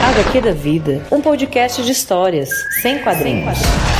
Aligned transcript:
HQ 0.00 0.40
da 0.40 0.52
Vida, 0.52 1.02
um 1.10 1.20
podcast 1.20 1.82
de 1.82 1.90
histórias, 1.90 2.48
sem 2.80 3.00
quadrinhos. 3.00 3.58
Olá, 3.58 3.97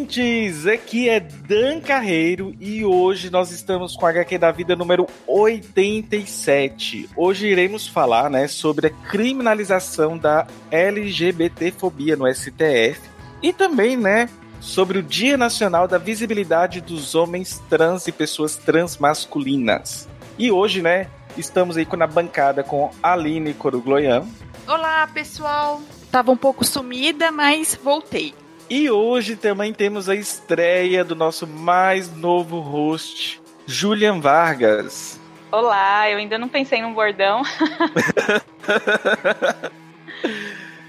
ouvintes! 0.00 0.66
Aqui 0.66 1.08
é 1.08 1.20
Dan 1.20 1.80
Carreiro 1.80 2.54
e 2.58 2.84
hoje 2.84 3.30
nós 3.30 3.50
estamos 3.50 3.94
com 3.94 4.06
a 4.06 4.10
HQ 4.10 4.38
da 4.38 4.50
Vida 4.50 4.74
número 4.74 5.06
87. 5.26 7.10
Hoje 7.14 7.46
iremos 7.46 7.86
falar 7.86 8.30
né, 8.30 8.48
sobre 8.48 8.86
a 8.86 8.90
criminalização 8.90 10.16
da 10.16 10.46
LGBTfobia 10.70 12.16
no 12.16 12.32
STF 12.32 13.00
e 13.42 13.52
também 13.52 13.96
né, 13.96 14.28
sobre 14.60 14.98
o 14.98 15.02
Dia 15.02 15.36
Nacional 15.36 15.86
da 15.86 15.98
Visibilidade 15.98 16.80
dos 16.80 17.14
Homens 17.14 17.62
Trans 17.68 18.06
e 18.06 18.12
Pessoas 18.12 18.56
Transmasculinas. 18.56 20.08
E 20.38 20.50
hoje, 20.50 20.80
né, 20.80 21.08
estamos 21.36 21.76
aí 21.76 21.86
na 21.98 22.06
bancada 22.06 22.62
com 22.62 22.90
Aline 23.02 23.52
Corugloian. 23.52 24.26
Olá, 24.66 25.06
pessoal! 25.08 25.80
Tava 26.10 26.32
um 26.32 26.36
pouco 26.36 26.64
sumida, 26.64 27.30
mas 27.30 27.78
voltei. 27.80 28.34
E 28.70 28.88
hoje 28.88 29.34
também 29.34 29.74
temos 29.74 30.08
a 30.08 30.14
estreia 30.14 31.04
do 31.04 31.16
nosso 31.16 31.44
mais 31.44 32.14
novo 32.14 32.60
host, 32.60 33.42
Julian 33.66 34.20
Vargas. 34.20 35.18
Olá, 35.50 36.08
eu 36.08 36.18
ainda 36.18 36.38
não 36.38 36.48
pensei 36.48 36.80
num 36.80 36.94
bordão. 36.94 37.42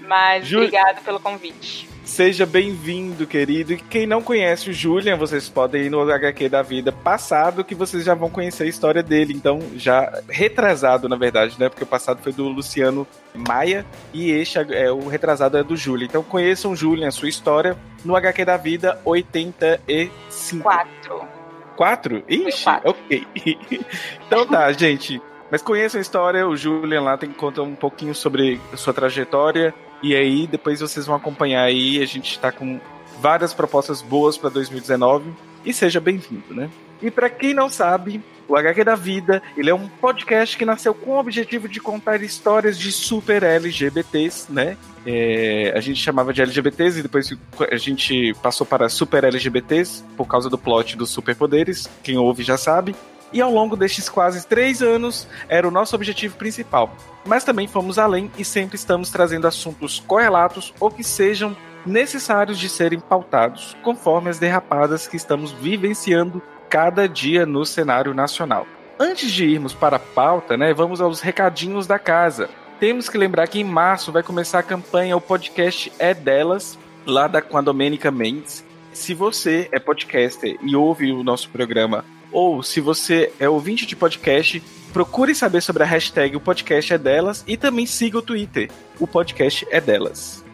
Mas 0.06 0.46
Ju... 0.46 0.58
obrigado 0.58 1.02
pelo 1.02 1.18
convite. 1.18 1.88
Seja 2.04 2.44
bem-vindo, 2.44 3.26
querido. 3.26 3.72
E 3.72 3.76
quem 3.76 4.06
não 4.06 4.20
conhece 4.20 4.70
o 4.70 4.72
Julian, 4.72 5.16
vocês 5.16 5.48
podem 5.48 5.84
ir 5.84 5.90
no 5.90 6.00
HQ 6.00 6.48
da 6.48 6.60
vida 6.60 6.90
passado, 6.90 7.62
que 7.62 7.76
vocês 7.76 8.04
já 8.04 8.12
vão 8.12 8.28
conhecer 8.28 8.64
a 8.64 8.66
história 8.66 9.02
dele. 9.02 9.32
Então, 9.32 9.60
já 9.76 10.20
retrasado, 10.28 11.08
na 11.08 11.14
verdade, 11.16 11.54
né? 11.60 11.68
Porque 11.68 11.84
o 11.84 11.86
passado 11.86 12.20
foi 12.20 12.32
do 12.32 12.48
Luciano 12.48 13.06
Maia 13.32 13.86
e 14.12 14.32
este 14.32 14.58
é 14.58 14.90
o 14.90 15.06
retrasado 15.06 15.56
é 15.56 15.62
do 15.62 15.76
Julian. 15.76 16.06
Então, 16.06 16.24
conheçam 16.24 16.72
o 16.72 16.76
Julian, 16.76 17.06
a 17.06 17.12
sua 17.12 17.28
história, 17.28 17.76
no 18.04 18.16
HQ 18.16 18.44
da 18.44 18.56
vida 18.56 19.00
85. 19.04 20.62
Quatro. 20.62 21.28
Quatro? 21.76 22.24
Ixi, 22.28 22.64
quatro. 22.64 22.90
ok. 22.90 23.26
então 24.26 24.46
tá, 24.46 24.72
gente. 24.72 25.22
Mas 25.50 25.62
conheçam 25.62 25.98
a 25.98 26.02
história, 26.02 26.48
o 26.48 26.56
Julian 26.56 27.02
lá 27.02 27.16
tem 27.16 27.30
que 27.30 27.36
contar 27.36 27.62
um 27.62 27.74
pouquinho 27.74 28.14
sobre 28.14 28.60
a 28.72 28.76
sua 28.76 28.92
trajetória 28.92 29.72
e 30.02 30.14
aí 30.14 30.46
depois 30.46 30.80
vocês 30.80 31.06
vão 31.06 31.16
acompanhar 31.16 31.62
aí, 31.62 32.02
a 32.02 32.06
gente 32.06 32.32
está 32.32 32.50
com 32.50 32.80
várias 33.20 33.54
propostas 33.54 34.02
boas 34.02 34.36
para 34.36 34.50
2019 34.50 35.32
e 35.64 35.72
seja 35.72 36.00
bem-vindo, 36.00 36.54
né? 36.54 36.68
E 37.00 37.10
para 37.10 37.28
quem 37.28 37.52
não 37.54 37.68
sabe, 37.68 38.22
o 38.48 38.56
HQ 38.56 38.84
da 38.84 38.94
Vida, 38.94 39.42
ele 39.56 39.70
é 39.70 39.74
um 39.74 39.88
podcast 39.88 40.56
que 40.56 40.64
nasceu 40.64 40.94
com 40.94 41.12
o 41.12 41.18
objetivo 41.18 41.68
de 41.68 41.80
contar 41.80 42.22
histórias 42.22 42.78
de 42.78 42.92
super 42.92 43.42
LGBTs, 43.42 44.52
né? 44.52 44.76
É, 45.04 45.72
a 45.74 45.80
gente 45.80 46.00
chamava 46.00 46.32
de 46.32 46.42
LGBTs 46.42 47.00
e 47.00 47.02
depois 47.02 47.36
a 47.70 47.76
gente 47.76 48.34
passou 48.42 48.66
para 48.66 48.88
super 48.88 49.24
LGBTs 49.24 50.04
por 50.16 50.26
causa 50.26 50.48
do 50.48 50.56
plot 50.56 50.96
dos 50.96 51.10
superpoderes. 51.10 51.88
Quem 52.02 52.16
ouve 52.16 52.42
já 52.42 52.56
sabe. 52.56 52.94
E 53.32 53.40
ao 53.40 53.50
longo 53.50 53.76
destes 53.76 54.08
quase 54.08 54.46
três 54.46 54.82
anos, 54.82 55.26
era 55.48 55.66
o 55.66 55.70
nosso 55.70 55.94
objetivo 55.96 56.36
principal. 56.36 56.94
Mas 57.24 57.44
também 57.44 57.66
fomos 57.66 57.98
além 57.98 58.30
e 58.36 58.44
sempre 58.44 58.76
estamos 58.76 59.10
trazendo 59.10 59.46
assuntos 59.46 60.00
correlatos 60.00 60.74
ou 60.78 60.90
que 60.90 61.02
sejam 61.02 61.56
necessários 61.86 62.58
de 62.58 62.68
serem 62.68 63.00
pautados, 63.00 63.76
conforme 63.82 64.30
as 64.30 64.38
derrapadas 64.38 65.06
que 65.06 65.16
estamos 65.16 65.52
vivenciando 65.52 66.42
cada 66.68 67.08
dia 67.08 67.44
no 67.44 67.64
cenário 67.64 68.14
nacional. 68.14 68.66
Antes 68.98 69.30
de 69.30 69.44
irmos 69.44 69.74
para 69.74 69.96
a 69.96 70.00
pauta, 70.00 70.56
né, 70.56 70.72
vamos 70.72 71.00
aos 71.00 71.20
recadinhos 71.20 71.86
da 71.86 71.98
casa. 71.98 72.48
Temos 72.78 73.08
que 73.08 73.18
lembrar 73.18 73.46
que 73.48 73.60
em 73.60 73.64
março 73.64 74.12
vai 74.12 74.22
começar 74.22 74.58
a 74.58 74.62
campanha 74.62 75.16
O 75.16 75.20
Podcast 75.20 75.92
é 75.98 76.14
Delas, 76.14 76.78
lá 77.06 77.26
da, 77.26 77.42
com 77.42 77.56
a 77.56 77.60
Domênica 77.60 78.10
Mendes. 78.10 78.64
Se 78.92 79.14
você 79.14 79.68
é 79.72 79.78
podcaster 79.78 80.56
e 80.62 80.76
ouve 80.76 81.12
o 81.12 81.24
nosso 81.24 81.48
programa 81.48 82.04
ou 82.32 82.62
se 82.62 82.80
você 82.80 83.32
é 83.38 83.48
ouvinte 83.48 83.86
de 83.86 83.94
podcast, 83.94 84.62
procure 84.92 85.34
saber 85.34 85.60
sobre 85.60 85.82
a 85.82 85.86
hashtag 85.86 86.36
O 86.36 86.40
Podcast 86.40 86.92
é 86.92 86.98
Delas 86.98 87.44
e 87.46 87.56
também 87.56 87.86
siga 87.86 88.18
o 88.18 88.22
Twitter. 88.22 88.70
O 88.98 89.06
Podcast 89.06 89.66
é 89.70 89.80
Delas. 89.80 90.44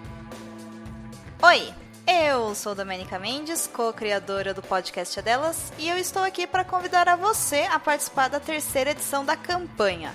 Oi, 1.42 1.68
eu 2.06 2.54
sou 2.54 2.74
Domenica 2.74 3.18
Mendes, 3.18 3.66
co-criadora 3.66 4.52
do 4.52 4.62
podcast 4.62 5.18
é 5.18 5.22
Delas, 5.22 5.72
e 5.78 5.88
eu 5.88 5.96
estou 5.96 6.22
aqui 6.22 6.46
para 6.46 6.64
convidar 6.64 7.08
a 7.08 7.16
você 7.16 7.60
a 7.70 7.78
participar 7.78 8.28
da 8.28 8.40
terceira 8.40 8.90
edição 8.90 9.24
da 9.24 9.36
campanha. 9.36 10.14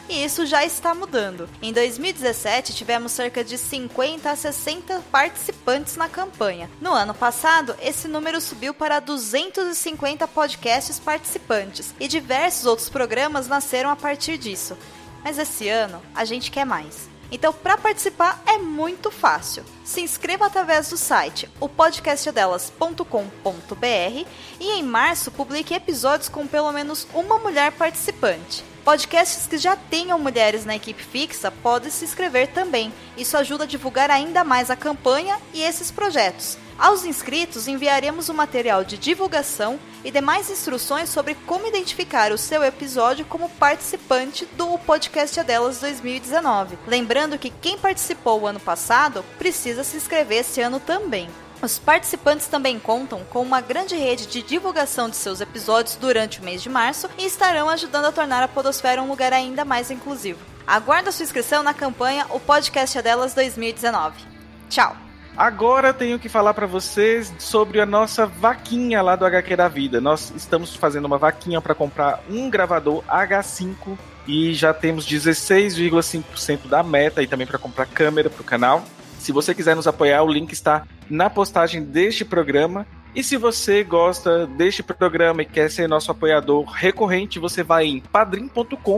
E 0.11 0.25
isso 0.25 0.45
já 0.45 0.65
está 0.65 0.93
mudando. 0.93 1.47
Em 1.61 1.71
2017, 1.71 2.73
tivemos 2.73 3.13
cerca 3.13 3.45
de 3.45 3.57
50 3.57 4.29
a 4.29 4.35
60 4.35 5.01
participantes 5.09 5.95
na 5.95 6.09
campanha. 6.09 6.69
No 6.81 6.91
ano 6.91 7.13
passado, 7.13 7.73
esse 7.81 8.09
número 8.09 8.41
subiu 8.41 8.73
para 8.73 8.99
250 8.99 10.27
podcasts 10.27 10.99
participantes, 10.99 11.95
e 11.97 12.09
diversos 12.09 12.65
outros 12.65 12.89
programas 12.89 13.47
nasceram 13.47 13.89
a 13.89 13.95
partir 13.95 14.37
disso. 14.37 14.77
Mas 15.23 15.37
esse 15.37 15.69
ano, 15.69 16.01
a 16.13 16.25
gente 16.25 16.51
quer 16.51 16.65
mais. 16.65 17.10
Então, 17.31 17.53
para 17.53 17.77
participar 17.77 18.41
é 18.45 18.57
muito 18.57 19.09
fácil. 19.09 19.63
Se 19.85 20.01
inscreva 20.01 20.45
através 20.45 20.89
do 20.89 20.97
site 20.97 21.49
opodcastdelas.com.br 21.59 24.27
e 24.59 24.71
em 24.71 24.83
março 24.83 25.31
publique 25.31 25.73
episódios 25.73 26.27
com 26.27 26.45
pelo 26.45 26.71
menos 26.71 27.07
uma 27.13 27.39
mulher 27.39 27.71
participante. 27.71 28.63
Podcasts 28.83 29.45
que 29.45 29.59
já 29.59 29.75
tenham 29.75 30.17
mulheres 30.17 30.65
na 30.65 30.75
equipe 30.75 31.03
fixa 31.03 31.51
podem 31.51 31.91
se 31.91 32.03
inscrever 32.03 32.47
também. 32.47 32.91
Isso 33.15 33.37
ajuda 33.37 33.63
a 33.63 33.67
divulgar 33.67 34.09
ainda 34.09 34.43
mais 34.43 34.71
a 34.71 34.75
campanha 34.75 35.37
e 35.53 35.61
esses 35.61 35.91
projetos. 35.91 36.57
Aos 36.77 37.05
inscritos, 37.05 37.67
enviaremos 37.67 38.29
o 38.29 38.31
um 38.31 38.35
material 38.35 38.83
de 38.83 38.97
divulgação 38.97 39.79
e 40.03 40.11
demais 40.11 40.49
instruções 40.49 41.09
sobre 41.09 41.35
como 41.45 41.67
identificar 41.67 42.31
o 42.31 42.37
seu 42.37 42.63
episódio 42.63 43.25
como 43.25 43.49
participante 43.49 44.45
do 44.57 44.77
Podcast 44.79 45.39
é 45.39 45.43
Delas 45.43 45.79
2019. 45.79 46.77
Lembrando 46.87 47.37
que 47.37 47.49
quem 47.49 47.77
participou 47.77 48.41
o 48.41 48.47
ano 48.47 48.59
passado 48.59 49.23
precisa 49.37 49.83
se 49.83 49.97
inscrever 49.97 50.39
esse 50.39 50.61
ano 50.61 50.79
também. 50.79 51.29
Os 51.61 51.77
participantes 51.77 52.47
também 52.47 52.79
contam 52.79 53.23
com 53.29 53.41
uma 53.41 53.61
grande 53.61 53.95
rede 53.95 54.25
de 54.25 54.41
divulgação 54.41 55.07
de 55.07 55.15
seus 55.15 55.41
episódios 55.41 55.95
durante 55.95 56.39
o 56.39 56.43
mês 56.43 56.63
de 56.63 56.69
março 56.69 57.07
e 57.19 57.25
estarão 57.25 57.69
ajudando 57.69 58.05
a 58.05 58.11
tornar 58.11 58.41
a 58.41 58.47
Podosfera 58.47 59.01
um 59.01 59.07
lugar 59.07 59.31
ainda 59.31 59.63
mais 59.63 59.91
inclusivo. 59.91 60.39
Aguarda 60.65 61.11
sua 61.11 61.23
inscrição 61.23 61.61
na 61.61 61.73
campanha 61.73 62.25
O 62.31 62.39
Podcast 62.39 62.97
é 62.97 63.01
Delas 63.01 63.35
2019. 63.35 64.25
Tchau! 64.69 65.10
Agora 65.35 65.93
tenho 65.93 66.19
que 66.19 66.27
falar 66.27 66.53
para 66.53 66.67
vocês 66.67 67.33
sobre 67.39 67.79
a 67.79 67.85
nossa 67.85 68.25
vaquinha 68.25 69.01
lá 69.01 69.15
do 69.15 69.25
HQ 69.25 69.55
da 69.55 69.67
Vida. 69.67 70.01
Nós 70.01 70.31
estamos 70.35 70.75
fazendo 70.75 71.05
uma 71.05 71.17
vaquinha 71.17 71.61
para 71.61 71.73
comprar 71.73 72.21
um 72.29 72.49
gravador 72.49 73.03
H5 73.05 73.97
e 74.27 74.53
já 74.53 74.73
temos 74.73 75.07
16,5% 75.07 76.67
da 76.67 76.83
meta 76.83 77.23
e 77.23 77.27
também 77.27 77.47
para 77.47 77.57
comprar 77.57 77.85
câmera 77.85 78.29
para 78.29 78.41
o 78.41 78.45
canal. 78.45 78.83
Se 79.19 79.31
você 79.31 79.53
quiser 79.55 79.75
nos 79.75 79.87
apoiar, 79.87 80.23
o 80.23 80.31
link 80.31 80.51
está 80.51 80.85
na 81.09 81.29
postagem 81.29 81.83
deste 81.83 82.25
programa. 82.25 82.85
E 83.13 83.23
se 83.23 83.35
você 83.35 83.83
gosta 83.83 84.47
deste 84.47 84.81
programa 84.81 85.41
e 85.41 85.45
quer 85.45 85.69
ser 85.69 85.87
nosso 85.87 86.11
apoiador 86.11 86.63
recorrente, 86.63 87.39
você 87.39 87.61
vai 87.61 87.85
em 87.85 87.99
padrim.com.br 87.99 88.93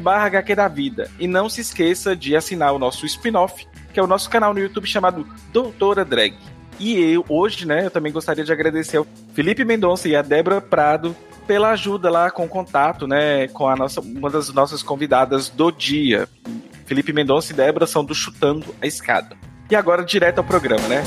barra 0.00 0.26
HQ 0.26 0.54
da 0.54 0.68
Vida. 0.68 1.10
E 1.18 1.28
não 1.28 1.48
se 1.48 1.60
esqueça 1.60 2.16
de 2.16 2.34
assinar 2.34 2.72
o 2.72 2.78
nosso 2.78 3.06
spin-off, 3.06 3.66
que 3.94 4.00
é 4.00 4.02
o 4.02 4.06
nosso 4.08 4.28
canal 4.28 4.52
no 4.52 4.58
YouTube 4.58 4.86
chamado 4.86 5.24
Doutora 5.52 6.04
Drag. 6.04 6.34
E 6.80 7.00
eu, 7.00 7.24
hoje, 7.28 7.64
né, 7.64 7.86
eu 7.86 7.90
também 7.90 8.12
gostaria 8.12 8.44
de 8.44 8.52
agradecer 8.52 8.96
ao 8.96 9.06
Felipe 9.32 9.64
Mendonça 9.64 10.08
e 10.08 10.16
a 10.16 10.20
Débora 10.20 10.60
Prado 10.60 11.16
pela 11.46 11.70
ajuda 11.70 12.10
lá 12.10 12.30
com 12.30 12.44
o 12.44 12.48
contato, 12.48 13.06
né, 13.06 13.46
com 13.48 13.68
a 13.68 13.76
nossa, 13.76 14.00
uma 14.00 14.28
das 14.28 14.52
nossas 14.52 14.82
convidadas 14.82 15.48
do 15.48 15.70
dia. 15.70 16.28
Felipe 16.84 17.12
Mendonça 17.12 17.52
e 17.52 17.56
Débora 17.56 17.86
são 17.86 18.04
do 18.04 18.14
Chutando 18.14 18.74
a 18.82 18.86
Escada. 18.86 19.36
E 19.70 19.76
agora 19.76 20.04
direto 20.04 20.38
ao 20.38 20.44
programa, 20.44 20.86
né? 20.88 21.02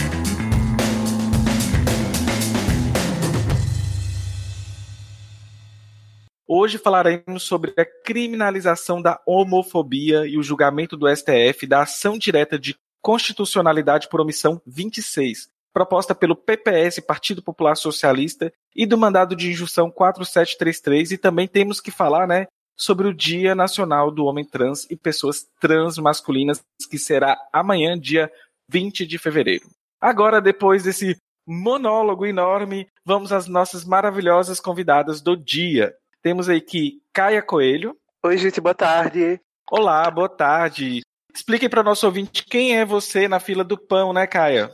Hoje 6.67 6.77
falaremos 6.77 7.43
sobre 7.43 7.73
a 7.77 7.85
criminalização 7.85 9.01
da 9.01 9.21
homofobia 9.25 10.27
e 10.27 10.37
o 10.37 10.43
julgamento 10.43 10.97
do 10.97 11.07
STF 11.07 11.65
da 11.65 11.83
ação 11.83 12.17
direta 12.17 12.59
de 12.59 12.75
constitucionalidade 13.01 14.09
por 14.09 14.19
omissão 14.19 14.61
26, 14.67 15.47
proposta 15.73 16.13
pelo 16.13 16.35
PPS, 16.35 16.99
Partido 16.99 17.41
Popular 17.41 17.75
Socialista, 17.75 18.51
e 18.75 18.85
do 18.85 18.97
mandado 18.97 19.33
de 19.33 19.49
injunção 19.49 19.89
4733. 19.89 21.13
E 21.13 21.17
também 21.17 21.47
temos 21.47 21.79
que 21.79 21.89
falar, 21.89 22.27
né, 22.27 22.47
sobre 22.75 23.07
o 23.07 23.13
Dia 23.13 23.55
Nacional 23.55 24.11
do 24.11 24.25
Homem 24.25 24.43
Trans 24.43 24.85
e 24.89 24.97
Pessoas 24.97 25.47
Transmasculinas, 25.61 26.61
que 26.91 26.99
será 26.99 27.37
amanhã, 27.53 27.97
dia 27.97 28.29
20 28.67 29.07
de 29.07 29.17
fevereiro. 29.17 29.69
Agora, 30.01 30.41
depois 30.41 30.83
desse 30.83 31.15
monólogo 31.47 32.25
enorme, 32.25 32.89
vamos 33.05 33.31
às 33.31 33.47
nossas 33.47 33.85
maravilhosas 33.85 34.59
convidadas 34.59 35.21
do 35.21 35.37
dia. 35.37 35.95
Temos 36.21 36.49
aí 36.49 36.61
que 36.61 37.01
Caia 37.13 37.41
Coelho. 37.41 37.95
Oi, 38.25 38.37
gente, 38.37 38.59
boa 38.59 38.75
tarde. 38.75 39.39
Olá, 39.69 40.09
boa 40.09 40.29
tarde. 40.29 41.01
Explique 41.33 41.69
para 41.69 41.81
o 41.81 41.83
nosso 41.83 42.05
ouvinte 42.05 42.43
quem 42.43 42.77
é 42.77 42.85
você 42.85 43.27
na 43.27 43.39
fila 43.39 43.63
do 43.63 43.77
pão, 43.77 44.11
né, 44.11 44.25
Caia? 44.25 44.71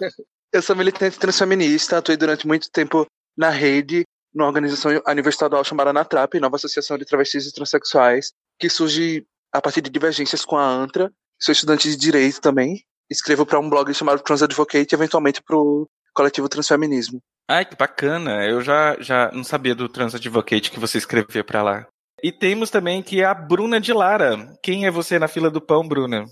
Eu 0.51 0.62
sou 0.62 0.75
militante 0.75 1.19
transfeminista, 1.19 1.98
atuei 1.98 2.16
durante 2.16 2.48
muito 2.48 2.69
tempo 2.72 3.06
na 3.36 3.50
rede, 3.50 4.04
numa 4.34 4.48
organização 4.48 5.01
a 5.06 5.13
nível 5.13 5.30
estadual 5.30 5.63
chamada 5.63 5.92
NATRAP, 5.92 6.40
Nova 6.40 6.56
Associação 6.56 6.98
de 6.98 7.06
Travestis 7.06 7.48
e 7.48 7.54
Transsexuais, 7.54 8.31
que 8.60 8.69
surge 8.69 9.25
a 9.51 9.62
partir 9.62 9.81
de 9.81 9.89
divergências 9.89 10.46
com 10.46 10.56
a 10.56 10.66
ANTRA. 10.66 11.12
Sou 11.39 11.51
estudante 11.51 11.89
de 11.89 11.98
Direito 11.98 12.39
também. 12.39 12.84
Escrevo 13.10 13.46
para 13.46 13.60
um 13.60 13.69
blog 13.69 13.94
chamado 13.94 14.22
Trans 14.22 14.42
Advocate 14.42 14.94
e 14.94 14.96
eventualmente 14.96 15.42
para 15.44 15.57
o 15.57 15.88
coletivo 16.13 16.48
Transfeminismo. 16.48 17.22
Ai, 17.50 17.66
que 17.66 17.75
bacana. 17.75 18.45
Eu 18.45 18.62
já, 18.62 18.95
já 19.00 19.31
não 19.31 19.44
sabia 19.44 19.75
do 19.75 19.90
Trans 19.90 20.16
Advocate 20.16 20.72
que 20.72 20.80
você 20.80 20.98
escrevia 20.98 21.44
para 21.44 21.62
lá. 21.62 21.88
E 22.22 22.31
temos 22.31 22.69
também 22.69 23.04
que 23.04 23.24
a 23.24 23.34
Bruna 23.34 23.81
de 23.81 23.92
Lara. 23.92 24.38
Quem 24.63 24.86
é 24.86 24.92
você 24.92 25.19
na 25.19 25.28
fila 25.28 25.51
do 25.51 25.60
pão, 25.60 25.86
Bruna? 25.86 26.24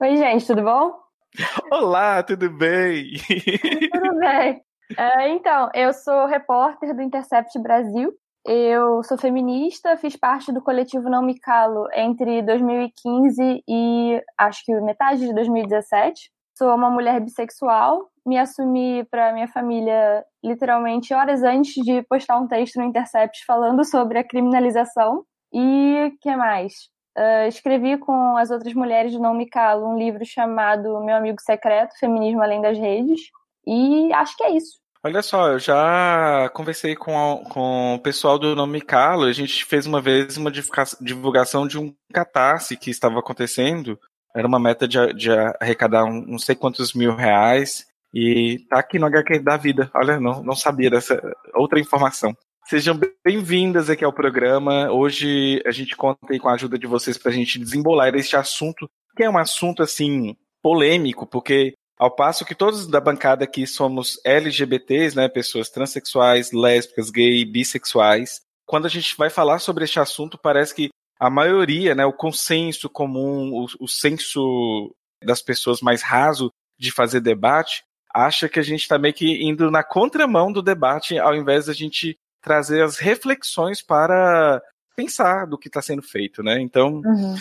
Oi, 0.00 0.16
gente, 0.16 0.46
tudo 0.46 0.62
bom? 0.62 0.94
Olá, 1.72 2.22
tudo 2.22 2.48
bem? 2.50 3.14
tudo 3.92 4.18
bem. 4.18 4.62
Uh, 4.92 5.28
então, 5.28 5.68
eu 5.74 5.92
sou 5.92 6.26
repórter 6.26 6.94
do 6.94 7.02
Intercept 7.02 7.58
Brasil. 7.58 8.12
Eu 8.46 9.02
sou 9.02 9.18
feminista, 9.18 9.96
fiz 9.96 10.16
parte 10.16 10.52
do 10.52 10.62
coletivo 10.62 11.10
Não 11.10 11.22
Me 11.22 11.38
Calo 11.38 11.88
entre 11.92 12.42
2015 12.42 13.62
e 13.68 14.22
acho 14.38 14.64
que 14.64 14.72
metade 14.80 15.26
de 15.26 15.34
2017. 15.34 16.30
Sou 16.56 16.74
uma 16.74 16.90
mulher 16.90 17.20
bissexual, 17.20 18.08
me 18.24 18.38
assumi 18.38 19.04
para 19.10 19.32
minha 19.32 19.48
família 19.48 20.24
literalmente 20.42 21.12
horas 21.14 21.42
antes 21.42 21.74
de 21.84 22.02
postar 22.02 22.38
um 22.38 22.46
texto 22.46 22.76
no 22.76 22.84
Intercept 22.84 23.44
falando 23.46 23.84
sobre 23.84 24.18
a 24.18 24.24
criminalização. 24.24 25.24
E 25.52 26.12
que 26.20 26.34
mais? 26.36 26.72
Uh, 27.18 27.48
escrevi 27.48 27.98
com 27.98 28.36
as 28.36 28.50
outras 28.50 28.72
mulheres 28.72 29.12
do 29.12 29.18
Não 29.18 29.34
Me 29.34 29.48
Calo 29.48 29.88
um 29.88 29.98
livro 29.98 30.24
chamado 30.24 31.00
Meu 31.00 31.16
Amigo 31.16 31.40
Secreto, 31.40 31.98
Feminismo 31.98 32.42
Além 32.42 32.62
das 32.62 32.78
Redes. 32.78 33.20
E 33.66 34.12
acho 34.12 34.36
que 34.36 34.44
é 34.44 34.56
isso. 34.56 34.80
Olha 35.02 35.22
só, 35.22 35.48
eu 35.48 35.58
já 35.58 36.50
conversei 36.52 36.94
com, 36.94 37.18
a, 37.18 37.42
com 37.48 37.94
o 37.94 37.98
pessoal 37.98 38.38
do 38.38 38.54
Nome 38.54 38.82
Calo, 38.82 39.24
a 39.24 39.32
gente 39.32 39.64
fez 39.64 39.86
uma 39.86 39.98
vez 39.98 40.36
uma 40.36 40.52
divulgação 41.00 41.66
de 41.66 41.78
um 41.78 41.94
catarse 42.12 42.76
que 42.76 42.90
estava 42.90 43.18
acontecendo, 43.18 43.98
era 44.36 44.46
uma 44.46 44.60
meta 44.60 44.86
de, 44.86 45.14
de 45.14 45.30
arrecadar 45.58 46.04
um, 46.04 46.20
não 46.26 46.38
sei 46.38 46.54
quantos 46.54 46.92
mil 46.92 47.16
reais, 47.16 47.86
e 48.12 48.58
tá 48.68 48.78
aqui 48.78 48.98
no 48.98 49.06
HQ 49.06 49.38
da 49.40 49.56
vida. 49.56 49.90
Olha, 49.94 50.18
não, 50.18 50.42
não 50.42 50.54
sabia 50.54 50.90
dessa 50.90 51.20
outra 51.54 51.80
informação. 51.80 52.36
Sejam 52.66 52.98
bem-vindas 53.24 53.90
aqui 53.90 54.04
ao 54.04 54.12
programa. 54.12 54.90
Hoje 54.92 55.62
a 55.66 55.70
gente 55.70 55.96
conta 55.96 56.18
aí 56.30 56.38
com 56.38 56.48
a 56.48 56.54
ajuda 56.54 56.78
de 56.78 56.86
vocês 56.86 57.16
para 57.18 57.30
a 57.30 57.34
gente 57.34 57.58
desembolar 57.58 58.14
este 58.14 58.36
assunto, 58.36 58.88
que 59.16 59.24
é 59.24 59.30
um 59.30 59.38
assunto 59.38 59.82
assim 59.82 60.36
polêmico, 60.62 61.26
porque 61.26 61.74
ao 61.98 62.10
passo 62.10 62.44
que 62.44 62.54
todos 62.54 62.86
da 62.86 63.00
bancada 63.00 63.44
aqui 63.44 63.66
somos 63.66 64.20
LGBTs, 64.24 65.16
né, 65.16 65.28
pessoas 65.28 65.68
transexuais, 65.68 66.52
lésbicas, 66.52 67.10
gay, 67.10 67.44
bissexuais, 67.44 68.40
quando 68.66 68.86
a 68.86 68.88
gente 68.88 69.16
vai 69.16 69.28
falar 69.28 69.58
sobre 69.58 69.84
este 69.84 69.98
assunto, 69.98 70.38
parece 70.38 70.74
que 70.74 70.90
a 71.18 71.28
maioria, 71.28 71.94
né, 71.94 72.06
o 72.06 72.12
consenso 72.12 72.88
comum, 72.88 73.52
o, 73.52 73.66
o 73.84 73.88
senso 73.88 74.94
das 75.22 75.42
pessoas 75.42 75.80
mais 75.80 76.02
raso 76.02 76.50
de 76.78 76.90
fazer 76.90 77.20
debate, 77.20 77.82
acha 78.14 78.48
que 78.48 78.58
a 78.58 78.62
gente 78.62 78.80
está 78.80 78.98
meio 78.98 79.14
que 79.14 79.42
indo 79.42 79.70
na 79.70 79.82
contramão 79.82 80.52
do 80.52 80.62
debate, 80.62 81.18
ao 81.18 81.34
invés 81.34 81.66
da 81.66 81.72
gente 81.72 82.18
trazer 82.42 82.82
as 82.82 82.98
reflexões 82.98 83.82
para 83.82 84.62
pensar 84.96 85.46
do 85.46 85.58
que 85.58 85.68
está 85.68 85.80
sendo 85.80 86.02
feito, 86.02 86.42
né? 86.42 86.60
Então, 86.60 87.02
uhum. 87.04 87.36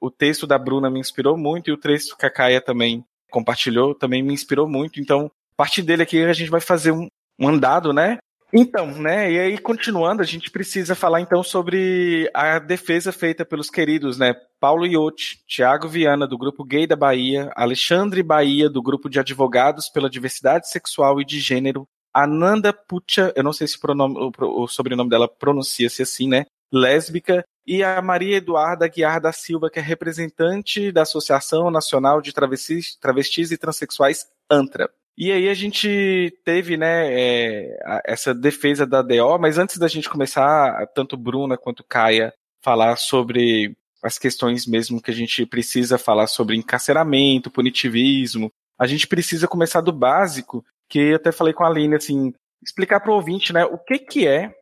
o 0.00 0.10
texto 0.10 0.46
da 0.46 0.58
Bruna 0.58 0.90
me 0.90 1.00
inspirou 1.00 1.36
muito 1.36 1.70
e 1.70 1.72
o 1.72 1.78
texto 1.78 2.16
que 2.16 2.26
a 2.26 2.30
Caia 2.30 2.60
também 2.60 3.04
compartilhou 3.30 3.94
também 3.94 4.22
me 4.22 4.34
inspirou 4.34 4.68
muito. 4.68 5.00
Então, 5.00 5.26
a 5.26 5.56
partir 5.56 5.82
dele 5.82 6.02
aqui 6.02 6.22
a 6.22 6.32
gente 6.32 6.50
vai 6.50 6.60
fazer 6.60 6.92
um, 6.92 7.08
um 7.38 7.48
andado, 7.48 7.92
né? 7.92 8.18
Então, 8.54 8.86
né, 8.88 9.32
e 9.32 9.40
aí 9.40 9.58
continuando, 9.58 10.20
a 10.20 10.26
gente 10.26 10.50
precisa 10.50 10.94
falar 10.94 11.22
então 11.22 11.42
sobre 11.42 12.30
a 12.34 12.58
defesa 12.58 13.10
feita 13.10 13.46
pelos 13.46 13.70
queridos, 13.70 14.18
né, 14.18 14.34
Paulo 14.60 14.84
Iotti, 14.84 15.42
Tiago 15.46 15.88
Viana, 15.88 16.26
do 16.26 16.36
Grupo 16.36 16.62
Gay 16.62 16.86
da 16.86 16.94
Bahia, 16.94 17.50
Alexandre 17.56 18.22
Bahia, 18.22 18.68
do 18.68 18.82
Grupo 18.82 19.08
de 19.08 19.18
Advogados 19.18 19.88
pela 19.88 20.10
Diversidade 20.10 20.68
Sexual 20.68 21.18
e 21.18 21.24
de 21.24 21.40
Gênero, 21.40 21.88
Ananda 22.12 22.74
Pucha, 22.74 23.32
eu 23.34 23.42
não 23.42 23.54
sei 23.54 23.66
se 23.66 23.78
o, 23.78 23.80
pronome, 23.80 24.16
o, 24.38 24.68
sobrenome 24.68 25.08
dela 25.08 25.26
pronuncia-se 25.26 26.02
assim, 26.02 26.28
né, 26.28 26.44
lésbica, 26.70 27.42
e 27.66 27.82
a 27.82 28.02
Maria 28.02 28.36
Eduarda 28.36 28.86
Guiar 28.86 29.18
da 29.18 29.32
Silva, 29.32 29.70
que 29.70 29.78
é 29.78 29.82
representante 29.82 30.92
da 30.92 31.02
Associação 31.02 31.70
Nacional 31.70 32.20
de 32.20 32.34
Travestis, 32.34 32.96
Travestis 32.96 33.50
e 33.50 33.56
Transsexuais, 33.56 34.26
ANTRA. 34.50 34.90
E 35.16 35.30
aí 35.30 35.48
a 35.48 35.54
gente 35.54 36.36
teve, 36.44 36.76
né, 36.76 37.06
é, 37.12 38.02
essa 38.06 38.34
defesa 38.34 38.86
da 38.86 39.02
DO, 39.02 39.38
mas 39.38 39.58
antes 39.58 39.78
da 39.78 39.86
gente 39.86 40.08
começar, 40.08 40.86
tanto 40.94 41.16
Bruna 41.16 41.58
quanto 41.58 41.84
Caia 41.84 42.32
falar 42.62 42.96
sobre 42.96 43.76
as 44.02 44.18
questões 44.18 44.66
mesmo 44.66 45.00
que 45.00 45.10
a 45.10 45.14
gente 45.14 45.44
precisa 45.46 45.98
falar 45.98 46.26
sobre 46.26 46.56
encarceramento, 46.56 47.50
punitivismo, 47.50 48.50
a 48.78 48.86
gente 48.86 49.06
precisa 49.06 49.46
começar 49.46 49.80
do 49.80 49.92
básico, 49.92 50.64
que 50.88 50.98
eu 50.98 51.16
até 51.16 51.30
falei 51.30 51.52
com 51.52 51.62
a 51.62 51.68
Aline, 51.68 51.94
assim, 51.94 52.32
explicar 52.62 53.00
para 53.00 53.12
o 53.12 53.14
ouvinte, 53.14 53.52
né, 53.52 53.64
o 53.64 53.78
que 53.78 53.98
que 53.98 54.26
é 54.26 54.52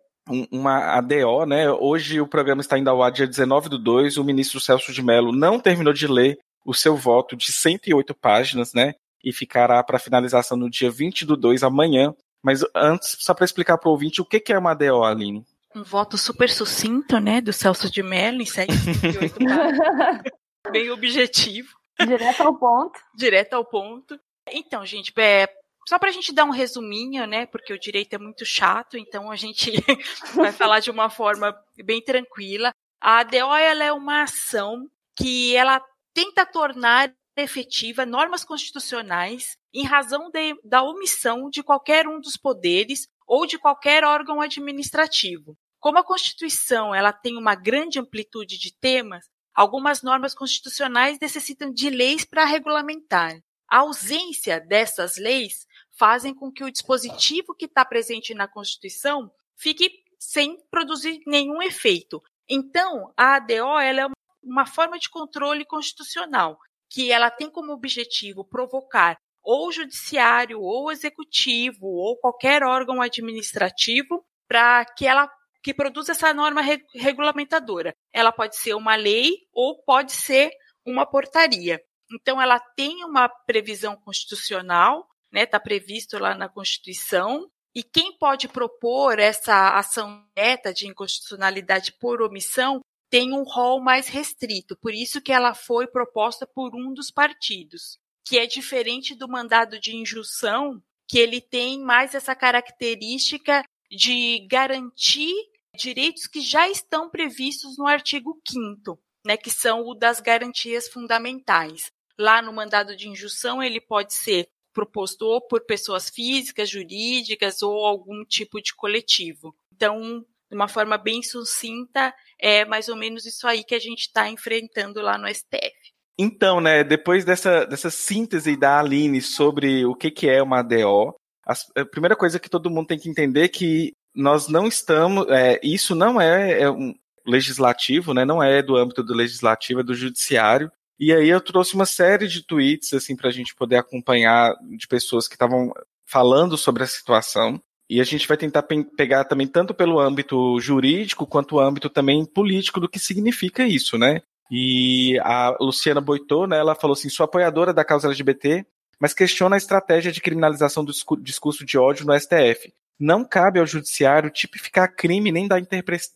uma 0.53 0.97
ADO, 0.97 1.47
né, 1.47 1.71
hoje 1.71 2.21
o 2.21 2.27
programa 2.27 2.61
está 2.61 2.79
indo 2.79 2.91
ao 2.91 3.03
ar 3.03 3.11
dia 3.11 3.27
19 3.27 3.69
do 3.69 3.79
2, 3.79 4.19
o 4.19 4.25
ministro 4.25 4.61
Celso 4.61 4.93
de 4.93 5.03
Mello 5.03 5.33
não 5.33 5.59
terminou 5.59 5.93
de 5.93 6.07
ler 6.07 6.39
o 6.65 6.75
seu 6.75 6.95
voto 6.97 7.35
de 7.35 7.51
108 7.51 8.15
páginas, 8.15 8.75
né, 8.75 8.95
e 9.25 9.33
ficará 9.33 9.83
para 9.83 9.99
finalização 9.99 10.57
no 10.57 10.71
dia 10.71 10.91
20 10.91 11.25
do 11.25 11.37
2, 11.37 11.63
amanhã. 11.63 12.15
Mas 12.43 12.65
antes, 12.75 13.17
só 13.21 13.35
para 13.35 13.45
explicar 13.45 13.79
para 13.79 13.89
o 13.89 13.93
ouvinte 13.93 14.21
o 14.21 14.25
que, 14.25 14.41
que 14.41 14.53
é 14.53 14.59
uma 14.59 14.73
ADO, 14.73 15.05
Aline. 15.05 15.45
Um 15.75 15.83
voto 15.83 16.19
super 16.19 16.51
sucinto, 16.51 17.21
né, 17.21 17.41
do 17.41 17.53
Celso 17.53 17.91
de 17.91 18.03
Mello, 18.03 18.43
em 18.43 18.47
708 18.47 19.37
Bem 20.73 20.91
objetivo. 20.91 21.69
Direto 21.99 22.43
ao 22.43 22.59
ponto. 22.59 22.99
Direto 23.15 23.55
ao 23.55 23.65
ponto. 23.65 24.19
Então, 24.49 24.85
gente, 24.85 25.13
é, 25.19 25.49
só 25.89 25.99
para 25.99 26.09
a 26.09 26.13
gente 26.13 26.33
dar 26.33 26.45
um 26.45 26.51
resuminho, 26.51 27.27
né, 27.27 27.47
porque 27.47 27.73
o 27.73 27.79
direito 27.79 28.15
é 28.15 28.19
muito 28.19 28.45
chato, 28.45 28.97
então 28.97 29.31
a 29.31 29.37
gente 29.37 29.73
vai 30.35 30.51
falar 30.51 30.81
de 30.81 30.91
uma 30.91 31.09
forma 31.11 31.55
bem 31.85 32.03
tranquila. 32.03 32.73
A 33.01 33.21
ADO 33.21 33.37
ela 33.37 33.85
é 33.85 33.93
uma 33.93 34.23
ação 34.23 34.89
que 35.17 35.55
ela 35.55 35.81
tenta 36.13 36.45
tornar 36.45 37.13
efetiva 37.41 38.07
normas 38.07 38.45
constitucionais 38.45 39.57
em 39.73 39.85
razão 39.85 40.31
de, 40.31 40.55
da 40.65 40.83
omissão 40.83 41.49
de 41.49 41.63
qualquer 41.63 42.07
um 42.07 42.21
dos 42.21 42.37
poderes 42.37 43.09
ou 43.27 43.47
de 43.47 43.59
qualquer 43.59 44.05
órgão 44.05 44.41
administrativo. 44.41 45.57
Como 45.79 45.99
a 45.99 46.05
Constituição 46.05 46.95
ela 46.95 47.13
tem 47.13 47.37
uma 47.37 47.55
grande 47.55 47.99
amplitude 47.99 48.59
de 48.59 48.73
temas, 48.79 49.27
algumas 49.55 50.03
normas 50.03 50.35
constitucionais 50.35 51.19
necessitam 51.21 51.73
de 51.73 51.89
leis 51.89 52.25
para 52.25 52.45
regulamentar. 52.45 53.41
A 53.69 53.79
ausência 53.79 54.61
dessas 54.61 55.17
leis 55.17 55.67
fazem 55.97 56.35
com 56.35 56.51
que 56.51 56.65
o 56.65 56.71
dispositivo 56.71 57.55
que 57.55 57.67
está 57.67 57.85
presente 57.85 58.35
na 58.35 58.49
Constituição 58.49 59.31
fique 59.57 59.91
sem 60.19 60.59
produzir 60.71 61.21
nenhum 61.27 61.63
efeito. 61.63 62.23
Então, 62.49 63.13
a 63.17 63.37
ADO 63.37 63.79
é 63.79 64.07
uma 64.43 64.67
forma 64.67 64.99
de 64.99 65.09
controle 65.09 65.65
constitucional 65.65 66.59
que 66.91 67.13
ela 67.13 67.31
tem 67.31 67.49
como 67.49 67.73
objetivo 67.73 68.45
provocar 68.45 69.17
ou 69.43 69.69
o 69.69 69.73
judiciário, 69.73 70.61
ou 70.61 70.87
o 70.87 70.91
executivo, 70.91 71.87
ou 71.87 72.17
qualquer 72.19 72.63
órgão 72.63 73.01
administrativo 73.01 74.25
para 74.47 74.85
que 74.85 75.07
ela 75.07 75.31
que 75.63 75.75
produza 75.75 76.13
essa 76.13 76.33
norma 76.33 76.63
re 76.63 76.83
regulamentadora. 76.95 77.95
Ela 78.13 78.33
pode 78.33 78.57
ser 78.57 78.75
uma 78.75 78.97
lei 78.97 79.37
ou 79.53 79.83
pode 79.83 80.13
ser 80.13 80.51
uma 80.87 81.05
portaria. 81.05 81.81
Então, 82.13 82.41
ela 82.41 82.59
tem 82.59 83.05
uma 83.05 83.29
previsão 83.29 83.95
constitucional, 83.97 85.07
né? 85.31 85.43
Está 85.43 85.61
previsto 85.61 86.19
lá 86.19 86.35
na 86.35 86.49
Constituição. 86.49 87.49
E 87.75 87.85
quem 87.85 88.17
pode 88.19 88.49
propor 88.49 89.19
essa 89.19 89.77
ação 89.77 90.27
direta 90.35 90.73
de 90.73 90.89
inconstitucionalidade 90.89 91.93
por 92.01 92.21
omissão 92.21 92.81
tem 93.11 93.33
um 93.33 93.43
rol 93.43 93.83
mais 93.83 94.09
restrito. 94.09 94.77
Por 94.77 94.95
isso 94.95 95.21
que 95.21 95.33
ela 95.33 95.53
foi 95.53 95.87
proposta 95.87 96.47
por 96.47 96.75
um 96.75 96.95
dos 96.95 97.11
partidos, 97.11 97.99
que 98.25 98.39
é 98.39 98.47
diferente 98.47 99.15
do 99.15 99.29
mandado 99.29 99.79
de 99.79 99.95
injunção, 99.95 100.81
que 101.09 101.19
ele 101.19 101.41
tem 101.41 101.81
mais 101.81 102.15
essa 102.15 102.35
característica 102.35 103.65
de 103.91 104.47
garantir 104.49 105.35
direitos 105.77 106.27
que 106.27 106.41
já 106.41 106.69
estão 106.69 107.11
previstos 107.11 107.77
no 107.77 107.87
artigo 107.87 108.41
5 108.47 108.99
né, 109.25 109.37
que 109.37 109.51
são 109.51 109.87
o 109.87 109.95
das 109.95 110.21
garantias 110.21 110.89
fundamentais. 110.89 111.91
Lá 112.19 112.43
no 112.43 112.53
mandado 112.53 112.97
de 112.97 113.09
injunção, 113.09 113.63
ele 113.63 113.81
pode 113.81 114.15
ser 114.15 114.49
proposto 114.73 115.23
ou 115.23 115.41
por 115.41 115.65
pessoas 115.65 116.09
físicas, 116.09 116.69
jurídicas 116.69 117.63
ou 117.63 117.85
algum 117.85 118.25
tipo 118.25 118.61
de 118.61 118.75
coletivo. 118.75 119.55
Então, 119.73 120.25
de 120.51 120.57
uma 120.57 120.69
forma 120.69 120.99
bem 120.99 121.23
sucinta, 121.23 122.13
é 122.39 122.65
mais 122.65 122.89
ou 122.89 122.97
menos 122.97 123.25
isso 123.25 123.47
aí 123.47 123.63
que 123.63 123.75
a 123.75 123.79
gente 123.79 124.01
está 124.01 124.29
enfrentando 124.29 125.01
lá 125.01 125.17
no 125.17 125.29
STF. 125.29 125.73
Então, 126.19 126.61
né, 126.61 126.85
depois 126.85 127.25
dessa, 127.25 127.65
dessa 127.65 127.91
síntese 127.91 128.57
da 128.57 128.79
Aline 128.79 129.23
sobre 129.23 129.87
o 129.87 129.95
que, 129.95 130.11
que 130.11 130.29
é 130.29 130.43
uma 130.43 130.59
ADO, 130.59 131.15
a 131.47 131.85
primeira 131.85 132.15
coisa 132.15 132.39
que 132.39 132.51
todo 132.51 132.71
mundo 132.71 132.89
tem 132.89 132.99
que 132.99 133.09
entender 133.09 133.45
é 133.45 133.49
que 133.49 133.93
nós 134.15 134.49
não 134.49 134.67
estamos, 134.67 135.27
é, 135.29 135.59
isso 135.63 135.95
não 135.95 136.21
é, 136.21 136.63
é 136.63 136.71
um 136.71 136.93
legislativo, 137.27 138.13
né, 138.13 138.25
não 138.25 138.43
é 138.43 138.63
do 138.63 138.77
âmbito 138.77 139.03
do 139.03 139.15
legislativo, 139.15 139.81
é 139.81 139.85
do 139.85 139.95
judiciário, 139.95 140.71
e 140.99 141.13
aí 141.13 141.31
eu 141.31 141.41
trouxe 141.41 141.75
uma 141.75 141.87
série 141.87 142.29
de 142.29 142.45
tweets 142.45 142.93
assim 142.93 143.17
para 143.17 143.29
a 143.29 143.33
gente 143.33 143.55
poder 143.55 143.77
acompanhar 143.77 144.55
de 144.77 144.87
pessoas 144.87 145.27
que 145.27 145.35
estavam 145.35 145.73
falando 146.05 146.59
sobre 146.59 146.83
a 146.83 146.87
situação. 146.87 147.59
E 147.91 148.01
a 148.01 148.05
gente 148.05 148.29
vai 148.29 148.37
tentar 148.37 148.63
pe 148.63 148.85
pegar 148.97 149.25
também 149.25 149.49
tanto 149.49 149.75
pelo 149.75 149.99
âmbito 149.99 150.61
jurídico 150.61 151.27
quanto 151.27 151.57
o 151.57 151.61
âmbito 151.61 151.91
também 151.91 152.25
político 152.25 152.79
do 152.79 152.89
que 152.89 153.01
significa 153.01 153.67
isso, 153.67 153.99
né? 153.99 154.23
E 154.49 155.19
a 155.25 155.57
Luciana 155.61 156.01
Boitô, 156.01 156.47
né, 156.47 156.59
ela 156.59 156.77
falou 156.77 156.95
assim, 156.95 157.09
sou 157.09 157.25
apoiadora 157.25 157.75
da 157.75 157.85
causa 157.85 158.07
LGBT, 158.07 158.65
mas 159.01 159.13
questiona 159.13 159.57
a 159.57 159.59
estratégia 159.59 160.13
de 160.13 160.21
criminalização 160.21 160.85
do 160.85 160.93
discurso 161.21 161.67
de 161.67 161.77
ódio 161.77 162.07
no 162.07 162.19
STF. 162.19 162.73
Não 162.99 163.25
cabe 163.25 163.59
ao 163.59 163.67
judiciário 163.67 164.31
tipificar 164.31 164.95
crime 164.95 165.33
nem 165.33 165.49
dar 165.49 165.61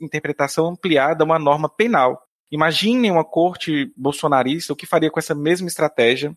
interpretação 0.00 0.69
ampliada 0.69 1.25
a 1.25 1.26
uma 1.26 1.40
norma 1.40 1.69
penal. 1.69 2.23
Imaginem 2.52 3.11
uma 3.11 3.25
corte 3.25 3.93
bolsonarista 3.97 4.73
o 4.73 4.76
que 4.76 4.87
faria 4.87 5.11
com 5.11 5.19
essa 5.19 5.35
mesma 5.35 5.66
estratégia 5.66 6.37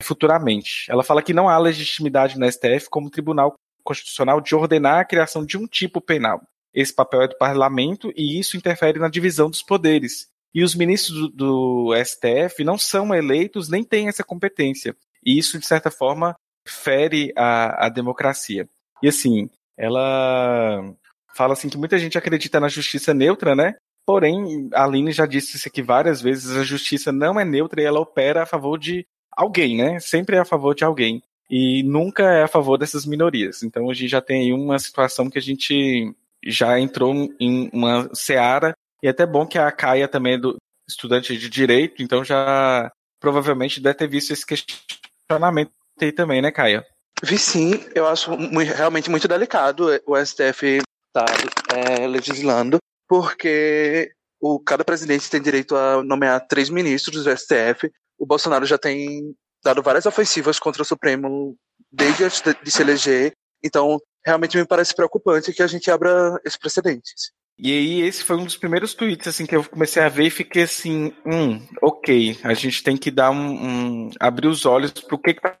futuramente. 0.00 0.86
Ela 0.88 1.02
fala 1.02 1.22
que 1.22 1.34
não 1.34 1.48
há 1.48 1.58
legitimidade 1.58 2.38
no 2.38 2.50
STF 2.50 2.88
como 2.88 3.10
Tribunal 3.10 3.56
Constitucional 3.86 4.40
de 4.40 4.54
ordenar 4.54 5.00
a 5.00 5.04
criação 5.04 5.44
de 5.44 5.56
um 5.56 5.66
tipo 5.66 6.00
penal. 6.00 6.42
Esse 6.74 6.94
papel 6.94 7.22
é 7.22 7.28
do 7.28 7.38
parlamento 7.38 8.12
e 8.14 8.38
isso 8.38 8.56
interfere 8.56 8.98
na 8.98 9.08
divisão 9.08 9.48
dos 9.48 9.62
poderes. 9.62 10.28
E 10.54 10.62
os 10.62 10.74
ministros 10.74 11.18
do, 11.18 11.28
do 11.28 12.04
STF 12.04 12.64
não 12.64 12.76
são 12.76 13.14
eleitos 13.14 13.68
nem 13.68 13.84
têm 13.84 14.08
essa 14.08 14.24
competência. 14.24 14.94
E 15.24 15.38
isso, 15.38 15.58
de 15.58 15.66
certa 15.66 15.90
forma, 15.90 16.36
fere 16.66 17.32
a, 17.36 17.86
a 17.86 17.88
democracia. 17.88 18.68
E 19.02 19.08
assim, 19.08 19.48
ela 19.76 20.94
fala 21.34 21.52
assim 21.52 21.68
que 21.68 21.78
muita 21.78 21.98
gente 21.98 22.18
acredita 22.18 22.58
na 22.58 22.68
justiça 22.68 23.14
neutra, 23.14 23.54
né? 23.54 23.74
Porém, 24.06 24.68
a 24.72 24.84
Aline 24.84 25.12
já 25.12 25.26
disse 25.26 25.56
isso 25.56 25.68
aqui 25.68 25.82
várias 25.82 26.20
vezes, 26.20 26.56
a 26.56 26.62
justiça 26.62 27.10
não 27.10 27.40
é 27.40 27.44
neutra 27.44 27.82
e 27.82 27.84
ela 27.84 28.00
opera 28.00 28.42
a 28.42 28.46
favor 28.46 28.78
de 28.78 29.06
alguém, 29.30 29.76
né? 29.76 29.98
Sempre 30.00 30.36
é 30.36 30.38
a 30.38 30.44
favor 30.44 30.74
de 30.74 30.84
alguém. 30.84 31.22
E 31.48 31.82
nunca 31.82 32.24
é 32.24 32.42
a 32.42 32.48
favor 32.48 32.76
dessas 32.76 33.06
minorias. 33.06 33.62
Então 33.62 33.88
a 33.90 33.94
gente 33.94 34.08
já 34.08 34.20
tem 34.20 34.42
aí 34.42 34.52
uma 34.52 34.78
situação 34.78 35.30
que 35.30 35.38
a 35.38 35.42
gente 35.42 36.12
já 36.44 36.78
entrou 36.78 37.14
em 37.40 37.70
uma 37.72 38.08
seara, 38.14 38.74
e 39.02 39.06
é 39.06 39.10
até 39.10 39.26
bom 39.26 39.46
que 39.46 39.58
a 39.58 39.70
Caia 39.70 40.08
também 40.08 40.34
é 40.34 40.38
do 40.38 40.56
estudante 40.88 41.36
de 41.36 41.48
direito, 41.48 42.02
então 42.02 42.24
já 42.24 42.90
provavelmente 43.20 43.80
deve 43.80 43.96
ter 43.96 44.08
visto 44.08 44.32
esse 44.32 44.46
questionamento 44.46 45.72
aí 46.00 46.12
também, 46.12 46.40
né, 46.40 46.50
Caia? 46.50 46.86
Vi 47.22 47.38
sim, 47.38 47.72
eu 47.94 48.06
acho 48.06 48.30
realmente 48.76 49.10
muito 49.10 49.26
delicado 49.26 49.88
o 50.06 50.16
STF 50.24 50.80
estar 51.08 51.24
tá, 51.24 51.74
é, 51.74 52.06
legislando, 52.06 52.78
porque 53.08 54.12
o, 54.40 54.60
cada 54.60 54.84
presidente 54.84 55.30
tem 55.30 55.40
direito 55.40 55.74
a 55.74 56.02
nomear 56.02 56.46
três 56.46 56.68
ministros 56.68 57.24
do 57.24 57.36
STF. 57.36 57.90
O 58.18 58.26
Bolsonaro 58.26 58.66
já 58.66 58.76
tem 58.76 59.34
dado 59.64 59.82
várias 59.82 60.06
ofensivas 60.06 60.58
contra 60.58 60.82
o 60.82 60.84
Supremo 60.84 61.56
desde 61.90 62.24
antes 62.24 62.42
de, 62.42 62.70
se 62.70 62.82
eleger. 62.82 63.32
Então, 63.62 63.98
realmente 64.24 64.56
me 64.56 64.66
parece 64.66 64.94
preocupante 64.94 65.52
que 65.52 65.62
a 65.62 65.66
gente 65.66 65.90
abra 65.90 66.40
esse 66.44 66.58
precedente. 66.58 67.12
E 67.58 67.72
aí, 67.72 68.00
esse 68.02 68.22
foi 68.22 68.36
um 68.36 68.44
dos 68.44 68.56
primeiros 68.56 68.92
tweets 68.92 69.28
assim, 69.28 69.46
que 69.46 69.56
eu 69.56 69.64
comecei 69.64 70.02
a 70.02 70.10
ver 70.10 70.24
e 70.24 70.30
fiquei 70.30 70.64
assim, 70.64 71.14
hum, 71.24 71.66
ok, 71.80 72.38
a 72.44 72.52
gente 72.52 72.82
tem 72.82 72.96
que 72.96 73.10
dar 73.10 73.30
um, 73.30 74.06
um 74.06 74.10
abrir 74.20 74.48
os 74.48 74.66
olhos 74.66 74.90
para 74.90 75.14
o 75.14 75.18
que 75.18 75.30
está 75.30 75.58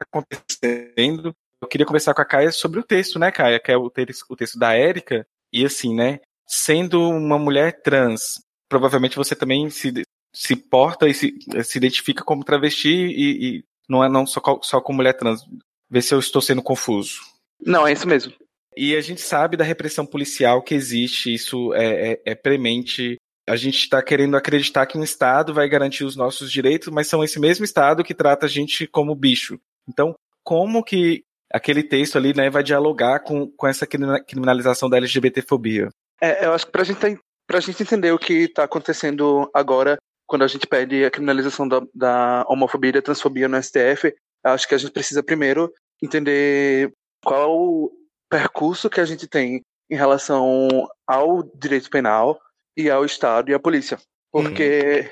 acontecendo. 0.00 1.34
Eu 1.60 1.68
queria 1.68 1.86
conversar 1.86 2.12
com 2.14 2.20
a 2.20 2.24
Caia 2.24 2.52
sobre 2.52 2.80
o 2.80 2.84
texto, 2.84 3.18
né, 3.18 3.32
Caia? 3.32 3.58
Que 3.58 3.72
é 3.72 3.76
o 3.76 3.90
o 4.28 4.36
texto 4.36 4.58
da 4.58 4.74
Érica. 4.74 5.26
E 5.52 5.64
assim, 5.64 5.94
né? 5.94 6.20
Sendo 6.46 7.00
uma 7.00 7.38
mulher 7.38 7.82
trans, 7.82 8.34
provavelmente 8.68 9.16
você 9.16 9.34
também 9.34 9.70
se, 9.70 10.02
se 10.38 10.54
porta 10.54 11.08
e 11.08 11.14
se, 11.14 11.36
se 11.64 11.78
identifica 11.78 12.22
como 12.22 12.44
travesti 12.44 12.88
e, 12.88 13.56
e 13.56 13.64
não 13.88 14.04
é 14.04 14.08
não 14.08 14.24
só, 14.24 14.40
só 14.62 14.80
como 14.80 14.98
mulher 14.98 15.14
trans. 15.14 15.44
Vê 15.90 16.00
se 16.00 16.14
eu 16.14 16.20
estou 16.20 16.40
sendo 16.40 16.62
confuso. 16.62 17.18
Não, 17.60 17.84
é 17.84 17.92
isso 17.92 18.06
mesmo. 18.06 18.32
E 18.76 18.94
a 18.94 19.00
gente 19.00 19.20
sabe 19.20 19.56
da 19.56 19.64
repressão 19.64 20.06
policial 20.06 20.62
que 20.62 20.76
existe, 20.76 21.34
isso 21.34 21.74
é, 21.74 22.12
é, 22.12 22.22
é 22.26 22.34
premente. 22.36 23.16
A 23.48 23.56
gente 23.56 23.78
está 23.78 24.00
querendo 24.00 24.36
acreditar 24.36 24.86
que 24.86 24.96
um 24.96 25.02
Estado 25.02 25.52
vai 25.52 25.68
garantir 25.68 26.04
os 26.04 26.14
nossos 26.14 26.52
direitos, 26.52 26.86
mas 26.86 27.08
são 27.08 27.24
esse 27.24 27.40
mesmo 27.40 27.64
Estado 27.64 28.04
que 28.04 28.14
trata 28.14 28.46
a 28.46 28.48
gente 28.48 28.86
como 28.86 29.16
bicho. 29.16 29.58
Então, 29.88 30.14
como 30.44 30.84
que 30.84 31.24
aquele 31.52 31.82
texto 31.82 32.16
ali 32.16 32.32
né, 32.32 32.48
vai 32.48 32.62
dialogar 32.62 33.20
com, 33.20 33.50
com 33.50 33.66
essa 33.66 33.88
criminalização 33.88 34.88
da 34.88 34.98
LGBTfobia? 34.98 35.88
É, 36.20 36.46
eu 36.46 36.52
acho 36.52 36.66
que 36.66 36.72
para 36.72 36.84
gente, 36.84 37.04
a 37.04 37.60
gente 37.60 37.82
entender 37.82 38.12
o 38.12 38.18
que 38.18 38.34
está 38.34 38.62
acontecendo 38.62 39.50
agora, 39.52 39.98
quando 40.28 40.42
a 40.44 40.46
gente 40.46 40.66
pede 40.66 41.04
a 41.04 41.10
criminalização 41.10 41.66
da, 41.66 41.80
da 41.94 42.44
homofobia 42.46 42.90
e 42.90 42.92
da 42.92 43.02
transfobia 43.02 43.48
no 43.48 43.60
STF, 43.60 44.14
acho 44.44 44.68
que 44.68 44.74
a 44.74 44.78
gente 44.78 44.92
precisa 44.92 45.22
primeiro 45.22 45.72
entender 46.02 46.92
qual 47.24 47.58
o 47.58 47.90
percurso 48.28 48.90
que 48.90 49.00
a 49.00 49.06
gente 49.06 49.26
tem 49.26 49.62
em 49.90 49.96
relação 49.96 50.68
ao 51.06 51.42
direito 51.42 51.88
penal 51.88 52.38
e 52.76 52.90
ao 52.90 53.06
Estado 53.06 53.50
e 53.50 53.54
à 53.54 53.58
polícia. 53.58 53.98
Porque 54.30 55.08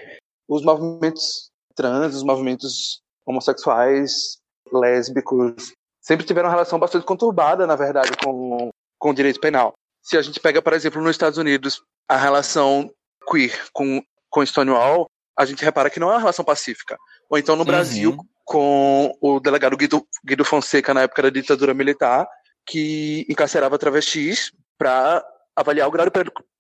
uhum. 0.51 0.57
os 0.57 0.63
movimentos 0.63 1.51
trans, 1.75 2.15
os 2.15 2.23
movimentos 2.23 3.01
homossexuais, 3.25 4.39
lésbicos, 4.71 5.73
sempre 6.01 6.27
tiveram 6.27 6.49
uma 6.49 6.55
relação 6.55 6.79
bastante 6.79 7.07
conturbada, 7.07 7.67
na 7.67 7.75
verdade, 7.75 8.11
com, 8.23 8.71
com 8.99 9.11
o 9.11 9.15
direito 9.15 9.41
penal. 9.41 9.73
Se 10.03 10.17
a 10.19 10.23
gente 10.23 10.39
pega, 10.39 10.61
por 10.61 10.75
exemplo, 10.75 11.01
nos 11.01 11.13
Estados 11.13 11.39
Unidos, 11.39 11.83
a 12.07 12.17
relação 12.17 12.91
queer 13.29 13.71
com, 13.73 14.03
com 14.37 14.45
Stonewall, 14.45 15.11
a 15.39 15.47
gente 15.47 15.65
repara 15.65 15.89
que 15.89 15.99
não 15.99 16.11
é 16.11 16.13
uma 16.13 16.19
relação 16.19 16.45
pacífica. 16.45 16.99
Ou 17.31 17.39
então 17.39 17.57
no 17.57 17.63
uhum. 17.63 17.67
Brasil, 17.67 18.17
com 18.45 19.17
o 19.19 19.41
delegado 19.41 19.79
Guido, 19.79 20.07
Guido 20.23 20.45
Fonseca, 20.45 20.93
na 20.93 21.03
época 21.03 21.23
da 21.23 21.31
ditadura 21.31 21.73
militar, 21.73 22.29
que 22.67 23.25
encarcerava 23.31 23.79
travestis 23.79 24.53
para 24.77 25.25
avaliar 25.57 25.89
o 25.89 25.91
grau 25.91 26.07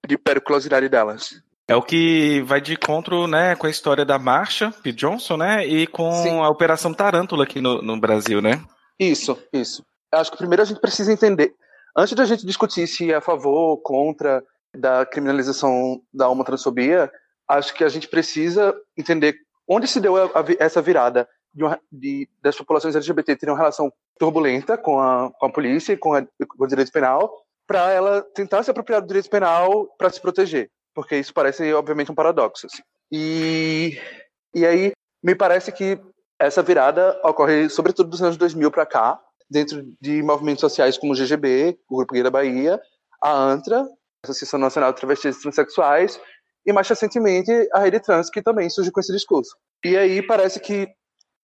de 0.09 0.16
periculosidade 0.16 0.88
delas. 0.88 1.35
É 1.68 1.76
o 1.76 1.83
que 1.83 2.40
vai 2.47 2.62
de 2.62 2.73
encontro 2.73 3.26
né, 3.26 3.54
com 3.56 3.66
a 3.66 3.71
história 3.71 4.06
da 4.06 4.18
Marcha 4.18 4.73
P. 4.83 4.92
Johnson, 4.92 5.37
né? 5.37 5.66
E 5.66 5.87
com 5.87 6.11
Sim. 6.23 6.40
a 6.40 6.49
Operação 6.49 6.95
Tarântula 6.95 7.45
aqui 7.45 7.61
no, 7.61 7.83
no 7.83 8.00
Brasil, 8.00 8.40
né? 8.40 8.62
Isso, 8.99 9.37
isso. 9.52 9.85
Acho 10.14 10.30
que 10.30 10.38
primeiro 10.38 10.62
a 10.62 10.64
gente 10.64 10.80
precisa 10.80 11.12
entender, 11.12 11.52
antes 11.95 12.14
da 12.14 12.25
gente 12.25 12.47
discutir 12.47 12.87
se 12.87 13.12
é 13.12 13.16
a 13.16 13.21
favor 13.21 13.71
ou 13.71 13.76
contra 13.76 14.42
da 14.75 15.04
criminalização 15.04 16.00
da 16.14 16.28
homotransfobia, 16.28 17.11
acho 17.48 17.74
que 17.74 17.84
a 17.84 17.88
gente 17.88 18.08
precisa 18.08 18.74
entender 18.96 19.36
onde 19.68 19.86
se 19.86 20.00
deu 20.00 20.16
a, 20.16 20.26
a, 20.26 20.44
essa 20.58 20.80
virada 20.80 21.28
de, 21.52 21.64
uma, 21.64 21.80
de 21.90 22.28
das 22.42 22.56
populações 22.56 22.94
LGBT 22.94 23.36
terem 23.36 23.52
uma 23.52 23.58
relação 23.58 23.92
turbulenta 24.18 24.76
com 24.76 25.00
a, 25.00 25.30
com 25.30 25.46
a 25.46 25.52
polícia 25.52 25.92
e 25.92 25.96
com, 25.96 26.12
com 26.14 26.64
o 26.64 26.66
direito 26.66 26.92
penal, 26.92 27.32
para 27.66 27.90
ela 27.90 28.22
tentar 28.34 28.62
se 28.62 28.70
apropriar 28.70 29.00
do 29.00 29.08
direito 29.08 29.28
penal 29.28 29.86
para 29.98 30.10
se 30.10 30.20
proteger, 30.20 30.70
porque 30.94 31.16
isso 31.16 31.34
parece 31.34 31.72
obviamente 31.72 32.12
um 32.12 32.14
paradoxo. 32.14 32.66
Assim. 32.66 32.82
E 33.10 33.98
e 34.54 34.64
aí 34.64 34.92
me 35.22 35.34
parece 35.34 35.70
que 35.70 36.00
essa 36.38 36.62
virada 36.62 37.18
ocorre 37.24 37.68
sobretudo 37.68 38.08
dos 38.08 38.22
anos 38.22 38.36
2000 38.36 38.70
para 38.70 38.86
cá, 38.86 39.20
dentro 39.50 39.84
de 40.00 40.22
movimentos 40.22 40.60
sociais 40.60 40.98
como 40.98 41.12
o 41.12 41.16
GGB, 41.16 41.78
o 41.88 41.96
Grupo 41.98 42.14
Gay 42.14 42.22
da 42.22 42.30
Bahia, 42.30 42.80
a 43.22 43.30
ANTRA, 43.30 43.86
Associação 44.24 44.58
Nacional 44.58 44.92
de 44.92 44.98
Travestis 44.98 45.36
e 45.36 45.42
Transsexuais, 45.42 46.20
e 46.66 46.73
mais 46.73 46.88
recentemente 46.88 47.50
a 47.73 47.78
Rede 47.78 48.00
Trans, 48.00 48.28
que 48.28 48.42
também 48.42 48.68
surge 48.68 48.90
com 48.90 48.99
esse 48.99 49.12
discurso. 49.12 49.56
E 49.85 49.96
aí 49.96 50.20
parece 50.20 50.58
que, 50.58 50.88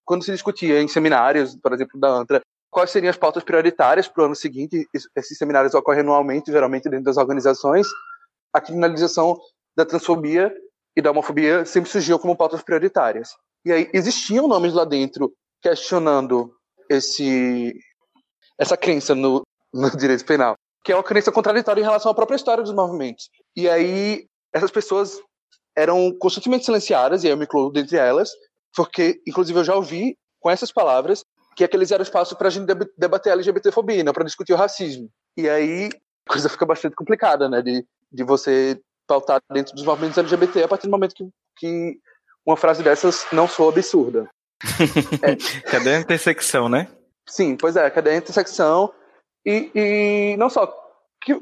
quando 0.05 0.25
se 0.25 0.33
discutia 0.33 0.83
em 0.83 0.89
seminários, 0.89 1.55
por 1.55 1.73
exemplo, 1.73 1.99
da 2.01 2.09
ANTRA, 2.09 2.43
quais 2.71 2.91
seriam 2.91 3.11
as 3.11 3.17
pautas 3.17 3.45
prioritárias 3.45 4.09
para 4.09 4.23
o 4.23 4.27
ano 4.27 4.35
seguinte, 4.35 4.85
esses 5.15 5.39
seminários 5.39 5.75
ocorrem 5.75 6.01
anualmente, 6.01 6.51
geralmente 6.51 6.89
dentro 6.89 7.05
das 7.05 7.17
organizações, 7.17 7.87
a 8.53 8.61
criminalização 8.61 9.39
da 9.77 9.85
transfobia 9.85 10.53
e 10.97 11.01
da 11.01 11.11
homofobia 11.11 11.65
sempre 11.65 11.91
surgiu 11.91 12.19
como 12.19 12.37
pautas 12.37 12.63
prioritárias. 12.63 13.31
E 13.65 13.71
aí 13.71 13.91
existiam 13.93 14.49
nomes 14.49 14.75
lá 14.75 14.85
dentro 14.85 15.33
questionando 15.63 16.53
esse 16.89 17.73
essa 18.59 18.77
crença 18.77 19.15
no, 19.15 19.43
no 19.73 19.91
direito 19.97 20.25
penal, 20.25 20.57
que 20.85 20.93
é 20.93 20.97
uma 20.97 21.03
crença 21.03 21.31
contraditória 21.31 21.81
em 21.81 21.85
relação 21.85 22.11
à 22.11 22.15
própria 22.15 22.37
história 22.37 22.63
dos 22.63 22.75
movimentos. 22.75 23.31
E 23.57 23.69
aí 23.69 24.27
essas 24.53 24.71
pessoas 24.71 25.21
eram 25.77 26.13
constantemente 26.19 26.65
silenciadas, 26.65 27.25
e 27.25 27.29
eu 27.29 27.37
me 27.37 27.45
incluo 27.45 27.73
dentre 27.73 27.97
elas, 27.97 28.31
porque, 28.75 29.21
inclusive, 29.27 29.59
eu 29.59 29.65
já 29.65 29.75
ouvi 29.75 30.17
com 30.41 30.51
essas 30.51 30.73
palavras 30.73 31.25
que 31.57 31.65
aqueles 31.65 31.91
eram 31.91 32.03
espaço 32.03 32.37
para 32.37 32.49
a 32.49 32.51
gente 32.51 32.67
debater 32.97 33.31
a 33.31 33.35
LGBTfobia, 33.35 34.03
não 34.03 34.13
para 34.13 34.25
discutir 34.25 34.53
o 34.53 34.57
racismo. 34.57 35.09
E 35.37 35.49
aí 35.49 35.91
a 36.27 36.33
coisa 36.33 36.49
fica 36.49 36.65
bastante 36.65 36.97
complicada, 36.97 37.49
né, 37.49 37.61
de, 37.63 37.85
de 38.11 38.25
você 38.25 38.81
pautar 39.07 39.41
dentro 39.51 39.75
dos 39.75 39.85
movimentos 39.85 40.19
LGBT 40.19 40.65
a 40.65 40.69
partir 40.69 40.87
do 40.87 40.91
momento 40.91 41.15
que, 41.15 41.29
que 41.59 41.99
uma 42.47 42.57
frase 42.57 42.83
dessas 42.83 43.27
não 43.33 43.47
soa 43.47 43.71
absurda. 43.71 44.29
é. 45.23 45.37
Cadê 45.71 45.95
a 45.95 46.01
intersecção, 46.01 46.69
né? 46.69 46.89
Sim, 47.29 47.57
pois 47.57 47.77
é, 47.77 47.89
cadê 47.91 48.11
a 48.11 48.17
intersecção? 48.17 48.93
E, 49.45 49.71
e 49.75 50.37
não 50.39 50.49
só, 50.49 50.73
que, 51.21 51.35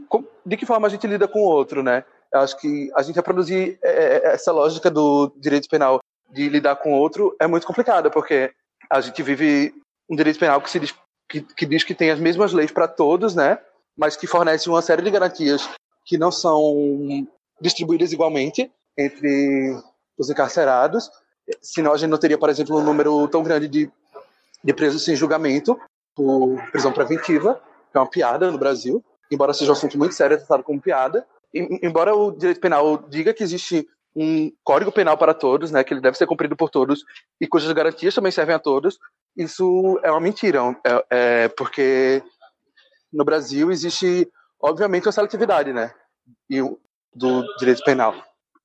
de 0.44 0.56
que 0.56 0.66
forma 0.66 0.86
a 0.86 0.90
gente 0.90 1.06
lida 1.06 1.28
com 1.28 1.40
o 1.40 1.48
outro, 1.48 1.82
né? 1.82 2.04
Acho 2.32 2.58
que 2.58 2.90
a 2.94 3.02
gente 3.02 3.16
reproduzir 3.16 3.78
é, 3.82 3.90
é, 3.90 4.16
é, 4.16 4.34
essa 4.34 4.52
lógica 4.52 4.90
do 4.90 5.32
direito 5.36 5.68
penal 5.68 5.98
de 6.30 6.48
lidar 6.48 6.76
com 6.76 6.92
o 6.92 6.96
outro 6.96 7.34
é 7.40 7.46
muito 7.46 7.66
complicada, 7.66 8.10
porque 8.10 8.52
a 8.88 9.00
gente 9.00 9.22
vive 9.22 9.74
um 10.08 10.14
direito 10.14 10.38
penal 10.38 10.60
que, 10.60 10.70
se 10.70 10.78
diz, 10.78 10.94
que, 11.28 11.40
que 11.40 11.66
diz 11.66 11.82
que 11.82 11.94
tem 11.94 12.10
as 12.10 12.20
mesmas 12.20 12.52
leis 12.52 12.70
para 12.70 12.86
todos, 12.86 13.34
né? 13.34 13.58
Mas 13.96 14.16
que 14.16 14.26
fornece 14.26 14.68
uma 14.68 14.80
série 14.80 15.02
de 15.02 15.10
garantias 15.10 15.68
que 16.04 16.16
não 16.16 16.30
são 16.30 17.26
distribuídas 17.60 18.12
igualmente 18.12 18.70
entre 18.96 19.76
os 20.16 20.30
encarcerados. 20.30 21.10
Senão 21.60 21.92
a 21.92 21.96
gente 21.96 22.10
não 22.10 22.18
teria, 22.18 22.38
por 22.38 22.48
exemplo, 22.48 22.78
um 22.78 22.84
número 22.84 23.26
tão 23.28 23.42
grande 23.42 23.66
de, 23.66 23.90
de 24.62 24.72
presos 24.72 25.04
sem 25.04 25.16
julgamento 25.16 25.78
por 26.14 26.56
prisão 26.70 26.92
preventiva, 26.92 27.60
que 27.90 27.98
é 27.98 28.00
uma 28.00 28.08
piada 28.08 28.50
no 28.50 28.58
Brasil, 28.58 29.04
embora 29.30 29.52
seja 29.52 29.72
um 29.72 29.74
assunto 29.74 29.98
muito 29.98 30.14
sério, 30.14 30.36
tratado 30.36 30.62
como 30.62 30.80
piada. 30.80 31.26
Embora 31.52 32.14
o 32.14 32.30
direito 32.30 32.60
penal 32.60 32.96
diga 33.08 33.34
que 33.34 33.42
existe 33.42 33.88
um 34.14 34.52
código 34.64 34.90
penal 34.90 35.16
para 35.16 35.34
todos, 35.34 35.70
né, 35.70 35.84
que 35.84 35.94
ele 35.94 36.00
deve 36.00 36.16
ser 36.16 36.26
cumprido 36.26 36.56
por 36.56 36.68
todos 36.68 37.04
e 37.40 37.46
cujas 37.46 37.72
garantias 37.72 38.14
também 38.14 38.32
servem 38.32 38.54
a 38.54 38.58
todos, 38.58 38.98
isso 39.36 40.00
é 40.02 40.10
uma 40.10 40.20
mentira, 40.20 40.60
é, 40.84 41.04
é 41.10 41.48
porque 41.48 42.22
no 43.12 43.24
Brasil 43.24 43.70
existe, 43.70 44.30
obviamente, 44.60 45.06
uma 45.06 45.12
seletividade, 45.12 45.72
né, 45.72 45.92
e, 46.48 46.60
do 47.14 47.44
direito 47.56 47.84
penal. 47.84 48.14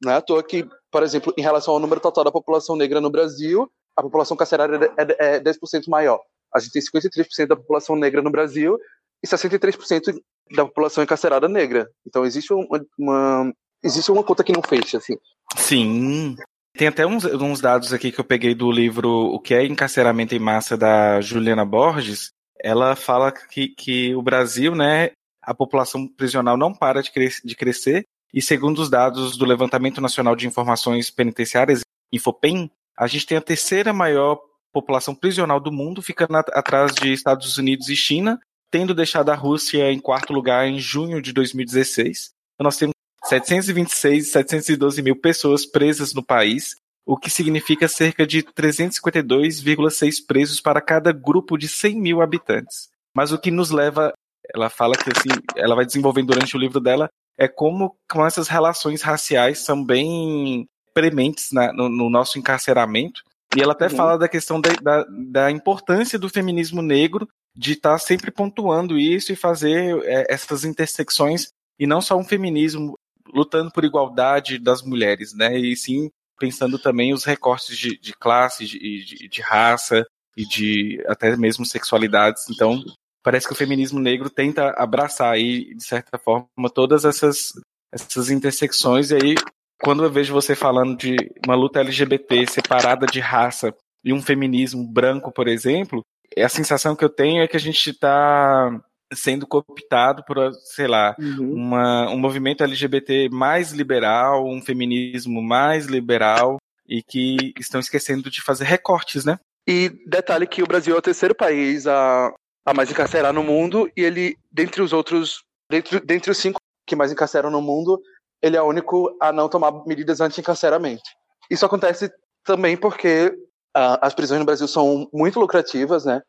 Não 0.04 0.12
é 0.12 0.15
à 0.15 0.21
toa 0.21 0.43
que, 0.43 0.67
por 0.91 1.04
exemplo, 1.04 1.34
em 1.38 1.41
relação 1.41 1.74
ao 1.74 1.80
número 1.80 2.02
total 2.02 2.24
da 2.24 2.32
população 2.32 2.76
negra 2.76 3.00
no 3.00 3.10
Brasil, 3.10 3.71
a 3.95 4.02
população 4.02 4.36
carcerária 4.36 4.93
é, 4.98 5.36
é 5.36 5.39
10% 5.39 5.88
maior. 5.88 6.19
A 6.54 6.60
gente 6.60 6.74
tem 6.74 6.82
53% 6.82 7.48
da 7.48 7.56
população 7.56 7.95
negra 7.95 8.21
no 8.21 8.30
Brasil 8.30 8.80
e 9.25 9.27
63% 9.27 10.15
da 10.51 10.65
população 10.65 11.03
encarcerada 11.03 11.49
negra. 11.49 11.89
Então 12.05 12.23
existe 12.25 12.53
uma, 12.53 12.85
uma, 12.97 13.53
existe 13.83 14.11
uma 14.11 14.23
conta 14.23 14.43
que 14.43 14.53
não 14.53 14.61
fecha, 14.61 14.97
assim. 14.97 15.15
Sim. 15.57 16.35
Tem 16.77 16.88
até 16.88 17.05
uns, 17.05 17.25
uns 17.25 17.59
dados 17.59 17.91
aqui 17.93 18.11
que 18.11 18.19
eu 18.19 18.25
peguei 18.25 18.53
do 18.53 18.69
livro 18.71 19.09
O 19.09 19.39
que 19.39 19.53
é 19.53 19.65
encarceramento 19.65 20.35
em 20.35 20.39
massa 20.39 20.77
da 20.77 21.19
Juliana 21.21 21.65
Borges. 21.65 22.29
Ela 22.61 22.95
fala 22.95 23.31
que, 23.31 23.69
que 23.69 24.13
o 24.15 24.21
Brasil, 24.21 24.75
né, 24.75 25.11
a 25.41 25.53
população 25.53 26.07
prisional 26.07 26.57
não 26.57 26.73
para 26.73 27.01
de, 27.01 27.11
cres 27.11 27.41
de 27.43 27.55
crescer 27.55 28.05
e 28.33 28.41
segundo 28.41 28.79
os 28.79 28.89
dados 28.89 29.38
do 29.38 29.45
Levantamento 29.45 30.01
Nacional 30.01 30.35
de 30.35 30.45
Informações 30.45 31.09
Penitenciárias, 31.09 31.81
Infopem, 32.11 32.69
a 32.97 33.07
gente 33.07 33.25
tem 33.25 33.38
a 33.38 33.41
terceira 33.41 33.93
maior 33.93 34.39
população 34.73 35.15
prisional 35.15 35.57
do 35.57 35.71
mundo, 35.71 36.01
ficando 36.01 36.35
atrás 36.35 36.93
de 36.93 37.13
Estados 37.13 37.57
Unidos 37.57 37.88
e 37.88 37.95
China, 37.95 38.38
tendo 38.75 38.93
deixado 38.93 39.29
a 39.29 39.35
Rússia 39.35 39.89
em 39.89 39.99
quarto 40.01 40.33
lugar 40.33 40.67
em 40.67 40.77
junho 40.77 41.21
de 41.21 41.31
2016. 41.31 42.31
Então, 42.55 42.65
nós 42.65 42.75
temos 42.75 42.93
726 43.23 44.29
712 44.31 45.01
mil 45.01 45.15
pessoas 45.15 45.65
presas 45.65 46.13
no 46.13 46.21
país, 46.21 46.75
o 47.05 47.15
que 47.15 47.29
significa 47.29 47.88
cerca 47.88 48.27
de 48.27 48.43
352,6 48.43 50.15
presos 50.27 50.59
para 50.59 50.81
cada 50.81 51.13
grupo 51.13 51.57
de 51.57 51.69
100 51.69 52.01
mil 52.01 52.21
habitantes. 52.21 52.89
Mas 53.15 53.31
o 53.31 53.39
que 53.39 53.49
nos 53.49 53.71
leva, 53.71 54.11
ela 54.53 54.69
fala 54.69 54.97
que 54.97 55.09
assim, 55.09 55.29
ela 55.55 55.73
vai 55.73 55.85
desenvolvendo 55.85 56.33
durante 56.33 56.57
o 56.57 56.59
livro 56.59 56.81
dela, 56.81 57.09
é 57.38 57.47
como, 57.47 57.95
como 58.11 58.25
essas 58.25 58.49
relações 58.49 59.01
raciais 59.01 59.59
são 59.59 59.81
bem 59.81 60.67
prementes 60.93 61.53
na, 61.53 61.71
no, 61.71 61.88
no, 61.88 62.09
nosso 62.09 62.38
encarceramento. 62.38 63.21
E 63.55 63.61
ela 63.61 63.71
até 63.71 63.85
uhum. 63.85 63.95
fala 63.95 64.17
da 64.17 64.27
questão 64.27 64.59
da, 64.59 64.71
da, 64.81 65.05
da, 65.09 65.49
importância 65.49 66.19
do 66.19 66.27
feminismo 66.27 66.81
negro, 66.81 67.25
de 67.56 67.74
estar 67.74 67.94
tá 67.94 67.98
sempre 67.98 68.32
pontuando 68.32 68.98
isso 69.00 69.32
e 69.32 69.36
fazer 69.36 70.02
é, 70.04 70.26
essas 70.30 70.65
intersecções, 70.65 71.50
e 71.80 71.88
não 71.88 72.02
só 72.02 72.18
um 72.18 72.24
feminismo 72.24 72.98
lutando 73.34 73.72
por 73.72 73.84
igualdade 73.84 74.60
das 74.60 74.82
mulheres, 74.82 75.34
né? 75.34 75.58
E 75.58 75.76
sim 75.76 76.10
pensando 76.38 76.78
também 76.78 77.13
os 77.13 77.24
recortes 77.24 77.78
de, 77.78 77.98
de 77.98 78.13
classe, 78.13 78.65
de, 78.65 79.06
de, 79.06 79.28
de 79.28 79.41
raça 79.41 80.06
e 80.36 80.46
de 80.46 81.04
até 81.08 81.36
mesmo 81.36 81.65
sexualidades. 81.65 82.50
Então, 82.50 82.84
parece 83.24 83.48
que 83.48 83.54
o 83.54 83.58
feminismo 83.58 84.00
negro 84.00 84.30
tenta 84.30 84.72
abraçar 84.72 85.34
aí, 85.34 85.74
de 85.74 85.84
certa 85.84 86.18
forma, 86.18 86.48
todas 86.74 87.06
essas, 87.06 87.54
essas 87.91 88.30
intersecções. 88.30 89.12
E 89.12 89.15
aí, 89.15 89.36
quando 89.82 90.04
eu 90.04 90.12
vejo 90.12 90.34
você 90.34 90.56
falando 90.56 90.98
de 90.98 91.15
uma 91.46 91.56
luta 91.56 91.80
LGBT 91.80 92.48
separada 92.48 93.06
de 93.06 93.20
raça 93.20 93.74
e 94.04 94.13
um 94.13 94.22
feminismo 94.22 94.86
branco, 94.86 95.32
por 95.32 95.48
exemplo, 95.48 96.04
a 96.38 96.49
sensação 96.49 96.95
que 96.95 97.03
eu 97.03 97.09
tenho 97.09 97.41
é 97.41 97.47
que 97.47 97.57
a 97.57 97.59
gente 97.59 97.89
está 97.89 98.81
sendo 99.13 99.45
cooptado 99.45 100.23
por, 100.25 100.51
sei 100.65 100.88
lá, 100.88 101.15
uhum. 101.19 101.53
uma, 101.53 102.09
um 102.09 102.17
movimento 102.17 102.63
LGBT 102.63 103.29
mais 103.29 103.71
liberal, 103.71 104.47
um 104.47 104.61
feminismo 104.61 105.41
mais 105.41 105.85
liberal 105.85 106.57
e 106.88 107.01
que 107.01 107.53
estão 107.59 107.79
esquecendo 107.79 108.29
de 108.29 108.41
fazer 108.41 108.65
recortes, 108.65 109.25
né? 109.25 109.39
E 109.67 109.89
detalhe 110.05 110.45
que 110.45 110.61
o 110.61 110.67
Brasil 110.67 110.95
é 110.95 110.97
o 110.97 111.01
terceiro 111.01 111.33
país 111.33 111.88
a 111.88 112.33
a 112.65 112.73
mais 112.73 112.89
encarcerar 112.89 113.31
no 113.31 113.43
mundo, 113.43 113.89
e 113.95 114.01
ele, 114.01 114.38
dentre 114.51 114.81
os 114.81 114.91
outros, 114.91 115.43
dentre, 115.69 115.99
dentre 115.99 116.31
os 116.31 116.38
cinco 116.38 116.59
que 116.88 116.95
mais 116.95 117.11
encarceram 117.11 117.51
no 117.51 117.61
mundo, 117.61 118.01
ele 118.41 118.57
é 118.57 118.61
o 118.61 118.65
único 118.65 119.15
a 119.21 119.31
não 119.31 119.47
tomar 119.47 119.85
medidas 119.85 120.19
anti-encarceramento. 120.19 121.03
Isso 121.49 121.65
acontece 121.65 122.11
também 122.43 122.75
porque 122.75 123.31
as 123.75 124.13
prisões 124.13 124.39
no 124.39 124.45
Brasil 124.45 124.67
são 124.67 125.07
muito 125.13 125.39
lucrativas, 125.39 126.05
né? 126.05 126.21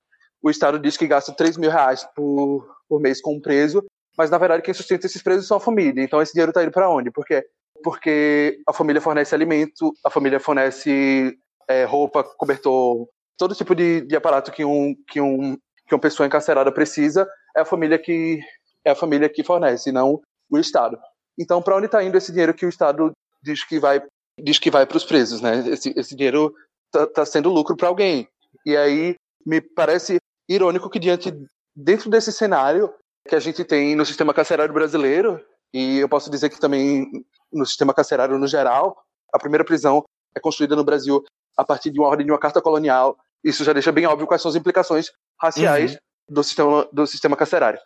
O 0.42 0.50
Estado 0.50 0.78
diz 0.78 0.96
que 0.96 1.06
gasta 1.06 1.32
3 1.32 1.56
mil 1.56 1.70
reais 1.70 2.06
por, 2.14 2.66
por 2.88 3.00
mês 3.00 3.20
com 3.20 3.36
um 3.36 3.40
preso, 3.40 3.84
mas 4.18 4.30
na 4.30 4.38
verdade 4.38 4.62
quem 4.62 4.74
sustenta 4.74 5.06
esses 5.06 5.22
presos 5.22 5.46
são 5.46 5.56
a 5.56 5.60
família. 5.60 6.02
Então 6.02 6.20
esse 6.20 6.32
dinheiro 6.32 6.50
está 6.50 6.62
indo 6.62 6.72
para 6.72 6.90
onde? 6.90 7.10
Porque 7.10 7.44
porque 7.84 8.58
a 8.66 8.72
família 8.72 9.00
fornece 9.00 9.34
alimento, 9.34 9.92
a 10.04 10.10
família 10.10 10.40
fornece 10.40 11.38
é, 11.68 11.84
roupa, 11.84 12.24
cobertor, 12.24 13.06
todo 13.36 13.54
tipo 13.54 13.74
de, 13.74 14.00
de 14.00 14.16
aparato 14.16 14.50
que 14.50 14.64
um, 14.64 14.94
que 15.06 15.20
um 15.20 15.56
que 15.86 15.94
uma 15.94 16.00
pessoa 16.00 16.26
encarcerada 16.26 16.72
precisa 16.72 17.28
é 17.56 17.60
a 17.60 17.64
família 17.64 17.98
que 17.98 18.40
é 18.84 18.90
a 18.90 18.94
família 18.94 19.28
que 19.28 19.44
fornece, 19.44 19.92
não 19.92 20.20
o 20.50 20.58
Estado. 20.58 20.98
Então, 21.38 21.60
para 21.60 21.76
onde 21.76 21.86
está 21.86 22.02
indo 22.02 22.16
esse 22.16 22.32
dinheiro 22.32 22.54
que 22.54 22.66
o 22.66 22.68
Estado 22.68 23.12
diz 23.42 23.64
que 23.64 23.78
vai 23.78 24.02
diz 24.40 24.58
que 24.58 24.70
vai 24.70 24.86
para 24.86 24.96
os 24.96 25.04
presos, 25.04 25.40
né? 25.40 25.64
Esse, 25.68 25.92
esse 25.96 26.14
dinheiro 26.14 26.52
está 26.96 27.06
tá 27.06 27.26
sendo 27.26 27.50
lucro 27.50 27.76
para 27.76 27.88
alguém. 27.88 28.28
E 28.64 28.76
aí 28.76 29.16
me 29.44 29.60
parece 29.60 30.18
irônico 30.48 30.90
que 30.90 30.98
diante 30.98 31.32
dentro 31.74 32.10
desse 32.10 32.32
cenário 32.32 32.92
que 33.28 33.34
a 33.34 33.40
gente 33.40 33.64
tem 33.64 33.94
no 33.94 34.06
sistema 34.06 34.32
carcerário 34.32 34.72
brasileiro 34.72 35.40
e 35.72 35.98
eu 35.98 36.08
posso 36.08 36.30
dizer 36.30 36.48
que 36.48 36.60
também 36.60 37.06
no 37.52 37.66
sistema 37.66 37.92
carcerário 37.92 38.38
no 38.38 38.46
geral, 38.46 38.96
a 39.32 39.38
primeira 39.38 39.64
prisão 39.64 40.04
é 40.34 40.40
construída 40.40 40.76
no 40.76 40.84
Brasil 40.84 41.22
a 41.56 41.64
partir 41.64 41.90
de 41.90 41.98
uma 41.98 42.08
ordem 42.08 42.26
de 42.26 42.32
uma 42.32 42.38
carta 42.38 42.60
colonial 42.60 43.16
Isso 43.42 43.64
já 43.64 43.72
deixa 43.72 43.92
bem 43.92 44.06
óbvio 44.06 44.26
quais 44.26 44.42
são 44.42 44.48
as 44.48 44.56
implicações 44.56 45.10
raciais 45.40 45.92
uhum. 45.92 45.98
do, 46.30 46.42
sistema, 46.42 46.88
do 46.92 47.06
sistema 47.06 47.36
carcerário. 47.36 47.80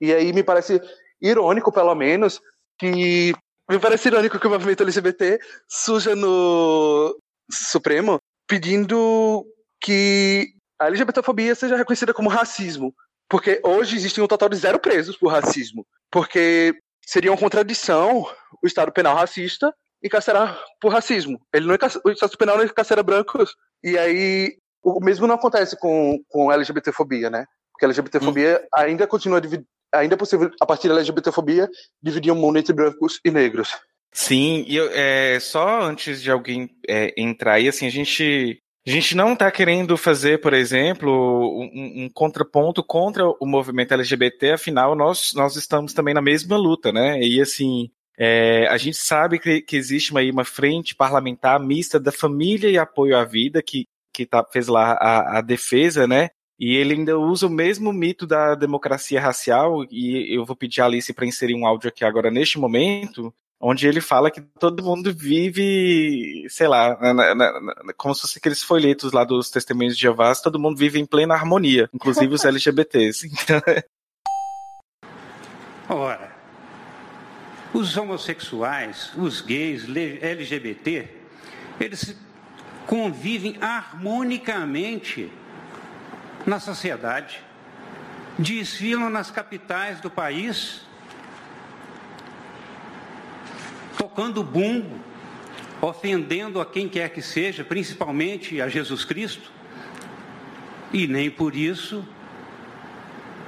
E 0.00 0.12
aí 0.12 0.32
me 0.32 0.42
parece 0.42 0.80
irônico, 1.20 1.72
pelo 1.72 1.94
menos, 1.94 2.40
que 2.78 3.34
me 3.68 3.78
parece 3.78 4.08
irônico 4.08 4.38
que 4.38 4.46
o 4.46 4.50
movimento 4.50 4.82
LGBT 4.82 5.38
surja 5.68 6.14
no 6.14 7.16
Supremo 7.50 8.18
pedindo 8.46 9.44
que 9.80 10.52
a 10.78 10.86
LGBTfobia 10.86 11.54
seja 11.54 11.76
reconhecida 11.76 12.14
como 12.14 12.28
racismo. 12.28 12.94
Porque 13.28 13.60
hoje 13.64 13.96
existem 13.96 14.22
um 14.22 14.28
total 14.28 14.48
de 14.48 14.56
zero 14.56 14.78
presos 14.78 15.16
por 15.16 15.28
racismo. 15.28 15.86
Porque 16.10 16.74
seria 17.04 17.30
uma 17.30 17.38
contradição 17.38 18.26
o 18.62 18.66
Estado 18.66 18.92
penal 18.92 19.16
racista 19.16 19.74
encarcerar 20.02 20.58
por 20.80 20.92
racismo. 20.92 21.40
Ele 21.52 21.66
não 21.66 21.76
o 22.04 22.10
Estado 22.10 22.36
penal 22.36 22.56
não 22.56 22.64
encarcera 22.64 23.02
brancos. 23.02 23.54
E 23.82 23.98
aí, 23.98 24.56
o 24.82 25.00
mesmo 25.00 25.26
não 25.26 25.34
acontece 25.34 25.78
com, 25.78 26.18
com 26.28 26.52
LGBTfobia, 26.52 27.30
né? 27.30 27.44
Porque 27.72 27.84
a 27.84 27.88
LGBTfobia 27.88 28.60
hum. 28.62 28.68
ainda 28.74 29.06
continua 29.06 29.40
ainda 29.92 30.14
é 30.14 30.18
possível, 30.18 30.50
a 30.60 30.66
partir 30.66 30.88
da 30.88 30.94
LGBTfobia, 30.94 31.68
dividir 32.02 32.32
o 32.32 32.36
mundo 32.36 32.58
entre 32.58 32.72
brancos 32.72 33.20
e 33.24 33.30
negros. 33.30 33.70
Sim, 34.12 34.64
e 34.66 34.76
eu, 34.76 34.90
é, 34.92 35.38
só 35.40 35.82
antes 35.82 36.22
de 36.22 36.30
alguém 36.30 36.70
é, 36.88 37.12
entrar 37.20 37.54
aí, 37.54 37.68
assim, 37.68 37.86
a 37.86 37.90
gente, 37.90 38.58
a 38.86 38.90
gente 38.90 39.14
não 39.14 39.34
está 39.34 39.50
querendo 39.50 39.96
fazer, 39.96 40.40
por 40.40 40.54
exemplo, 40.54 41.10
um, 41.60 42.04
um, 42.04 42.10
contraponto 42.12 42.82
contra 42.82 43.26
o 43.28 43.46
movimento 43.46 43.92
LGBT, 43.92 44.52
afinal, 44.52 44.94
nós, 44.94 45.32
nós 45.34 45.56
estamos 45.56 45.92
também 45.92 46.14
na 46.14 46.22
mesma 46.22 46.56
luta, 46.56 46.90
né? 46.90 47.20
E 47.20 47.40
assim, 47.40 47.90
é, 48.18 48.66
a 48.68 48.78
gente 48.78 48.96
sabe 48.96 49.38
que, 49.38 49.60
que 49.60 49.76
existe 49.76 50.10
uma, 50.10 50.22
uma 50.22 50.44
frente 50.44 50.94
parlamentar 50.94 51.60
mista 51.60 52.00
da 52.00 52.10
família 52.10 52.70
e 52.70 52.78
apoio 52.78 53.16
à 53.16 53.24
vida, 53.24 53.62
que, 53.62 53.86
que 54.12 54.24
tá, 54.24 54.44
fez 54.50 54.66
lá 54.68 54.92
a, 54.92 55.38
a 55.38 55.40
defesa, 55.42 56.06
né? 56.06 56.30
E 56.58 56.74
ele 56.74 56.94
ainda 56.94 57.18
usa 57.18 57.46
o 57.46 57.50
mesmo 57.50 57.92
mito 57.92 58.26
da 58.26 58.54
democracia 58.54 59.20
racial, 59.20 59.84
e 59.90 60.34
eu 60.34 60.44
vou 60.46 60.56
pedir 60.56 60.80
a 60.80 60.86
Alice 60.86 61.12
para 61.12 61.26
inserir 61.26 61.54
um 61.54 61.66
áudio 61.66 61.88
aqui 61.88 62.04
agora 62.04 62.30
neste 62.30 62.58
momento, 62.58 63.32
onde 63.60 63.86
ele 63.86 64.00
fala 64.00 64.30
que 64.30 64.40
todo 64.40 64.82
mundo 64.82 65.12
vive, 65.12 66.46
sei 66.48 66.68
lá, 66.68 66.96
na, 67.00 67.34
na, 67.34 67.34
na, 67.34 67.92
como 67.96 68.14
se 68.14 68.22
fosse 68.22 68.38
aqueles 68.38 68.62
folhetos 68.62 69.12
lá 69.12 69.24
dos 69.24 69.50
testemunhos 69.50 69.96
de 69.96 70.02
Jeová, 70.02 70.34
todo 70.34 70.58
mundo 70.58 70.76
vive 70.76 70.98
em 70.98 71.06
plena 71.06 71.34
harmonia, 71.34 71.88
inclusive 71.92 72.34
os 72.34 72.44
LGBTs. 72.46 73.30
Ora, 75.88 76.36
os 77.72 77.96
homossexuais, 77.96 79.12
os 79.16 79.40
gays, 79.40 79.84
LGBT, 79.88 81.08
eles 81.80 82.16
convivem 82.86 83.56
harmonicamente 83.60 85.30
na 86.46 86.60
sociedade, 86.60 87.42
desfilam 88.38 89.10
nas 89.10 89.30
capitais 89.30 90.00
do 90.00 90.10
país, 90.10 90.85
tocando 93.96 94.42
bumbo, 94.42 95.00
ofendendo 95.80 96.60
a 96.60 96.66
quem 96.66 96.88
quer 96.88 97.10
que 97.10 97.22
seja, 97.22 97.64
principalmente 97.64 98.60
a 98.60 98.68
Jesus 98.68 99.04
Cristo, 99.04 99.50
e 100.92 101.06
nem 101.06 101.30
por 101.30 101.54
isso 101.54 102.06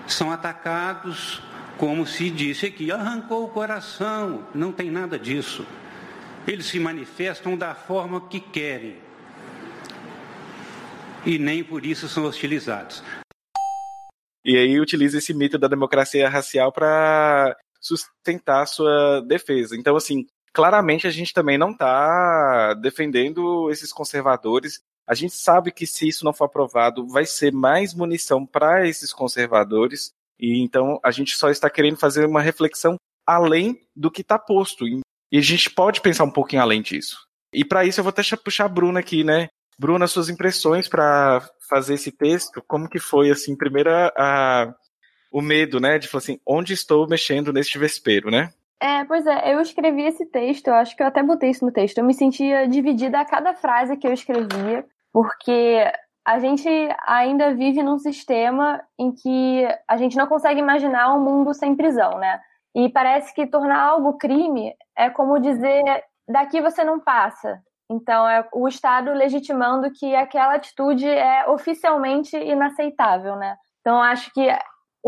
são 0.06 0.30
atacados, 0.30 1.42
como 1.76 2.06
se 2.06 2.30
disse 2.30 2.66
aqui, 2.66 2.90
arrancou 2.90 3.44
o 3.44 3.48
coração. 3.48 4.46
Não 4.54 4.72
tem 4.72 4.90
nada 4.90 5.18
disso. 5.18 5.66
Eles 6.46 6.66
se 6.66 6.80
manifestam 6.80 7.56
da 7.56 7.74
forma 7.74 8.26
que 8.28 8.40
querem 8.40 9.08
e 11.24 11.38
nem 11.38 11.62
por 11.62 11.84
isso 11.84 12.08
são 12.08 12.24
hostilizados. 12.24 13.02
E 14.44 14.56
aí 14.56 14.80
utiliza 14.80 15.18
esse 15.18 15.34
mito 15.34 15.58
da 15.58 15.68
democracia 15.68 16.28
racial 16.28 16.72
para 16.72 17.54
sustentar 17.80 18.66
sua 18.66 19.20
defesa. 19.20 19.76
Então, 19.76 19.94
assim, 19.94 20.26
claramente 20.58 21.06
a 21.06 21.10
gente 21.10 21.32
também 21.32 21.56
não 21.56 21.70
está 21.70 22.74
defendendo 22.74 23.70
esses 23.70 23.92
conservadores. 23.92 24.80
A 25.06 25.14
gente 25.14 25.32
sabe 25.34 25.70
que 25.70 25.86
se 25.86 26.08
isso 26.08 26.24
não 26.24 26.32
for 26.32 26.46
aprovado, 26.46 27.06
vai 27.06 27.24
ser 27.24 27.52
mais 27.52 27.94
munição 27.94 28.44
para 28.44 28.84
esses 28.84 29.12
conservadores. 29.12 30.10
E 30.36 30.60
então 30.60 30.98
a 31.04 31.12
gente 31.12 31.36
só 31.36 31.48
está 31.48 31.70
querendo 31.70 31.96
fazer 31.96 32.26
uma 32.26 32.42
reflexão 32.42 32.96
além 33.24 33.80
do 33.94 34.10
que 34.10 34.22
está 34.22 34.36
posto. 34.36 34.84
E 34.84 35.38
a 35.38 35.40
gente 35.40 35.70
pode 35.70 36.00
pensar 36.00 36.24
um 36.24 36.30
pouquinho 36.32 36.62
além 36.62 36.82
disso. 36.82 37.24
E 37.54 37.64
para 37.64 37.84
isso 37.84 38.00
eu 38.00 38.04
vou 38.04 38.10
até 38.10 38.22
puxar 38.36 38.64
a 38.64 38.68
Bruna 38.68 38.98
aqui, 38.98 39.22
né? 39.22 39.46
Bruna, 39.78 40.08
suas 40.08 40.28
impressões 40.28 40.88
para 40.88 41.48
fazer 41.68 41.94
esse 41.94 42.10
texto, 42.10 42.60
como 42.66 42.88
que 42.88 42.98
foi, 42.98 43.30
assim, 43.30 43.54
primeiro 43.54 43.90
a, 43.92 44.74
o 45.30 45.40
medo, 45.40 45.78
né, 45.78 46.00
de 46.00 46.08
falar 46.08 46.18
assim, 46.18 46.40
onde 46.44 46.72
estou 46.72 47.06
mexendo 47.08 47.52
neste 47.52 47.78
vespeiro, 47.78 48.28
né? 48.28 48.52
É, 48.80 49.04
pois 49.04 49.26
é, 49.26 49.52
eu 49.52 49.60
escrevi 49.60 50.02
esse 50.04 50.24
texto, 50.26 50.68
eu 50.68 50.74
acho 50.74 50.96
que 50.96 51.02
eu 51.02 51.06
até 51.06 51.22
botei 51.22 51.50
isso 51.50 51.64
no 51.64 51.72
texto, 51.72 51.98
eu 51.98 52.04
me 52.04 52.14
sentia 52.14 52.68
dividida 52.68 53.18
a 53.20 53.24
cada 53.24 53.52
frase 53.54 53.96
que 53.96 54.06
eu 54.06 54.12
escrevia, 54.12 54.86
porque 55.12 55.92
a 56.24 56.38
gente 56.38 56.68
ainda 57.06 57.54
vive 57.54 57.82
num 57.82 57.98
sistema 57.98 58.80
em 58.98 59.12
que 59.12 59.66
a 59.88 59.96
gente 59.96 60.16
não 60.16 60.28
consegue 60.28 60.60
imaginar 60.60 61.14
um 61.14 61.24
mundo 61.24 61.52
sem 61.54 61.74
prisão, 61.74 62.18
né? 62.18 62.40
E 62.74 62.88
parece 62.88 63.34
que 63.34 63.46
tornar 63.46 63.80
algo 63.82 64.18
crime 64.18 64.74
é 64.96 65.10
como 65.10 65.40
dizer 65.40 65.82
daqui 66.28 66.60
você 66.60 66.84
não 66.84 67.00
passa, 67.00 67.60
então, 67.90 68.28
é 68.28 68.46
o 68.52 68.68
Estado 68.68 69.12
legitimando 69.12 69.90
que 69.90 70.14
aquela 70.14 70.54
atitude 70.54 71.08
é 71.08 71.48
oficialmente 71.48 72.36
inaceitável, 72.36 73.34
né? 73.36 73.56
Então, 73.80 74.00
acho 74.02 74.30
que 74.32 74.46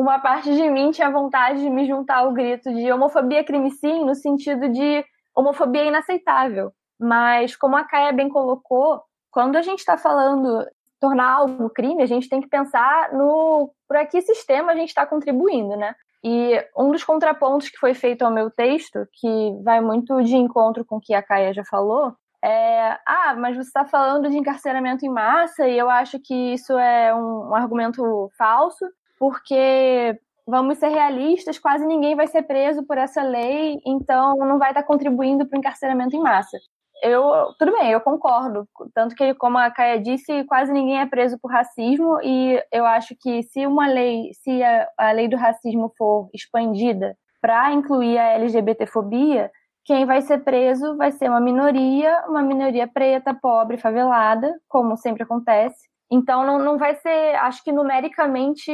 uma 0.01 0.19
parte 0.19 0.55
de 0.55 0.71
mim 0.71 0.91
tinha 0.91 1.11
vontade 1.11 1.61
de 1.61 1.69
me 1.69 1.87
juntar 1.87 2.19
ao 2.19 2.33
grito 2.33 2.73
de 2.73 2.91
homofobia 2.91 3.45
crime 3.45 3.71
sim, 3.71 4.05
no 4.05 4.15
sentido 4.15 4.69
de 4.69 5.05
homofobia 5.35 5.85
inaceitável. 5.85 6.73
Mas, 6.99 7.55
como 7.55 7.77
a 7.77 7.85
Caia 7.85 8.13
bem 8.13 8.29
colocou, 8.29 9.03
quando 9.31 9.57
a 9.57 9.63
gente 9.63 9.81
está 9.81 9.97
falando 9.97 10.67
tornar 10.99 11.31
algo 11.31 11.71
crime, 11.71 12.03
a 12.03 12.07
gente 12.07 12.29
tem 12.29 12.41
que 12.41 12.49
pensar 12.49 13.13
no 13.13 13.73
para 13.89 14.05
que 14.07 14.21
sistema 14.21 14.73
a 14.73 14.75
gente 14.75 14.89
está 14.89 15.07
contribuindo, 15.07 15.77
né? 15.77 15.95
E 16.23 16.63
um 16.77 16.91
dos 16.91 17.03
contrapontos 17.03 17.71
que 17.71 17.79
foi 17.79 17.95
feito 17.95 18.23
ao 18.23 18.31
meu 18.31 18.51
texto, 18.51 19.07
que 19.15 19.53
vai 19.65 19.81
muito 19.81 20.23
de 20.23 20.37
encontro 20.37 20.85
com 20.85 20.97
o 20.97 21.01
que 21.01 21.15
a 21.15 21.23
Caia 21.23 21.55
já 21.55 21.65
falou, 21.65 22.15
é, 22.43 22.99
ah, 23.07 23.35
mas 23.39 23.57
você 23.57 23.69
está 23.69 23.85
falando 23.85 24.31
de 24.31 24.37
encarceramento 24.37 25.05
em 25.05 25.11
massa 25.11 25.69
e 25.69 25.79
eu 25.79 25.91
acho 25.91 26.19
que 26.19 26.35
isso 26.35 26.79
é 26.79 27.15
um, 27.15 27.51
um, 27.51 27.55
argumento 27.55 28.31
falso, 28.37 28.87
porque 29.21 30.19
vamos 30.49 30.79
ser 30.79 30.89
realistas, 30.89 31.59
quase 31.59 31.87
ninguém 31.87 32.17
vai 32.17 32.27
ser 32.27 32.43
preso 32.43 32.85
por 32.87 32.97
essa 32.97 33.23
lei, 33.23 33.79
então 33.87 34.35
não 34.39 34.59
vai 34.59 34.71
estar 34.71 34.83
contribuindo 34.83 35.47
para 35.47 35.57
o 35.57 35.59
encarceramento 35.59 36.17
em 36.17 36.21
massa. 36.21 36.59
Eu, 37.03 37.55
tudo 37.59 37.73
bem, 37.73 37.93
eu 37.93 38.01
concordo. 38.01 38.67
Tanto 38.95 39.15
que, 39.15 39.35
como 39.35 39.57
a 39.59 39.71
Caia 39.71 40.01
disse, 40.01 40.45
quase 40.45 40.73
ninguém 40.73 41.01
é 41.01 41.07
preso 41.07 41.39
por 41.41 41.51
racismo, 41.51 42.19
e 42.23 42.63
eu 42.73 42.85
acho 42.85 43.15
que 43.21 43.43
se 43.43 43.67
uma 43.67 43.87
lei, 43.87 44.31
se 44.43 44.63
a, 44.63 44.89
a 44.99 45.13
lei 45.13 45.29
do 45.29 45.37
racismo 45.37 45.93
for 45.97 46.29
expandida 46.35 47.17
para 47.41 47.73
incluir 47.73 48.19
a 48.19 48.33
LGBTfobia, 48.33 49.51
quem 49.85 50.05
vai 50.05 50.21
ser 50.23 50.39
preso 50.39 50.97
vai 50.97 51.11
ser 51.13 51.31
uma 51.31 51.41
minoria, 51.41 52.25
uma 52.29 52.43
minoria 52.43 52.87
preta, 52.87 53.35
pobre, 53.35 53.79
favelada, 53.79 54.55
como 54.69 54.97
sempre 54.97 55.23
acontece. 55.23 55.89
Então 56.11 56.45
não, 56.45 56.59
não 56.59 56.77
vai 56.77 56.95
ser, 56.97 57.37
acho 57.37 57.63
que 57.63 57.71
numericamente 57.71 58.73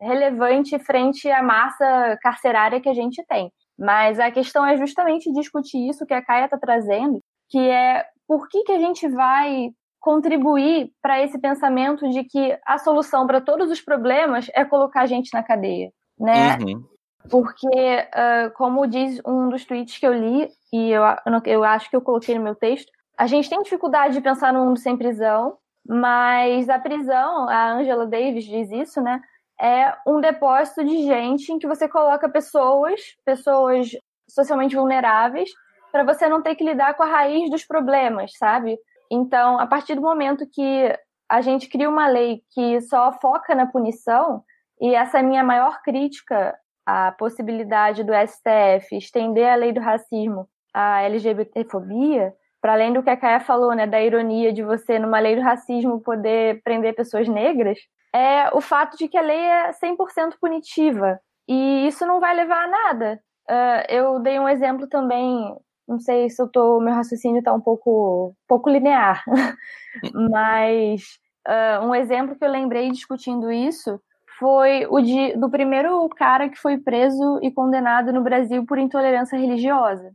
relevante 0.00 0.78
frente 0.78 1.30
à 1.30 1.42
massa 1.42 2.18
carcerária 2.20 2.80
que 2.80 2.88
a 2.88 2.94
gente 2.94 3.24
tem. 3.28 3.50
Mas 3.78 4.18
a 4.18 4.30
questão 4.30 4.66
é 4.66 4.76
justamente 4.76 5.32
discutir 5.32 5.88
isso 5.88 6.06
que 6.06 6.14
a 6.14 6.22
Caia 6.22 6.46
está 6.46 6.58
trazendo, 6.58 7.20
que 7.48 7.58
é 7.58 8.04
por 8.26 8.48
que, 8.48 8.62
que 8.64 8.72
a 8.72 8.78
gente 8.78 9.08
vai 9.08 9.70
contribuir 10.00 10.90
para 11.00 11.22
esse 11.22 11.38
pensamento 11.38 12.08
de 12.10 12.24
que 12.24 12.58
a 12.66 12.78
solução 12.78 13.26
para 13.26 13.40
todos 13.40 13.70
os 13.70 13.80
problemas 13.80 14.50
é 14.54 14.64
colocar 14.64 15.02
a 15.02 15.06
gente 15.06 15.32
na 15.32 15.42
cadeia, 15.42 15.90
né? 16.18 16.58
Uhum. 16.58 16.84
Porque, 17.30 17.66
uh, 17.66 18.52
como 18.54 18.86
diz 18.86 19.20
um 19.26 19.48
dos 19.48 19.64
tweets 19.64 19.96
que 19.96 20.06
eu 20.06 20.12
li, 20.12 20.48
e 20.72 20.90
eu, 20.90 21.02
eu 21.46 21.64
acho 21.64 21.88
que 21.88 21.96
eu 21.96 22.02
coloquei 22.02 22.36
no 22.36 22.44
meu 22.44 22.54
texto, 22.54 22.92
a 23.16 23.26
gente 23.26 23.48
tem 23.48 23.62
dificuldade 23.62 24.14
de 24.14 24.20
pensar 24.20 24.52
no 24.52 24.64
mundo 24.64 24.78
sem 24.78 24.96
prisão, 24.96 25.56
mas 25.86 26.68
a 26.68 26.78
prisão, 26.78 27.48
a 27.48 27.72
Angela 27.72 28.06
Davis 28.06 28.44
diz 28.44 28.70
isso, 28.70 29.00
né? 29.00 29.20
É 29.60 29.94
um 30.06 30.20
depósito 30.20 30.84
de 30.84 31.04
gente 31.04 31.52
em 31.52 31.58
que 31.58 31.66
você 31.66 31.88
coloca 31.88 32.28
pessoas, 32.28 33.00
pessoas 33.24 33.90
socialmente 34.28 34.74
vulneráveis, 34.74 35.50
para 35.92 36.04
você 36.04 36.28
não 36.28 36.42
ter 36.42 36.54
que 36.56 36.64
lidar 36.64 36.94
com 36.94 37.02
a 37.02 37.06
raiz 37.06 37.50
dos 37.50 37.64
problemas, 37.64 38.32
sabe? 38.36 38.76
Então, 39.10 39.58
a 39.60 39.66
partir 39.66 39.94
do 39.94 40.00
momento 40.00 40.48
que 40.50 40.98
a 41.28 41.40
gente 41.40 41.68
cria 41.68 41.88
uma 41.88 42.08
lei 42.08 42.42
que 42.50 42.80
só 42.80 43.12
foca 43.12 43.54
na 43.54 43.66
punição, 43.66 44.42
e 44.80 44.94
essa 44.94 45.18
é 45.18 45.20
a 45.20 45.24
minha 45.24 45.44
maior 45.44 45.82
crítica 45.82 46.54
a 46.86 47.12
possibilidade 47.12 48.04
do 48.04 48.12
STF 48.12 48.96
estender 48.96 49.48
a 49.48 49.54
lei 49.54 49.72
do 49.72 49.80
racismo 49.80 50.48
à 50.72 51.02
LGBTfobia, 51.02 52.34
para 52.64 52.72
além 52.72 52.94
do 52.94 53.02
que 53.02 53.10
a 53.10 53.16
Kaya 53.16 53.40
falou, 53.40 53.74
né, 53.74 53.86
da 53.86 54.00
ironia 54.00 54.50
de 54.50 54.62
você, 54.62 54.98
numa 54.98 55.18
lei 55.18 55.36
do 55.36 55.42
racismo, 55.42 56.00
poder 56.00 56.62
prender 56.62 56.94
pessoas 56.94 57.28
negras, 57.28 57.78
é 58.10 58.48
o 58.56 58.60
fato 58.62 58.96
de 58.96 59.06
que 59.06 59.18
a 59.18 59.20
lei 59.20 59.36
é 59.36 59.70
100% 59.72 60.36
punitiva. 60.40 61.20
E 61.46 61.86
isso 61.86 62.06
não 62.06 62.20
vai 62.20 62.34
levar 62.34 62.64
a 62.64 62.66
nada. 62.66 63.20
Uh, 63.50 63.84
eu 63.90 64.18
dei 64.20 64.40
um 64.40 64.48
exemplo 64.48 64.88
também, 64.88 65.54
não 65.86 65.98
sei 65.98 66.30
se 66.30 66.40
eu 66.40 66.48
tô, 66.48 66.80
meu 66.80 66.94
raciocínio 66.94 67.40
está 67.40 67.52
um 67.52 67.60
pouco, 67.60 68.34
pouco 68.48 68.70
linear, 68.70 69.22
mas 70.14 71.02
uh, 71.46 71.86
um 71.86 71.94
exemplo 71.94 72.34
que 72.34 72.46
eu 72.46 72.50
lembrei 72.50 72.90
discutindo 72.90 73.52
isso 73.52 74.00
foi 74.38 74.86
o 74.88 75.02
de, 75.02 75.36
do 75.36 75.50
primeiro 75.50 76.08
cara 76.16 76.48
que 76.48 76.56
foi 76.56 76.78
preso 76.78 77.40
e 77.42 77.52
condenado 77.52 78.10
no 78.10 78.22
Brasil 78.22 78.64
por 78.64 78.78
intolerância 78.78 79.38
religiosa. 79.38 80.14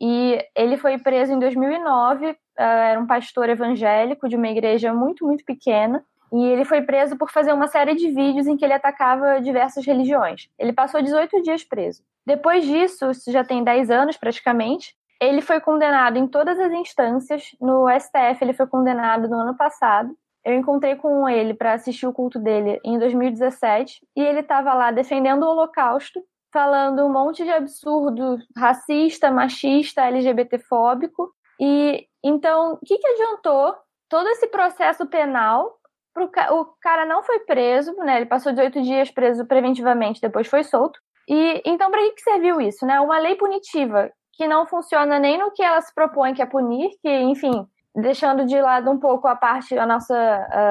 E 0.00 0.38
ele 0.56 0.76
foi 0.78 0.98
preso 0.98 1.32
em 1.32 1.38
2009, 1.38 2.30
uh, 2.30 2.36
era 2.56 3.00
um 3.00 3.06
pastor 3.06 3.48
evangélico 3.48 4.28
de 4.28 4.36
uma 4.36 4.48
igreja 4.48 4.94
muito, 4.94 5.26
muito 5.26 5.44
pequena, 5.44 6.02
e 6.32 6.44
ele 6.44 6.64
foi 6.64 6.80
preso 6.82 7.16
por 7.18 7.30
fazer 7.30 7.52
uma 7.52 7.66
série 7.66 7.94
de 7.94 8.08
vídeos 8.08 8.46
em 8.46 8.56
que 8.56 8.64
ele 8.64 8.72
atacava 8.72 9.40
diversas 9.40 9.84
religiões. 9.84 10.48
Ele 10.58 10.72
passou 10.72 11.02
18 11.02 11.42
dias 11.42 11.64
preso. 11.64 12.02
Depois 12.24 12.64
disso, 12.64 13.10
isso 13.10 13.32
já 13.32 13.42
tem 13.42 13.64
10 13.64 13.90
anos 13.90 14.16
praticamente, 14.16 14.94
ele 15.20 15.42
foi 15.42 15.60
condenado 15.60 16.16
em 16.16 16.26
todas 16.26 16.58
as 16.58 16.72
instâncias. 16.72 17.50
No 17.60 17.86
STF, 17.90 18.42
ele 18.42 18.54
foi 18.54 18.66
condenado 18.66 19.28
no 19.28 19.38
ano 19.38 19.54
passado. 19.54 20.16
Eu 20.42 20.54
encontrei 20.54 20.96
com 20.96 21.28
ele 21.28 21.52
para 21.52 21.74
assistir 21.74 22.06
o 22.06 22.12
culto 22.12 22.38
dele 22.38 22.80
em 22.82 22.98
2017 22.98 24.00
e 24.16 24.22
ele 24.22 24.40
estava 24.40 24.72
lá 24.72 24.90
defendendo 24.90 25.42
o 25.42 25.50
Holocausto, 25.50 26.22
falando 26.52 27.04
um 27.04 27.12
monte 27.12 27.44
de 27.44 27.50
absurdo 27.50 28.38
racista, 28.56 29.30
machista, 29.30 30.06
LGBTfóbico. 30.06 31.32
E 31.60 32.06
então, 32.22 32.74
o 32.74 32.78
que, 32.78 32.98
que 32.98 33.06
adiantou 33.06 33.74
todo 34.08 34.28
esse 34.28 34.46
processo 34.48 35.06
penal? 35.06 35.76
Pro, 36.12 36.30
o 36.52 36.64
cara 36.80 37.06
não 37.06 37.22
foi 37.22 37.40
preso, 37.40 37.94
né? 37.98 38.16
Ele 38.16 38.26
passou 38.26 38.52
18 38.52 38.82
dias 38.82 39.10
preso 39.10 39.46
preventivamente, 39.46 40.20
depois 40.20 40.48
foi 40.48 40.64
solto. 40.64 40.98
E 41.28 41.62
então, 41.64 41.90
para 41.90 42.00
que, 42.02 42.12
que 42.12 42.22
serviu 42.22 42.60
isso, 42.60 42.84
né? 42.84 43.00
Uma 43.00 43.18
lei 43.18 43.36
punitiva 43.36 44.10
que 44.32 44.48
não 44.48 44.66
funciona 44.66 45.18
nem 45.18 45.38
no 45.38 45.52
que 45.52 45.62
ela 45.62 45.80
se 45.80 45.94
propõe, 45.94 46.34
que 46.34 46.42
é 46.42 46.46
punir, 46.46 46.90
que, 47.02 47.10
enfim, 47.10 47.66
deixando 47.94 48.44
de 48.46 48.60
lado 48.60 48.90
um 48.90 48.98
pouco 48.98 49.28
a 49.28 49.36
parte, 49.36 49.78
a 49.78 49.86
nossa, 49.86 50.16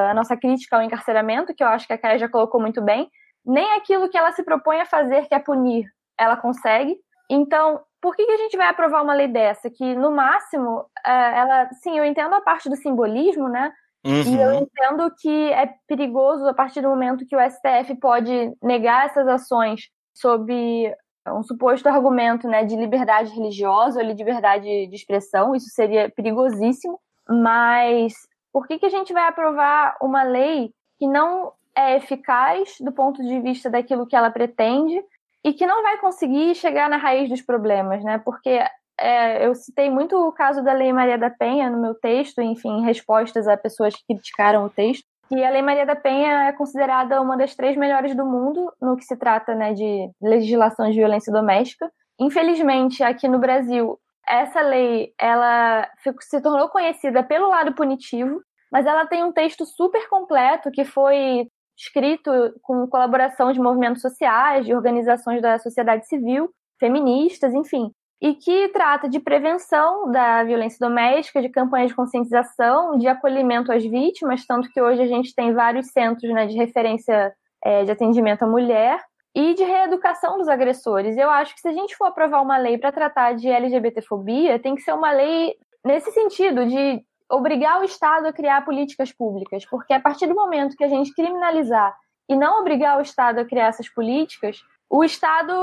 a 0.09 0.13
nossa 0.13 0.35
crítica 0.35 0.75
ao 0.75 0.81
encarceramento, 0.81 1.53
que 1.53 1.63
eu 1.63 1.67
acho 1.67 1.85
que 1.85 1.93
a 1.93 1.97
Caia 1.97 2.17
já 2.17 2.27
colocou 2.27 2.59
muito 2.59 2.81
bem, 2.81 3.09
nem 3.49 3.73
aquilo 3.73 4.09
que 4.09 4.17
ela 4.17 4.31
se 4.31 4.43
propõe 4.43 4.79
a 4.79 4.85
fazer, 4.85 5.27
que 5.27 5.33
é 5.33 5.39
punir, 5.39 5.85
ela 6.17 6.38
consegue. 6.38 6.95
Então, 7.29 7.81
por 8.01 8.15
que, 8.15 8.25
que 8.25 8.31
a 8.31 8.38
gente 8.38 8.55
vai 8.55 8.67
aprovar 8.67 9.03
uma 9.03 9.13
lei 9.13 9.27
dessa? 9.27 9.69
Que, 9.69 9.95
no 9.95 10.12
máximo, 10.12 10.85
é, 11.05 11.39
ela. 11.39 11.69
Sim, 11.81 11.97
eu 11.97 12.05
entendo 12.05 12.33
a 12.33 12.41
parte 12.41 12.69
do 12.69 12.75
simbolismo, 12.75 13.49
né? 13.49 13.71
Uhum. 14.05 14.21
E 14.21 14.41
eu 14.41 14.53
entendo 14.53 15.13
que 15.19 15.51
é 15.51 15.73
perigoso 15.88 16.47
a 16.47 16.53
partir 16.53 16.81
do 16.81 16.88
momento 16.88 17.25
que 17.25 17.35
o 17.35 17.39
STF 17.39 17.95
pode 17.99 18.53
negar 18.62 19.07
essas 19.07 19.27
ações 19.27 19.89
sob 20.13 20.95
um 21.27 21.43
suposto 21.43 21.88
argumento 21.89 22.47
né, 22.47 22.63
de 22.63 22.75
liberdade 22.75 23.33
religiosa 23.33 23.99
ou 23.99 24.07
de 24.07 24.13
liberdade 24.13 24.88
de 24.88 24.95
expressão. 24.95 25.53
Isso 25.53 25.67
seria 25.69 26.09
perigosíssimo. 26.09 26.99
Mas 27.27 28.13
por 28.53 28.67
que, 28.67 28.79
que 28.79 28.85
a 28.85 28.89
gente 28.89 29.12
vai 29.12 29.27
aprovar 29.27 29.97
uma 30.01 30.23
lei 30.23 30.71
que 30.97 31.07
não 31.07 31.51
é 31.79 31.95
eficaz 31.95 32.75
do 32.81 32.91
ponto 32.91 33.23
de 33.23 33.39
vista 33.39 33.69
daquilo 33.69 34.05
que 34.05 34.15
ela 34.15 34.29
pretende 34.29 35.01
e 35.43 35.53
que 35.53 35.65
não 35.65 35.81
vai 35.81 35.97
conseguir 35.97 36.53
chegar 36.55 36.89
na 36.89 36.97
raiz 36.97 37.29
dos 37.29 37.41
problemas, 37.41 38.03
né? 38.03 38.17
Porque 38.17 38.59
é, 38.99 39.45
eu 39.45 39.55
citei 39.55 39.89
muito 39.89 40.17
o 40.17 40.31
caso 40.33 40.61
da 40.61 40.73
Lei 40.73 40.91
Maria 40.91 41.17
da 41.17 41.29
Penha 41.29 41.69
no 41.69 41.81
meu 41.81 41.95
texto, 41.95 42.41
enfim, 42.41 42.81
respostas 42.81 43.47
a 43.47 43.55
pessoas 43.55 43.95
que 43.95 44.13
criticaram 44.13 44.65
o 44.65 44.69
texto. 44.69 45.05
E 45.31 45.41
a 45.41 45.49
Lei 45.49 45.61
Maria 45.61 45.85
da 45.85 45.95
Penha 45.95 46.49
é 46.49 46.51
considerada 46.51 47.21
uma 47.21 47.37
das 47.37 47.55
três 47.55 47.77
melhores 47.77 48.13
do 48.13 48.25
mundo 48.25 48.73
no 48.81 48.97
que 48.97 49.05
se 49.05 49.15
trata 49.15 49.55
né, 49.55 49.73
de 49.73 50.09
legislação 50.21 50.89
de 50.89 50.97
violência 50.97 51.31
doméstica. 51.31 51.89
Infelizmente, 52.19 53.01
aqui 53.03 53.27
no 53.27 53.39
Brasil, 53.39 53.97
essa 54.27 54.59
lei 54.61 55.13
ela 55.17 55.87
se 56.19 56.41
tornou 56.41 56.67
conhecida 56.67 57.23
pelo 57.23 57.47
lado 57.47 57.73
punitivo, 57.73 58.41
mas 58.71 58.85
ela 58.85 59.05
tem 59.05 59.23
um 59.23 59.31
texto 59.31 59.65
super 59.65 60.09
completo 60.09 60.71
que 60.71 60.83
foi 60.83 61.47
escrito 61.79 62.31
com 62.61 62.87
colaboração 62.87 63.53
de 63.53 63.59
movimentos 63.59 64.01
sociais, 64.01 64.65
de 64.65 64.75
organizações 64.75 65.41
da 65.41 65.57
sociedade 65.57 66.05
civil, 66.07 66.49
feministas, 66.77 67.53
enfim, 67.53 67.89
e 68.21 68.35
que 68.35 68.67
trata 68.69 69.07
de 69.07 69.19
prevenção 69.19 70.11
da 70.11 70.43
violência 70.43 70.77
doméstica, 70.85 71.41
de 71.41 71.47
campanhas 71.47 71.89
de 71.89 71.95
conscientização, 71.95 72.97
de 72.97 73.07
acolhimento 73.07 73.71
às 73.71 73.83
vítimas, 73.83 74.45
tanto 74.45 74.69
que 74.69 74.81
hoje 74.81 75.01
a 75.01 75.07
gente 75.07 75.33
tem 75.33 75.53
vários 75.53 75.87
centros 75.87 76.31
né, 76.33 76.45
de 76.45 76.57
referência 76.57 77.33
é, 77.63 77.85
de 77.85 77.91
atendimento 77.91 78.43
à 78.43 78.47
mulher, 78.47 78.99
e 79.35 79.53
de 79.53 79.63
reeducação 79.63 80.37
dos 80.37 80.47
agressores. 80.47 81.15
Eu 81.15 81.29
acho 81.29 81.53
que 81.53 81.61
se 81.61 81.67
a 81.67 81.71
gente 81.71 81.95
for 81.95 82.05
aprovar 82.05 82.41
uma 82.41 82.57
lei 82.57 82.77
para 82.77 82.91
tratar 82.91 83.33
de 83.33 83.47
LGBTfobia, 83.47 84.59
tem 84.59 84.75
que 84.75 84.81
ser 84.81 84.93
uma 84.93 85.11
lei 85.11 85.55
nesse 85.85 86.11
sentido, 86.11 86.65
de 86.65 87.01
obrigar 87.29 87.79
o 87.79 87.83
Estado 87.83 88.27
a 88.27 88.33
criar 88.33 88.65
políticas 88.65 89.11
públicas, 89.11 89.65
porque 89.65 89.93
a 89.93 89.99
partir 89.99 90.27
do 90.27 90.35
momento 90.35 90.75
que 90.75 90.83
a 90.83 90.87
gente 90.87 91.13
criminalizar 91.13 91.95
e 92.27 92.35
não 92.35 92.61
obrigar 92.61 92.97
o 92.97 93.01
Estado 93.01 93.39
a 93.39 93.45
criar 93.45 93.67
essas 93.67 93.89
políticas, 93.89 94.61
o 94.89 95.03
Estado 95.03 95.53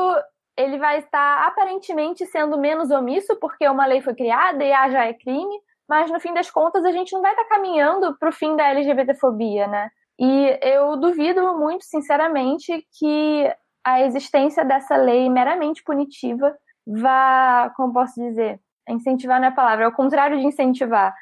ele 0.56 0.78
vai 0.78 0.98
estar 0.98 1.46
aparentemente 1.46 2.24
sendo 2.26 2.56
menos 2.58 2.90
omisso 2.90 3.36
porque 3.40 3.68
uma 3.68 3.84
lei 3.84 4.00
foi 4.00 4.14
criada 4.14 4.64
e 4.64 4.70
já 4.70 5.04
é 5.04 5.12
crime, 5.12 5.60
mas 5.88 6.10
no 6.10 6.18
fim 6.18 6.32
das 6.32 6.50
contas 6.50 6.84
a 6.84 6.92
gente 6.92 7.12
não 7.12 7.20
vai 7.20 7.32
estar 7.32 7.44
caminhando 7.44 8.16
para 8.18 8.30
o 8.30 8.32
fim 8.32 8.56
da 8.56 8.68
LGBTfobia, 8.68 9.66
né? 9.66 9.90
E 10.18 10.58
eu 10.62 10.96
duvido 10.96 11.56
muito, 11.58 11.84
sinceramente, 11.84 12.86
que 12.98 13.54
a 13.84 14.00
existência 14.00 14.64
dessa 14.64 14.96
lei 14.96 15.28
meramente 15.28 15.82
punitiva 15.84 16.56
vá, 16.86 17.72
como 17.76 17.92
posso 17.92 18.14
dizer, 18.20 18.58
incentivar 18.88 19.38
não 19.38 19.48
é 19.48 19.50
a 19.50 19.54
palavra, 19.54 19.84
é 19.84 19.88
o 19.88 19.92
contrário 19.92 20.38
de 20.38 20.46
incentivar, 20.46 21.14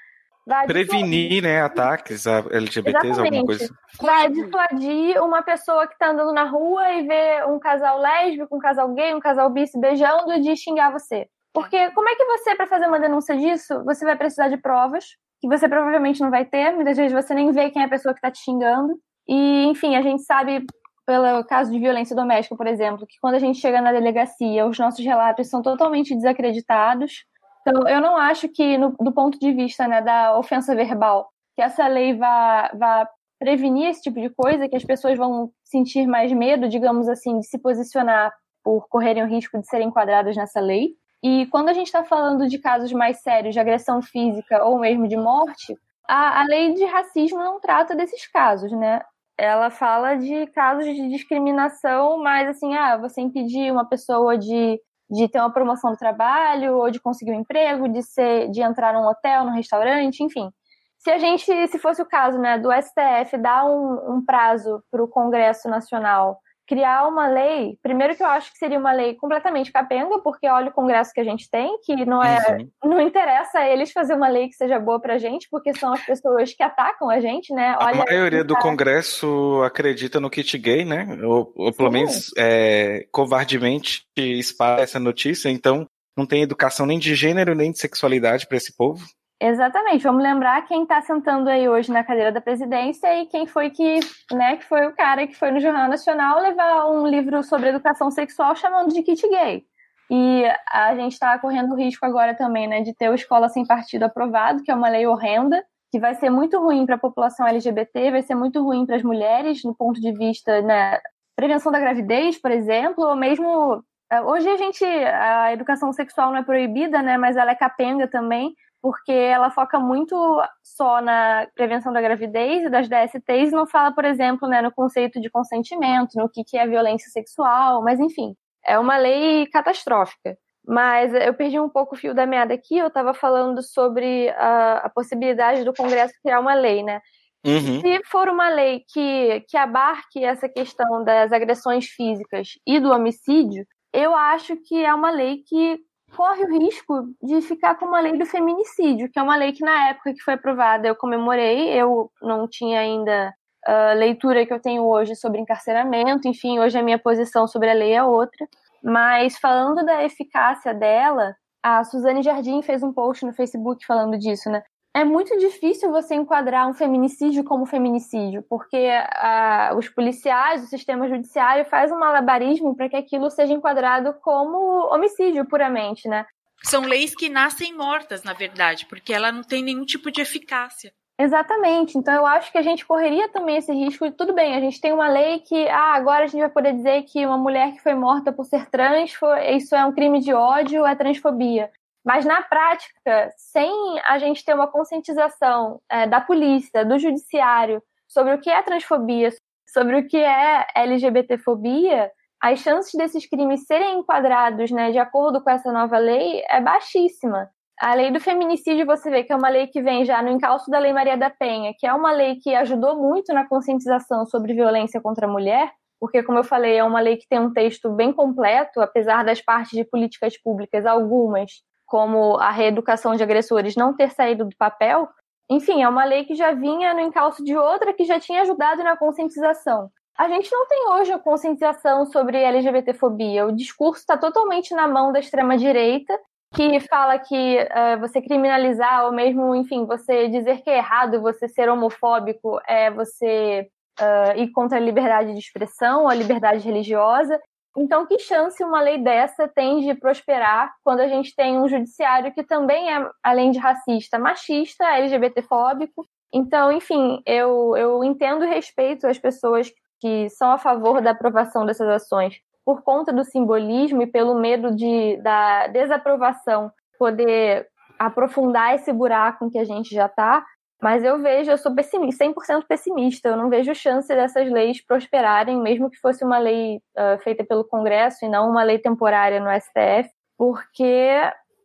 Vai 0.46 0.66
Prevenir, 0.66 1.42
né, 1.42 1.62
ataques 1.62 2.26
a 2.26 2.44
LGBTs, 2.50 3.07
Exatamente. 3.07 3.37
alguma 3.38 3.46
coisa. 3.46 3.74
Vai 4.00 4.30
dissuadir 4.30 5.22
uma 5.22 5.42
pessoa 5.42 5.87
que 5.87 5.96
tá 5.96 6.11
andando 6.11 6.33
na 6.35 6.44
rua 6.44 6.92
e 6.92 7.07
vê 7.07 7.44
um 7.46 7.59
casal 7.59 7.98
lésbico, 7.98 8.54
um 8.54 8.59
casal 8.59 8.92
gay, 8.92 9.14
um 9.14 9.20
casal 9.20 9.48
bi 9.48 9.66
se 9.66 9.80
beijando 9.80 10.38
de 10.40 10.54
xingar 10.54 10.92
você. 10.92 11.26
Porque 11.54 11.90
como 11.92 12.09
é 12.09 12.14
que 12.14 12.24
você, 12.24 12.54
para 12.54 12.66
fazer 12.66 12.87
uma 12.87 13.00
denúncia 13.00 13.35
disso, 13.37 13.83
você 13.85 14.04
vai 14.04 14.16
precisar 14.16 14.48
de 14.48 14.59
provas, 14.59 15.04
que 15.40 15.48
você 15.48 15.66
provavelmente 15.66 16.20
não 16.20 16.30
vai 16.30 16.44
ter, 16.44 16.72
muitas 16.72 16.96
vezes 16.96 17.12
você 17.12 17.33
nem 17.33 17.50
vê 17.50 17.70
quem 17.70 17.80
é 17.80 17.87
a 17.87 17.88
pessoa 17.88 18.14
que 18.14 18.20
tá 18.20 18.30
te 18.30 18.40
xingando. 18.40 18.98
E, 19.26 19.64
enfim, 19.66 19.96
a 19.96 20.02
gente 20.02 20.24
sabe, 20.24 20.66
pelo 21.07 21.42
caso 21.44 21.70
de 21.70 21.78
violência 21.78 22.14
doméstica, 22.14 22.57
por 22.57 22.66
exemplo, 22.66 23.07
que 23.07 23.16
quando 23.18 23.37
a 23.37 23.38
gente 23.38 23.59
chega 23.61 23.80
na 23.80 23.92
delegacia, 23.92 24.66
os 24.66 24.78
nossos 24.78 25.02
relatos 25.02 25.48
são 25.48 25.62
totalmente 25.62 26.14
desacreditados 26.14 27.24
então, 27.66 27.88
eu 27.88 28.00
não 28.00 28.16
acho 28.16 28.46
que, 28.48 28.77
no, 28.77 28.94
do 29.00 29.11
ponto 29.11 29.38
de 29.38 29.50
vista 29.53 29.88
né, 29.88 30.03
da 30.03 30.38
ofensa 30.38 30.74
verbal, 30.74 31.31
que 31.57 31.62
essa 31.62 31.87
lei 31.87 32.14
vá, 32.14 32.70
vá 32.74 33.09
prevenir 33.38 33.88
esse 33.88 34.03
tipo 34.03 34.20
de 34.20 34.29
coisa, 34.29 34.68
que 34.68 34.77
as 34.77 34.85
pessoas 34.85 35.16
vão 35.16 35.50
sentir 35.64 36.07
mais 36.07 36.31
medo, 36.31 36.68
digamos 36.68 37.09
assim, 37.09 37.38
de 37.38 37.46
se 37.46 37.59
posicionar 37.59 38.33
por 38.62 38.87
correrem 38.88 39.22
o 39.22 39.27
risco 39.27 39.59
de 39.59 39.66
serem 39.66 39.88
enquadradas 39.88 40.37
nessa 40.37 40.61
lei. 40.61 40.90
E 41.22 41.46
quando 41.46 41.70
a 41.70 41.72
gente 41.72 41.87
está 41.87 42.05
falando 42.05 42.46
de 42.46 42.59
casos 42.59 42.92
mais 42.92 43.22
sérios 43.22 43.55
de 43.55 43.61
agressão 43.61 44.03
física 44.03 44.62
ou 44.62 44.79
mesmo 44.79 45.09
de 45.09 45.16
morte, 45.16 45.74
a, 46.07 46.42
a 46.42 46.44
lei 46.44 46.74
de 46.74 46.85
racismo 46.85 47.38
não 47.38 47.61
trata 47.61 47.96
desses 47.96 48.27
casos, 48.27 48.70
né? 48.72 49.00
Ela 49.38 49.70
fala 49.70 50.16
de 50.16 50.46
casos 50.48 50.85
de 50.85 51.09
discriminação, 51.09 52.22
mas 52.22 52.48
assim, 52.48 52.74
ah, 52.74 52.98
você 52.98 53.22
impedir 53.22 53.72
uma 53.72 53.88
pessoa 53.88 54.37
de 54.37 54.79
de 55.11 55.29
ter 55.29 55.38
uma 55.38 55.53
promoção 55.53 55.93
do 55.93 55.99
trabalho, 55.99 56.77
ou 56.79 56.90
de 56.90 57.01
conseguir 57.01 57.33
um 57.33 57.40
emprego, 57.40 57.88
de 57.88 58.03
ser, 58.03 58.51
de 58.51 58.62
entrar 58.62 58.95
num 58.95 59.07
hotel, 59.07 59.45
num 59.45 59.53
restaurante, 59.53 60.23
enfim. 60.23 60.51
Se 60.99 61.11
a 61.11 61.19
gente, 61.19 61.45
se 61.69 61.79
fosse 61.79 62.01
o 62.01 62.07
caso, 62.07 62.38
né, 62.38 62.59
do 62.59 62.71
STF 62.73 63.37
dar 63.37 63.67
um, 63.67 64.17
um 64.17 64.25
prazo 64.25 64.83
para 64.90 65.03
o 65.03 65.09
Congresso 65.09 65.69
Nacional 65.69 66.40
criar 66.66 67.07
uma 67.07 67.27
lei, 67.27 67.79
primeiro 67.83 68.16
que 68.16 68.22
eu 68.22 68.27
acho 68.27 68.50
que 68.53 68.59
seria 68.59 68.79
uma 68.79 68.92
lei 68.92 69.14
completamente 69.14 69.70
capenga, 69.70 70.18
porque 70.20 70.48
olha 70.48 70.70
o 70.70 70.72
Congresso 70.72 71.12
que 71.12 71.20
a 71.20 71.24
gente 71.24 71.48
tem, 71.50 71.79
que 71.83 72.05
não 72.05 72.22
é, 72.22 72.66
não 72.83 73.00
interessa 73.00 73.59
a 73.59 73.68
eles 73.68 73.92
fazer 73.92 74.14
uma 74.14 74.29
lei 74.29 74.48
que 74.48 74.55
seja 74.55 74.79
boa 74.79 75.00
pra 75.00 75.18
gente, 75.18 75.48
porque 75.50 75.74
são 75.74 75.92
as 75.92 76.05
pessoas 76.05 76.53
que 76.55 76.62
atacam 76.62 77.11
a 77.11 77.20
gente, 77.20 77.53
né? 77.53 77.77
Olha, 77.81 78.03
a 78.03 78.05
maioria 78.07 78.44
do 78.44 78.57
Congresso 78.57 79.62
acredita 79.62 80.18
no 80.18 80.31
kit 80.31 80.57
gay, 80.59 80.85
né? 80.85 81.18
Ou, 81.22 81.53
ou 81.55 81.72
pelo 81.72 81.90
Sim. 81.90 81.94
menos 81.94 82.31
é, 82.37 83.07
covardemente 83.12 84.05
espalha 84.16 84.83
essa 84.83 84.98
notícia, 84.98 85.48
então 85.48 85.87
não 86.16 86.27
tem 86.27 86.42
educação 86.42 86.87
nem 86.87 86.98
de 86.98 87.14
gênero 87.14 87.55
nem 87.55 87.72
de 87.72 87.79
sexualidade 87.79 88.46
para 88.46 88.57
esse 88.57 88.74
povo. 88.77 89.05
Exatamente. 89.40 90.05
Vamos 90.05 90.23
lembrar 90.23 90.62
quem 90.62 90.85
está 90.85 91.03
sentando 91.03 91.51
aí 91.51 91.68
hoje 91.68 91.92
na 91.92 92.05
cadeira 92.05 92.33
da 92.33 92.40
presidência 92.40 93.20
e 93.20 93.27
quem 93.27 93.47
foi 93.47 93.70
que, 93.70 94.01
né, 94.33 94.57
que 94.57 94.64
foi 94.64 94.87
o 94.87 94.94
cara 94.94 95.27
que 95.27 95.35
foi 95.35 95.51
no 95.51 95.61
Jornal 95.61 95.88
Nacional 95.88 96.40
levar 96.40 96.87
um 96.90 97.07
livro 97.07 97.42
sobre 97.42 97.68
educação 97.68 98.11
sexual 98.11 98.55
chamando 98.55 98.92
de 98.92 99.03
kit 99.03 99.29
gay. 99.29 99.64
E 100.11 100.44
a 100.70 100.94
gente 100.94 101.12
está 101.12 101.38
correndo 101.38 101.75
risco 101.75 102.05
agora 102.05 102.35
também, 102.35 102.68
né, 102.68 102.83
de 102.83 102.94
ter 102.94 103.09
o 103.11 103.14
Escola 103.14 103.49
Sem 103.49 103.66
Partido 103.66 104.05
aprovado, 104.05 104.62
que 104.62 104.70
é 104.70 104.75
uma 104.75 104.88
lei 104.88 105.07
horrenda, 105.07 105.64
que 105.90 105.99
vai 105.99 106.14
ser 106.14 106.31
muito 106.31 106.59
ruim 106.59 106.85
para 106.87 106.97
a 106.97 106.99
população 106.99 107.47
LGBT, 107.47 108.11
vai 108.11 108.23
ser 108.23 108.35
muito 108.35 108.62
ruim 108.62 108.87
para 108.87 108.97
as 108.97 109.03
mulheres, 109.03 109.64
no 109.64 109.75
ponto 109.75 110.01
de 110.01 110.12
vista 110.12 110.61
né, 110.62 110.99
prevenção 111.35 111.73
da 111.73 111.81
gravidez, 111.81 112.38
por 112.38 112.51
exemplo, 112.51 113.05
ou 113.05 113.16
mesmo 113.16 113.83
hoje 114.27 114.49
a 114.49 114.57
gente 114.57 114.85
a 114.85 115.53
educação 115.53 115.92
sexual 115.92 116.31
não 116.31 116.38
é 116.38 116.42
proibida, 116.42 117.03
né, 117.03 117.16
mas 117.16 117.37
ela 117.37 117.51
é 117.51 117.55
capenga 117.55 118.07
também, 118.07 118.55
porque 118.85 119.12
ela 119.12 119.51
foca 119.51 119.81
muito 119.81 120.14
só 120.62 121.01
na 121.01 121.49
prevenção 121.55 121.90
da 121.90 122.03
gravidez 122.03 122.64
e 122.64 122.68
das 122.68 122.87
DSTs 122.87 123.51
e 123.51 123.57
não 123.57 123.66
fala, 123.66 123.90
por 123.94 124.05
exemplo, 124.05 124.47
né, 124.47 124.61
no 124.61 124.70
conceito 124.70 125.18
de 125.23 125.31
consentimento, 125.31 126.16
no 126.16 126.29
que, 126.29 126.44
que 126.44 126.59
é 126.59 126.66
violência 126.66 127.09
sexual, 127.11 127.83
mas 127.83 127.99
enfim, 127.99 128.37
é 128.62 128.79
uma 128.79 128.99
lei 128.99 129.47
catastrófica. 129.47 130.37
Mas 130.68 131.14
eu 131.14 131.33
perdi 131.33 131.59
um 131.59 131.68
pouco 131.70 131.94
o 131.94 131.99
fio 131.99 132.12
da 132.12 132.27
meada 132.27 132.53
aqui, 132.53 132.77
eu 132.77 132.88
estava 132.88 133.14
falando 133.14 133.62
sobre 133.62 134.29
a, 134.37 134.83
a, 134.85 134.90
possibilidade 134.90 135.64
do 135.64 135.73
Congresso 135.73 136.12
criar 136.23 136.40
uma 136.40 136.53
lei, 136.53 136.83
né? 136.83 137.01
Uhum. 137.42 137.81
Se 137.81 138.05
for 138.05 138.29
uma 138.29 138.51
lei 138.51 138.83
que, 138.92 139.40
que 139.49 139.57
abarque 139.57 140.23
essa 140.23 140.47
questão 140.47 141.03
das 141.03 141.33
agressões 141.33 141.87
físicas 141.87 142.49
e 142.66 142.79
do 142.79 142.92
homicídio, 142.92 143.64
eu 143.94 144.14
acho 144.14 144.59
que 144.59 144.85
é 144.85 144.92
uma 144.92 145.11
lei 145.11 145.38
que 145.49 145.81
corre 146.16 146.44
o 146.44 146.59
risco 146.59 147.09
de 147.22 147.40
ficar 147.42 147.77
com 147.77 147.87
uma 147.87 148.00
lei 148.00 148.16
do 148.16 148.27
feminicídio, 148.27 149.11
que 149.11 149.18
é 149.18 149.22
uma 149.22 149.37
lei 149.37 149.53
que 149.53 149.64
na 149.64 149.88
época 149.88 150.12
que 150.12 150.22
foi 150.22 150.35
aprovada 150.35 150.87
eu 150.87 150.96
comemorei, 150.96 151.68
eu 151.70 152.11
não 152.22 152.48
tinha 152.48 152.81
ainda 152.81 153.35
a 153.66 153.92
leitura 153.94 154.44
que 154.44 154.53
eu 154.53 154.61
tenho 154.61 154.85
hoje 154.85 155.16
sobre 155.16 155.40
encarceramento, 155.40 156.29
enfim, 156.29 156.59
hoje 156.59 156.79
a 156.79 156.83
minha 156.83 156.98
posição 156.98 157.46
sobre 157.46 157.70
a 157.70 157.74
lei 157.74 157.94
é 157.94 158.03
outra. 158.03 158.46
Mas 158.83 159.38
falando 159.38 159.85
da 159.85 160.05
eficácia 160.05 160.74
dela, 160.74 161.35
a 161.62 161.83
Suzane 161.83 162.22
Jardim 162.22 162.61
fez 162.61 162.83
um 162.83 162.92
post 162.92 163.24
no 163.24 163.33
Facebook 163.33 163.87
falando 163.87 164.18
disso, 164.18 164.50
né? 164.50 164.62
É 164.94 165.04
muito 165.04 165.37
difícil 165.38 165.90
você 165.90 166.14
enquadrar 166.14 166.68
um 166.68 166.72
feminicídio 166.72 167.42
como 167.42 167.66
feminicídio, 167.66 168.44
porque 168.48 168.88
uh, 168.88 169.76
os 169.76 169.88
policiais, 169.88 170.62
o 170.62 170.68
sistema 170.68 171.09
judiciário 171.09 171.64
faz 171.64 171.90
um 171.90 171.98
malabarismo 171.98 172.76
para 172.76 172.88
que 172.88 172.96
aquilo 172.96 173.28
seja 173.28 173.52
enquadrado 173.52 174.14
como 174.22 174.87
homicídio 174.94 175.44
puramente, 175.46 176.09
né? 176.09 176.24
São 176.62 176.83
leis 176.83 177.14
que 177.14 177.28
nascem 177.28 177.76
mortas, 177.76 178.22
na 178.22 178.33
verdade, 178.33 178.87
porque 178.87 179.12
ela 179.12 179.33
não 179.33 179.42
tem 179.42 179.64
nenhum 179.64 179.85
tipo 179.85 180.12
de 180.12 180.20
eficácia. 180.20 180.92
Exatamente. 181.18 181.98
Então 181.98 182.14
eu 182.14 182.26
acho 182.26 182.50
que 182.50 182.59
a 182.59 182.62
gente 182.62 182.87
correria 182.87 183.28
também 183.28 183.57
esse 183.57 183.72
risco. 183.72 184.07
E 184.07 184.12
tudo 184.12 184.33
bem, 184.33 184.57
a 184.57 184.61
gente 184.61 184.80
tem 184.80 184.92
uma 184.92 185.09
lei 185.09 185.40
que, 185.40 185.68
ah, 185.68 185.94
agora 185.94 186.24
a 186.24 186.26
gente 186.26 186.40
vai 186.40 186.48
poder 186.48 186.72
dizer 186.72 187.02
que 187.02 187.26
uma 187.26 187.37
mulher 187.37 187.72
que 187.72 187.83
foi 187.83 187.94
morta 187.94 188.33
por 188.33 188.44
ser 188.44 188.68
trans, 188.70 189.12
isso 189.57 189.74
é 189.74 189.85
um 189.85 189.92
crime 189.92 190.20
de 190.20 190.33
ódio, 190.33 190.87
é 190.87 190.94
transfobia. 190.94 191.70
Mas 192.05 192.25
na 192.25 192.43
prática, 192.43 193.33
sem 193.37 193.99
a 194.05 194.19
gente 194.19 194.45
ter 194.45 194.55
uma 194.55 194.67
conscientização 194.67 195.81
é, 195.90 196.07
da 196.07 196.21
polícia, 196.21 196.85
do 196.85 196.99
judiciário, 196.99 197.83
sobre 198.07 198.35
o 198.35 198.40
que 198.40 198.51
é 198.51 198.62
transfobia, 198.62 199.31
sobre 199.67 199.97
o 199.97 200.07
que 200.07 200.19
é 200.19 200.67
LGBTfobia, 200.77 202.11
as 202.40 202.61
chances 202.61 202.93
desses 202.93 203.27
crimes 203.27 203.64
serem 203.67 204.01
enquadrados 204.01 204.71
né, 204.71 204.90
de 204.90 204.99
acordo 204.99 205.43
com 205.43 205.49
essa 205.49 205.73
nova 205.73 205.97
lei 205.97 206.43
é 206.49 206.61
baixíssima. 206.61 207.49
A 207.81 207.95
lei 207.95 208.12
do 208.12 208.21
feminicídio, 208.21 208.87
você 208.87 209.11
vê 209.11 209.25
que 209.25 209.33
é 209.33 209.37
uma 209.37 209.49
lei 209.49 209.67
que 209.67 209.83
vem 209.83 210.05
já 210.05 210.23
no 210.23 210.29
encalço 210.29 210.71
da 210.71 210.79
Lei 210.79 210.93
Maria 210.93 211.17
da 211.17 211.31
Penha, 211.31 211.73
que 211.77 211.87
é 211.87 211.93
uma 211.93 212.12
lei 212.12 212.37
que 212.37 212.55
ajudou 212.55 212.97
muito 212.97 213.33
na 213.33 213.49
conscientização 213.49 214.27
sobre 214.27 214.55
violência 214.55 215.01
contra 215.01 215.27
a 215.27 215.31
mulher, 215.31 215.73
porque, 215.99 216.23
como 216.23 216.38
eu 216.38 216.45
falei, 216.45 216.77
é 216.77 216.85
uma 216.85 217.01
lei 217.01 217.17
que 217.17 217.27
tem 217.27 217.40
um 217.40 217.53
texto 217.53 217.90
bem 217.90 218.12
completo, 218.12 218.81
apesar 218.81 219.25
das 219.25 219.40
partes 219.40 219.73
de 219.73 219.85
políticas 219.85 220.40
públicas, 220.40 220.87
algumas 220.87 221.51
como 221.94 222.38
a 222.38 222.50
reeducação 222.50 223.14
de 223.14 223.22
agressores 223.22 223.76
não 223.76 223.94
ter 223.94 224.11
saído 224.11 224.44
do 224.44 224.57
papel, 224.57 225.09
enfim, 225.48 225.80
é 225.80 225.88
uma 225.88 226.04
lei 226.04 226.24
que 226.24 226.35
já 226.35 226.50
vinha 226.50 226.92
no 226.92 226.98
encalço 226.98 227.44
de 227.44 227.57
outra 227.57 227.92
que 227.92 228.04
já 228.04 228.18
tinha 228.18 228.42
ajudado 228.42 228.83
na 228.83 228.96
conscientização. 228.96 229.88
A 230.18 230.28
gente 230.28 230.50
não 230.50 230.66
tem 230.66 230.88
hoje 230.90 231.12
a 231.12 231.20
conscientização 231.20 232.04
sobre 232.07 232.37
LGBTfobia. 232.37 233.46
O 233.46 233.54
discurso 233.54 234.00
está 234.00 234.18
totalmente 234.18 234.74
na 234.74 234.88
mão 234.88 235.12
da 235.12 235.20
extrema-direita, 235.20 236.18
que 236.52 236.80
fala 236.80 237.16
que 237.16 237.59
uh, 237.59 238.00
você 238.00 238.20
criminalizar, 238.20 239.04
ou 239.04 239.12
mesmo, 239.12 239.54
enfim, 239.54 239.87
você 239.87 240.26
dizer 240.26 240.62
que 240.62 240.70
é 240.70 240.78
errado 240.78 241.22
você 241.22 241.46
ser 241.46 241.68
homofóbico 241.68 242.61
é 242.66 242.90
você 242.90 243.68
uh, 244.00 244.37
ir 244.37 244.50
contra 244.50 244.78
a 244.78 244.80
liberdade 244.80 245.33
de 245.33 245.38
expressão, 245.38 246.09
a 246.09 246.14
liberdade 246.14 246.66
religiosa. 246.66 247.40
Então, 247.77 248.07
que 248.07 248.19
chance 248.19 248.63
uma 248.63 248.81
lei 248.81 248.99
dessa 248.99 249.49
tem 249.49 249.81
de 249.81 249.95
prosperar 249.95 250.73
quando 250.85 251.01
a 251.01 251.09
gente 251.09 251.35
tem 251.35 251.59
um 251.59 251.69
judiciário 251.69 252.33
que 252.33 252.45
também 252.45 252.93
é, 252.93 253.11
além 253.23 253.51
de 253.51 253.59
racista, 253.59 254.19
machista, 254.19 254.85
LGBTfóbico? 254.97 256.07
Então, 256.33 256.71
enfim, 256.71 257.21
eu, 257.27 257.77
eu 257.77 258.05
entendo 258.05 258.45
e 258.45 258.49
respeito 258.49 259.07
as 259.07 259.19
pessoas 259.19 259.73
que 260.01 260.29
são 260.31 260.53
a 260.53 260.59
favor 260.59 261.01
da 261.01 261.11
aprovação 261.11 261.67
dessas 261.67 261.89
ações 261.89 262.41
por 262.65 262.83
conta 262.83 263.13
do 263.13 263.25
simbolismo 263.25 264.03
e 264.03 264.07
pelo 264.07 264.35
medo 264.35 264.75
de, 264.75 265.17
da 265.19 265.67
desaprovação 265.67 266.73
poder 266.99 267.69
aprofundar 267.99 268.75
esse 268.75 268.93
buraco 268.93 269.45
em 269.45 269.51
que 269.51 269.59
a 269.59 269.65
gente 269.65 269.95
já 269.95 270.07
está, 270.07 270.45
mas 270.85 271.03
eu 271.03 271.18
vejo, 271.18 271.51
eu 271.51 271.57
sou 271.57 271.75
pessimista, 271.75 272.27
100% 272.27 272.66
pessimista. 272.68 273.31
Eu 273.31 273.38
não 273.38 273.49
vejo 273.49 273.75
chance 273.75 274.07
dessas 274.07 274.51
leis 274.51 274.85
prosperarem, 274.85 275.59
mesmo 275.59 275.88
que 275.88 275.97
fosse 275.97 276.23
uma 276.23 276.37
lei 276.37 276.77
uh, 276.77 277.18
feita 277.23 277.42
pelo 277.42 277.64
Congresso 277.64 278.23
e 278.23 278.29
não 278.29 278.51
uma 278.51 278.62
lei 278.62 278.79
temporária 278.79 279.40
no 279.40 279.49
STF, 279.59 280.11
porque, 280.37 281.11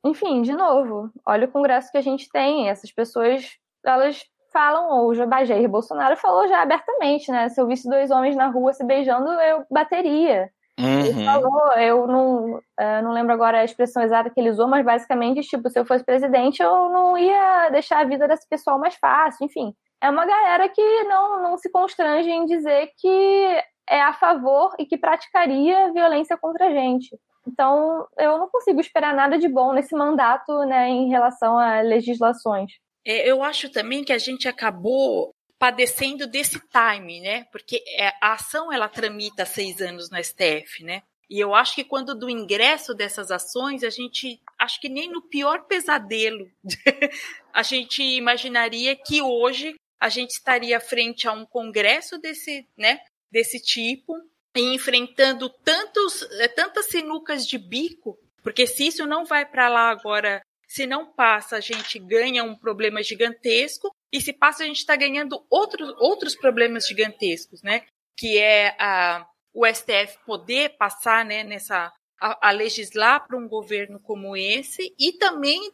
enfim, 0.06 0.42
de 0.42 0.54
novo, 0.54 1.12
olha 1.28 1.50
o 1.50 1.52
Congresso 1.52 1.92
que 1.92 1.98
a 1.98 2.02
gente 2.02 2.32
tem. 2.32 2.70
Essas 2.70 2.94
pessoas, 2.94 3.58
elas 3.86 4.24
falam, 4.54 4.90
ou 4.90 5.14
Jair 5.14 5.68
Bolsonaro 5.68 6.16
falou 6.16 6.48
já 6.48 6.62
abertamente, 6.62 7.30
né? 7.30 7.50
Se 7.50 7.60
eu 7.60 7.68
visse 7.68 7.90
dois 7.90 8.12
homens 8.12 8.38
na 8.38 8.48
rua 8.48 8.72
se 8.72 8.86
beijando, 8.86 9.30
eu 9.32 9.66
bateria. 9.70 10.50
Uhum. 10.80 11.06
Ele 11.06 11.26
falou, 11.26 11.74
eu 11.74 12.08
não, 12.08 12.56
uh, 12.56 13.04
não 13.04 13.12
lembro 13.12 13.34
agora 13.34 13.60
a 13.60 13.66
expressão 13.66 14.02
exata 14.02 14.30
que 14.30 14.40
ele 14.40 14.50
usou, 14.50 14.68
mas 14.68 14.86
basicamente, 14.86 15.42
tipo, 15.42 15.70
se 15.70 15.78
eu 15.78 15.86
fosse 15.86 16.06
presidente, 16.06 16.64
eu 16.64 16.90
não 16.90 17.18
ia 17.18 17.70
deixar 17.70 18.00
a 18.00 18.06
vida 18.06 18.28
desse 18.28 18.48
pessoal 18.48 18.80
mais 18.80 18.96
fácil, 18.96 19.46
enfim. 19.46 19.74
É 20.02 20.10
uma 20.10 20.26
galera 20.26 20.70
que 20.70 21.04
não, 21.04 21.44
não 21.44 21.58
se 21.58 21.70
constrange 21.70 22.30
em 22.30 22.46
dizer 22.46 22.90
que 22.98 23.62
é 23.90 24.02
a 24.02 24.14
favor 24.14 24.74
e 24.80 24.86
que 24.86 24.98
praticaria 24.98 25.92
violência 25.92 26.38
contra 26.38 26.68
a 26.68 26.72
gente. 26.72 27.10
Então, 27.46 28.08
eu 28.18 28.38
não 28.38 28.48
consigo 28.48 28.80
esperar 28.80 29.14
nada 29.14 29.38
de 29.38 29.50
bom 29.50 29.74
nesse 29.74 29.96
mandato, 29.96 30.60
né, 30.66 30.88
em 30.88 31.10
relação 31.10 31.58
a 31.58 31.82
legislações. 31.82 32.72
É, 33.06 33.30
eu 33.30 33.44
acho 33.44 33.72
também 33.72 34.04
que 34.04 34.14
a 34.14 34.18
gente 34.18 34.48
acabou 34.48 35.34
padecendo 35.60 36.26
desse 36.26 36.60
time, 36.60 37.20
né? 37.20 37.44
Porque 37.52 37.84
é, 37.86 38.08
a 38.22 38.34
ação 38.34 38.72
ela 38.72 38.88
tramita 38.88 39.46
seis 39.46 39.82
anos 39.82 40.10
no 40.10 40.18
STF, 40.24 40.84
né? 40.84 41.04
E 41.30 41.40
eu 41.40 41.54
acho 41.54 41.76
que 41.76 41.84
quando 41.84 42.16
do 42.16 42.30
ingresso 42.30 42.96
dessas 42.96 43.30
ações, 43.30 43.84
a 43.84 43.90
gente, 43.90 44.42
acho 44.58 44.82
que 44.82 44.90
nem 44.90 45.12
no 45.12 45.22
pior 45.22 45.66
pesadelo, 45.66 46.50
a 47.54 47.62
gente 47.62 48.02
imaginaria 48.02 48.96
que 48.96 49.22
hoje 49.22 49.76
a 50.00 50.10
gente 50.10 50.32
estaria 50.32 50.80
frente 50.80 51.28
a 51.28 51.34
um 51.34 51.46
congresso 51.46 52.18
desse, 52.18 52.66
né, 52.76 53.00
desse 53.30 53.62
tipo, 53.62 54.16
e 54.56 54.74
enfrentando 54.74 55.50
tantos, 55.50 56.24
é, 56.40 56.48
tantas 56.48 56.88
sinucas 56.88 57.46
de 57.46 57.58
bico, 57.60 58.18
porque 58.42 58.66
se 58.66 58.88
isso 58.88 59.06
não 59.06 59.26
vai 59.26 59.46
para 59.46 59.70
lá 59.70 59.92
agora, 59.92 60.42
se 60.68 60.88
não 60.88 61.06
passa, 61.06 61.58
a 61.58 61.60
gente 61.60 62.00
ganha 62.00 62.44
um 62.44 62.56
problema 62.56 63.04
gigantesco, 63.04 63.94
e 64.12 64.20
se 64.20 64.34
passa, 64.34 64.64
a 64.64 64.66
gente 64.66 64.78
está 64.78 64.96
ganhando 64.96 65.46
outros, 65.50 65.94
outros 66.00 66.36
problemas 66.36 66.88
gigantescos, 66.88 67.62
né? 67.62 67.86
Que 68.18 68.38
é 68.38 68.76
a, 68.80 69.26
o 69.54 69.66
STF 69.66 70.18
poder 70.26 70.78
passar 70.78 71.24
né, 71.24 71.44
nessa. 71.44 71.92
a, 72.20 72.50
a 72.50 72.52
legislar 72.52 73.28
para 73.28 73.38
um 73.38 73.48
governo 73.48 74.00
como 74.00 74.36
esse 74.36 74.94
e 75.00 75.14
também 75.14 75.72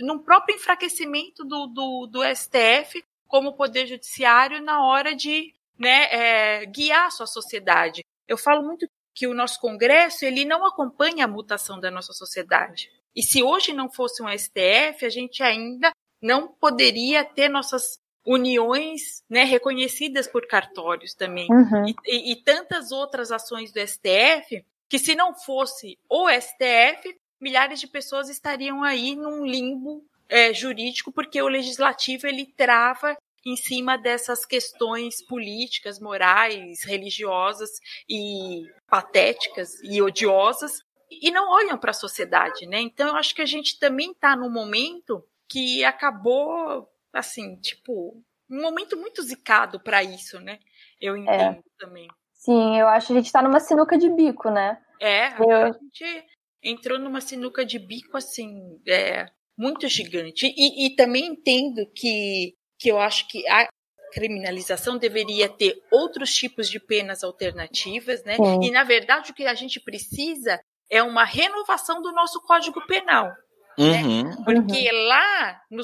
num 0.00 0.18
próprio 0.18 0.56
enfraquecimento 0.56 1.44
do, 1.44 1.66
do, 1.68 2.06
do 2.08 2.34
STF 2.34 3.04
como 3.28 3.56
poder 3.56 3.86
judiciário 3.86 4.60
na 4.60 4.84
hora 4.84 5.14
de 5.14 5.54
né, 5.78 6.08
é, 6.10 6.66
guiar 6.66 7.06
a 7.06 7.10
sua 7.10 7.26
sociedade. 7.26 8.04
Eu 8.26 8.36
falo 8.36 8.64
muito 8.64 8.86
que 9.14 9.26
o 9.28 9.34
nosso 9.34 9.60
Congresso 9.60 10.24
ele 10.24 10.44
não 10.44 10.66
acompanha 10.66 11.24
a 11.24 11.28
mutação 11.28 11.78
da 11.78 11.90
nossa 11.90 12.12
sociedade. 12.12 12.90
E 13.14 13.22
se 13.22 13.42
hoje 13.44 13.72
não 13.72 13.88
fosse 13.88 14.20
um 14.22 14.28
STF, 14.28 15.06
a 15.06 15.08
gente 15.08 15.40
ainda 15.40 15.92
não 16.24 16.48
poderia 16.48 17.22
ter 17.22 17.50
nossas 17.50 17.98
uniões 18.26 19.22
né, 19.28 19.44
reconhecidas 19.44 20.26
por 20.26 20.46
cartórios 20.46 21.12
também. 21.12 21.46
Uhum. 21.50 21.86
E, 21.86 21.94
e, 22.06 22.32
e, 22.32 22.36
tantas 22.36 22.90
outras 22.90 23.30
ações 23.30 23.70
do 23.70 23.78
STF, 23.78 24.64
que 24.88 24.98
se 24.98 25.14
não 25.14 25.34
fosse 25.34 25.98
o 26.08 26.26
STF, 26.30 27.14
milhares 27.38 27.78
de 27.78 27.86
pessoas 27.86 28.30
estariam 28.30 28.82
aí 28.82 29.14
num 29.14 29.44
limbo 29.44 30.02
é, 30.26 30.54
jurídico, 30.54 31.12
porque 31.12 31.42
o 31.42 31.48
legislativo 31.48 32.26
ele 32.26 32.46
trava 32.56 33.14
em 33.44 33.56
cima 33.56 33.98
dessas 33.98 34.46
questões 34.46 35.22
políticas, 35.26 36.00
morais, 36.00 36.82
religiosas 36.84 37.68
e 38.08 38.62
patéticas 38.88 39.74
e 39.82 40.00
odiosas 40.00 40.82
e 41.10 41.30
não 41.30 41.50
olham 41.50 41.76
para 41.76 41.90
a 41.90 41.94
sociedade, 41.94 42.66
né? 42.66 42.80
Então 42.80 43.08
eu 43.08 43.16
acho 43.16 43.34
que 43.34 43.42
a 43.42 43.46
gente 43.46 43.78
também 43.78 44.12
está 44.12 44.34
num 44.34 44.50
momento 44.50 45.22
que 45.54 45.84
acabou 45.84 46.88
assim, 47.12 47.54
tipo, 47.60 48.20
um 48.50 48.60
momento 48.60 48.96
muito 48.96 49.22
zicado 49.22 49.78
para 49.78 50.02
isso, 50.02 50.40
né? 50.40 50.58
Eu 51.00 51.16
entendo 51.16 51.58
é. 51.58 51.62
também. 51.78 52.08
Sim, 52.32 52.76
eu 52.76 52.88
acho 52.88 53.06
que 53.06 53.12
a 53.12 53.16
gente 53.16 53.26
está 53.26 53.40
numa 53.40 53.60
sinuca 53.60 53.96
de 53.96 54.10
bico, 54.10 54.50
né? 54.50 54.76
É, 55.00 55.28
eu... 55.40 55.66
a 55.66 55.70
gente 55.70 56.26
entrou 56.60 56.98
numa 56.98 57.20
sinuca 57.20 57.64
de 57.64 57.78
bico 57.78 58.16
assim, 58.16 58.80
é, 58.88 59.26
muito 59.56 59.86
gigante. 59.86 60.52
E, 60.56 60.86
e 60.86 60.96
também 60.96 61.26
entendo 61.26 61.88
que, 61.94 62.56
que 62.76 62.88
eu 62.90 62.98
acho 62.98 63.28
que 63.28 63.48
a 63.48 63.68
criminalização 64.12 64.98
deveria 64.98 65.48
ter 65.48 65.80
outros 65.88 66.34
tipos 66.34 66.68
de 66.68 66.80
penas 66.80 67.22
alternativas, 67.22 68.24
né? 68.24 68.34
Sim. 68.34 68.60
E 68.60 68.72
na 68.72 68.82
verdade 68.82 69.30
o 69.30 69.34
que 69.34 69.46
a 69.46 69.54
gente 69.54 69.78
precisa 69.78 70.60
é 70.90 71.00
uma 71.00 71.24
renovação 71.24 72.02
do 72.02 72.10
nosso 72.12 72.40
Código 72.42 72.84
Penal. 72.88 73.32
Né? 73.78 74.02
Uhum. 74.02 74.44
Porque 74.44 74.90
uhum. 74.90 75.06
lá, 75.08 75.62
no, 75.70 75.82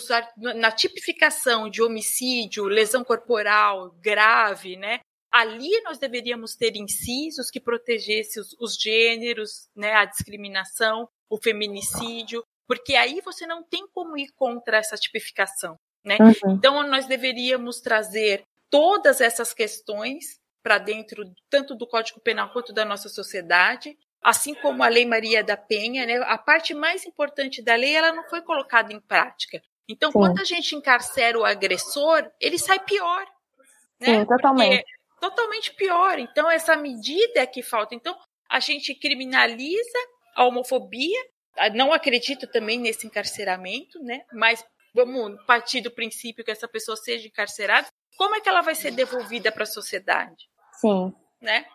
na 0.55 0.71
tipificação 0.71 1.69
de 1.69 1.83
homicídio, 1.83 2.65
lesão 2.65 3.05
corporal 3.05 3.91
grave, 4.01 4.77
né? 4.77 5.01
Ali 5.31 5.81
nós 5.83 5.99
deveríamos 5.99 6.57
ter 6.57 6.77
incisos 6.77 7.51
que 7.51 7.61
protegessem 7.61 8.43
os, 8.43 8.53
os 8.61 8.75
gêneros, 8.75 9.69
né? 9.75 9.93
A 9.95 10.05
discriminação, 10.05 11.09
o 11.29 11.39
feminicídio, 11.39 12.45
porque 12.67 12.95
aí 12.95 13.21
você 13.25 13.47
não 13.47 13.63
tem 13.63 13.87
como 13.93 14.17
ir 14.17 14.29
contra 14.37 14.79
essa 14.79 14.97
tipificação, 14.97 15.77
né? 16.05 16.17
Uhum. 16.21 16.55
Então 16.55 16.87
nós 16.89 17.07
deveríamos 17.07 17.81
trazer 17.81 18.45
todas 18.69 19.21
essas 19.21 19.53
questões 19.53 20.39
para 20.63 20.79
dentro 20.79 21.25
tanto 21.49 21.75
do 21.75 21.87
Código 21.87 22.21
Penal 22.21 22.53
quanto 22.53 22.73
da 22.73 22.85
nossa 22.85 23.09
sociedade 23.09 23.97
assim 24.23 24.55
como 24.55 24.83
a 24.83 24.89
Lei 24.89 25.07
Maria 25.07 25.43
da 25.43 25.57
Penha, 25.57 26.07
né, 26.07 26.17
a 26.25 26.37
parte 26.37 26.75
mais 26.75 27.07
importante 27.07 27.63
da 27.63 27.75
lei 27.75 27.95
ela 27.95 28.13
não 28.13 28.29
foi 28.29 28.43
colocada 28.43 28.93
em 28.93 29.01
prática. 29.01 29.63
Então, 29.89 30.13
Sim. 30.13 30.19
quando 30.19 30.41
a 30.41 30.45
gente 30.45 30.75
encarcera 30.77 31.39
o 31.39 31.45
agressor, 31.45 32.31
ele 32.41 32.59
sai 32.59 32.79
pior. 32.79 33.27
Né? 34.01 34.21
Sim, 34.21 34.25
totalmente. 34.25 34.85
Totalmente 35.21 35.75
pior. 35.75 36.19
Então, 36.19 36.51
essa 36.51 36.77
medida 36.77 37.41
é 37.41 37.47
que 37.47 37.63
falta. 37.63 37.95
Então, 37.95 38.17
a 38.49 38.61
gente 38.61 38.95
criminaliza 38.95 39.99
a 40.35 40.45
homofobia. 40.45 41.19
Ah, 41.57 41.69
não 41.69 41.93
acredito 41.93 42.47
também 42.47 42.79
nesse 42.79 43.07
encarceramento, 43.07 43.99
né? 44.03 44.23
Mas 44.33 44.65
vamos 44.95 45.45
partir 45.45 45.81
do 45.81 45.91
princípio 45.91 46.45
que 46.45 46.51
essa 46.51 46.69
pessoa 46.69 46.97
seja 46.97 47.27
encarcerada. 47.27 47.89
Como 48.17 48.37
é 48.37 48.41
que 48.41 48.49
ela 48.49 48.61
vai 48.61 48.75
ser 48.75 48.93
devolvida 48.93 49.51
para 49.51 49.65
a 49.65 49.67
sociedade? 49.67 50.49
Sim. 50.81 51.13
Né? 51.41 51.67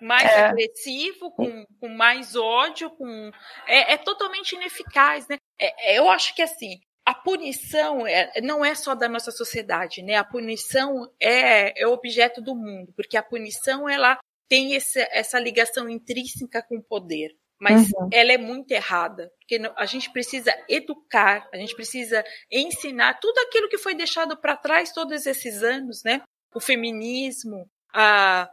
Mais 0.00 0.30
é. 0.30 0.46
agressivo, 0.46 1.30
com, 1.32 1.64
com 1.80 1.88
mais 1.88 2.36
ódio, 2.36 2.90
com 2.90 3.30
é, 3.66 3.94
é 3.94 3.96
totalmente 3.96 4.54
ineficaz, 4.54 5.26
né? 5.28 5.36
É, 5.60 5.92
é, 5.92 5.98
eu 5.98 6.08
acho 6.08 6.34
que 6.34 6.42
assim 6.42 6.80
a 7.08 7.14
punição 7.14 8.06
é, 8.06 8.38
não 8.42 8.62
é 8.62 8.74
só 8.74 8.94
da 8.94 9.08
nossa 9.08 9.30
sociedade, 9.30 10.02
né? 10.02 10.16
A 10.16 10.24
punição 10.24 11.10
é, 11.18 11.80
é 11.82 11.86
objeto 11.86 12.42
do 12.42 12.54
mundo, 12.54 12.92
porque 12.94 13.16
a 13.16 13.22
punição 13.22 13.88
ela 13.88 14.18
tem 14.46 14.74
esse, 14.74 15.00
essa 15.10 15.38
ligação 15.38 15.88
intrínseca 15.88 16.62
com 16.62 16.76
o 16.76 16.82
poder, 16.82 17.30
mas 17.58 17.90
uhum. 17.92 18.10
ela 18.12 18.32
é 18.32 18.36
muito 18.36 18.72
errada, 18.72 19.32
porque 19.38 19.58
a 19.74 19.86
gente 19.86 20.12
precisa 20.12 20.54
educar, 20.68 21.48
a 21.50 21.56
gente 21.56 21.74
precisa 21.74 22.22
ensinar 22.52 23.18
tudo 23.20 23.38
aquilo 23.38 23.70
que 23.70 23.78
foi 23.78 23.94
deixado 23.94 24.36
para 24.36 24.56
trás 24.56 24.92
todos 24.92 25.26
esses 25.26 25.62
anos, 25.62 26.02
né? 26.04 26.20
O 26.54 26.60
feminismo, 26.60 27.66
a, 27.94 28.50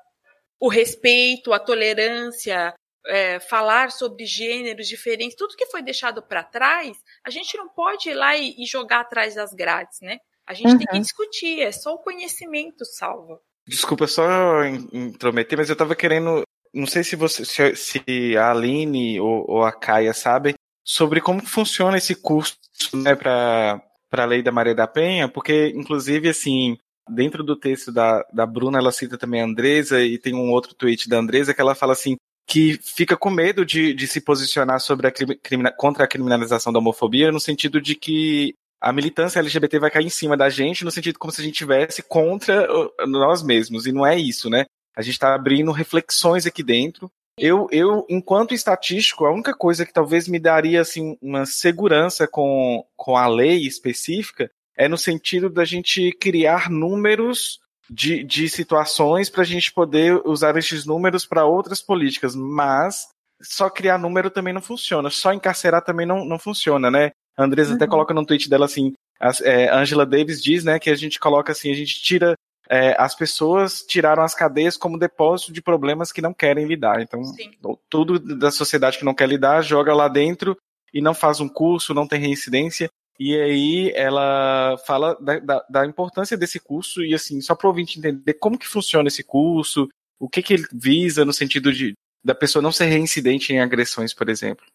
o 0.66 0.68
respeito, 0.68 1.53
a 1.53 1.59
tolerância, 1.59 2.74
é, 3.05 3.39
falar 3.39 3.91
sobre 3.91 4.26
gêneros 4.26 4.88
diferentes, 4.88 5.38
tudo 5.38 5.55
que 5.55 5.68
foi 5.68 5.84
deixado 5.84 6.24
para 6.24 6.43
trás, 6.43 6.97
a 7.24 7.30
gente 7.30 7.55
não 7.55 7.70
pode 7.70 8.09
ir 8.09 8.16
lá 8.16 8.36
e, 8.36 8.55
e, 8.57 8.66
jogar 8.66 9.01
atrás 9.01 9.36
das 9.36 9.53
grades, 9.53 9.99
né? 10.01 10.18
A 10.43 10.55
gente 10.55 10.72
uhum. 10.72 10.78
tem 10.80 10.88
que 10.88 10.95
uhum. 10.95 11.01
discutir, 11.01 11.61
é 11.61 11.72
só 11.72 11.93
o 11.93 11.99
conhecimento 11.99 12.84
salva. 12.84 13.39
Desculpa 13.68 14.07
só 14.07 14.66
intrometer, 14.91 15.55
mas 15.55 15.70
eu 15.70 15.74
estava 15.74 15.95
querendo, 15.95 16.41
não 16.74 16.88
sei 16.88 17.03
se 17.03 17.16
você, 17.16 17.45
se, 17.45 17.76
se 17.76 18.36
a 18.36 18.49
Aline 18.49 19.20
ou, 19.20 19.45
ou, 19.47 19.63
a 19.63 19.72
Caia 19.72 20.13
sabem 20.16 20.55
sobre 20.84 21.22
como 21.22 21.45
funciona 21.45 21.99
esse 21.99 22.16
curso, 22.16 22.57
né, 22.91 23.16
para 23.16 23.80
para 24.09 24.24
a 24.24 24.28
lei 24.28 24.41
da 24.41 24.51
Maria 24.51 24.74
da 24.74 24.88
Penha, 24.88 25.28
porque 25.28 25.74
inclusive 25.76 26.30
assim, 26.30 26.78
Dentro 27.10 27.43
do 27.43 27.56
texto 27.56 27.91
da, 27.91 28.26
da 28.34 28.45
Bruna, 28.45 28.80
ela 28.80 28.91
cita 28.91 29.18
também 29.18 29.41
a 29.41 29.45
Andresa, 29.45 30.01
e 30.01 30.18
tem 30.18 30.34
um 30.34 30.51
outro 30.51 30.74
tweet 30.74 31.08
da 31.08 31.18
Andresa 31.18 31.53
que 31.53 31.62
ela 31.62 31.76
fala 31.76 31.93
assim: 31.93 32.16
que 32.47 32.80
fica 32.82 33.18
com 33.18 33.30
medo 33.30 33.66
de, 33.66 33.93
de 33.93 34.08
se 34.08 34.22
posicionar 34.22 34.80
sobre 34.80 35.08
a 35.08 35.12
crimina, 35.12 35.72
contra 35.72 36.03
a 36.03 36.08
criminalização 36.08 36.72
da 36.72 36.80
homofobia, 36.80 37.32
no 37.32 37.39
sentido 37.39 37.82
de 37.82 37.95
que 37.95 38.53
a 38.82 38.93
militância 38.93 39.39
LGBT 39.39 39.80
vai 39.80 39.89
cair 39.89 40.06
em 40.06 40.10
cima 40.10 40.38
da 40.38 40.49
gente, 40.49 40.86
no 40.86 40.91
sentido 40.91 41.18
como 41.18 41.32
se 41.32 41.41
a 41.41 41.43
gente 41.43 41.56
tivesse 41.56 42.03
contra 42.03 42.68
nós 43.08 43.41
mesmos, 43.41 43.88
e 43.88 43.91
não 43.91 44.06
é 44.06 44.18
isso, 44.18 44.49
né? 44.49 44.66
A 44.95 45.01
gente 45.01 45.14
está 45.14 45.34
abrindo 45.34 45.72
reflexões 45.72 46.45
aqui 46.45 46.64
dentro. 46.64 47.10
Eu, 47.38 47.68
eu, 47.72 48.06
enquanto 48.10 48.53
estatístico, 48.53 49.26
a 49.26 49.32
única 49.32 49.53
coisa 49.53 49.86
que 49.86 49.91
talvez 49.91 50.28
me 50.28 50.39
daria 50.39 50.80
assim, 50.80 51.18
uma 51.22 51.45
segurança 51.45 52.28
com, 52.28 52.86
com 52.95 53.18
a 53.18 53.28
lei 53.28 53.66
específica 53.66 54.49
é 54.78 54.88
no 54.88 54.97
sentido 54.97 55.49
da 55.49 55.65
gente 55.65 56.11
criar 56.13 56.69
números 56.69 57.59
de, 57.89 58.23
de 58.23 58.49
situações 58.49 59.30
para 59.30 59.41
a 59.41 59.45
gente 59.45 59.71
poder 59.71 60.21
usar 60.26 60.57
esses 60.57 60.86
números 60.86 61.26
para 61.26 61.45
outras 61.45 61.82
políticas, 61.82 62.36
mas 62.36 63.07
só 63.41 63.69
criar 63.69 63.97
número 63.97 64.30
também 64.30 64.53
não 64.53 64.61
funciona, 64.61 65.09
só 65.09 65.34
encarcerar 65.34 65.84
também 65.84 66.05
não, 66.05 66.26
não 66.26 66.39
funciona, 66.39 66.89
né? 66.89 67.11
A 67.38 67.43
Andresa 67.43 67.71
uhum. 67.71 67.76
até 67.76 67.88
coloca 67.88 68.13
no 68.13 68.26
tweet 68.26 68.49
dela 68.49 68.65
assim, 68.65 68.93
a 69.19 69.32
é, 69.43 69.69
Angela 69.69 70.05
Davis 70.05 70.41
diz, 70.41 70.63
né, 70.63 70.80
que 70.80 70.89
a 70.89 70.95
gente 70.95 71.19
coloca 71.19 71.51
assim, 71.51 71.71
a 71.71 71.76
gente 71.76 72.01
tira 72.01 72.36
é, 72.69 72.95
as 72.99 73.13
pessoas 73.13 73.84
tiraram 73.88 74.23
as 74.23 74.34
cadeias 74.34 74.76
como 74.76 74.97
depósito 74.97 75.53
de 75.53 75.61
problemas 75.61 76.11
que 76.11 76.21
não 76.21 76.34
querem 76.34 76.65
lidar. 76.65 77.01
Então, 77.01 77.23
Sim. 77.23 77.51
tudo 77.89 78.19
da 78.19 78.49
sociedade 78.49 78.97
que 78.97 79.05
não 79.05 79.13
quer 79.13 79.30
lidar, 79.30 79.61
joga 79.61 79.93
lá 79.93 80.07
dentro 80.07 80.57
e 80.93 81.01
não 81.01 81.13
faz 81.13 81.39
um 81.39 81.47
curso, 81.47 81.93
não 81.93 82.07
tem 82.07 82.19
reincidência. 82.19 82.89
E 83.20 83.36
aí 83.39 83.93
ela 83.95 84.78
fala 84.86 85.18
da, 85.22 85.39
da, 85.39 85.66
da 85.70 85.86
importância 85.86 86.36
desse 86.36 86.59
curso 86.59 87.03
e 87.03 87.13
assim, 87.13 87.39
só 87.41 87.55
para 87.55 87.68
o 87.68 87.70
ouvinte 87.70 87.97
entender 87.97 88.34
como 88.34 88.57
que 88.57 88.68
funciona 88.68 89.07
esse 89.07 89.24
curso, 89.24 89.88
o 90.20 90.28
que, 90.28 90.41
que 90.41 90.53
ele 90.53 90.68
visa 90.74 91.24
no 91.24 91.34
sentido 91.34 91.72
de 91.72 91.93
da 92.24 92.34
pessoa 92.34 92.61
não 92.61 92.72
ser 92.72 92.86
reincidente 92.86 93.53
em 93.53 93.59
agressões, 93.59 94.13
por 94.13 94.30
exemplo. 94.30 94.66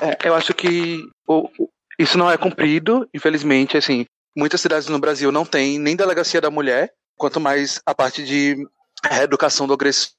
É, 0.00 0.28
eu 0.28 0.34
acho 0.34 0.52
que 0.52 1.08
o, 1.26 1.48
isso 1.98 2.18
não 2.18 2.30
é 2.30 2.36
cumprido, 2.36 3.08
infelizmente, 3.14 3.78
assim, 3.78 4.04
muitas 4.36 4.60
cidades 4.60 4.88
no 4.88 4.98
Brasil 4.98 5.32
não 5.32 5.46
tem 5.46 5.78
nem 5.78 5.96
delegacia 5.96 6.40
da 6.40 6.50
mulher, 6.50 6.92
quanto 7.16 7.40
mais 7.40 7.80
a 7.86 7.94
parte 7.94 8.22
de 8.24 8.56
reeducação 9.02 9.66
do 9.66 9.72
agressor, 9.72 10.12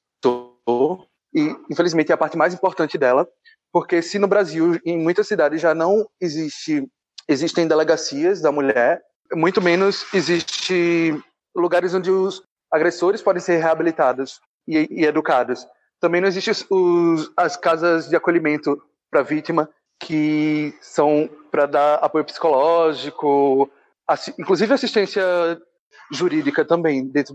e 1.32 1.54
infelizmente 1.70 2.10
é 2.10 2.14
a 2.14 2.18
parte 2.18 2.36
mais 2.36 2.52
importante 2.52 2.98
dela, 2.98 3.26
porque 3.72 4.02
se 4.02 4.18
no 4.18 4.26
Brasil, 4.26 4.78
em 4.84 4.98
muitas 4.98 5.28
cidades 5.28 5.60
já 5.60 5.74
não 5.74 6.06
existe 6.20 6.86
existem 7.30 7.68
delegacias 7.68 8.40
da 8.40 8.50
mulher, 8.50 9.00
muito 9.32 9.62
menos 9.62 10.04
existe 10.12 11.16
lugares 11.54 11.94
onde 11.94 12.10
os 12.10 12.42
agressores 12.72 13.22
podem 13.22 13.40
ser 13.40 13.58
reabilitados 13.58 14.40
e, 14.66 14.88
e 14.90 15.04
educados. 15.04 15.64
Também 16.00 16.20
não 16.20 16.26
existem 16.26 16.54
as 17.36 17.56
casas 17.56 18.08
de 18.08 18.16
acolhimento 18.16 18.82
para 19.10 19.22
vítima 19.22 19.70
que 20.02 20.74
são 20.80 21.28
para 21.50 21.66
dar 21.66 21.94
apoio 21.96 22.24
psicológico, 22.24 23.70
assi, 24.08 24.34
inclusive 24.38 24.74
assistência 24.74 25.22
jurídica 26.10 26.64
também 26.64 27.06
dentro, 27.06 27.34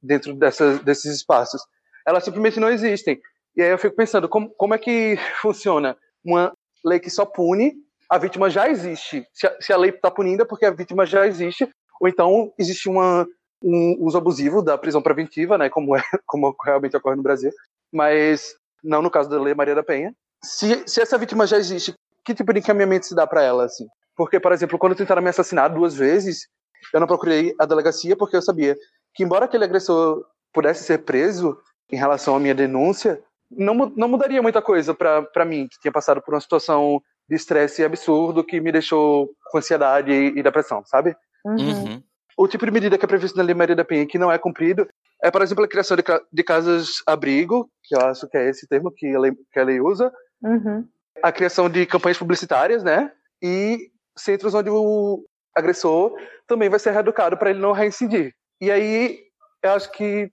dentro 0.00 0.34
dessas, 0.34 0.78
desses 0.80 1.16
espaços. 1.16 1.62
Elas 2.06 2.22
simplesmente 2.22 2.60
não 2.60 2.70
existem. 2.70 3.20
E 3.56 3.62
aí 3.62 3.70
eu 3.70 3.78
fico 3.78 3.96
pensando, 3.96 4.28
como, 4.28 4.50
como 4.50 4.74
é 4.74 4.78
que 4.78 5.16
funciona 5.40 5.96
uma 6.24 6.52
lei 6.84 7.00
que 7.00 7.10
só 7.10 7.24
pune 7.24 7.74
a 8.12 8.18
vítima 8.18 8.50
já 8.50 8.68
existe. 8.68 9.26
Se 9.32 9.46
a, 9.46 9.56
se 9.58 9.72
a 9.72 9.76
lei 9.78 9.88
está 9.88 10.10
punindo 10.10 10.42
é 10.42 10.44
porque 10.44 10.66
a 10.66 10.70
vítima 10.70 11.06
já 11.06 11.26
existe, 11.26 11.66
ou 11.98 12.06
então 12.06 12.52
existe 12.58 12.86
uma, 12.86 13.26
um 13.64 13.96
uso 14.00 14.18
abusivo 14.18 14.60
da 14.60 14.76
prisão 14.76 15.00
preventiva, 15.00 15.56
né, 15.56 15.70
como, 15.70 15.96
é, 15.96 16.02
como 16.26 16.54
realmente 16.62 16.94
ocorre 16.94 17.16
no 17.16 17.22
Brasil, 17.22 17.50
mas 17.90 18.54
não 18.84 19.00
no 19.00 19.10
caso 19.10 19.30
da 19.30 19.40
Lei 19.40 19.54
Maria 19.54 19.74
da 19.74 19.82
Penha. 19.82 20.14
Se, 20.44 20.82
se 20.86 21.00
essa 21.00 21.16
vítima 21.16 21.46
já 21.46 21.56
existe, 21.56 21.94
que 22.22 22.34
tipo 22.34 22.52
de 22.52 22.58
encaminhamento 22.58 23.06
se 23.06 23.14
dá 23.14 23.26
para 23.26 23.42
ela, 23.42 23.64
assim? 23.64 23.86
Porque, 24.14 24.38
por 24.38 24.52
exemplo, 24.52 24.78
quando 24.78 24.94
tentaram 24.94 25.22
me 25.22 25.30
assassinar 25.30 25.72
duas 25.72 25.94
vezes, 25.94 26.48
eu 26.92 27.00
não 27.00 27.06
procurei 27.06 27.54
a 27.58 27.64
delegacia 27.64 28.14
porque 28.14 28.36
eu 28.36 28.42
sabia 28.42 28.76
que, 29.14 29.24
embora 29.24 29.46
aquele 29.46 29.64
agressor 29.64 30.22
pudesse 30.52 30.84
ser 30.84 30.98
preso 30.98 31.56
em 31.90 31.96
relação 31.96 32.36
à 32.36 32.40
minha 32.40 32.54
denúncia, 32.54 33.22
não, 33.50 33.74
não 33.96 34.08
mudaria 34.08 34.42
muita 34.42 34.60
coisa 34.60 34.92
para 34.94 35.44
mim, 35.46 35.66
que 35.66 35.80
tinha 35.80 35.92
passado 35.92 36.20
por 36.20 36.34
uma 36.34 36.40
situação 36.40 37.00
de 37.28 37.36
estresse 37.36 37.84
absurdo 37.84 38.44
que 38.44 38.60
me 38.60 38.72
deixou 38.72 39.30
com 39.50 39.58
ansiedade 39.58 40.12
e, 40.12 40.42
depressão, 40.42 40.82
sabe? 40.84 41.14
Uhum. 41.44 41.56
uhum. 41.56 42.02
O 42.36 42.48
tipo 42.48 42.64
de 42.64 42.72
medida 42.72 42.96
que 42.96 43.04
é 43.04 43.08
previsto 43.08 43.36
na 43.36 43.44
Lei 43.44 43.54
Maria 43.54 43.76
da 43.76 43.84
Penha 43.84 44.06
que 44.06 44.18
não 44.18 44.32
é 44.32 44.38
cumprido 44.38 44.88
é, 45.22 45.30
por 45.30 45.42
exemplo, 45.42 45.64
a 45.64 45.68
criação 45.68 45.96
de, 45.96 46.02
de 46.32 46.42
casas-abrigo, 46.42 47.70
que 47.84 47.94
eu 47.94 48.00
acho 48.00 48.28
que 48.28 48.36
é 48.36 48.48
esse 48.48 48.66
termo 48.66 48.90
que 48.90 49.14
a, 49.14 49.20
lei, 49.20 49.32
que 49.52 49.60
a 49.60 49.64
lei 49.64 49.80
usa, 49.80 50.12
Uhum. 50.42 50.86
A 51.22 51.30
criação 51.30 51.70
de 51.70 51.86
campanhas 51.86 52.18
publicitárias, 52.18 52.82
né? 52.82 53.12
E 53.40 53.90
centros 54.16 54.54
onde 54.54 54.70
o 54.70 55.24
agressor 55.54 56.14
também 56.46 56.68
vai 56.68 56.78
ser 56.78 56.90
reeducado 56.90 57.36
para 57.36 57.50
ele 57.50 57.60
não 57.60 57.72
reincidir. 57.72 58.34
E 58.60 58.70
aí, 58.70 59.20
eu 59.62 59.70
acho 59.70 59.90
que 59.92 60.30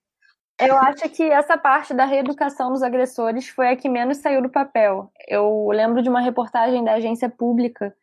eu 0.59 0.77
acho 0.77 1.09
que 1.09 1.23
essa 1.23 1.57
parte 1.57 1.93
da 1.93 2.05
reeducação 2.05 2.71
dos 2.71 2.83
agressores 2.83 3.47
foi 3.49 3.69
a 3.69 3.75
que 3.75 3.87
menos 3.87 4.17
saiu 4.17 4.41
do 4.41 4.49
papel. 4.49 5.11
Eu 5.27 5.69
lembro 5.69 6.01
de 6.01 6.09
uma 6.09 6.21
reportagem 6.21 6.83
da 6.83 6.93
agência 6.93 7.29
pública 7.29 7.93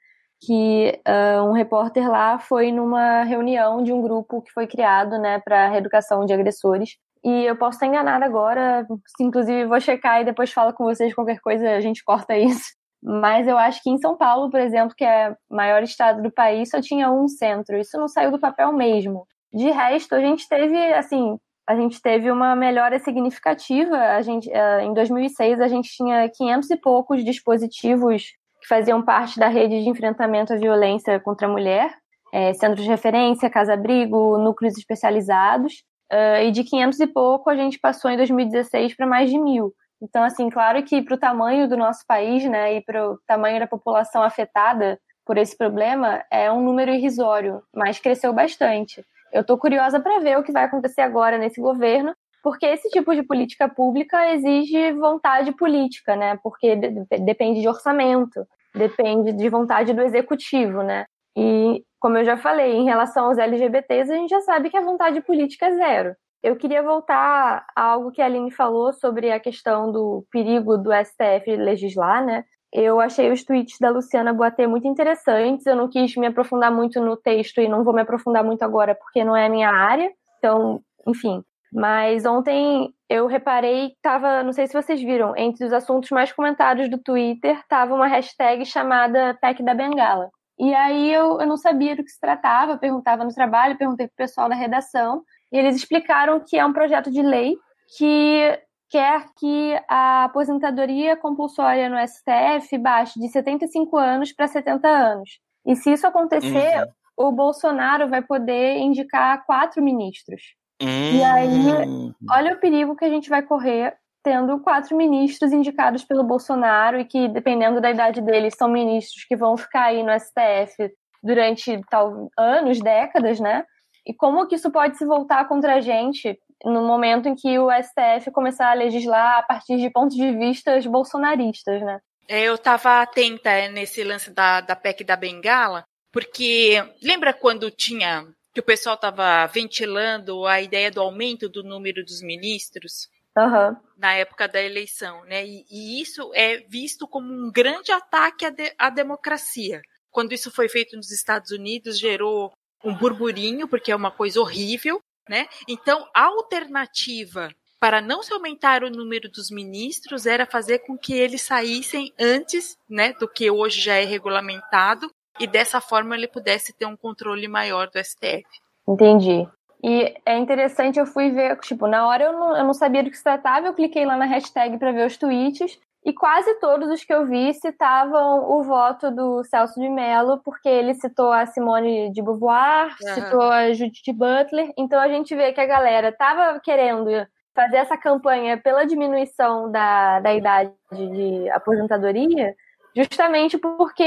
que 0.40 1.00
uh, 1.06 1.42
um 1.44 1.52
repórter 1.52 2.08
lá 2.10 2.38
foi 2.38 2.70
numa 2.72 3.22
reunião 3.24 3.82
de 3.82 3.92
um 3.92 4.02
grupo 4.02 4.42
que 4.42 4.52
foi 4.52 4.66
criado 4.66 5.18
né, 5.18 5.40
para 5.40 5.68
reeducação 5.68 6.24
de 6.24 6.32
agressores. 6.32 6.96
E 7.24 7.44
eu 7.44 7.56
posso 7.56 7.76
estar 7.76 7.86
enganada 7.86 8.24
agora, 8.24 8.86
inclusive 9.20 9.66
vou 9.66 9.80
checar 9.80 10.20
e 10.20 10.24
depois 10.24 10.52
falo 10.52 10.72
com 10.72 10.84
vocês 10.84 11.14
qualquer 11.14 11.40
coisa, 11.40 11.70
a 11.70 11.80
gente 11.80 12.04
corta 12.04 12.36
isso. 12.38 12.74
Mas 13.02 13.46
eu 13.46 13.56
acho 13.56 13.82
que 13.82 13.90
em 13.90 13.98
São 13.98 14.16
Paulo, 14.16 14.50
por 14.50 14.60
exemplo, 14.60 14.94
que 14.96 15.04
é 15.04 15.34
o 15.50 15.56
maior 15.56 15.82
estado 15.82 16.22
do 16.22 16.30
país, 16.30 16.70
só 16.70 16.80
tinha 16.80 17.10
um 17.10 17.28
centro. 17.28 17.78
Isso 17.78 17.98
não 17.98 18.08
saiu 18.08 18.30
do 18.30 18.38
papel 18.38 18.72
mesmo. 18.72 19.26
De 19.52 19.70
resto, 19.70 20.14
a 20.14 20.20
gente 20.20 20.48
teve, 20.48 20.76
assim, 20.94 21.38
a 21.66 21.74
gente 21.74 22.00
teve 22.00 22.30
uma 22.30 22.54
melhora 22.54 22.98
significativa. 22.98 23.96
A 23.96 24.22
gente, 24.22 24.48
uh, 24.48 24.80
em 24.80 24.94
2006, 24.94 25.60
a 25.60 25.68
gente 25.68 25.90
tinha 25.90 26.28
500 26.28 26.70
e 26.70 26.76
poucos 26.76 27.24
dispositivos 27.24 28.32
que 28.60 28.68
faziam 28.68 29.02
parte 29.02 29.38
da 29.38 29.48
rede 29.48 29.82
de 29.82 29.88
enfrentamento 29.88 30.52
à 30.52 30.56
violência 30.56 31.18
contra 31.20 31.46
a 31.46 31.50
mulher, 31.50 31.92
é, 32.32 32.52
centros 32.54 32.84
de 32.84 32.90
referência, 32.90 33.50
casa-abrigo, 33.50 34.38
núcleos 34.38 34.78
especializados. 34.78 35.84
Uh, 36.12 36.44
e 36.44 36.50
de 36.52 36.62
500 36.62 37.00
e 37.00 37.06
pouco, 37.08 37.50
a 37.50 37.56
gente 37.56 37.80
passou 37.80 38.10
em 38.10 38.16
2016 38.16 38.94
para 38.96 39.06
mais 39.06 39.28
de 39.28 39.38
mil. 39.38 39.74
Então, 40.00 40.22
assim, 40.22 40.48
claro 40.48 40.82
que 40.84 41.02
para 41.02 41.14
o 41.14 41.18
tamanho 41.18 41.68
do 41.68 41.76
nosso 41.76 42.04
país, 42.06 42.44
né, 42.44 42.76
e 42.76 42.80
para 42.80 43.10
o 43.10 43.18
tamanho 43.26 43.58
da 43.58 43.66
população 43.66 44.22
afetada 44.22 45.00
por 45.24 45.36
esse 45.36 45.56
problema, 45.56 46.22
é 46.30 46.52
um 46.52 46.62
número 46.62 46.92
irrisório, 46.92 47.60
mas 47.74 47.98
cresceu 47.98 48.32
bastante. 48.32 49.04
Eu 49.36 49.42
estou 49.42 49.58
curiosa 49.58 50.00
para 50.00 50.18
ver 50.20 50.38
o 50.38 50.42
que 50.42 50.50
vai 50.50 50.64
acontecer 50.64 51.02
agora 51.02 51.36
nesse 51.36 51.60
governo, 51.60 52.14
porque 52.42 52.64
esse 52.64 52.88
tipo 52.88 53.14
de 53.14 53.22
política 53.22 53.68
pública 53.68 54.32
exige 54.32 54.92
vontade 54.92 55.52
política, 55.52 56.16
né? 56.16 56.38
Porque 56.42 56.74
depende 56.74 57.60
de 57.60 57.68
orçamento, 57.68 58.46
depende 58.74 59.32
de 59.32 59.48
vontade 59.50 59.92
do 59.92 60.00
executivo, 60.00 60.82
né? 60.82 61.04
E, 61.36 61.84
como 62.00 62.16
eu 62.16 62.24
já 62.24 62.38
falei, 62.38 62.72
em 62.76 62.86
relação 62.86 63.26
aos 63.26 63.36
LGBTs, 63.36 64.10
a 64.10 64.16
gente 64.16 64.30
já 64.30 64.40
sabe 64.40 64.70
que 64.70 64.76
a 64.76 64.80
vontade 64.80 65.20
política 65.20 65.66
é 65.66 65.74
zero. 65.76 66.16
Eu 66.42 66.56
queria 66.56 66.82
voltar 66.82 67.66
a 67.76 67.82
algo 67.82 68.10
que 68.10 68.22
a 68.22 68.24
Aline 68.24 68.50
falou 68.50 68.90
sobre 68.94 69.30
a 69.30 69.38
questão 69.38 69.92
do 69.92 70.24
perigo 70.30 70.78
do 70.78 70.90
STF 70.92 71.56
legislar, 71.56 72.24
né? 72.24 72.42
Eu 72.78 73.00
achei 73.00 73.32
os 73.32 73.42
tweets 73.42 73.78
da 73.80 73.88
Luciana 73.88 74.34
Boatê 74.34 74.66
muito 74.66 74.86
interessantes. 74.86 75.64
Eu 75.64 75.74
não 75.74 75.88
quis 75.88 76.14
me 76.14 76.26
aprofundar 76.26 76.70
muito 76.70 77.00
no 77.00 77.16
texto 77.16 77.58
e 77.58 77.66
não 77.66 77.82
vou 77.82 77.94
me 77.94 78.02
aprofundar 78.02 78.44
muito 78.44 78.62
agora 78.62 78.94
porque 78.94 79.24
não 79.24 79.34
é 79.34 79.46
a 79.46 79.48
minha 79.48 79.70
área. 79.70 80.12
Então, 80.36 80.82
enfim. 81.06 81.42
Mas 81.72 82.26
ontem 82.26 82.92
eu 83.08 83.26
reparei 83.26 83.88
que 83.88 83.96
tava, 84.02 84.42
não 84.42 84.52
sei 84.52 84.66
se 84.66 84.74
vocês 84.74 85.00
viram, 85.00 85.34
entre 85.38 85.64
os 85.64 85.72
assuntos 85.72 86.10
mais 86.10 86.30
comentados 86.32 86.90
do 86.90 86.98
Twitter, 86.98 87.58
tava 87.66 87.94
uma 87.94 88.06
hashtag 88.08 88.66
chamada 88.66 89.32
PEC 89.40 89.62
da 89.62 89.72
Bengala. 89.72 90.28
E 90.58 90.74
aí 90.74 91.10
eu, 91.10 91.40
eu 91.40 91.46
não 91.46 91.56
sabia 91.56 91.96
do 91.96 92.04
que 92.04 92.10
se 92.10 92.20
tratava, 92.20 92.76
perguntava 92.76 93.24
no 93.24 93.32
trabalho, 93.32 93.78
perguntei 93.78 94.06
pro 94.06 94.16
pessoal 94.16 94.50
da 94.50 94.54
redação, 94.54 95.22
e 95.50 95.56
eles 95.56 95.76
explicaram 95.76 96.42
que 96.46 96.58
é 96.58 96.64
um 96.64 96.74
projeto 96.74 97.10
de 97.10 97.22
lei 97.22 97.56
que 97.96 98.58
quer 98.88 99.26
que 99.38 99.78
a 99.88 100.24
aposentadoria 100.24 101.16
compulsória 101.16 101.88
no 101.88 101.96
STF 102.06 102.78
baixe 102.78 103.18
de 103.18 103.28
75 103.28 103.96
anos 103.96 104.32
para 104.32 104.46
70 104.46 104.88
anos. 104.88 105.40
E 105.66 105.74
se 105.74 105.92
isso 105.92 106.06
acontecer, 106.06 106.78
uhum. 107.16 107.28
o 107.28 107.32
Bolsonaro 107.32 108.08
vai 108.08 108.22
poder 108.22 108.76
indicar 108.78 109.44
quatro 109.44 109.82
ministros. 109.82 110.40
Uhum. 110.80 110.88
E 110.88 111.24
aí, 111.24 111.88
hum. 111.88 112.12
olha 112.30 112.54
o 112.54 112.60
perigo 112.60 112.94
que 112.94 113.04
a 113.04 113.08
gente 113.08 113.28
vai 113.28 113.42
correr 113.42 113.96
tendo 114.22 114.58
quatro 114.60 114.96
ministros 114.96 115.52
indicados 115.52 116.04
pelo 116.04 116.24
Bolsonaro 116.24 116.98
e 116.98 117.04
que, 117.04 117.28
dependendo 117.28 117.80
da 117.80 117.90
idade 117.90 118.20
deles, 118.20 118.54
são 118.56 118.68
ministros 118.68 119.24
que 119.24 119.36
vão 119.36 119.56
ficar 119.56 119.84
aí 119.84 120.02
no 120.02 120.12
STF 120.18 120.92
durante 121.22 121.80
tal, 121.88 122.28
anos, 122.36 122.80
décadas, 122.80 123.38
né? 123.40 123.64
E 124.04 124.12
como 124.12 124.46
que 124.46 124.56
isso 124.56 124.70
pode 124.70 124.98
se 124.98 125.04
voltar 125.04 125.46
contra 125.48 125.76
a 125.76 125.80
gente 125.80 126.38
no 126.64 126.82
momento 126.82 127.28
em 127.28 127.34
que 127.34 127.58
o 127.58 127.68
STF 127.70 128.30
começar 128.32 128.70
a 128.70 128.74
legislar 128.74 129.38
a 129.38 129.42
partir 129.42 129.76
de 129.76 129.90
pontos 129.90 130.16
de 130.16 130.32
vista 130.32 130.78
bolsonaristas, 130.88 131.82
né? 131.82 132.00
Eu 132.28 132.56
estava 132.56 133.02
atenta 133.02 133.50
é, 133.50 133.68
nesse 133.68 134.02
lance 134.02 134.30
da, 134.30 134.60
da 134.60 134.74
PEC 134.74 135.04
da 135.04 135.16
Bengala, 135.16 135.84
porque 136.12 136.82
lembra 137.02 137.32
quando 137.32 137.70
tinha 137.70 138.26
que 138.52 138.60
o 138.60 138.64
pessoal 138.64 138.94
estava 138.94 139.46
ventilando 139.46 140.46
a 140.46 140.60
ideia 140.60 140.90
do 140.90 141.00
aumento 141.00 141.48
do 141.48 141.62
número 141.62 142.04
dos 142.04 142.22
ministros? 142.22 143.08
Uhum. 143.38 143.76
na 143.98 144.14
época 144.14 144.48
da 144.48 144.62
eleição, 144.62 145.22
né? 145.26 145.46
E, 145.46 145.66
e, 145.70 146.00
isso 146.00 146.32
é 146.34 146.56
visto 146.70 147.06
como 147.06 147.30
um 147.30 147.52
grande 147.52 147.92
ataque 147.92 148.46
à, 148.46 148.50
de, 148.50 148.72
à 148.78 148.88
democracia. 148.88 149.82
Quando 150.10 150.32
isso 150.32 150.50
foi 150.50 150.70
feito 150.70 150.96
nos 150.96 151.10
Estados 151.10 151.50
Unidos, 151.50 151.98
gerou 151.98 152.50
um 152.82 152.94
burburinho, 152.94 153.68
porque 153.68 153.92
é 153.92 153.96
uma 153.96 154.10
coisa 154.10 154.40
horrível, 154.40 155.02
né? 155.28 155.46
Então, 155.68 156.06
a 156.14 156.24
alternativa 156.24 157.50
para 157.78 158.00
não 158.00 158.22
se 158.22 158.32
aumentar 158.32 158.82
o 158.82 158.90
número 158.90 159.30
dos 159.30 159.50
ministros 159.50 160.26
era 160.26 160.46
fazer 160.46 160.80
com 160.80 160.96
que 160.96 161.12
eles 161.12 161.42
saíssem 161.42 162.12
antes, 162.18 162.78
né, 162.88 163.12
do 163.12 163.28
que 163.28 163.50
hoje 163.50 163.80
já 163.80 163.94
é 163.94 164.04
regulamentado, 164.04 165.10
e 165.38 165.46
dessa 165.46 165.80
forma 165.80 166.14
ele 166.14 166.26
pudesse 166.26 166.72
ter 166.72 166.86
um 166.86 166.96
controle 166.96 167.46
maior 167.46 167.90
do 167.90 168.02
STF. 168.02 168.44
Entendi. 168.88 169.46
E 169.82 170.14
é 170.24 170.38
interessante, 170.38 170.98
eu 170.98 171.06
fui 171.06 171.30
ver, 171.30 171.58
tipo, 171.60 171.86
na 171.86 172.06
hora 172.06 172.24
eu 172.24 172.32
não, 172.32 172.56
eu 172.56 172.64
não 172.64 172.72
sabia 172.72 173.02
do 173.02 173.10
que 173.10 173.16
se 173.16 173.22
tratava, 173.22 173.66
eu 173.66 173.74
cliquei 173.74 174.06
lá 174.06 174.16
na 174.16 174.24
hashtag 174.24 174.78
para 174.78 174.92
ver 174.92 175.06
os 175.06 175.16
tweets, 175.16 175.78
e 176.06 176.12
quase 176.12 176.54
todos 176.60 176.88
os 176.88 177.02
que 177.02 177.12
eu 177.12 177.26
vi 177.26 177.52
citavam 177.52 178.48
o 178.48 178.62
voto 178.62 179.10
do 179.10 179.42
Celso 179.42 179.80
de 179.80 179.88
Mello, 179.88 180.40
porque 180.44 180.68
ele 180.68 180.94
citou 180.94 181.32
a 181.32 181.46
Simone 181.46 182.12
de 182.12 182.22
Beauvoir, 182.22 182.94
uhum. 183.02 183.14
citou 183.14 183.42
a 183.42 183.72
Judith 183.72 184.12
Butler. 184.12 184.72
Então 184.78 185.00
a 185.00 185.08
gente 185.08 185.34
vê 185.34 185.52
que 185.52 185.60
a 185.60 185.66
galera 185.66 186.10
estava 186.10 186.60
querendo 186.60 187.10
fazer 187.52 187.78
essa 187.78 187.96
campanha 187.96 188.56
pela 188.56 188.86
diminuição 188.86 189.68
da, 189.68 190.20
da 190.20 190.32
idade 190.32 190.72
de 190.92 191.50
aposentadoria, 191.50 192.54
justamente 192.94 193.58
porque 193.58 194.06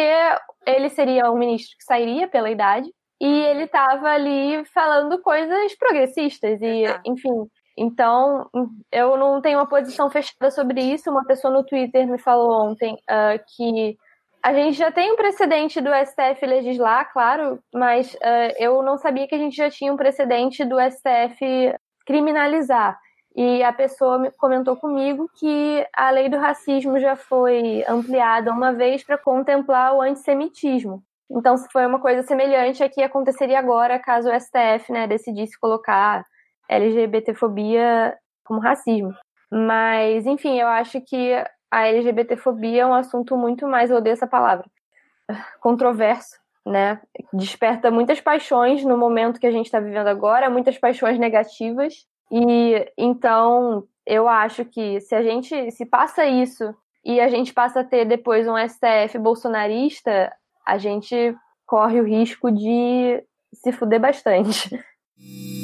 ele 0.66 0.88
seria 0.88 1.30
um 1.30 1.38
ministro 1.38 1.76
que 1.78 1.84
sairia 1.84 2.30
pela 2.30 2.50
idade 2.50 2.89
e 3.20 3.28
ele 3.28 3.64
estava 3.64 4.08
ali 4.08 4.64
falando 4.74 5.22
coisas 5.22 5.76
progressistas 5.78 6.62
e, 6.62 6.86
enfim, 7.06 7.45
então, 7.82 8.49
eu 8.91 9.15
não 9.15 9.39
tenho 9.39 9.57
uma 9.57 9.65
posição 9.65 10.09
fechada 10.09 10.51
sobre 10.51 10.82
isso. 10.82 11.09
Uma 11.09 11.23
pessoa 11.23 11.53
no 11.53 11.63
Twitter 11.63 12.05
me 12.05 12.19
falou 12.19 12.69
ontem 12.69 12.95
uh, 12.95 13.39
que 13.55 13.97
a 14.43 14.53
gente 14.53 14.77
já 14.77 14.91
tem 14.91 15.13
um 15.13 15.15
precedente 15.15 15.80
do 15.80 15.89
STF 15.89 16.45
legislar, 16.45 17.09
claro, 17.13 17.57
mas 17.73 18.13
uh, 18.15 18.53
eu 18.57 18.84
não 18.84 18.97
sabia 18.97 19.25
que 19.30 19.36
a 19.36 19.38
gente 19.38 19.55
já 19.55 19.69
tinha 19.69 19.93
um 19.93 19.97
precedente 19.97 20.65
do 20.65 20.75
STF 20.77 21.73
criminalizar. 22.05 22.99
E 23.34 23.63
a 23.63 23.71
pessoa 23.71 24.30
comentou 24.38 24.75
comigo 24.75 25.30
que 25.39 25.88
a 25.95 26.09
lei 26.09 26.27
do 26.27 26.38
racismo 26.38 26.99
já 26.99 27.15
foi 27.15 27.86
ampliada 27.88 28.51
uma 28.51 28.73
vez 28.73 29.05
para 29.05 29.17
contemplar 29.17 29.93
o 29.95 30.01
antissemitismo. 30.01 31.01
Então, 31.32 31.55
se 31.55 31.65
foi 31.71 31.86
uma 31.86 32.01
coisa 32.01 32.23
semelhante 32.23 32.84
a 32.84 32.89
que 32.89 33.01
aconteceria 33.01 33.57
agora 33.57 33.99
caso 33.99 34.30
o 34.30 34.38
STF 34.38 34.91
né, 34.91 35.07
decidisse 35.07 35.57
colocar 35.57 36.25
LGBTfobia 36.70 38.15
como 38.45 38.59
racismo. 38.59 39.13
Mas, 39.51 40.26
enfim, 40.26 40.59
eu 40.59 40.67
acho 40.67 41.01
que 41.01 41.34
a 41.72 41.88
LGBTfobia 41.88 42.84
é 42.84 42.86
um 42.86 42.93
assunto 42.93 43.36
muito 43.36 43.67
mais, 43.67 43.89
eu 43.89 43.97
odeio 43.97 44.13
essa 44.13 44.28
palavra, 44.28 44.65
controverso, 45.59 46.39
né? 46.65 47.01
Desperta 47.34 47.91
muitas 47.91 48.22
paixões 48.22 48.84
no 48.84 48.97
momento 48.97 49.39
que 49.39 49.47
a 49.47 49.51
gente 49.51 49.65
está 49.65 49.80
vivendo 49.80 50.07
agora, 50.07 50.49
muitas 50.49 50.78
paixões 50.78 51.17
negativas. 51.17 52.05
E 52.32 52.91
então 52.97 53.84
eu 54.05 54.28
acho 54.28 54.65
que 54.65 54.99
se 55.01 55.15
a 55.15 55.22
gente 55.22 55.72
se 55.72 55.86
passa 55.86 56.26
isso 56.26 56.76
e 57.03 57.20
a 57.20 57.28
gente 57.28 57.53
passa 57.53 57.82
a 57.82 57.84
ter 57.84 58.05
depois 58.05 58.47
um 58.47 58.57
STF 58.57 59.17
bolsonarista, 59.20 60.32
a 60.65 60.78
gente 60.78 61.36
corre 61.65 61.99
o 61.99 62.05
risco 62.05 62.51
de 62.51 63.24
se 63.53 63.72
fuder 63.72 63.99
bastante. 63.99 64.70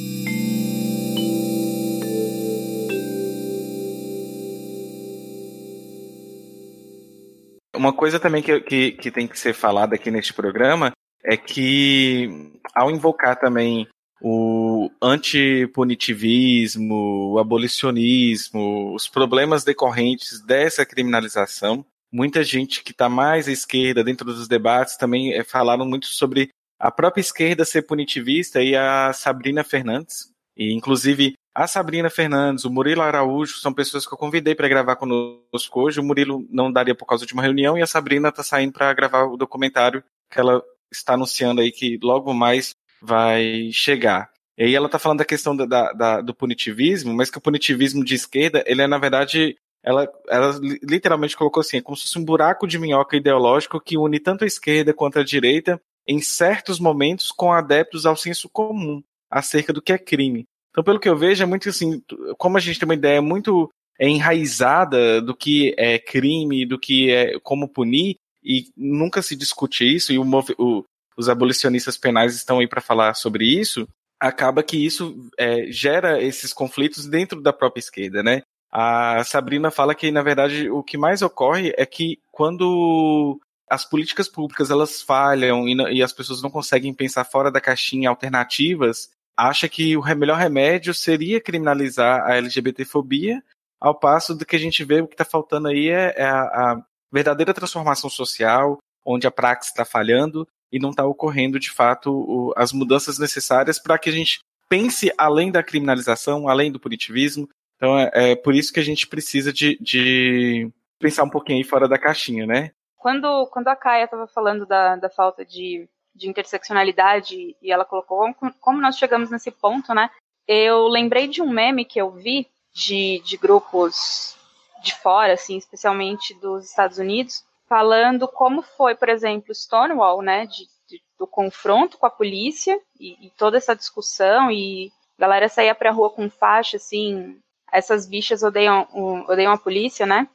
Uma 7.76 7.94
coisa 7.94 8.20
também 8.20 8.42
que, 8.42 8.60
que, 8.62 8.92
que 8.94 9.12
tem 9.12 9.28
que 9.28 9.40
ser 9.40 9.54
falada 9.54 9.96
aqui 9.96 10.10
neste 10.10 10.34
programa 10.34 10.92
é 11.24 11.36
que, 11.36 12.52
ao 12.74 12.92
invocar 12.92 13.40
também 13.40 13.88
o 14.22 14.90
antipunitivismo, 15.02 17.34
o 17.34 17.40
abolicionismo, 17.40 18.94
os 18.94 19.08
problemas 19.08 19.64
decorrentes 19.64 20.42
dessa 20.42 20.86
criminalização, 20.86 21.86
muita 22.12 22.44
gente 22.44 22.84
que 22.84 22.92
está 22.92 23.10
mais 23.10 23.48
à 23.48 23.52
esquerda 23.52 24.04
dentro 24.04 24.26
dos 24.26 24.48
debates 24.48 24.96
também 24.96 25.34
é, 25.34 25.44
falaram 25.44 25.86
muito 25.86 26.08
sobre 26.08 26.50
a 26.80 26.92
própria 26.92 27.22
esquerda 27.22 27.66
ser 27.66 27.84
punitivista 27.84 28.62
e 28.62 28.76
a 28.76 29.12
Sabrina 29.14 29.64
Fernandes. 29.64 30.30
E, 30.58 30.74
inclusive, 30.74 31.34
a 31.56 31.68
Sabrina 31.68 32.10
Fernandes, 32.10 32.66
o 32.66 32.70
Murilo 32.70 33.02
Araújo 33.02 33.56
são 33.60 33.74
pessoas 33.74 34.06
que 34.06 34.14
eu 34.14 34.18
convidei 34.18 34.54
para 34.54 34.68
gravar 34.68 34.98
conosco 34.98 35.80
hoje. 35.80 36.02
O 36.02 36.04
Murilo 36.04 36.46
não 36.50 36.70
daria 36.70 36.94
por 36.94 37.06
causa 37.06 37.26
de 37.26 37.34
uma 37.34 37.42
reunião 37.42 37.78
e 37.78 37.82
a 37.82 37.88
Sabrina 37.88 38.28
está 38.28 38.44
saindo 38.44 38.74
para 38.74 38.94
gravar 38.94 39.24
o 39.24 39.38
documentário 39.38 40.04
que 40.30 40.38
ela 40.38 40.62
está 40.92 41.14
anunciando 41.14 41.62
aí 41.62 41.72
que 41.72 41.98
logo 42.04 42.34
mais 42.34 42.76
vai 43.02 43.70
chegar. 43.72 44.30
E 44.58 44.66
aí 44.66 44.76
ela 44.76 44.88
está 44.88 45.00
falando 45.00 45.20
da 45.20 45.26
questão 45.26 45.56
da, 45.56 45.94
da, 45.94 46.22
do 46.22 46.36
punitivismo, 46.36 47.14
mas 47.14 47.30
que 47.30 47.38
o 47.38 47.42
punitivismo 47.42 48.04
de 48.04 48.16
esquerda, 48.16 48.62
ele 48.68 48.82
é, 48.82 48.88
na 48.88 48.98
verdade, 48.98 49.58
ela, 49.82 50.12
ela 50.28 50.60
literalmente 50.84 51.38
colocou 51.38 51.62
assim, 51.62 51.78
é 51.78 51.82
como 51.82 51.96
se 51.96 52.04
fosse 52.04 52.20
um 52.20 52.26
buraco 52.26 52.68
de 52.68 52.78
minhoca 52.78 53.16
ideológico 53.16 53.80
que 53.80 53.98
une 53.98 54.20
tanto 54.20 54.44
a 54.44 54.48
esquerda 54.48 54.94
quanto 54.94 55.20
a 55.20 55.24
direita 55.24 55.82
em 56.06 56.20
certos 56.20 56.82
momentos 56.82 57.32
com 57.32 57.54
adeptos 57.54 58.06
ao 58.06 58.18
senso 58.18 58.50
comum 58.50 59.02
acerca 59.32 59.72
do 59.72 59.82
que 59.82 59.94
é 59.94 59.98
crime. 59.98 60.46
Então, 60.76 60.84
pelo 60.84 61.00
que 61.00 61.08
eu 61.08 61.16
vejo, 61.16 61.42
é 61.42 61.46
muito 61.46 61.70
assim, 61.70 62.04
como 62.38 62.58
a 62.58 62.60
gente 62.60 62.78
tem 62.78 62.86
uma 62.86 62.96
ideia 62.96 63.22
muito 63.22 63.72
enraizada 63.98 65.22
do 65.22 65.34
que 65.34 65.74
é 65.78 65.98
crime, 65.98 66.66
do 66.66 66.78
que 66.78 67.10
é 67.10 67.40
como 67.40 67.70
punir, 67.70 68.18
e 68.44 68.66
nunca 68.76 69.22
se 69.22 69.38
discute 69.38 69.86
isso, 69.86 70.12
e 70.12 70.20
o, 70.20 70.26
o, 70.58 70.84
os 71.16 71.30
abolicionistas 71.30 71.98
penais 71.98 72.36
estão 72.36 72.60
aí 72.60 72.68
para 72.68 72.82
falar 72.82 73.14
sobre 73.14 73.46
isso, 73.46 73.88
acaba 74.20 74.62
que 74.62 74.76
isso 74.76 75.30
é, 75.40 75.72
gera 75.72 76.22
esses 76.22 76.52
conflitos 76.52 77.08
dentro 77.08 77.42
da 77.42 77.54
própria 77.54 77.80
esquerda, 77.80 78.22
né? 78.22 78.42
A 78.70 79.24
Sabrina 79.24 79.72
fala 79.72 79.96
que, 79.96 80.12
na 80.12 80.22
verdade, 80.22 80.70
o 80.70 80.84
que 80.84 80.98
mais 80.98 81.22
ocorre 81.22 81.74
é 81.78 81.86
que 81.86 82.20
quando 82.34 83.40
as 83.70 83.86
políticas 83.86 84.28
públicas 84.28 84.70
elas 84.70 85.02
falham 85.02 85.70
e, 85.70 85.76
e 85.94 86.04
as 86.04 86.12
pessoas 86.12 86.42
não 86.42 86.50
conseguem 86.50 86.94
pensar 86.94 87.24
fora 87.24 87.50
da 87.50 87.62
caixinha 87.62 88.10
alternativas, 88.10 89.10
acha 89.38 89.68
que 89.68 89.98
o 89.98 90.04
melhor 90.16 90.38
remédio 90.38 90.94
seria 90.94 91.42
criminalizar 91.42 92.24
a 92.26 92.36
LGBTfobia, 92.38 93.44
ao 93.80 93.94
passo 93.94 94.34
do 94.34 94.46
que 94.46 94.56
a 94.56 94.60
gente 94.60 94.84
vê 94.84 95.02
o 95.02 95.08
que 95.08 95.14
está 95.14 95.26
faltando 95.26 95.68
aí 95.68 95.90
é, 95.90 96.14
é 96.16 96.26
a, 96.26 96.42
a, 96.42 96.86
verdadeira 97.12 97.54
transformação 97.54 98.10
social, 98.10 98.80
onde 99.06 99.28
a 99.28 99.32
praxe 99.32 99.70
está 99.70 99.86
falhando 99.86 100.48
e 100.72 100.80
não 100.80 100.90
está 100.90 101.06
ocorrendo 101.06 101.60
de 101.60 101.70
fato 101.70 102.12
o, 102.12 102.54
as 102.58 102.74
mudanças 102.74 103.20
necessárias 103.20 103.80
para 103.80 103.98
que 103.98 104.10
a 104.10 104.12
gente 104.12 104.40
pense 104.68 105.12
além 105.18 105.52
da 105.52 105.64
criminalização, 105.64 106.50
além 106.50 106.72
do 106.72 106.80
punitivismo. 106.80 107.48
Então 107.76 107.98
é, 108.00 108.12
é 108.14 108.36
por 108.36 108.56
isso 108.56 108.74
que 108.74 108.80
a 108.80 108.84
gente 108.84 109.08
precisa 109.08 109.54
de, 109.54 109.78
de, 109.80 110.70
pensar 111.00 111.24
um 111.24 111.30
pouquinho 111.30 111.60
aí 111.60 111.64
fora 111.64 111.88
da 111.88 112.00
caixinha, 112.00 112.46
né? 112.46 112.72
Quando, 112.98 113.48
quando 113.52 113.68
a 113.68 113.76
Caia 113.76 114.06
estava 114.06 114.26
falando 114.26 114.66
da, 114.66 114.96
da 114.96 115.10
falta 115.10 115.46
de 115.46 115.88
de 116.16 116.30
interseccionalidade 116.30 117.56
e 117.62 117.72
ela 117.72 117.84
colocou 117.84 118.34
como, 118.62 118.82
nós 118.82 118.98
chegamos 118.98 119.30
nesse 119.30 119.52
ponto, 119.52 119.94
né? 119.94 120.10
Eu 120.48 120.88
lembrei 120.88 121.28
de 121.28 121.42
um 121.42 121.50
meme 121.50 121.84
que 121.84 122.00
eu 122.00 122.10
vi 122.12 122.48
de, 122.74 123.22
de 123.26 123.36
grupos 123.36 124.36
de 124.82 124.96
fora, 124.96 125.34
assim, 125.34 125.58
especialmente 125.58 126.34
dos 126.36 126.66
Estados 126.66 126.98
Unidos, 126.98 127.44
falando 127.68 128.28
como 128.28 128.62
foi, 128.62 128.96
por 128.96 129.10
exemplo, 129.10 129.54
Stonewall, 129.54 130.22
né, 130.22 130.46
de, 130.46 130.66
de, 130.88 131.02
do 131.18 131.26
confronto 131.26 131.98
com 131.98 132.06
a 132.06 132.12
polícia 132.12 132.80
e, 133.00 133.26
e, 133.26 133.30
toda 133.32 133.58
essa 133.58 133.76
discussão 133.76 134.52
e 134.52 134.92
a 135.18 135.22
galera 135.22 135.50
saía 135.50 135.74
pra 135.74 135.92
rua 135.92 136.12
com 136.12 136.30
faixa, 136.30 136.78
assim, 136.78 137.40
essas 137.72 138.06
bichas 138.06 138.44
odeiam, 138.44 138.88
odeiam 139.28 139.52
a 139.52 139.58
polícia, 139.58 140.06
né? 140.06 140.28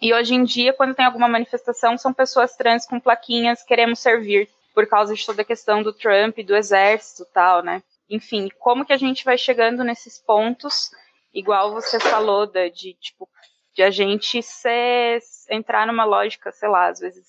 E 0.00 0.14
hoje 0.14 0.34
em 0.34 0.44
dia, 0.44 0.72
quando 0.72 0.94
tem 0.94 1.04
alguma 1.04 1.28
manifestação, 1.28 1.98
são 1.98 2.14
pessoas 2.14 2.56
trans 2.56 2.86
com 2.86 3.00
plaquinhas 3.00 3.64
queremos 3.64 3.98
servir 3.98 4.48
por 4.78 4.86
causa 4.86 5.12
de 5.12 5.26
toda 5.26 5.42
a 5.42 5.44
questão 5.44 5.82
do 5.82 5.92
Trump, 5.92 6.38
do 6.38 6.54
exército 6.54 7.26
tal, 7.34 7.64
né? 7.64 7.82
Enfim, 8.08 8.48
como 8.60 8.84
que 8.84 8.92
a 8.92 8.96
gente 8.96 9.24
vai 9.24 9.36
chegando 9.36 9.82
nesses 9.82 10.20
pontos, 10.20 10.88
igual 11.34 11.72
você 11.72 11.98
falou, 11.98 12.46
de, 12.46 12.70
de 12.70 12.94
tipo, 12.94 13.28
de 13.74 13.82
a 13.82 13.90
gente 13.90 14.40
ser, 14.40 15.18
entrar 15.50 15.84
numa 15.84 16.04
lógica, 16.04 16.52
sei 16.52 16.68
lá, 16.68 16.86
às 16.86 17.00
vezes 17.00 17.26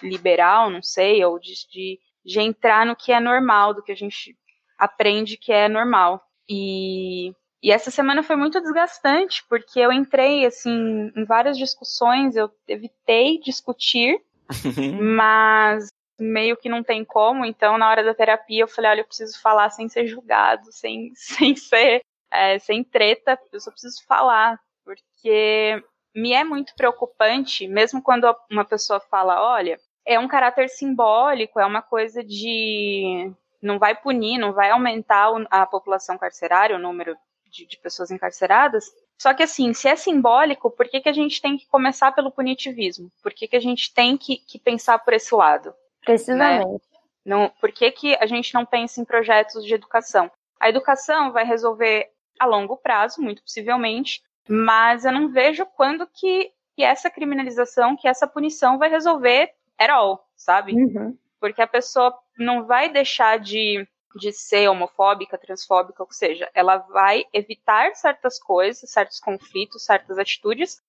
liberal, 0.00 0.70
não 0.70 0.80
sei, 0.80 1.24
ou 1.24 1.40
de, 1.40 1.54
de, 1.68 1.98
de 2.24 2.38
entrar 2.38 2.86
no 2.86 2.94
que 2.94 3.10
é 3.10 3.18
normal, 3.18 3.74
do 3.74 3.82
que 3.82 3.90
a 3.90 3.96
gente 3.96 4.36
aprende 4.78 5.36
que 5.36 5.50
é 5.50 5.68
normal. 5.68 6.22
E, 6.48 7.32
e 7.60 7.72
essa 7.72 7.90
semana 7.90 8.22
foi 8.22 8.36
muito 8.36 8.60
desgastante, 8.60 9.42
porque 9.48 9.80
eu 9.80 9.90
entrei, 9.90 10.46
assim, 10.46 11.10
em 11.16 11.24
várias 11.24 11.58
discussões, 11.58 12.36
eu 12.36 12.48
evitei 12.68 13.40
discutir, 13.40 14.22
mas 15.02 15.88
meio 16.18 16.56
que 16.56 16.68
não 16.68 16.82
tem 16.82 17.04
como, 17.04 17.44
então 17.44 17.76
na 17.78 17.88
hora 17.88 18.02
da 18.02 18.14
terapia 18.14 18.62
eu 18.62 18.68
falei, 18.68 18.90
olha, 18.90 19.00
eu 19.00 19.06
preciso 19.06 19.40
falar 19.40 19.70
sem 19.70 19.88
ser 19.88 20.06
julgado, 20.06 20.72
sem, 20.72 21.12
sem 21.16 21.54
ser, 21.56 22.02
é, 22.30 22.58
sem 22.58 22.82
treta, 22.82 23.38
eu 23.52 23.60
só 23.60 23.70
preciso 23.70 24.04
falar, 24.06 24.58
porque 24.84 25.82
me 26.14 26.32
é 26.32 26.44
muito 26.44 26.74
preocupante, 26.74 27.68
mesmo 27.68 28.02
quando 28.02 28.34
uma 28.50 28.64
pessoa 28.64 28.98
fala, 29.00 29.42
olha, 29.42 29.78
é 30.06 30.18
um 30.18 30.28
caráter 30.28 30.68
simbólico, 30.70 31.60
é 31.60 31.66
uma 31.66 31.82
coisa 31.82 32.22
de 32.24 33.32
não 33.60 33.78
vai 33.78 33.94
punir, 33.94 34.38
não 34.38 34.52
vai 34.52 34.70
aumentar 34.70 35.30
a 35.50 35.66
população 35.66 36.16
carcerária, 36.16 36.76
o 36.76 36.78
número 36.78 37.16
de, 37.50 37.66
de 37.66 37.76
pessoas 37.78 38.10
encarceradas. 38.10 38.86
Só 39.18 39.34
que 39.34 39.42
assim, 39.42 39.72
se 39.72 39.88
é 39.88 39.96
simbólico, 39.96 40.70
por 40.70 40.88
que, 40.88 41.00
que 41.00 41.08
a 41.08 41.12
gente 41.12 41.40
tem 41.40 41.56
que 41.56 41.66
começar 41.66 42.12
pelo 42.12 42.30
punitivismo? 42.30 43.10
Por 43.22 43.32
que, 43.32 43.48
que 43.48 43.56
a 43.56 43.60
gente 43.60 43.92
tem 43.92 44.16
que, 44.16 44.36
que 44.36 44.58
pensar 44.58 44.98
por 44.98 45.14
esse 45.14 45.34
lado? 45.34 45.74
Precisamente. 46.06 46.66
Né? 46.66 46.78
Não, 47.24 47.50
por 47.60 47.72
que, 47.72 47.90
que 47.90 48.14
a 48.14 48.24
gente 48.24 48.54
não 48.54 48.64
pensa 48.64 49.00
em 49.00 49.04
projetos 49.04 49.64
de 49.64 49.74
educação? 49.74 50.30
A 50.60 50.68
educação 50.68 51.32
vai 51.32 51.44
resolver 51.44 52.08
a 52.38 52.46
longo 52.46 52.76
prazo, 52.76 53.20
muito 53.20 53.42
possivelmente, 53.42 54.22
mas 54.48 55.04
eu 55.04 55.12
não 55.12 55.28
vejo 55.28 55.66
quando 55.66 56.06
que, 56.06 56.52
que 56.76 56.84
essa 56.84 57.10
criminalização, 57.10 57.96
que 57.96 58.06
essa 58.06 58.28
punição 58.28 58.78
vai 58.78 58.88
resolver 58.88 59.52
at 59.76 59.90
all, 59.90 60.24
sabe? 60.36 60.72
Uhum. 60.74 61.18
Porque 61.40 61.60
a 61.60 61.66
pessoa 61.66 62.16
não 62.38 62.64
vai 62.64 62.88
deixar 62.88 63.40
de, 63.40 63.86
de 64.14 64.32
ser 64.32 64.68
homofóbica, 64.68 65.36
transfóbica, 65.36 66.04
ou 66.04 66.12
seja, 66.12 66.48
ela 66.54 66.76
vai 66.78 67.24
evitar 67.32 67.96
certas 67.96 68.38
coisas, 68.38 68.88
certos 68.88 69.18
conflitos, 69.18 69.84
certas 69.84 70.16
atitudes, 70.16 70.80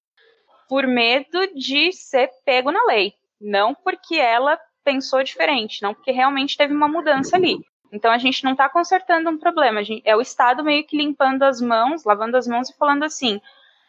por 0.69 0.85
medo 0.85 1.47
de 1.55 1.91
ser 1.91 2.29
pego 2.45 2.71
na 2.71 2.83
lei. 2.85 3.13
Não 3.41 3.73
porque 3.73 4.15
ela 4.15 4.59
pensou 4.87 5.21
diferente, 5.21 5.83
não 5.83 5.93
porque 5.93 6.11
realmente 6.11 6.55
teve 6.55 6.73
uma 6.73 6.87
mudança 6.87 7.35
ali. 7.35 7.59
Então 7.91 8.09
a 8.09 8.17
gente 8.17 8.41
não 8.45 8.53
está 8.53 8.69
consertando 8.69 9.29
um 9.29 9.37
problema, 9.37 9.83
gente, 9.83 10.01
é 10.05 10.15
o 10.15 10.21
Estado 10.21 10.63
meio 10.63 10.85
que 10.85 10.95
limpando 10.95 11.43
as 11.43 11.59
mãos, 11.59 12.05
lavando 12.05 12.37
as 12.37 12.47
mãos 12.47 12.69
e 12.69 12.77
falando 12.77 13.03
assim: 13.03 13.41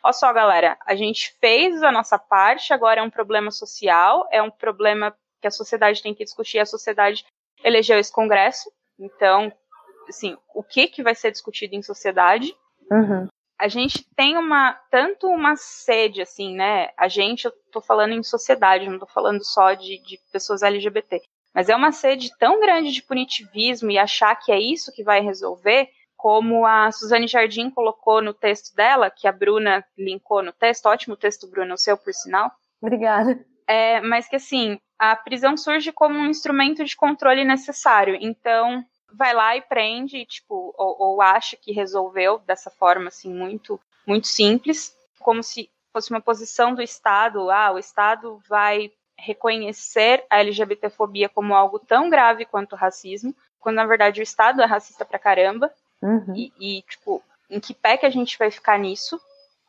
olha 0.03 0.13
só, 0.13 0.33
galera, 0.33 0.77
a 0.85 0.97
gente 0.97 1.37
fez 1.41 1.85
a 1.85 1.93
nossa 1.93 2.19
parte, 2.19 2.73
agora 2.73 2.99
é 2.99 3.03
um 3.03 3.11
problema 3.11 3.53
social, 3.53 4.27
é 4.33 4.43
um 4.43 4.51
problema 4.51 5.15
que 5.41 5.47
a 5.47 5.53
sociedade 5.53 6.03
tem 6.03 6.13
que 6.13 6.25
discutir, 6.25 6.59
a 6.59 6.67
sociedade 6.67 7.25
elegeu 7.63 7.97
esse 7.97 8.13
Congresso, 8.13 8.69
então, 8.99 9.53
assim, 10.09 10.37
o 10.53 10.65
que, 10.65 10.89
que 10.89 11.03
vai 11.03 11.15
ser 11.15 11.31
discutido 11.31 11.77
em 11.77 11.83
sociedade? 11.83 12.57
Uhum 12.91 13.29
a 13.59 13.67
gente 13.67 14.07
tem 14.15 14.37
uma 14.37 14.73
tanto 14.91 15.27
uma 15.27 15.57
sede 15.57 16.23
assim, 16.23 16.55
né? 16.55 16.91
A 16.97 17.09
gente, 17.09 17.47
eu 17.47 17.53
tô 17.73 17.81
falando 17.81 18.13
em 18.13 18.23
sociedade, 18.23 18.89
não 18.89 18.99
tô 18.99 19.07
falando 19.07 19.45
só 19.45 19.75
de, 19.75 19.99
de 20.03 20.19
pessoas 20.33 20.63
LGBT, 20.63 21.21
mas 21.53 21.69
é 21.69 21.75
uma 21.75 21.91
sede 21.91 22.31
tão 22.39 22.61
grande 22.61 22.93
de 22.93 23.03
punitivismo 23.03 23.91
e 23.91 23.99
achar 23.99 24.37
que 24.37 24.53
é 24.53 24.61
isso 24.61 24.93
que 24.93 25.03
vai 25.03 25.21
resolver, 25.21 25.89
como 26.17 26.65
a 26.65 26.93
Suzane 26.93 27.27
Jardim 27.27 27.71
colocou 27.71 28.23
no 28.23 28.33
texto 28.33 28.75
dela, 28.75 29.11
que 29.11 29.27
a 29.27 29.33
Bruna 29.33 29.85
linkou 29.97 30.43
no 30.43 30.53
texto, 30.53 30.87
ótimo 30.87 31.17
texto, 31.17 31.49
Bruna, 31.49 31.75
o 31.75 31.79
seu 31.79 31.97
por 31.97 32.15
sinal. 32.15 32.51
Obrigada. 32.81 33.45
É, 33.67 34.01
mas 34.01 34.29
que 34.29 34.37
assim, 34.37 34.79
a 34.99 35.15
prisão 35.15 35.57
surge 35.57 35.93
como 35.93 36.19
um 36.19 36.27
instrumento 36.27 36.85
de 36.85 36.97
controle 36.97 37.45
necessário. 37.45 38.17
Então, 38.21 38.85
vai 39.19 39.35
lá 39.35 39.57
e 39.57 39.61
prende, 39.61 40.25
tipo, 40.25 40.73
ou, 40.79 40.97
ou 41.01 41.21
acha 41.21 41.57
que 41.57 41.73
resolveu 41.73 42.39
dessa 42.47 42.71
forma, 42.71 43.09
assim, 43.09 43.35
muito, 43.35 43.81
muito 44.07 44.29
simples, 44.29 44.97
como 45.19 45.43
se 45.43 45.69
fosse 45.93 46.11
uma 46.11 46.21
posição 46.21 46.73
do 46.73 46.81
Estado, 46.81 47.51
ah, 47.51 47.73
o 47.73 47.79
Estado 47.79 48.41
vai 48.49 48.93
reconhecer 49.19 50.25
a 50.31 50.39
LGBTfobia 50.39 51.29
como 51.29 51.53
algo 51.53 51.81
tão 51.81 52.09
grave 52.09 52.45
quanto 52.45 52.75
o 52.75 52.77
racismo, 52.77 53.35
quando 53.59 53.75
na 53.77 53.87
verdade 53.87 54.21
o 54.21 54.23
Estado 54.23 54.63
é 54.63 54.65
racista 54.65 55.05
pra 55.05 55.19
caramba, 55.19 55.73
uhum. 56.01 56.35
e, 56.37 56.53
e, 56.61 56.83
tipo, 56.83 57.21
em 57.51 57.59
que 57.59 57.75
pé 57.75 57.97
que 57.97 58.07
a 58.07 58.11
gente 58.11 58.39
vai 58.39 58.53
ficar 58.53 58.79
nisso, 58.79 59.21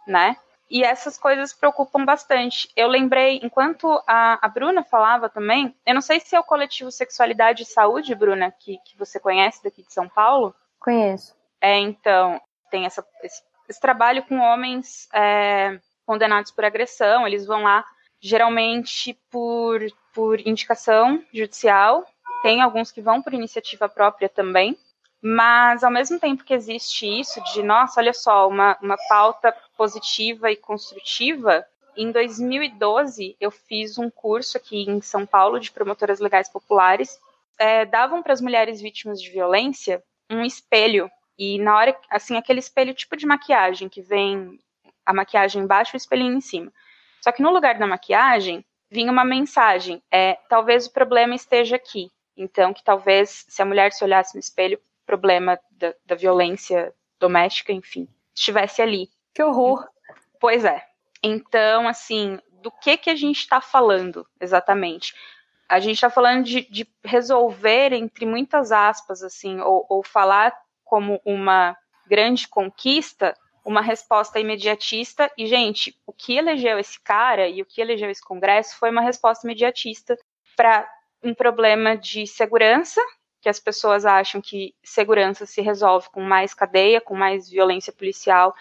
né? 0.05 0.37
E 0.69 0.83
essas 0.83 1.17
coisas 1.17 1.51
preocupam 1.51 2.05
bastante. 2.05 2.69
Eu 2.75 2.87
lembrei, 2.87 3.39
enquanto 3.41 4.01
a, 4.05 4.37
a, 4.45 4.47
Bruna 4.47 4.83
falava 4.83 5.27
também, 5.27 5.75
eu 5.85 5.95
não 5.95 6.01
sei 6.01 6.19
se 6.19 6.35
é 6.35 6.39
o 6.39 6.43
coletivo 6.43 6.91
Sexualidade 6.91 7.63
e 7.63 7.65
Saúde, 7.65 8.13
Bruna, 8.13 8.51
que, 8.51 8.77
que 8.85 8.95
você 8.97 9.19
conhece 9.19 9.63
daqui 9.63 9.81
de 9.81 9.91
São 9.91 10.07
Paulo. 10.07 10.53
Conheço. 10.79 11.35
É, 11.59 11.77
então, 11.79 12.39
tem 12.69 12.85
essa, 12.85 13.03
esse, 13.23 13.41
esse 13.67 13.81
trabalho 13.81 14.23
com 14.23 14.39
homens 14.39 15.09
é, 15.11 15.79
condenados 16.05 16.51
por 16.51 16.63
agressão, 16.63 17.25
eles 17.25 17.45
vão 17.45 17.63
lá 17.63 17.83
geralmente 18.21 19.17
por, 19.31 19.81
por 20.13 20.39
indicação 20.45 21.23
judicial, 21.33 22.05
tem 22.41 22.61
alguns 22.61 22.91
que 22.91 23.01
vão 23.01 23.21
por 23.21 23.33
iniciativa 23.33 23.89
própria 23.89 24.29
também, 24.29 24.77
mas 25.21 25.83
ao 25.83 25.91
mesmo 25.91 26.19
tempo 26.19 26.43
que 26.43 26.53
existe 26.53 27.05
isso 27.05 27.41
de, 27.53 27.61
nossa, 27.61 27.99
olha 27.99 28.13
só, 28.13 28.47
uma, 28.47 28.77
uma 28.81 28.97
pauta 29.09 29.53
positiva 29.79 30.51
e 30.51 30.57
construtiva, 30.57 31.65
em 31.95 32.11
2012 32.11 33.37
eu 33.39 33.49
fiz 33.49 33.97
um 33.97 34.09
curso 34.09 34.57
aqui 34.57 34.81
em 34.81 34.99
São 34.99 35.25
Paulo 35.25 35.57
de 35.57 35.71
promotoras 35.71 36.19
legais 36.19 36.49
populares, 36.49 37.17
é, 37.57 37.85
davam 37.85 38.21
para 38.21 38.33
as 38.33 38.41
mulheres 38.41 38.81
vítimas 38.81 39.21
de 39.21 39.29
violência 39.29 40.03
um 40.29 40.43
espelho 40.43 41.09
e 41.37 41.57
na 41.59 41.77
hora, 41.77 41.97
assim, 42.09 42.35
aquele 42.35 42.59
espelho 42.59 42.93
tipo 42.93 43.15
de 43.15 43.25
maquiagem 43.25 43.87
que 43.87 44.01
vem 44.01 44.59
a 45.05 45.13
maquiagem 45.13 45.61
embaixo 45.63 45.95
e 45.95 45.97
o 45.97 45.97
espelhinho 45.97 46.33
em 46.33 46.41
cima. 46.41 46.73
Só 47.21 47.31
que 47.31 47.41
no 47.41 47.49
lugar 47.49 47.79
da 47.79 47.87
maquiagem 47.87 48.65
vinha 48.91 49.09
uma 49.09 49.23
mensagem, 49.23 50.03
é, 50.11 50.37
talvez 50.49 50.87
o 50.87 50.91
problema 50.91 51.35
esteja 51.35 51.77
aqui. 51.77 52.11
Então, 52.35 52.73
que 52.73 52.83
talvez 52.83 53.45
se 53.47 53.61
a 53.61 53.65
mulher 53.65 53.93
se 53.93 54.03
olhasse 54.03 54.35
no 54.35 54.41
espelho, 54.41 54.77
o 54.77 55.05
problema 55.05 55.57
da, 55.71 55.93
da 56.05 56.15
violência 56.15 56.93
doméstica, 57.17 57.71
enfim, 57.71 58.09
estivesse 58.35 58.81
ali. 58.81 59.09
Que 59.39 59.43
horror! 59.43 59.87
Pois 60.37 60.65
é. 60.65 60.85
Então, 61.23 61.87
assim, 61.87 62.41
do 62.61 62.69
que 62.69 62.97
que 62.97 63.09
a 63.09 63.15
gente 63.15 63.39
está 63.39 63.61
falando 63.61 64.27
exatamente? 64.37 65.15
A 65.69 65.79
gente 65.79 65.93
está 65.93 66.09
falando 66.09 66.43
de, 66.43 66.69
de, 66.69 66.85
resolver, 67.05 67.93
entre 67.93 68.25
muitas 68.25 68.73
aspas, 68.73 69.23
assim, 69.23 69.61
ou, 69.61 69.85
ou 69.87 70.03
falar 70.03 70.53
como 70.83 71.21
uma 71.23 71.73
grande 72.05 72.49
conquista, 72.49 73.33
uma 73.63 73.79
resposta 73.79 74.41
imediatista. 74.41 75.31
E, 75.37 75.47
gente, 75.47 75.97
o 76.05 76.11
que 76.11 76.35
elegeu 76.35 76.77
esse 76.77 76.99
cara 76.99 77.47
e 77.47 77.61
o 77.61 77.65
que 77.65 77.79
elegeu 77.79 78.09
esse 78.09 78.21
Congresso 78.21 78.77
foi 78.77 78.89
uma 78.89 79.01
resposta 79.01 79.47
imediatista 79.47 80.19
para 80.53 80.85
um 81.23 81.33
problema 81.33 81.95
de 81.95 82.27
segurança, 82.27 83.01
que 83.39 83.47
as 83.47 83.57
pessoas 83.57 84.05
acham 84.05 84.41
que 84.41 84.75
segurança 84.83 85.45
se 85.45 85.61
resolve 85.61 86.09
com 86.09 86.19
mais 86.19 86.53
cadeia, 86.53 86.99
com 86.99 87.15
mais 87.15 87.49
violência 87.49 87.93
policial 87.93 88.53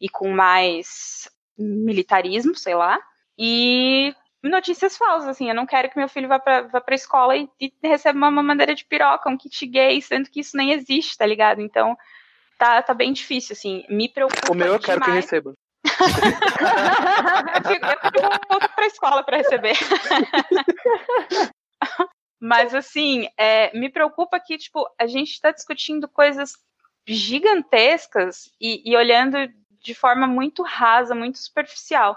e 0.00 0.08
com 0.08 0.30
mais 0.30 1.28
militarismo, 1.56 2.54
sei 2.54 2.74
lá. 2.74 2.98
E 3.36 4.14
notícias 4.42 4.96
falsas, 4.96 5.28
assim, 5.28 5.48
eu 5.48 5.54
não 5.54 5.66
quero 5.66 5.90
que 5.90 5.98
meu 5.98 6.08
filho 6.08 6.28
vá 6.28 6.38
pra, 6.38 6.62
vá 6.62 6.80
pra 6.80 6.94
escola 6.94 7.36
e, 7.36 7.48
e 7.60 7.72
receba 7.82 8.16
uma 8.16 8.30
mamadeira 8.30 8.74
de 8.74 8.84
piroca, 8.84 9.28
um 9.28 9.36
kit 9.36 9.66
gay, 9.66 10.00
sendo 10.00 10.30
que 10.30 10.40
isso 10.40 10.56
nem 10.56 10.72
existe, 10.72 11.16
tá 11.16 11.26
ligado? 11.26 11.60
Então, 11.60 11.96
tá, 12.58 12.82
tá 12.82 12.94
bem 12.94 13.12
difícil, 13.12 13.54
assim, 13.54 13.84
me 13.88 14.08
preocupa 14.08 14.52
O 14.52 14.54
meu 14.54 14.74
eu 14.74 14.80
quero 14.80 15.00
demais. 15.00 15.28
que 15.28 15.36
receba. 15.36 15.54
eu, 17.64 17.70
fico, 17.72 17.86
eu 17.86 18.30
volto 18.48 18.68
pra 18.74 18.86
escola 18.86 19.22
para 19.22 19.38
receber. 19.38 19.76
Mas, 22.40 22.72
assim, 22.74 23.28
é, 23.36 23.76
me 23.76 23.90
preocupa 23.90 24.38
que, 24.38 24.56
tipo, 24.56 24.88
a 24.98 25.06
gente 25.06 25.32
está 25.32 25.50
discutindo 25.50 26.06
coisas 26.08 26.52
gigantescas 27.06 28.50
e, 28.60 28.82
e, 28.88 28.96
olhando 28.96 29.36
de 29.80 29.94
forma 29.94 30.26
muito 30.26 30.62
rasa, 30.62 31.14
muito 31.14 31.38
superficial. 31.38 32.16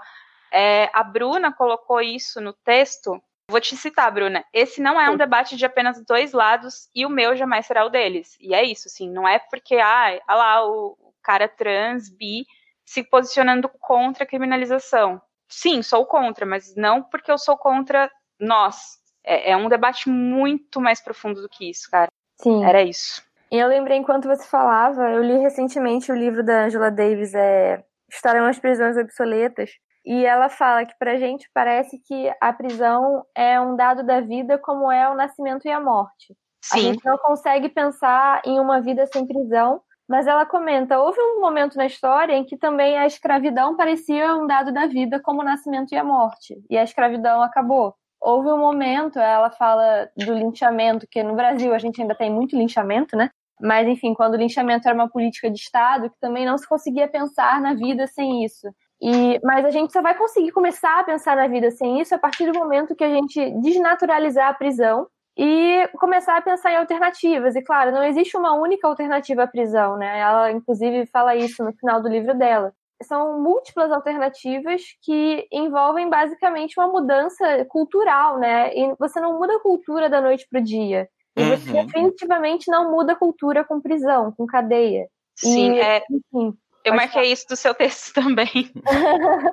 É, 0.52 0.90
a 0.94 1.04
Bruna 1.04 1.52
colocou 1.54 2.02
isso 2.02 2.42
no 2.42 2.54
texto. 2.54 3.22
Vou 3.50 3.62
te 3.62 3.76
citar, 3.76 4.12
Bruna. 4.12 4.46
Esse 4.54 4.82
não 4.82 5.00
é 5.00 5.10
um 5.10 5.18
debate 5.18 5.56
de 5.56 5.66
apenas 5.66 6.04
dois 6.06 6.32
lados 6.32 6.90
e 6.96 7.06
o 7.06 7.10
meu 7.10 7.36
jamais 7.36 7.66
será 7.66 7.86
o 7.86 7.90
deles. 7.90 8.38
E 8.40 8.54
é 8.54 8.64
isso, 8.64 8.88
assim, 8.88 9.10
não 9.10 9.28
é 9.28 9.40
porque, 9.40 9.76
ah, 9.76 10.20
olha 10.28 10.38
lá, 10.38 10.66
o 10.66 11.14
cara 11.22 11.48
trans, 11.48 12.10
bi, 12.10 12.46
se 12.86 13.04
posicionando 13.04 13.70
contra 13.70 14.24
a 14.24 14.28
criminalização. 14.28 15.22
Sim, 15.48 15.82
sou 15.82 16.06
contra, 16.06 16.46
mas 16.46 16.76
não 16.76 17.04
porque 17.04 17.32
eu 17.32 17.38
sou 17.38 17.58
contra 17.58 18.10
nós, 18.40 19.02
é, 19.24 19.52
é, 19.52 19.58
um 19.58 19.70
debate 19.70 20.10
muito 20.10 20.82
mais 20.82 21.02
profundo 21.02 21.42
do 21.42 21.50
que 21.50 21.70
isso, 21.70 21.90
cara. 21.90 22.12
Sim. 22.38 22.64
Era 22.66 22.82
isso. 22.82 23.24
Eu 23.52 23.68
lembrei, 23.68 23.98
enquanto 23.98 24.30
você 24.30 24.48
falava, 24.48 25.10
eu 25.12 25.22
li 25.22 25.38
recentemente 25.38 26.10
o 26.10 26.16
livro 26.16 26.42
da 26.42 26.66
Angela 26.66 26.90
Davis, 26.90 27.34
é 27.34 27.84
Estarão 28.10 28.46
as 28.46 28.58
Prisões 28.58 28.96
Obsoletas, 28.96 29.72
e 30.06 30.26
ela 30.26 30.48
fala 30.48 30.86
que 30.86 30.98
pra 30.98 31.18
gente 31.18 31.50
parece 31.54 32.00
que 32.00 32.34
a 32.40 32.54
prisão 32.54 33.26
é 33.36 33.60
um 33.60 33.76
dado 33.76 34.04
da 34.04 34.22
vida 34.22 34.58
como 34.58 34.90
é 34.90 35.10
o 35.10 35.16
nascimento 35.16 35.68
e 35.68 35.72
a 35.72 35.82
morte. 35.82 36.34
Sim. 36.64 36.78
A 36.78 36.82
gente 36.82 37.06
não 37.06 37.18
consegue 37.18 37.68
pensar 37.68 38.42
em 38.46 38.58
uma 38.58 38.80
vida 38.80 39.06
sem 39.08 39.28
prisão, 39.28 39.82
mas 40.08 40.28
ela 40.28 40.46
comenta, 40.46 41.00
houve 41.00 41.20
um 41.20 41.42
momento 41.42 41.76
na 41.76 41.86
história 41.86 42.34
em 42.34 42.46
que 42.46 42.58
também 42.58 42.98
a 42.98 43.06
escravidão 43.06 43.76
parecia 43.76 44.34
um 44.36 44.48
dado 44.48 44.72
da 44.72 44.88
vida 44.88 45.20
como 45.22 45.42
o 45.42 45.46
nascimento 45.46 45.92
e 45.92 45.98
a 45.98 46.04
morte, 46.04 46.56
e 46.70 46.78
a 46.78 46.84
escravidão 46.84 47.42
acabou 47.42 47.96
houve 48.22 48.50
um 48.50 48.58
momento, 48.60 49.18
ela 49.18 49.50
fala 49.50 50.08
do 50.16 50.34
linchamento, 50.34 51.08
que 51.10 51.24
no 51.24 51.36
Brasil 51.36 51.74
a 51.74 51.80
gente 51.80 52.00
ainda 52.00 52.14
tem 52.14 52.32
muito 52.32 52.56
linchamento, 52.56 53.18
né? 53.18 53.32
Mas, 53.62 53.88
enfim, 53.88 54.14
quando 54.14 54.34
o 54.34 54.38
linchamento 54.38 54.88
era 54.88 54.96
uma 54.96 55.10
política 55.10 55.50
de 55.50 55.60
Estado, 55.60 56.10
que 56.10 56.20
também 56.20 56.46
não 56.46 56.58
se 56.58 56.68
conseguia 56.68 57.08
pensar 57.08 57.62
na 57.62 57.74
vida 57.74 58.08
sem 58.08 58.44
isso. 58.44 58.68
E, 59.02 59.40
mas 59.44 59.66
a 59.66 59.72
gente 59.72 59.92
só 59.92 60.02
vai 60.02 60.16
conseguir 60.16 60.52
começar 60.52 61.00
a 61.00 61.04
pensar 61.04 61.36
na 61.36 61.48
vida 61.48 61.72
sem 61.72 62.00
isso 62.00 62.14
a 62.14 62.20
partir 62.20 62.52
do 62.52 62.58
momento 62.58 62.96
que 62.96 63.04
a 63.04 63.10
gente 63.10 63.52
desnaturalizar 63.62 64.50
a 64.50 64.54
prisão 64.54 65.08
e 65.38 65.90
começar 66.00 66.38
a 66.38 66.42
pensar 66.42 66.72
em 66.72 66.78
alternativas. 66.78 67.56
E, 67.56 67.62
claro, 67.64 67.92
não 67.92 68.04
existe 68.04 68.38
uma 68.38 68.54
única 68.54 68.88
alternativa 68.88 69.44
à 69.44 69.48
prisão, 69.48 69.98
né? 69.98 70.20
Ela, 70.20 70.52
inclusive, 70.52 71.06
fala 71.08 71.36
isso 71.36 71.64
no 71.64 71.74
final 71.74 72.02
do 72.02 72.10
livro 72.10 72.38
dela 72.38 72.74
são 73.04 73.42
múltiplas 73.42 73.92
alternativas 73.92 74.82
que 75.02 75.48
envolvem 75.52 76.10
basicamente 76.10 76.80
uma 76.80 76.88
mudança 76.88 77.66
cultural, 77.66 78.38
né? 78.38 78.76
E 78.76 78.96
você 78.98 79.20
não 79.20 79.40
muda 79.40 79.56
a 79.56 79.60
cultura 79.60 80.10
da 80.10 80.22
noite 80.22 80.48
para 80.50 80.60
o 80.60 80.64
dia. 80.64 81.08
E 81.36 81.44
você 81.44 81.72
Uhum. 81.72 81.86
definitivamente 81.86 82.70
não 82.70 82.92
muda 82.92 83.14
a 83.14 83.16
cultura 83.16 83.64
com 83.64 83.80
prisão, 83.82 84.32
com 84.32 84.46
cadeia. 84.46 85.08
Sim, 85.36 85.76
E, 85.76 85.80
é, 85.80 86.04
enfim, 86.12 86.58
eu 86.84 86.94
marquei 86.94 87.32
isso 87.32 87.48
do 87.48 87.56
seu 87.56 87.74
texto 87.74 88.14
também. 88.14 88.72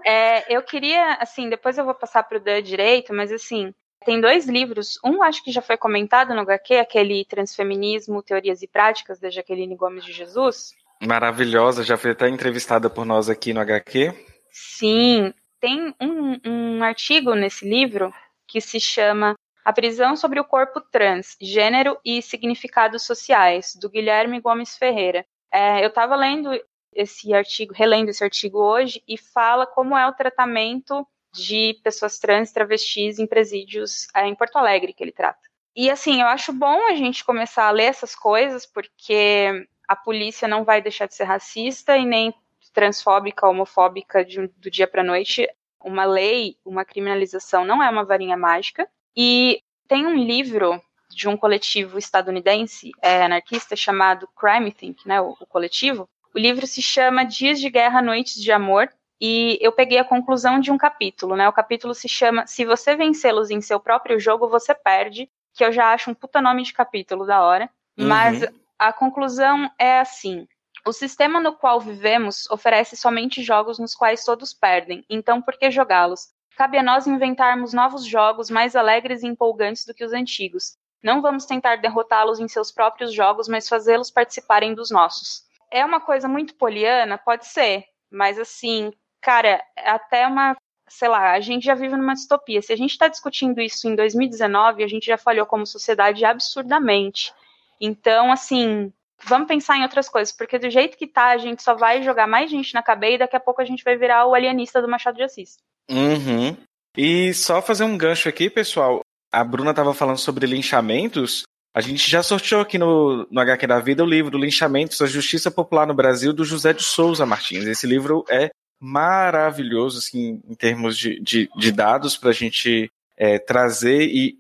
É, 0.05 0.55
eu 0.55 0.63
queria, 0.63 1.15
assim, 1.15 1.49
depois 1.49 1.79
eu 1.79 1.85
vou 1.85 1.95
passar 1.95 2.23
para 2.25 2.39
o 2.39 2.41
Dan 2.41 2.63
direito, 2.63 3.15
mas 3.15 3.31
assim, 3.33 3.73
tem 4.05 4.21
dois 4.21 4.47
livros. 4.47 4.99
Um 5.05 5.23
acho 5.23 5.43
que 5.45 5.53
já 5.53 5.63
foi 5.63 5.77
comentado 5.77 6.35
no 6.35 6.41
HQ, 6.41 6.77
aquele 6.77 7.25
Transfeminismo, 7.25 8.23
Teorias 8.23 8.63
e 8.63 8.67
Práticas, 8.67 9.21
da 9.21 9.31
Jaqueline 9.31 9.77
Gomes 9.77 10.05
de 10.05 10.13
Jesus. 10.13 10.73
Maravilhosa, 11.01 11.85
já 11.85 11.97
foi 11.97 12.11
até 12.11 12.29
entrevistada 12.29 12.91
por 12.91 13.05
nós 13.05 13.29
aqui 13.31 13.53
no 13.53 13.61
HQ. 13.61 14.13
Sim, 14.51 15.33
tem 15.61 15.95
um, 16.01 16.41
um 16.45 16.83
artigo 16.83 17.35
nesse 17.35 17.69
livro 17.69 18.13
que 18.47 18.61
se 18.61 18.81
chama 18.81 19.35
A 19.69 19.73
Prisão 19.75 20.17
sobre 20.17 20.41
o 20.41 20.45
Corpo 20.47 20.81
Trans, 20.81 21.37
Gênero 21.39 22.01
e 22.03 22.23
Significados 22.23 23.03
Sociais, 23.03 23.77
do 23.79 23.91
Guilherme 23.91 24.41
Gomes 24.41 24.79
Ferreira. 24.79 25.27
É, 25.53 25.85
eu 25.85 25.89
estava 25.89 26.17
lendo 26.17 26.59
esse 26.91 27.35
artigo, 27.35 27.75
relendo 27.75 28.09
esse 28.09 28.25
artigo 28.25 28.59
hoje, 28.59 29.03
e 29.07 29.19
fala 29.19 29.67
como 29.67 29.95
é 29.95 30.07
o 30.07 30.15
tratamento 30.15 31.07
de 31.35 31.79
pessoas 31.85 32.19
trans 32.19 32.49
e 32.49 32.55
travestis 32.55 33.19
em 33.19 33.27
presídios 33.27 34.07
é, 34.17 34.27
em 34.27 34.35
Porto 34.35 34.57
Alegre, 34.57 34.95
que 34.95 35.05
ele 35.05 35.13
trata. 35.13 35.39
E 35.77 35.91
assim, 35.91 36.23
eu 36.23 36.29
acho 36.29 36.51
bom 36.51 36.87
a 36.87 36.95
gente 36.95 37.23
começar 37.23 37.67
a 37.67 37.71
ler 37.71 37.89
essas 37.91 38.15
coisas, 38.15 38.65
porque 38.65 39.69
a 39.87 39.95
polícia 39.95 40.49
não 40.49 40.65
vai 40.65 40.81
deixar 40.81 41.05
de 41.05 41.15
ser 41.15 41.25
racista 41.25 41.95
e 41.95 42.07
nem 42.07 42.33
transfóbica, 42.73 43.47
homofóbica 43.47 44.25
de, 44.25 44.49
do 44.57 44.71
dia 44.71 44.89
para 44.89 45.05
noite. 45.05 45.47
Uma 45.85 46.07
lei, 46.07 46.57
uma 46.65 46.87
criminalização 46.87 47.67
não 47.67 47.83
é 47.83 47.91
uma 47.91 48.07
varinha 48.07 48.35
mágica. 48.35 48.89
E 49.21 49.61
tem 49.89 50.07
um 50.07 50.15
livro 50.15 50.81
de 51.11 51.29
um 51.29 51.37
coletivo 51.37 51.99
estadunidense 51.99 52.93
é, 53.03 53.25
anarquista 53.25 53.75
chamado 53.75 54.29
Crime 54.39 54.71
Think, 54.71 55.09
né, 55.09 55.21
o, 55.21 55.37
o 55.41 55.47
coletivo. 55.47 56.09
O 56.33 56.39
livro 56.39 56.65
se 56.69 56.81
chama 56.81 57.25
Dias 57.25 57.59
de 57.59 57.69
Guerra, 57.69 58.01
Noites 58.01 58.41
de 58.41 58.53
Amor. 58.53 58.89
E 59.21 59.59
eu 59.61 59.73
peguei 59.73 59.99
a 59.99 60.05
conclusão 60.05 60.61
de 60.61 60.71
um 60.71 60.79
capítulo, 60.79 61.35
né? 61.35 61.49
O 61.49 61.53
capítulo 61.53 61.93
se 61.93 62.09
chama 62.09 62.47
Se 62.47 62.65
você 62.65 62.95
vencê-los 62.95 63.51
em 63.51 63.61
seu 63.61 63.81
próprio 63.81 64.21
jogo, 64.21 64.49
você 64.49 64.73
perde, 64.73 65.29
que 65.53 65.65
eu 65.65 65.73
já 65.73 65.93
acho 65.93 66.09
um 66.09 66.15
puta 66.15 66.41
nome 66.41 66.63
de 66.63 66.73
capítulo 66.73 67.27
da 67.27 67.43
hora. 67.43 67.69
Mas 67.97 68.43
Uhum. 68.43 68.49
a 68.79 68.93
conclusão 68.93 69.69
é 69.77 69.99
assim: 69.99 70.47
o 70.87 70.93
sistema 70.93 71.41
no 71.41 71.53
qual 71.53 71.81
vivemos 71.81 72.49
oferece 72.49 72.97
somente 72.97 73.43
jogos 73.43 73.81
nos 73.81 73.97
quais 73.97 74.25
todos 74.25 74.55
perdem, 74.55 75.05
então 75.11 75.43
por 75.43 75.59
que 75.59 75.69
jogá-los? 75.69 76.29
Cabe 76.59 76.77
a 76.77 76.83
nós 76.83 77.07
inventarmos 77.07 77.73
novos 77.73 78.05
jogos 78.05 78.51
mais 78.51 78.75
alegres 78.75 79.23
e 79.23 79.29
empolgantes 79.29 79.85
do 79.85 79.95
que 79.95 80.05
os 80.05 80.13
antigos. 80.13 80.77
Não 81.01 81.23
vamos 81.23 81.47
tentar 81.47 81.77
derrotá-los 81.77 82.41
em 82.41 82.49
seus 82.49 82.73
próprios 82.73 83.15
jogos, 83.15 83.47
mas 83.47 83.69
fazê-los 83.69 84.11
participarem 84.11 84.75
dos 84.75 84.91
nossos. 84.91 85.45
É 85.71 85.85
uma 85.85 86.01
coisa 86.01 86.27
muito 86.27 86.57
poliana? 86.57 87.17
Pode 87.17 87.47
ser, 87.47 87.85
mas 88.11 88.41
assim, 88.41 88.93
cara, 89.21 89.63
é 89.77 89.89
até 89.89 90.27
uma. 90.27 90.57
Sei 90.89 91.07
lá, 91.07 91.31
a 91.31 91.39
gente 91.39 91.65
já 91.65 91.77
vive 91.77 91.97
numa 91.97 92.15
distopia. 92.15 92.61
Se 92.61 92.73
a 92.73 92.77
gente 92.77 92.91
está 92.91 93.07
discutindo 93.07 93.61
isso 93.61 93.87
em 93.87 93.95
2019, 93.95 94.83
a 94.83 94.89
gente 94.89 95.07
já 95.07 95.17
falhou 95.17 95.47
como 95.47 95.65
sociedade 95.65 96.25
absurdamente. 96.25 97.33
Então, 97.81 98.33
assim, 98.33 98.93
vamos 99.25 99.49
pensar 99.49 99.77
em 99.77 99.83
outras 99.83 100.09
coisas, 100.09 100.35
porque 100.35 100.59
do 100.59 100.71
jeito 100.71 100.97
que 100.97 101.07
tá, 101.07 101.29
a 101.29 101.39
gente 101.39 101.63
só 101.63 101.75
vai 101.75 102.03
jogar 102.03 102.27
mais 102.27 102.51
gente 102.51 102.75
na 102.75 102.83
cadeia 102.83 103.15
e 103.15 103.19
daqui 103.19 103.37
a 103.37 103.41
pouco 103.41 103.61
a 103.61 103.65
gente 103.65 103.85
vai 103.85 103.97
virar 103.97 104.27
o 104.27 104.35
alienista 104.35 104.81
do 104.81 104.89
Machado 104.89 105.17
de 105.17 105.23
Assis. 105.23 105.57
Uhum. 105.91 106.57
E 106.97 107.33
só 107.35 107.63
fazer 107.63 107.85
um 107.85 107.97
gancho 107.97 108.29
aqui, 108.29 108.51
pessoal. 108.51 109.01
A 109.33 109.45
Bruna 109.45 109.71
estava 109.71 109.95
falando 109.95 110.19
sobre 110.19 110.47
linchamentos. 110.47 111.45
A 111.75 111.81
gente 111.81 112.11
já 112.11 112.23
sorteou 112.23 112.61
aqui 112.61 112.79
no, 112.79 113.27
no 113.31 113.41
HQ 113.41 113.67
da 113.67 113.79
Vida 113.79 114.03
o 114.03 114.07
livro 114.07 114.39
Linchamentos, 114.39 115.01
a 115.01 115.07
Justiça 115.07 115.51
Popular 115.51 115.87
no 115.87 115.95
Brasil, 115.95 116.33
do 116.33 116.45
José 116.45 116.73
de 116.73 116.83
Souza 116.83 117.27
Martins. 117.27 117.67
Esse 117.67 117.87
livro 117.87 118.25
é 118.29 118.51
maravilhoso, 118.81 119.99
assim, 119.99 120.41
em 120.49 120.55
termos 120.55 120.97
de, 120.97 121.21
de, 121.21 121.49
de 121.57 121.73
dados 121.73 122.17
para 122.17 122.31
a 122.31 122.33
gente 122.33 122.91
é, 123.17 123.39
trazer 123.39 124.03
e 124.03 124.39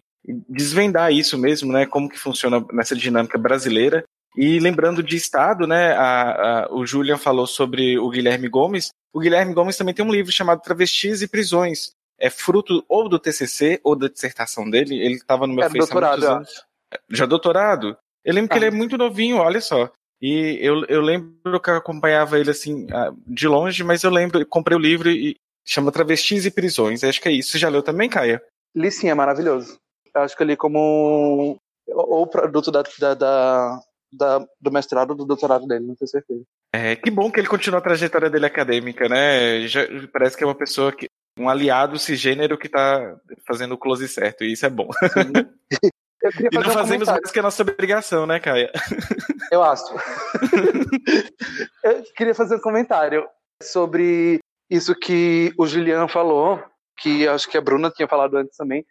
desvendar 0.48 1.12
isso 1.12 1.38
mesmo, 1.38 1.72
né? 1.72 1.86
Como 1.86 2.08
que 2.08 2.18
funciona 2.18 2.64
nessa 2.72 2.94
dinâmica 2.94 3.38
brasileira. 3.38 4.04
E 4.36 4.58
lembrando 4.60 5.02
de 5.02 5.16
Estado, 5.16 5.66
né? 5.66 5.92
A, 5.92 6.30
a, 6.66 6.72
o 6.72 6.86
Julian 6.86 7.16
falou 7.16 7.46
sobre 7.46 7.98
o 7.98 8.08
Guilherme 8.08 8.48
Gomes. 8.48 8.90
O 9.12 9.20
Guilherme 9.20 9.54
Gomes 9.54 9.76
também 9.76 9.94
tem 9.94 10.04
um 10.04 10.12
livro 10.12 10.30
chamado 10.30 10.62
Travestis 10.62 11.22
e 11.22 11.28
Prisões. 11.28 11.92
É 12.18 12.30
fruto 12.30 12.84
ou 12.88 13.08
do 13.08 13.18
TCC 13.18 13.80
ou 13.82 13.96
da 13.96 14.08
dissertação 14.08 14.68
dele. 14.68 15.00
Ele 15.00 15.14
estava 15.14 15.46
no 15.46 15.54
meu 15.54 15.64
é, 15.64 15.70
Facebook 15.70 15.92
doutorado, 15.92 16.26
há 16.26 16.34
muitos 16.36 16.56
anos. 16.56 16.66
Já 17.10 17.26
doutorado? 17.26 17.96
Eu 18.24 18.34
lembro 18.34 18.50
ah. 18.50 18.52
que 18.52 18.58
ele 18.58 18.66
é 18.66 18.70
muito 18.70 18.98
novinho, 18.98 19.38
olha 19.38 19.60
só. 19.60 19.90
E 20.20 20.58
eu, 20.60 20.84
eu 20.86 21.00
lembro 21.00 21.60
que 21.60 21.70
eu 21.70 21.76
acompanhava 21.76 22.38
ele 22.38 22.50
assim, 22.50 22.86
de 23.26 23.46
longe, 23.46 23.84
mas 23.84 24.02
eu 24.02 24.10
lembro, 24.10 24.44
comprei 24.46 24.76
o 24.76 24.80
livro 24.80 25.08
e 25.08 25.36
chama 25.64 25.92
Travestis 25.92 26.44
e 26.44 26.50
Prisões. 26.50 27.04
Acho 27.04 27.20
que 27.20 27.28
é 27.28 27.32
isso. 27.32 27.52
Você 27.52 27.58
já 27.58 27.68
leu 27.68 27.82
também, 27.82 28.08
Caia? 28.08 28.42
Li 28.74 28.90
sim, 28.90 29.08
é 29.08 29.14
maravilhoso. 29.14 29.78
Eu 30.14 30.22
acho 30.22 30.36
que 30.36 30.42
eu 30.42 30.46
li 30.46 30.56
como 30.56 31.58
o 31.88 32.26
produto 32.26 32.70
da, 32.70 32.82
da, 32.98 33.14
da, 33.14 33.80
da, 34.12 34.44
do 34.60 34.70
mestrado 34.70 35.10
ou 35.10 35.16
do 35.16 35.24
doutorado 35.24 35.66
dele, 35.66 35.86
não 35.86 35.94
tenho 35.94 36.08
certeza. 36.08 36.42
É, 36.72 36.96
que 36.96 37.10
bom 37.10 37.30
que 37.30 37.40
ele 37.40 37.48
continua 37.48 37.78
a 37.78 37.82
trajetória 37.82 38.30
dele 38.30 38.46
acadêmica, 38.46 39.08
né? 39.08 39.66
Já, 39.66 39.82
parece 40.12 40.36
que 40.36 40.44
é 40.44 40.46
uma 40.46 40.54
pessoa 40.54 40.92
que. 40.92 41.06
um 41.38 41.48
aliado 41.48 41.98
cisgênero 41.98 42.58
que 42.58 42.66
está 42.66 43.16
fazendo 43.46 43.74
o 43.74 43.78
close 43.78 44.08
certo, 44.08 44.44
e 44.44 44.52
isso 44.52 44.66
é 44.66 44.70
bom. 44.70 44.88
e 46.52 46.58
não 46.58 46.70
um 46.70 46.72
fazemos 46.72 47.08
mais 47.08 47.30
que 47.30 47.38
a 47.38 47.42
nossa 47.42 47.62
obrigação, 47.62 48.26
né, 48.26 48.40
Caia? 48.40 48.70
Eu 49.50 49.62
acho. 49.62 49.84
eu 51.82 52.02
queria 52.14 52.34
fazer 52.34 52.56
um 52.56 52.60
comentário 52.60 53.26
sobre 53.62 54.38
isso 54.68 54.94
que 54.94 55.54
o 55.58 55.66
Julian 55.66 56.06
falou, 56.06 56.62
que 56.98 57.26
acho 57.26 57.48
que 57.48 57.56
a 57.56 57.60
Bruna 57.60 57.90
tinha 57.90 58.06
falado 58.06 58.36
antes 58.36 58.56
também, 58.56 58.84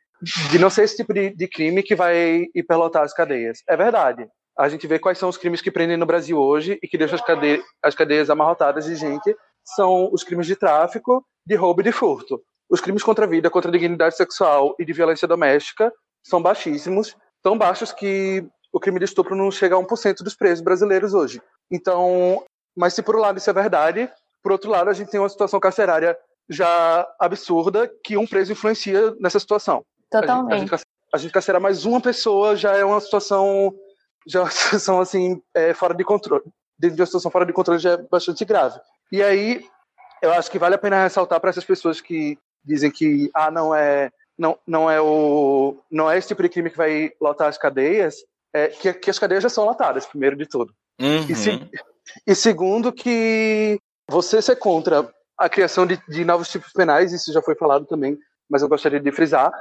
de 0.49 0.57
não 0.57 0.69
ser 0.69 0.83
esse 0.83 0.97
tipo 0.97 1.13
de, 1.13 1.29
de 1.35 1.47
crime 1.47 1.83
que 1.83 1.95
vai 1.95 2.47
hiperlotar 2.55 3.03
as 3.03 3.13
cadeias. 3.13 3.59
É 3.67 3.77
verdade. 3.77 4.27
A 4.57 4.67
gente 4.69 4.87
vê 4.87 4.97
quais 4.97 5.17
são 5.17 5.29
os 5.29 5.37
crimes 5.37 5.61
que 5.61 5.69
prendem 5.69 5.97
no 5.97 6.05
Brasil 6.05 6.37
hoje 6.37 6.79
e 6.81 6.87
que 6.87 6.97
deixam 6.97 7.15
as, 7.15 7.21
cade 7.21 7.63
as 7.83 7.93
cadeias 7.93 8.29
amarrotadas 8.29 8.85
de 8.85 8.95
gente. 8.95 9.35
São 9.63 10.09
os 10.11 10.23
crimes 10.23 10.47
de 10.47 10.55
tráfico, 10.55 11.23
de 11.45 11.55
roubo 11.55 11.81
e 11.81 11.83
de 11.83 11.91
furto. 11.91 12.41
Os 12.69 12.81
crimes 12.81 13.03
contra 13.03 13.25
a 13.25 13.27
vida, 13.27 13.49
contra 13.49 13.69
a 13.69 13.71
dignidade 13.71 14.17
sexual 14.17 14.75
e 14.79 14.85
de 14.85 14.93
violência 14.93 15.27
doméstica 15.27 15.91
são 16.23 16.41
baixíssimos, 16.41 17.15
tão 17.41 17.57
baixos 17.57 17.91
que 17.91 18.45
o 18.73 18.79
crime 18.79 18.99
de 18.99 19.05
estupro 19.05 19.35
não 19.35 19.49
chega 19.51 19.75
a 19.75 19.79
1% 19.79 20.23
dos 20.23 20.35
presos 20.35 20.63
brasileiros 20.63 21.13
hoje. 21.13 21.41
Então, 21.71 22.43
mas 22.75 22.93
se 22.93 23.01
por 23.01 23.15
um 23.15 23.19
lado 23.19 23.37
isso 23.37 23.49
é 23.49 23.53
verdade, 23.53 24.09
por 24.43 24.51
outro 24.51 24.69
lado 24.69 24.89
a 24.89 24.93
gente 24.93 25.09
tem 25.09 25.19
uma 25.19 25.29
situação 25.29 25.59
carcerária 25.59 26.17
já 26.49 27.07
absurda 27.19 27.91
que 28.03 28.17
um 28.17 28.27
preso 28.27 28.51
influencia 28.51 29.15
nessa 29.19 29.39
situação. 29.39 29.83
Totalmente. 30.09 30.53
A 30.53 30.57
gente, 30.57 30.73
a 30.73 30.77
gente, 30.77 30.85
a 31.13 31.17
gente 31.17 31.31
carcerar 31.31 31.61
mais 31.61 31.85
uma 31.85 32.01
pessoa 32.01 32.55
já 32.55 32.75
é 32.75 32.83
uma 32.83 32.99
situação 32.99 33.73
já 34.27 34.47
situação 34.51 34.99
assim 34.99 35.41
é, 35.53 35.73
fora 35.73 35.93
de 35.93 36.03
controle. 36.03 36.43
Dentro 36.77 36.95
de 36.95 37.01
uma 37.01 37.05
situação 37.05 37.31
fora 37.31 37.45
de 37.45 37.53
controle 37.53 37.79
já 37.79 37.93
é 37.93 37.97
bastante 37.97 38.45
grave. 38.45 38.79
E 39.11 39.23
aí 39.23 39.65
eu 40.21 40.31
acho 40.33 40.51
que 40.51 40.59
vale 40.59 40.75
a 40.75 40.79
pena 40.79 41.03
ressaltar 41.03 41.39
para 41.39 41.49
essas 41.49 41.65
pessoas 41.65 42.01
que 42.01 42.37
dizem 42.63 42.91
que 42.91 43.29
ah 43.33 43.49
não 43.49 43.73
é 43.73 44.11
não, 44.37 44.57
não 44.67 44.91
é 44.91 45.01
o 45.01 45.77
não 45.89 46.09
é 46.11 46.17
esse 46.17 46.27
tipo 46.27 46.43
de 46.43 46.49
crime 46.49 46.69
que 46.69 46.77
vai 46.77 47.11
lotar 47.19 47.47
as 47.47 47.57
cadeias, 47.57 48.17
é 48.53 48.67
que, 48.67 48.93
que 48.93 49.09
as 49.09 49.17
cadeias 49.17 49.43
já 49.43 49.49
são 49.49 49.65
lotadas 49.65 50.05
primeiro 50.05 50.35
de 50.35 50.45
tudo. 50.45 50.73
Uhum. 50.99 51.25
E, 51.29 51.35
se, 51.35 51.69
e, 52.25 52.35
segundo 52.35 52.91
que 52.91 53.79
você 54.09 54.41
ser 54.41 54.55
contra 54.57 55.09
a 55.37 55.49
criação 55.49 55.85
de, 55.85 55.99
de 56.07 56.25
novos 56.25 56.49
tipos 56.49 56.71
penais, 56.71 57.13
isso 57.13 57.31
já 57.31 57.41
foi 57.41 57.55
falado 57.55 57.85
também, 57.85 58.17
mas 58.49 58.61
eu 58.61 58.69
gostaria 58.69 58.99
de 58.99 59.11
frisar, 59.11 59.51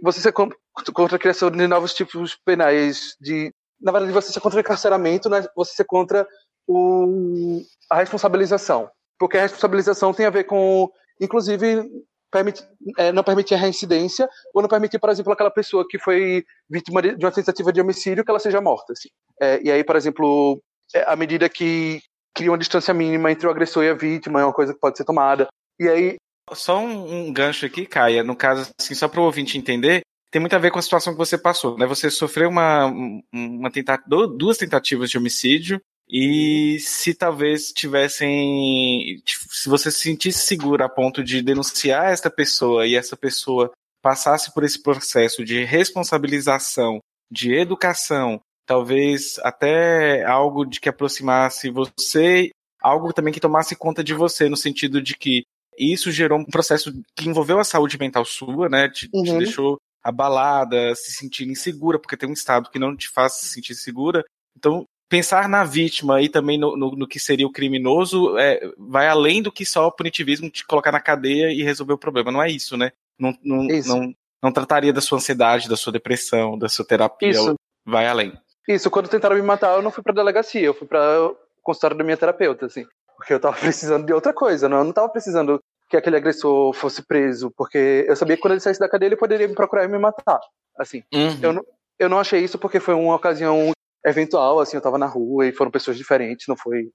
você 0.00 0.20
ser 0.20 0.32
contra 0.32 1.16
a 1.16 1.18
criação 1.18 1.50
de 1.50 1.66
novos 1.66 1.94
tipos 1.94 2.36
penais, 2.44 3.16
de, 3.20 3.52
na 3.80 3.92
verdade, 3.92 4.12
você 4.12 4.32
ser 4.32 4.40
contra 4.40 4.58
o 4.58 4.60
encarceramento, 4.60 5.28
né? 5.28 5.44
você 5.54 5.74
ser 5.74 5.84
contra 5.84 6.26
o, 6.66 7.62
a 7.90 7.96
responsabilização. 7.96 8.90
Porque 9.18 9.38
a 9.38 9.42
responsabilização 9.42 10.12
tem 10.12 10.26
a 10.26 10.30
ver 10.30 10.44
com, 10.44 10.90
inclusive, 11.20 11.88
permite, 12.30 12.62
é, 12.98 13.12
não 13.12 13.22
permitir 13.22 13.54
a 13.54 13.58
reincidência 13.58 14.28
ou 14.54 14.62
não 14.62 14.68
permitir, 14.68 14.98
por 14.98 15.10
exemplo, 15.10 15.32
aquela 15.32 15.50
pessoa 15.50 15.86
que 15.88 15.98
foi 15.98 16.44
vítima 16.68 17.00
de, 17.00 17.24
uma 17.24 17.32
tentativa 17.32 17.72
de 17.72 17.80
homicídio 17.80 18.24
que 18.24 18.30
ela 18.30 18.40
seja 18.40 18.60
morta. 18.60 18.92
Assim. 18.92 19.08
É, 19.40 19.60
e 19.62 19.70
aí, 19.70 19.84
por 19.84 19.96
exemplo, 19.96 20.60
é, 20.94 21.04
a 21.06 21.16
medida 21.16 21.48
que 21.48 22.00
cria 22.34 22.50
uma 22.50 22.58
distância 22.58 22.92
mínima 22.92 23.30
entre 23.30 23.46
o 23.46 23.50
agressor 23.50 23.84
e 23.84 23.88
a 23.88 23.94
vítima 23.94 24.40
é 24.40 24.44
uma 24.44 24.52
coisa 24.52 24.74
que 24.74 24.80
pode 24.80 24.98
ser 24.98 25.04
tomada. 25.04 25.48
E 25.80 25.88
aí 25.88 26.16
só 26.54 26.78
um, 26.78 27.28
um 27.28 27.32
gancho 27.32 27.66
aqui, 27.66 27.86
Caia, 27.86 28.22
no 28.22 28.36
caso, 28.36 28.70
assim, 28.78 28.94
só 28.94 29.08
para 29.08 29.20
o 29.20 29.24
ouvinte 29.24 29.58
entender, 29.58 30.02
tem 30.36 30.40
muito 30.40 30.54
a 30.54 30.58
ver 30.58 30.70
com 30.70 30.78
a 30.78 30.82
situação 30.82 31.14
que 31.14 31.18
você 31.18 31.38
passou, 31.38 31.78
né? 31.78 31.86
Você 31.86 32.10
sofreu 32.10 32.50
uma, 32.50 32.92
uma 33.32 33.70
tentativa, 33.70 34.28
duas 34.28 34.58
tentativas 34.58 35.08
de 35.08 35.16
homicídio 35.16 35.80
e 36.06 36.76
se 36.78 37.14
talvez 37.14 37.72
tivessem, 37.72 39.22
se 39.24 39.66
você 39.66 39.90
se 39.90 40.00
sentisse 40.00 40.40
seguro 40.40 40.84
a 40.84 40.90
ponto 40.90 41.24
de 41.24 41.40
denunciar 41.40 42.12
esta 42.12 42.30
pessoa 42.30 42.86
e 42.86 42.94
essa 42.94 43.16
pessoa 43.16 43.72
passasse 44.02 44.52
por 44.52 44.62
esse 44.62 44.82
processo 44.82 45.42
de 45.42 45.64
responsabilização, 45.64 47.00
de 47.32 47.54
educação, 47.54 48.38
talvez 48.66 49.38
até 49.38 50.22
algo 50.22 50.66
de 50.66 50.78
que 50.78 50.90
aproximasse 50.90 51.70
você, 51.70 52.50
algo 52.82 53.10
também 53.10 53.32
que 53.32 53.40
tomasse 53.40 53.74
conta 53.74 54.04
de 54.04 54.12
você, 54.12 54.50
no 54.50 54.56
sentido 54.56 55.00
de 55.00 55.16
que 55.16 55.44
isso 55.78 56.10
gerou 56.10 56.38
um 56.38 56.44
processo 56.44 56.92
que 57.14 57.26
envolveu 57.26 57.58
a 57.58 57.64
saúde 57.64 57.98
mental 57.98 58.24
sua, 58.26 58.68
né? 58.68 58.90
Te, 58.90 59.08
uhum. 59.14 59.24
te 59.24 59.38
deixou 59.38 59.78
abalada, 60.06 60.94
se 60.94 61.12
sentir 61.12 61.48
insegura, 61.48 61.98
porque 61.98 62.16
tem 62.16 62.28
um 62.28 62.32
estado 62.32 62.70
que 62.70 62.78
não 62.78 62.96
te 62.96 63.08
faz 63.08 63.32
se 63.34 63.46
sentir 63.46 63.74
segura. 63.74 64.24
Então, 64.56 64.86
pensar 65.08 65.48
na 65.48 65.64
vítima 65.64 66.22
e 66.22 66.28
também 66.28 66.58
no, 66.58 66.76
no, 66.76 66.92
no 66.92 67.08
que 67.08 67.18
seria 67.18 67.46
o 67.46 67.52
criminoso 67.52 68.38
é, 68.38 68.60
vai 68.78 69.08
além 69.08 69.42
do 69.42 69.50
que 69.50 69.66
só 69.66 69.86
o 69.86 69.92
punitivismo 69.92 70.48
te 70.48 70.64
colocar 70.64 70.92
na 70.92 71.00
cadeia 71.00 71.52
e 71.52 71.62
resolver 71.62 71.92
o 71.92 71.98
problema. 71.98 72.30
Não 72.30 72.42
é 72.42 72.48
isso, 72.48 72.76
né? 72.76 72.92
Não, 73.18 73.36
não, 73.42 73.66
não, 73.66 74.14
não 74.42 74.52
trataria 74.52 74.92
da 74.92 75.00
sua 75.00 75.18
ansiedade, 75.18 75.68
da 75.68 75.76
sua 75.76 75.92
depressão, 75.92 76.56
da 76.56 76.68
sua 76.68 76.84
terapia. 76.84 77.30
Isso. 77.30 77.54
Vai 77.84 78.06
além. 78.06 78.32
Isso, 78.68 78.90
quando 78.90 79.08
tentaram 79.08 79.36
me 79.36 79.42
matar, 79.42 79.76
eu 79.76 79.82
não 79.82 79.90
fui 79.90 80.02
pra 80.02 80.14
delegacia, 80.14 80.60
eu 80.60 80.74
fui 80.74 80.86
pra 80.86 81.30
consultório 81.62 81.96
da 81.96 82.04
minha 82.04 82.16
terapeuta, 82.16 82.66
assim. 82.66 82.84
Porque 83.16 83.32
eu 83.32 83.40
tava 83.40 83.56
precisando 83.58 84.06
de 84.06 84.12
outra 84.12 84.32
coisa, 84.32 84.68
não, 84.68 84.78
eu 84.78 84.84
não 84.84 84.92
tava 84.92 85.08
precisando 85.08 85.60
que 85.88 85.96
aquele 85.96 86.16
agressor 86.16 86.72
fosse 86.72 87.06
preso, 87.06 87.50
porque 87.56 88.04
eu 88.08 88.16
sabia 88.16 88.36
que 88.36 88.42
quando 88.42 88.52
ele 88.52 88.60
saísse 88.60 88.80
da 88.80 88.88
cadeia 88.88 89.08
ele 89.08 89.16
poderia 89.16 89.46
me 89.46 89.54
procurar 89.54 89.84
e 89.84 89.88
me 89.88 89.98
matar. 89.98 90.40
Assim, 90.78 91.02
uhum. 91.14 91.38
eu, 91.42 91.52
não, 91.52 91.64
eu 91.98 92.08
não 92.08 92.18
achei 92.18 92.42
isso 92.42 92.58
porque 92.58 92.80
foi 92.80 92.94
uma 92.94 93.14
ocasião 93.14 93.70
eventual, 94.04 94.60
assim, 94.60 94.76
eu 94.76 94.80
tava 94.80 94.98
na 94.98 95.06
rua 95.06 95.46
e 95.46 95.52
foram 95.52 95.70
pessoas 95.70 95.96
diferentes, 95.96 96.46
não 96.46 96.56
foi 96.56 96.90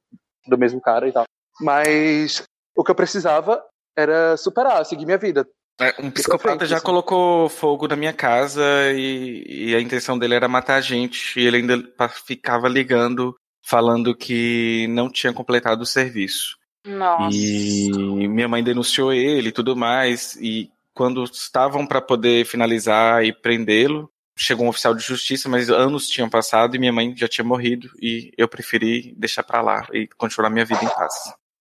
do 0.47 0.57
mesmo 0.57 0.81
cara 0.81 1.07
e 1.07 1.11
tal. 1.11 1.25
Mas 1.59 2.43
o 2.75 2.83
que 2.83 2.91
eu 2.91 2.95
precisava 2.95 3.63
era 3.95 4.37
superar, 4.37 4.85
seguir 4.85 5.05
minha 5.05 5.17
vida. 5.17 5.47
É, 5.79 5.95
um 5.99 6.11
psicopata 6.11 6.57
frente, 6.57 6.69
já 6.69 6.77
assim. 6.77 6.85
colocou 6.85 7.49
fogo 7.49 7.87
na 7.87 7.95
minha 7.95 8.13
casa 8.13 8.63
e, 8.93 9.71
e, 9.71 9.75
a 9.75 9.81
intenção 9.81 10.17
dele 10.17 10.35
era 10.35 10.47
matar 10.47 10.75
a 10.75 10.81
gente 10.81 11.39
e 11.39 11.47
ele 11.47 11.57
ainda 11.57 11.83
ficava 12.25 12.67
ligando 12.67 13.35
falando 13.65 14.15
que 14.15 14.87
não 14.89 15.09
tinha 15.09 15.33
completado 15.33 15.81
o 15.81 15.85
serviço. 15.85 16.55
Nossa. 16.85 17.35
E 17.35 18.27
minha 18.27 18.47
mãe 18.47 18.63
denunciou 18.63 19.13
ele 19.13 19.49
e 19.49 19.51
tudo 19.51 19.75
mais. 19.75 20.35
E 20.35 20.71
quando 20.93 21.23
estavam 21.23 21.85
para 21.85 22.01
poder 22.01 22.45
finalizar 22.45 23.23
e 23.23 23.33
prendê-lo, 23.33 24.11
chegou 24.37 24.65
um 24.65 24.69
oficial 24.69 24.93
de 24.93 25.03
justiça, 25.03 25.47
mas 25.47 25.69
anos 25.69 26.07
tinham 26.07 26.29
passado 26.29 26.75
e 26.75 26.79
minha 26.79 26.93
mãe 26.93 27.15
já 27.15 27.27
tinha 27.27 27.45
morrido. 27.45 27.89
E 28.01 28.31
eu 28.37 28.47
preferi 28.47 29.13
deixar 29.17 29.43
para 29.43 29.61
lá 29.61 29.87
e 29.93 30.07
continuar 30.17 30.49
minha 30.49 30.65
vida 30.65 30.83
em 30.83 30.89
paz. 30.89 31.13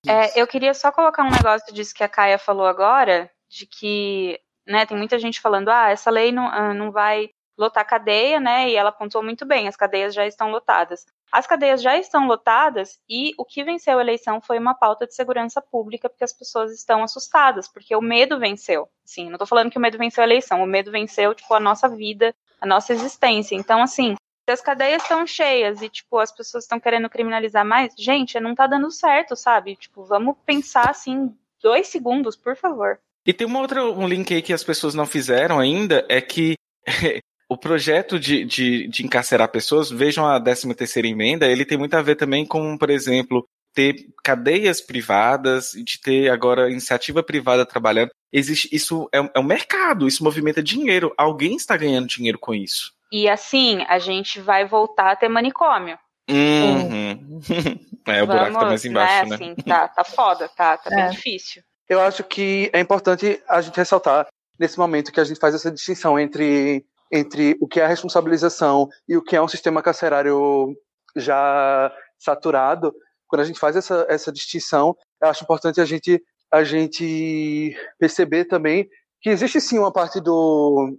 É, 0.07 0.41
eu 0.41 0.47
queria 0.47 0.73
só 0.73 0.91
colocar 0.91 1.23
um 1.23 1.31
negócio 1.31 1.73
disso 1.75 1.95
que 1.95 2.03
a 2.03 2.09
Caia 2.09 2.39
falou 2.39 2.67
agora, 2.67 3.31
de 3.51 3.67
que 3.67 4.41
né, 4.67 4.87
tem 4.87 4.97
muita 4.97 5.19
gente 5.19 5.41
falando, 5.41 5.69
ah, 5.69 5.91
essa 5.91 6.11
lei 6.11 6.33
não, 6.33 6.47
ah, 6.47 6.73
não 6.73 6.91
vai 6.91 7.29
lotar 7.59 7.87
cadeia, 7.87 8.41
né? 8.41 8.71
E 8.71 8.77
ela 8.77 8.89
apontou 8.89 9.23
muito 9.23 9.45
bem, 9.45 9.69
as 9.69 9.77
cadeias 9.77 10.15
já 10.15 10.27
estão 10.27 10.51
lotadas. 10.51 11.05
As 11.31 11.47
cadeias 11.47 11.81
já 11.81 11.97
estão 11.97 12.27
lotadas 12.27 12.99
e 13.09 13.33
o 13.39 13.45
que 13.45 13.63
venceu 13.63 13.99
a 13.99 14.03
eleição 14.03 14.41
foi 14.41 14.59
uma 14.59 14.75
pauta 14.75 15.07
de 15.07 15.15
segurança 15.15 15.63
pública, 15.63 16.09
porque 16.09 16.25
as 16.25 16.33
pessoas 16.33 16.73
estão 16.73 17.05
assustadas, 17.05 17.69
porque 17.69 17.95
o 17.95 18.03
medo 18.03 18.39
venceu. 18.39 18.89
Sim, 19.05 19.27
não 19.27 19.35
estou 19.35 19.47
falando 19.47 19.71
que 19.71 19.79
o 19.79 19.81
medo 19.81 19.97
venceu 19.97 20.23
a 20.23 20.27
eleição, 20.27 20.63
o 20.63 20.67
medo 20.67 20.91
venceu, 20.91 21.35
tipo, 21.35 21.55
a 21.55 21.61
nossa 21.61 21.89
vida, 21.89 22.35
a 22.61 22.67
nossa 22.67 22.93
existência. 22.93 23.55
Então, 23.55 23.81
assim, 23.81 24.17
se 24.49 24.53
as 24.53 24.61
cadeias 24.61 25.03
estão 25.03 25.25
cheias 25.25 25.81
e, 25.81 25.89
tipo, 25.89 26.19
as 26.19 26.33
pessoas 26.33 26.65
estão 26.65 26.81
querendo 26.81 27.09
criminalizar 27.09 27.65
mais, 27.65 27.95
gente, 27.97 28.41
não 28.41 28.55
tá 28.55 28.67
dando 28.67 28.91
certo, 28.91 29.37
sabe? 29.37 29.77
Tipo, 29.77 30.05
vamos 30.05 30.37
pensar, 30.45 30.91
assim, 30.91 31.33
dois 31.63 31.87
segundos, 31.87 32.35
por 32.37 32.57
favor. 32.57 32.99
E 33.25 33.33
tem 33.33 33.47
uma 33.47 33.61
outra, 33.61 33.85
um 33.85 34.09
link 34.09 34.35
aí 34.35 34.43
que 34.43 34.53
as 34.53 34.65
pessoas 34.65 34.95
não 34.95 35.07
fizeram 35.07 35.61
ainda, 35.61 36.05
é 36.09 36.21
que 36.21 36.55
o 37.51 37.57
projeto 37.57 38.17
de, 38.17 38.45
de, 38.45 38.87
de 38.87 39.05
encarcerar 39.05 39.49
pessoas, 39.51 39.91
vejam 39.91 40.25
a 40.25 40.41
13 40.41 40.73
terceira 40.73 41.09
emenda, 41.09 41.49
ele 41.49 41.65
tem 41.65 41.77
muito 41.77 41.95
a 41.95 42.01
ver 42.03 42.15
também 42.15 42.47
com, 42.47 42.79
por 42.79 42.89
exemplo, 42.89 43.45
ter 43.75 44.07
cadeias 44.23 44.81
privadas, 44.81 45.73
de 45.73 46.01
ter 46.01 46.31
agora 46.31 46.71
iniciativa 46.71 47.25
privada 47.25 47.67
trabalhando. 47.67 48.11
Existe 48.33 48.69
isso 48.71 49.09
é, 49.13 49.19
é 49.35 49.41
um 49.41 49.43
mercado, 49.43 50.07
isso 50.07 50.23
movimenta 50.23 50.63
dinheiro. 50.63 51.13
Alguém 51.19 51.57
está 51.57 51.77
ganhando 51.77 52.07
dinheiro 52.07 52.39
com 52.39 52.55
isso. 52.55 52.93
E 53.11 53.29
assim, 53.29 53.85
a 53.89 53.99
gente 53.99 54.41
vai 54.41 54.65
voltar 54.65 55.11
a 55.11 55.17
ter 55.17 55.29
manicômio. 55.29 55.99
Uhum. 56.31 57.41
é, 58.07 58.23
o 58.23 58.27
Vamos, 58.27 58.45
buraco 58.45 58.59
tá 58.61 58.67
mais 58.67 58.85
embaixo, 58.85 59.29
né? 59.29 59.35
Assim, 59.35 59.55
tá, 59.67 59.89
tá 59.89 60.05
foda, 60.05 60.49
tá, 60.49 60.77
tá 60.77 60.89
bem 60.89 61.01
É. 61.01 61.09
difícil. 61.09 61.63
Eu 61.89 62.01
acho 62.01 62.23
que 62.23 62.71
é 62.73 62.79
importante 62.79 63.43
a 63.49 63.61
gente 63.61 63.77
ressaltar 63.77 64.29
nesse 64.57 64.79
momento 64.79 65.11
que 65.11 65.19
a 65.19 65.25
gente 65.25 65.41
faz 65.41 65.55
essa 65.55 65.71
distinção 65.71 66.17
entre, 66.17 66.85
entre 67.11 67.57
o 67.61 67.67
que 67.67 67.81
é 67.81 67.85
a 67.85 67.89
responsabilização 67.89 68.89
e 69.09 69.17
o 69.17 69.23
que 69.23 69.35
é 69.35 69.43
um 69.43 69.49
sistema 69.49 69.83
carcerário 69.83 70.77
já 71.17 71.93
saturado. 72.19 72.95
Quando 73.27 73.43
a 73.43 73.45
gente 73.45 73.59
faz 73.59 73.77
essa, 73.77 74.07
essa 74.09 74.33
distinção, 74.33 74.97
eu 75.21 75.29
acho 75.29 75.45
importante 75.45 75.81
a 75.81 75.85
gente, 75.85 76.23
a 76.53 76.63
gente 76.63 77.77
perceber 77.99 78.45
também 78.45 78.89
que 79.21 79.31
existe 79.31 79.61
sim 79.61 79.79
uma 79.79 79.93
parte 79.93 80.21
do, 80.21 80.97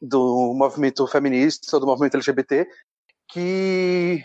do 0.00 0.52
movimento 0.54 1.06
feminista, 1.06 1.78
do 1.78 1.86
movimento 1.86 2.16
LGBT, 2.16 2.66
que 3.30 4.24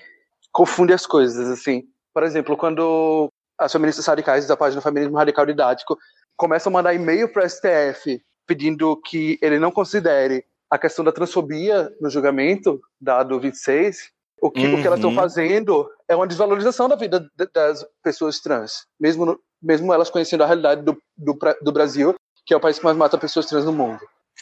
confunde 0.52 0.94
as 0.94 1.06
coisas, 1.06 1.48
assim. 1.48 1.84
Por 2.14 2.24
exemplo, 2.24 2.58
quando 2.58 3.32
as 3.58 3.72
feministas 3.72 4.06
radicais 4.06 4.48
da 4.48 4.58
página 4.58 4.82
Feminismo 4.82 5.18
Radical 5.18 5.46
Didático 5.46 5.98
começam 6.36 6.70
a 6.70 6.74
mandar 6.74 6.94
e-mail 6.94 7.32
para 7.32 7.46
o 7.46 7.50
STF 7.50 8.22
pedindo 8.48 9.00
que 9.02 9.38
ele 9.42 9.60
não 9.60 9.72
considere 9.72 10.44
a 10.70 10.78
questão 10.78 11.04
da 11.04 11.12
transfobia 11.12 11.92
no 12.00 12.10
julgamento 12.10 12.80
dado 13.02 13.40
26, 13.40 14.10
o 14.42 14.50
que, 14.52 14.68
o 14.68 14.80
que 14.82 14.88
elas 14.88 15.00
estão 15.00 15.10
Uhum. 15.10 15.16
fazendo 15.16 15.90
é 16.08 16.16
uma 16.16 16.28
desvalorização 16.28 16.88
da 16.88 16.96
vida 16.96 17.28
das 17.54 17.86
pessoas 18.04 18.40
trans, 18.40 18.86
mesmo, 19.00 19.26
no- 19.26 19.40
mesmo 19.62 19.94
elas 19.94 20.10
conhecendo 20.10 20.44
a 20.44 20.48
realidade 20.48 20.82
do, 20.84 20.98
do, 21.18 21.38
do 21.62 21.72
Brasil, 21.72 22.16
que 22.46 22.54
é 22.54 22.58
o 22.58 22.60
país 22.60 22.78
que 22.80 22.86
mais 22.86 22.96
mata 22.96 23.18
pessoas 23.18 23.46
trans 23.48 23.66
no 23.66 23.74
mundo. 23.74 24.00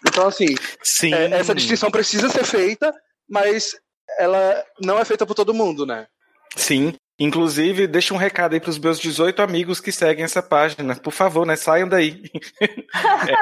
Então, 0.07 0.28
assim, 0.28 0.53
Sim. 0.84 1.13
é, 1.13 1.32
essa 1.32 1.55
distinção 1.55 1.89
precisa 1.89 2.30
ser 2.30 2.43
feita, 2.45 2.93
mas 3.28 3.71
ela 4.19 4.63
não 4.84 4.99
é 4.99 5.03
feita 5.05 5.25
por 5.25 5.34
todo 5.34 5.53
mundo, 5.53 5.86
né? 5.86 6.07
Sim. 6.55 6.93
Inclusive, 7.19 7.88
deixa 7.88 8.13
um 8.13 8.17
recado 8.17 8.53
aí 8.53 8.59
pros 8.59 8.78
meus 8.78 8.99
18 8.99 9.41
amigos 9.41 9.80
que 9.80 9.91
seguem 9.91 10.23
essa 10.23 10.43
página. 10.43 10.95
Por 10.95 11.11
favor, 11.11 11.47
né? 11.47 11.55
Saiam 11.55 11.88
daí. 11.89 12.21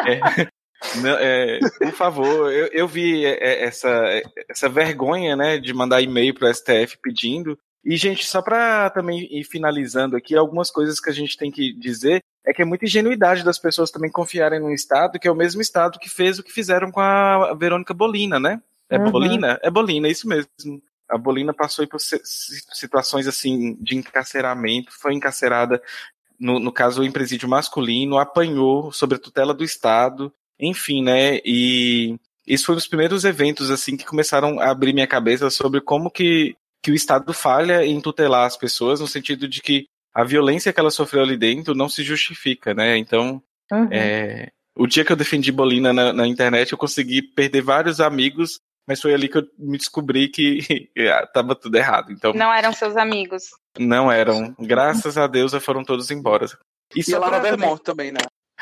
É, 0.08 0.48
não, 0.96 1.10
é, 1.20 1.60
por 1.80 1.92
favor, 1.94 2.52
eu, 2.52 2.68
eu 2.72 2.88
vi 2.88 3.26
é, 3.26 3.32
é, 3.42 3.64
essa, 3.66 3.90
essa 4.50 4.70
vergonha, 4.70 5.36
né, 5.36 5.58
de 5.58 5.74
mandar 5.74 6.02
e-mail 6.02 6.34
pro 6.34 6.48
STF 6.54 6.98
pedindo. 7.02 7.58
E, 7.84 7.96
gente, 7.98 8.26
só 8.26 8.42
para 8.42 8.90
também 8.90 9.28
ir 9.32 9.44
finalizando 9.44 10.16
aqui, 10.16 10.36
algumas 10.36 10.72
coisas 10.72 11.00
que 11.00 11.10
a 11.10 11.14
gente 11.14 11.38
tem 11.38 11.52
que 11.52 11.72
dizer 11.74 12.20
é 12.46 12.54
que 12.54 12.62
é 12.62 12.66
muita 12.66 12.86
ingenuidade 12.86 13.44
das 13.44 13.60
pessoas 13.60 13.92
também 13.92 14.12
confiarem 14.12 14.60
num 14.60 14.72
Estado 14.72 15.20
que 15.20 15.28
é 15.28 15.32
o 15.32 15.36
mesmo 15.36 15.62
Estado 15.62 16.00
que 16.00 16.10
fez 16.10 16.40
o 16.40 16.44
que 16.44 16.52
fizeram 16.52 16.92
com 16.92 17.00
a 17.00 17.54
Verônica 17.54 17.94
Bolina, 17.94 18.40
né? 18.40 18.62
É 18.90 18.98
Uhum. 18.98 19.12
Bolina? 19.12 19.60
É 19.64 19.70
Bolina, 19.70 20.08
é 20.08 20.12
isso 20.12 20.28
mesmo. 20.28 20.48
A 21.10 21.18
Bolina 21.18 21.54
passou 21.54 21.88
por 21.88 22.00
si- 22.00 22.20
si- 22.24 22.64
situações 22.74 23.28
assim 23.28 23.76
de 23.80 23.96
encarceramento, 23.98 24.92
foi 24.92 25.14
encarcerada, 25.14 25.82
no, 26.40 26.60
no 26.60 26.72
caso, 26.72 27.04
em 27.04 27.12
presídio 27.12 27.48
masculino, 27.50 28.18
apanhou 28.18 28.92
sob 28.92 29.16
a 29.16 29.20
tutela 29.20 29.54
do 29.54 29.64
Estado, 29.64 30.32
enfim, 30.60 31.04
né? 31.04 31.40
E 31.46 32.16
isso 32.48 32.66
foi 32.66 32.74
um 32.74 32.78
dos 32.78 32.88
primeiros 32.88 33.24
eventos 33.26 33.70
assim 33.72 33.98
que 33.98 34.06
começaram 34.06 34.60
a 34.60 34.70
abrir 34.70 34.94
minha 34.94 35.08
cabeça 35.08 35.50
sobre 35.50 35.82
como 35.82 36.10
que, 36.12 36.56
que 36.84 36.92
o 36.92 36.96
Estado 36.96 37.34
falha 37.34 37.86
em 37.86 38.00
tutelar 38.02 38.46
as 38.46 38.56
pessoas, 38.58 39.00
no 39.00 39.08
sentido 39.08 39.48
de 39.48 39.62
que 39.62 39.86
a 40.14 40.24
violência 40.24 40.72
que 40.72 40.80
ela 40.80 40.92
sofreu 40.92 41.24
ali 41.24 41.36
dentro 41.38 41.76
não 41.76 41.90
se 41.90 42.04
justifica, 42.04 42.74
né? 42.74 42.98
Então, 42.98 43.42
Uhum. 43.72 43.88
é, 43.92 44.50
o 44.78 44.86
dia 44.86 45.04
que 45.04 45.12
eu 45.12 45.16
defendi 45.16 45.52
Bolina 45.52 45.92
na, 45.92 46.14
na 46.14 46.28
internet, 46.28 46.72
eu 46.72 46.78
consegui 46.78 47.22
perder 47.22 47.62
vários 47.62 48.00
amigos, 48.00 48.60
mas 48.88 49.02
foi 49.02 49.12
ali 49.14 49.28
que 49.28 49.40
eu 49.40 49.44
me 49.58 49.76
descobri 49.78 50.28
que 50.30 50.60
estava 50.96 51.56
tudo 51.56 51.76
errado. 51.76 52.12
Então, 52.12 52.32
não, 52.32 52.46
Não 52.46 52.54
eram 52.54 52.72
seus 52.72 52.96
amigos. 52.96 53.46
eram. 54.12 54.56
Graças 54.60 55.18
a 55.18 55.26
Deus, 55.26 55.52
foram 55.60 55.84
todos 55.84 56.12
embora. 56.12 56.46
E 56.96 57.02
só 57.04 57.16
a 57.16 57.20
Laura 57.20 57.40
pra 57.40 57.50
também- 57.50 57.60
Vermont 57.62 57.84
também, 57.84 58.12
né? 58.12 58.20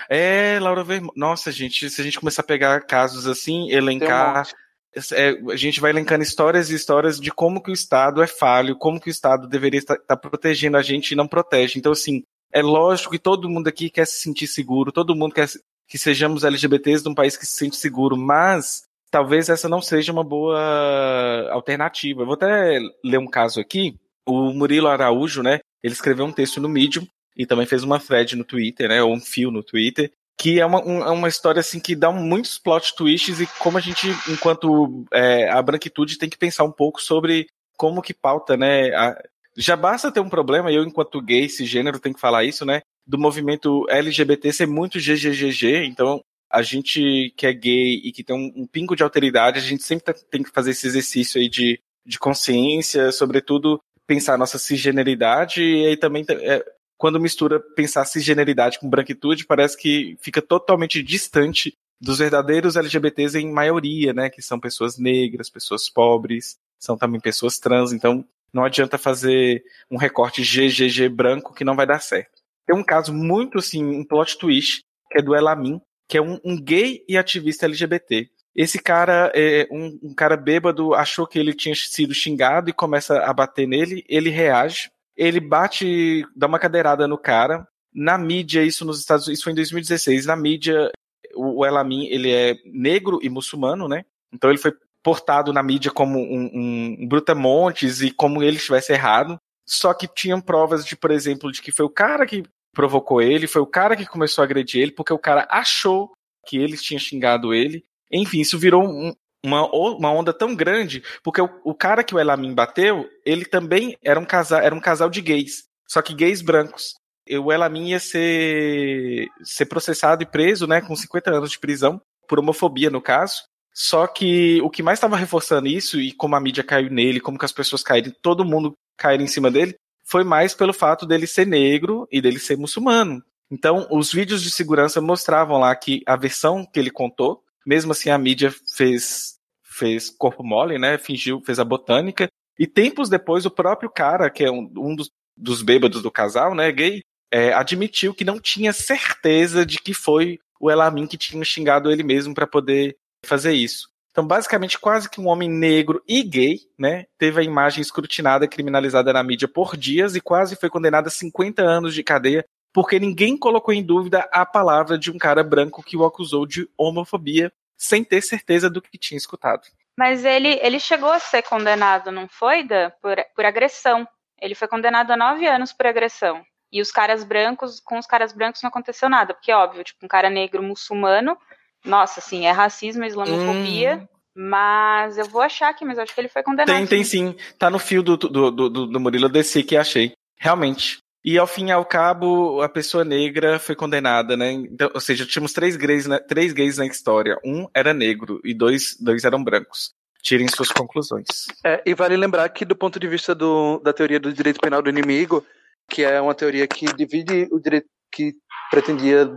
É, 0.09 0.59
Laura 0.59 0.83
Vermont. 0.83 1.13
Nossa, 1.15 1.51
gente, 1.51 1.89
se 1.89 2.01
a 2.01 2.03
gente 2.03 2.19
começar 2.19 2.41
a 2.41 2.45
pegar 2.45 2.81
casos 2.81 3.27
assim, 3.27 3.65
um 3.65 3.69
elencar. 3.69 4.37
monte. 4.37 5.13
é, 5.13 5.35
a 5.51 5.55
gente 5.55 5.79
vai 5.79 5.91
elencando 5.91 6.23
histórias 6.23 6.69
e 6.69 6.75
histórias 6.75 7.19
de 7.19 7.31
como 7.31 7.61
que 7.61 7.71
o 7.71 7.73
Estado 7.73 8.21
é 8.21 8.27
falho, 8.27 8.77
como 8.77 8.99
que 8.99 9.09
o 9.09 9.11
Estado 9.11 9.47
deveria 9.47 9.79
estar, 9.79 9.95
estar 9.95 10.17
protegendo 10.17 10.77
a 10.77 10.81
gente 10.81 11.11
e 11.11 11.15
não 11.15 11.27
protege. 11.27 11.79
Então, 11.79 11.91
assim, 11.91 12.23
é 12.51 12.61
lógico 12.61 13.11
que 13.11 13.19
todo 13.19 13.49
mundo 13.49 13.67
aqui 13.67 13.89
quer 13.89 14.05
se 14.05 14.21
sentir 14.21 14.47
seguro, 14.47 14.91
todo 14.91 15.15
mundo 15.15 15.33
quer 15.33 15.47
que 15.87 15.97
sejamos 15.97 16.43
LGBTs 16.43 17.03
de 17.03 17.09
um 17.09 17.15
país 17.15 17.37
que 17.37 17.45
se 17.45 17.57
sente 17.57 17.75
seguro, 17.75 18.17
mas 18.17 18.83
talvez 19.11 19.49
essa 19.49 19.69
não 19.69 19.81
seja 19.81 20.11
uma 20.11 20.23
boa 20.23 21.49
alternativa. 21.51 22.21
Eu 22.21 22.25
vou 22.25 22.35
até 22.35 22.79
ler 23.03 23.19
um 23.19 23.27
caso 23.27 23.59
aqui. 23.59 23.95
O 24.25 24.53
Murilo 24.53 24.87
Araújo, 24.87 25.43
né? 25.43 25.59
Ele 25.83 25.93
escreveu 25.93 26.25
um 26.25 26.31
texto 26.31 26.61
no 26.61 26.69
Medium 26.69 27.05
e 27.37 27.45
também 27.45 27.65
fez 27.65 27.83
uma 27.83 27.99
thread 27.99 28.35
no 28.35 28.43
Twitter, 28.43 28.87
né? 28.89 29.01
Ou 29.03 29.13
um 29.13 29.19
fio 29.19 29.51
no 29.51 29.63
Twitter, 29.63 30.11
que 30.37 30.59
é 30.59 30.65
uma, 30.65 30.83
um- 30.85 31.01
é 31.03 31.09
uma 31.11 31.27
história 31.27 31.59
assim 31.59 31.79
que 31.79 31.95
dá 31.95 32.11
muitos 32.11 32.57
plot 32.57 32.95
twists 32.95 33.39
e 33.39 33.47
como 33.59 33.77
a 33.77 33.81
gente, 33.81 34.07
enquanto 34.29 35.05
é, 35.11 35.49
a 35.49 35.61
branquitude, 35.61 36.17
tem 36.17 36.29
que 36.29 36.37
pensar 36.37 36.63
um 36.63 36.71
pouco 36.71 37.01
sobre 37.01 37.47
como 37.77 38.01
que 38.01 38.13
pauta, 38.13 38.55
né? 38.57 38.93
a- 38.95 39.21
já 39.55 39.75
basta 39.75 40.11
ter 40.11 40.19
um 40.19 40.29
problema, 40.29 40.71
eu, 40.71 40.83
enquanto 40.83 41.21
gay, 41.21 41.47
cisgênero, 41.47 41.99
tenho 41.99 42.15
que 42.15 42.21
falar 42.21 42.43
isso, 42.43 42.65
né? 42.65 42.81
Do 43.05 43.19
movimento 43.19 43.85
LGBT 43.89 44.51
ser 44.51 44.65
muito 44.65 44.99
GGGG, 44.99 45.85
então 45.85 46.21
a 46.51 46.61
gente 46.63 47.31
que 47.37 47.45
é 47.45 47.53
gay 47.53 48.01
e 48.03 48.11
que 48.11 48.23
tem 48.23 48.35
um, 48.35 48.63
um 48.63 48.67
pingo 48.67 48.95
de 48.95 49.03
alteridade, 49.03 49.59
a 49.59 49.61
gente 49.61 49.83
sempre 49.83 50.05
tá- 50.05 50.19
tem 50.31 50.41
que 50.43 50.49
fazer 50.51 50.71
esse 50.71 50.87
exercício 50.87 51.39
aí 51.39 51.47
de, 51.49 51.79
de 52.05 52.17
consciência, 52.19 53.11
sobretudo 53.11 53.79
pensar 54.07 54.37
nossa 54.37 54.57
cisgeneridade 54.57 55.61
e 55.63 55.85
aí 55.87 55.97
também 55.97 56.25
é, 56.29 56.63
quando 56.97 57.19
mistura 57.19 57.59
pensar 57.59 58.05
cisgeneridade 58.05 58.79
com 58.79 58.89
branquitude, 58.89 59.45
parece 59.45 59.77
que 59.77 60.17
fica 60.21 60.41
totalmente 60.41 61.01
distante 61.03 61.75
dos 61.99 62.19
verdadeiros 62.19 62.75
LGBTs 62.75 63.37
em 63.37 63.51
maioria, 63.51 64.13
né? 64.13 64.29
Que 64.29 64.41
são 64.41 64.59
pessoas 64.59 64.97
negras, 64.97 65.49
pessoas 65.49 65.89
pobres, 65.89 66.57
são 66.79 66.97
também 66.97 67.19
pessoas 67.19 67.57
trans, 67.59 67.93
então 67.93 68.25
não 68.53 68.63
adianta 68.63 68.97
fazer 68.97 69.63
um 69.89 69.97
recorte 69.97 70.41
GGG 70.41 71.09
branco 71.09 71.53
que 71.53 71.63
não 71.63 71.75
vai 71.75 71.87
dar 71.87 71.99
certo. 71.99 72.41
Tem 72.65 72.75
um 72.75 72.83
caso 72.83 73.13
muito 73.13 73.57
assim, 73.57 73.83
um 73.83 74.03
plot 74.03 74.37
twist, 74.37 74.83
que 75.11 75.19
é 75.19 75.21
do 75.21 75.35
Elamin, 75.35 75.81
que 76.07 76.17
é 76.17 76.21
um, 76.21 76.39
um 76.43 76.61
gay 76.61 77.03
e 77.07 77.17
ativista 77.17 77.65
LGBT. 77.65 78.29
Esse 78.55 78.77
cara, 78.79 79.31
é, 79.33 79.67
um, 79.71 79.99
um 80.03 80.13
cara 80.13 80.37
bêbado, 80.37 80.93
achou 80.93 81.25
que 81.25 81.39
ele 81.39 81.53
tinha 81.53 81.73
sido 81.75 82.13
xingado 82.13 82.69
e 82.69 82.73
começa 82.73 83.19
a 83.19 83.33
bater 83.33 83.67
nele, 83.67 84.05
ele 84.07 84.29
reage, 84.29 84.91
ele 85.15 85.39
bate, 85.39 86.25
dá 86.35 86.47
uma 86.47 86.59
cadeirada 86.59 87.07
no 87.07 87.17
cara. 87.17 87.67
Na 87.93 88.17
mídia, 88.17 88.63
isso 88.63 88.85
nos 88.85 88.99
Estados 88.99 89.27
Unidos, 89.27 89.39
isso 89.39 89.43
foi 89.43 89.53
em 89.53 89.55
2016, 89.55 90.25
na 90.25 90.35
mídia, 90.35 90.91
o, 91.35 91.65
Elamin, 91.65 92.07
ele 92.07 92.31
é 92.31 92.55
negro 92.65 93.19
e 93.21 93.29
muçulmano, 93.29 93.87
né? 93.87 94.03
Então 94.31 94.49
ele 94.49 94.59
foi 94.59 94.73
portado 95.03 95.51
na 95.51 95.61
mídia 95.61 95.91
como 95.91 96.19
um, 96.19 96.49
um, 96.53 97.07
brutamontes 97.07 98.01
e 98.01 98.09
como 98.09 98.41
ele 98.41 98.57
estivesse 98.57 98.93
errado. 98.93 99.37
Só 99.65 99.93
que 99.93 100.07
tinham 100.07 100.41
provas 100.41 100.85
de, 100.85 100.95
por 100.95 101.11
exemplo, 101.11 101.51
de 101.51 101.61
que 101.61 101.71
foi 101.71 101.85
o 101.85 101.89
cara 101.89 102.25
que 102.25 102.43
provocou 102.73 103.21
ele, 103.21 103.47
foi 103.47 103.61
o 103.61 103.67
cara 103.67 103.95
que 103.95 104.05
começou 104.05 104.41
a 104.41 104.45
agredir 104.45 104.81
ele, 104.81 104.91
porque 104.91 105.13
o 105.13 105.19
cara 105.19 105.47
achou 105.49 106.11
que 106.47 106.57
ele 106.57 106.77
tinha 106.77 106.99
xingado 106.99 107.53
ele. 107.53 107.83
Enfim, 108.11 108.41
isso 108.41 108.57
virou 108.57 108.83
um, 108.83 109.13
uma, 109.43 109.67
uma 109.69 110.11
onda 110.11 110.33
tão 110.33 110.55
grande, 110.55 111.03
porque 111.23 111.41
o, 111.41 111.49
o 111.63 111.75
cara 111.75 112.03
que 112.03 112.15
o 112.15 112.19
Elamin 112.19 112.53
bateu, 112.53 113.09
ele 113.25 113.45
também 113.45 113.97
era 114.03 114.19
um 114.19 114.25
casal, 114.25 114.61
era 114.61 114.73
um 114.73 114.79
casal 114.79 115.09
de 115.09 115.21
gays, 115.21 115.65
só 115.87 116.01
que 116.01 116.13
gays 116.13 116.41
brancos. 116.41 116.95
E 117.27 117.37
o 117.37 117.51
Elamin 117.51 117.89
ia 117.89 117.99
ser, 117.99 119.27
ser 119.43 119.65
processado 119.65 120.23
e 120.23 120.25
preso, 120.25 120.67
né, 120.67 120.81
com 120.81 120.95
50 120.95 121.31
anos 121.31 121.51
de 121.51 121.59
prisão, 121.59 122.01
por 122.27 122.39
homofobia 122.39 122.89
no 122.89 123.01
caso. 123.01 123.43
Só 123.73 124.05
que 124.05 124.61
o 124.61 124.69
que 124.69 124.83
mais 124.83 124.97
estava 124.97 125.17
reforçando 125.17 125.67
isso, 125.67 125.99
e 125.99 126.11
como 126.11 126.35
a 126.35 126.39
mídia 126.39 126.63
caiu 126.63 126.89
nele, 126.89 127.19
como 127.19 127.39
que 127.39 127.45
as 127.45 127.51
pessoas 127.51 127.81
caíram, 127.81 128.13
todo 128.21 128.45
mundo 128.45 128.73
caíram 128.97 129.23
em 129.23 129.27
cima 129.27 129.49
dele, 129.49 129.75
foi 130.05 130.23
mais 130.23 130.53
pelo 130.53 130.73
fato 130.73 131.05
dele 131.05 131.25
ser 131.25 131.47
negro 131.47 132.07
e 132.11 132.21
dele 132.21 132.39
ser 132.39 132.57
muçulmano. 132.57 133.23
Então, 133.49 133.87
os 133.89 134.11
vídeos 134.11 134.41
de 134.41 134.51
segurança 134.51 135.01
mostravam 135.01 135.59
lá 135.59 135.75
que 135.75 136.01
a 136.05 136.15
versão 136.15 136.65
que 136.65 136.79
ele 136.79 136.91
contou, 136.91 137.41
mesmo 137.65 137.91
assim 137.91 138.09
a 138.09 138.17
mídia 138.17 138.53
fez, 138.75 139.35
fez 139.63 140.09
corpo 140.09 140.43
mole, 140.43 140.77
né? 140.77 140.97
Fingiu, 140.97 141.41
fez 141.41 141.59
a 141.59 141.63
botânica. 141.63 142.27
E 142.57 142.67
tempos 142.67 143.09
depois, 143.09 143.45
o 143.45 143.51
próprio 143.51 143.89
cara, 143.89 144.29
que 144.29 144.43
é 144.43 144.51
um, 144.51 144.71
um 144.77 144.95
dos, 144.95 145.09
dos 145.35 145.61
bêbados 145.61 146.01
do 146.01 146.11
casal, 146.11 146.53
né, 146.53 146.71
gay, 146.71 147.01
é, 147.31 147.51
admitiu 147.51 148.13
que 148.13 148.23
não 148.23 148.39
tinha 148.39 148.71
certeza 148.71 149.65
de 149.65 149.79
que 149.79 149.93
foi 149.93 150.39
o 150.59 150.69
Elamin 150.69 151.07
que 151.07 151.17
tinha 151.17 151.43
xingado 151.43 151.91
ele 151.91 152.03
mesmo 152.03 152.33
para 152.33 152.45
poder 152.45 152.95
fazer 153.25 153.53
isso. 153.53 153.89
Então, 154.11 154.25
basicamente, 154.27 154.77
quase 154.77 155.09
que 155.09 155.19
um 155.19 155.27
homem 155.27 155.49
negro 155.49 156.03
e 156.07 156.21
gay, 156.21 156.59
né, 156.77 157.05
teve 157.17 157.41
a 157.41 157.43
imagem 157.43 157.81
escrutinada 157.81 158.47
criminalizada 158.47 159.11
na 159.11 159.23
mídia 159.23 159.47
por 159.47 159.75
dias 159.75 160.15
e 160.15 160.21
quase 160.21 160.55
foi 160.55 160.69
condenado 160.69 161.07
a 161.07 161.09
50 161.09 161.63
anos 161.63 161.95
de 161.95 162.03
cadeia 162.03 162.45
porque 162.73 162.99
ninguém 162.99 163.37
colocou 163.37 163.73
em 163.73 163.83
dúvida 163.83 164.27
a 164.31 164.45
palavra 164.45 164.97
de 164.97 165.11
um 165.11 165.17
cara 165.17 165.43
branco 165.43 165.83
que 165.83 165.95
o 165.95 166.03
acusou 166.03 166.45
de 166.45 166.67
homofobia 166.75 167.53
sem 167.77 168.03
ter 168.03 168.21
certeza 168.21 168.69
do 168.69 168.81
que 168.81 168.97
tinha 168.97 169.17
escutado. 169.17 169.61
Mas 169.97 170.25
ele, 170.25 170.59
ele 170.61 170.79
chegou 170.79 171.11
a 171.11 171.19
ser 171.19 171.43
condenado, 171.43 172.11
não 172.11 172.27
foi, 172.27 172.63
Dan? 172.63 172.89
Por, 173.01 173.17
por 173.35 173.45
agressão. 173.45 174.07
Ele 174.41 174.55
foi 174.55 174.67
condenado 174.67 175.11
a 175.11 175.17
nove 175.17 175.47
anos 175.47 175.71
por 175.71 175.85
agressão. 175.85 176.43
E 176.71 176.81
os 176.81 176.91
caras 176.91 177.23
brancos, 177.23 177.79
com 177.79 177.99
os 177.99 178.07
caras 178.07 178.33
brancos 178.33 178.63
não 178.63 178.69
aconteceu 178.69 179.07
nada, 179.07 179.35
porque, 179.35 179.53
óbvio, 179.53 179.83
tipo, 179.83 180.03
um 180.03 180.07
cara 180.07 180.29
negro 180.29 180.63
muçulmano, 180.63 181.37
nossa, 181.85 182.19
assim, 182.19 182.47
é 182.47 182.51
racismo, 182.51 183.03
islamofobia. 183.03 183.97
Hum. 183.97 184.07
Mas 184.35 185.19
eu 185.19 185.25
vou 185.25 185.41
achar 185.41 185.69
aqui, 185.69 185.85
mas 185.85 185.99
acho 185.99 186.11
que 186.11 186.19
ele 186.19 186.27
foi 186.27 186.41
condenado. 186.41 186.75
Tem, 186.75 186.87
tem 186.87 187.03
sim. 187.03 187.35
Tá 187.59 187.69
no 187.69 187.77
fio 187.77 188.01
do, 188.01 188.17
do, 188.17 188.49
do, 188.49 188.87
do 188.87 188.99
Murilo 188.99 189.29
DC 189.29 189.61
que 189.61 189.77
achei. 189.77 190.13
Realmente. 190.39 191.02
E 191.25 191.37
ao 191.37 191.47
fim 191.47 191.67
e 191.67 191.71
ao 191.71 191.85
cabo, 191.85 192.61
a 192.61 192.67
pessoa 192.67 193.05
negra 193.05 193.57
foi 193.57 193.75
condenada, 193.75 194.35
né? 194.35 194.51
Então, 194.51 194.91
ou 194.93 194.99
seja, 194.99 195.25
tínhamos 195.25 195.53
três 195.53 195.77
gays, 195.77 196.05
três 196.27 196.51
gays 196.51 196.77
na 196.77 196.85
história. 196.85 197.39
Um 197.45 197.67
era 197.73 197.93
negro 197.93 198.41
e 198.43 198.53
dois, 198.53 198.97
dois 198.99 199.23
eram 199.23 199.41
brancos. 199.41 199.93
Tirem 200.21 200.47
suas 200.49 200.69
conclusões. 200.69 201.27
É, 201.65 201.81
e 201.85 201.93
vale 201.93 202.17
lembrar 202.17 202.47
que, 202.49 202.65
do 202.65 202.75
ponto 202.75 202.99
de 202.99 203.07
vista 203.07 203.33
do, 203.33 203.79
da 203.79 203.93
teoria 203.93 204.19
do 204.19 204.33
direito 204.33 204.59
penal 204.59 204.81
do 204.81 204.89
inimigo, 204.89 205.45
que 205.89 206.03
é 206.03 206.19
uma 206.19 206.35
teoria 206.35 206.67
que 206.67 206.85
divide 206.93 207.47
o 207.51 207.59
direito, 207.59 207.87
que 208.11 208.33
pretendia 208.69 209.29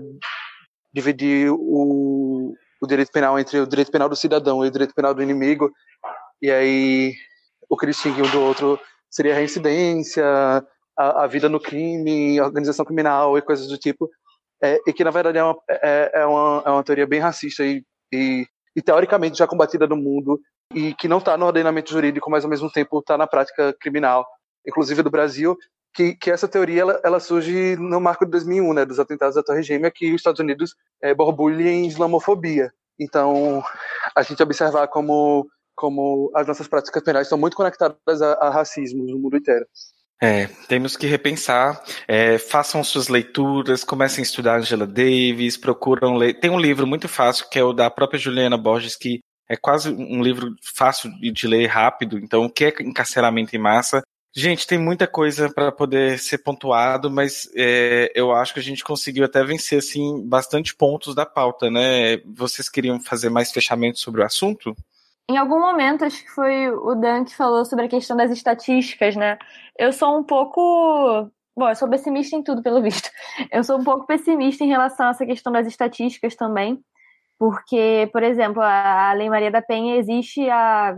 dividir 0.92 1.50
o, 1.50 2.54
o 2.80 2.86
direito 2.86 3.12
penal 3.12 3.38
entre 3.38 3.60
o 3.60 3.66
direito 3.66 3.90
penal 3.90 4.08
do 4.08 4.16
cidadão 4.16 4.64
e 4.64 4.68
o 4.68 4.70
direito 4.70 4.94
penal 4.94 5.14
do 5.14 5.22
inimigo, 5.22 5.72
e 6.40 6.50
aí 6.50 7.14
o 7.68 7.76
que 7.76 7.86
distingue 7.86 8.22
um 8.22 8.30
do 8.30 8.40
outro 8.40 8.78
seria 9.10 9.32
a 9.32 9.36
reincidência, 9.36 10.24
a, 10.96 11.24
a, 11.24 11.26
vida 11.26 11.48
no 11.48 11.60
crime, 11.60 12.40
organização 12.40 12.84
criminal 12.84 13.36
e 13.36 13.42
coisas 13.42 13.68
do 13.68 13.78
tipo, 13.78 14.10
é, 14.62 14.80
e 14.86 14.92
que 14.92 15.04
na 15.04 15.10
verdade 15.10 15.38
é 15.38 15.44
uma, 15.44 15.56
é, 15.68 16.10
é, 16.14 16.26
uma, 16.26 16.62
é 16.64 16.70
uma 16.70 16.84
teoria 16.84 17.06
bem 17.06 17.20
racista 17.20 17.64
e, 17.64 17.84
e, 18.12 18.46
e 18.74 18.82
teoricamente 18.82 19.38
já 19.38 19.46
combatida 19.46 19.86
no 19.86 19.96
mundo 19.96 20.40
e 20.74 20.94
que 20.94 21.08
não 21.08 21.18
está 21.18 21.36
no 21.36 21.46
ordenamento 21.46 21.90
jurídico, 21.90 22.30
mas 22.30 22.44
ao 22.44 22.50
mesmo 22.50 22.70
tempo 22.70 22.98
está 22.98 23.16
na 23.16 23.26
prática 23.26 23.74
criminal, 23.80 24.26
inclusive 24.66 25.02
do 25.02 25.10
Brasil, 25.10 25.56
que, 25.94 26.14
que 26.14 26.30
essa 26.30 26.48
teoria 26.48 26.82
ela, 26.82 27.00
ela, 27.04 27.20
surge 27.20 27.76
no 27.76 28.00
marco 28.00 28.24
de 28.24 28.30
2001, 28.32 28.72
né, 28.74 28.84
dos 28.84 28.98
atentados 28.98 29.36
da 29.36 29.42
Torre 29.42 29.62
Gêmea, 29.62 29.90
que 29.90 30.10
os 30.10 30.16
Estados 30.16 30.40
Unidos 30.40 30.74
é, 31.00 31.14
borbulham 31.14 31.68
em 31.68 31.86
islamofobia. 31.86 32.72
Então, 32.98 33.62
a 34.14 34.22
gente 34.22 34.42
observar 34.42 34.88
como 34.88 35.46
como 35.76 36.32
as 36.34 36.46
nossas 36.46 36.66
práticas 36.66 37.02
penais 37.02 37.26
estão 37.26 37.38
muito 37.38 37.54
conectadas 37.54 38.22
a, 38.22 38.32
a 38.32 38.50
racismo 38.50 39.04
no 39.04 39.18
mundo 39.18 39.36
inteiro. 39.36 39.66
É, 40.22 40.46
temos 40.68 40.96
que 40.96 41.06
repensar. 41.06 41.82
É, 42.08 42.38
façam 42.38 42.82
suas 42.82 43.08
leituras, 43.08 43.84
comecem 43.84 44.22
a 44.22 44.26
estudar 44.26 44.58
Angela 44.58 44.86
Davis, 44.86 45.56
procuram 45.56 46.16
ler. 46.16 46.40
Tem 46.40 46.50
um 46.50 46.58
livro 46.58 46.86
muito 46.86 47.08
fácil 47.08 47.48
que 47.50 47.58
é 47.58 47.64
o 47.64 47.72
da 47.72 47.90
própria 47.90 48.18
Juliana 48.18 48.56
Borges, 48.56 48.96
que 48.96 49.20
é 49.48 49.56
quase 49.56 49.90
um 49.90 50.22
livro 50.22 50.54
fácil 50.74 51.10
de 51.20 51.46
ler 51.46 51.66
rápido. 51.66 52.18
Então, 52.18 52.44
o 52.44 52.50
que 52.50 52.64
é 52.64 52.74
encarceramento 52.80 53.54
em 53.54 53.58
massa? 53.58 54.02
Gente, 54.34 54.66
tem 54.66 54.78
muita 54.78 55.06
coisa 55.06 55.50
para 55.50 55.72
poder 55.72 56.18
ser 56.18 56.38
pontuado, 56.38 57.10
mas 57.10 57.48
é, 57.54 58.12
eu 58.14 58.32
acho 58.32 58.52
que 58.52 58.60
a 58.60 58.62
gente 58.62 58.84
conseguiu 58.84 59.24
até 59.24 59.42
vencer 59.42 59.78
assim 59.78 60.22
bastante 60.26 60.74
pontos 60.74 61.14
da 61.14 61.24
pauta, 61.24 61.70
né? 61.70 62.18
Vocês 62.34 62.68
queriam 62.68 63.00
fazer 63.00 63.30
mais 63.30 63.50
fechamento 63.50 63.98
sobre 63.98 64.20
o 64.20 64.26
assunto? 64.26 64.76
Em 65.28 65.36
algum 65.36 65.58
momento, 65.58 66.04
acho 66.04 66.22
que 66.22 66.30
foi 66.30 66.70
o 66.70 66.94
Dan 66.94 67.24
que 67.24 67.34
falou 67.34 67.64
sobre 67.64 67.86
a 67.86 67.88
questão 67.88 68.16
das 68.16 68.30
estatísticas, 68.30 69.16
né? 69.16 69.38
Eu 69.76 69.92
sou 69.92 70.16
um 70.16 70.22
pouco. 70.22 71.30
Bom, 71.56 71.68
eu 71.68 71.74
sou 71.74 71.88
pessimista 71.88 72.36
em 72.36 72.42
tudo, 72.42 72.62
pelo 72.62 72.80
visto. 72.82 73.10
Eu 73.50 73.64
sou 73.64 73.78
um 73.78 73.84
pouco 73.84 74.06
pessimista 74.06 74.62
em 74.62 74.68
relação 74.68 75.06
a 75.06 75.10
essa 75.10 75.26
questão 75.26 75.52
das 75.52 75.66
estatísticas 75.66 76.36
também, 76.36 76.78
porque, 77.38 78.08
por 78.12 78.22
exemplo, 78.22 78.62
a 78.62 79.12
Lei 79.14 79.28
Maria 79.28 79.50
da 79.50 79.60
Penha 79.60 79.96
existe 79.96 80.48
há 80.48 80.96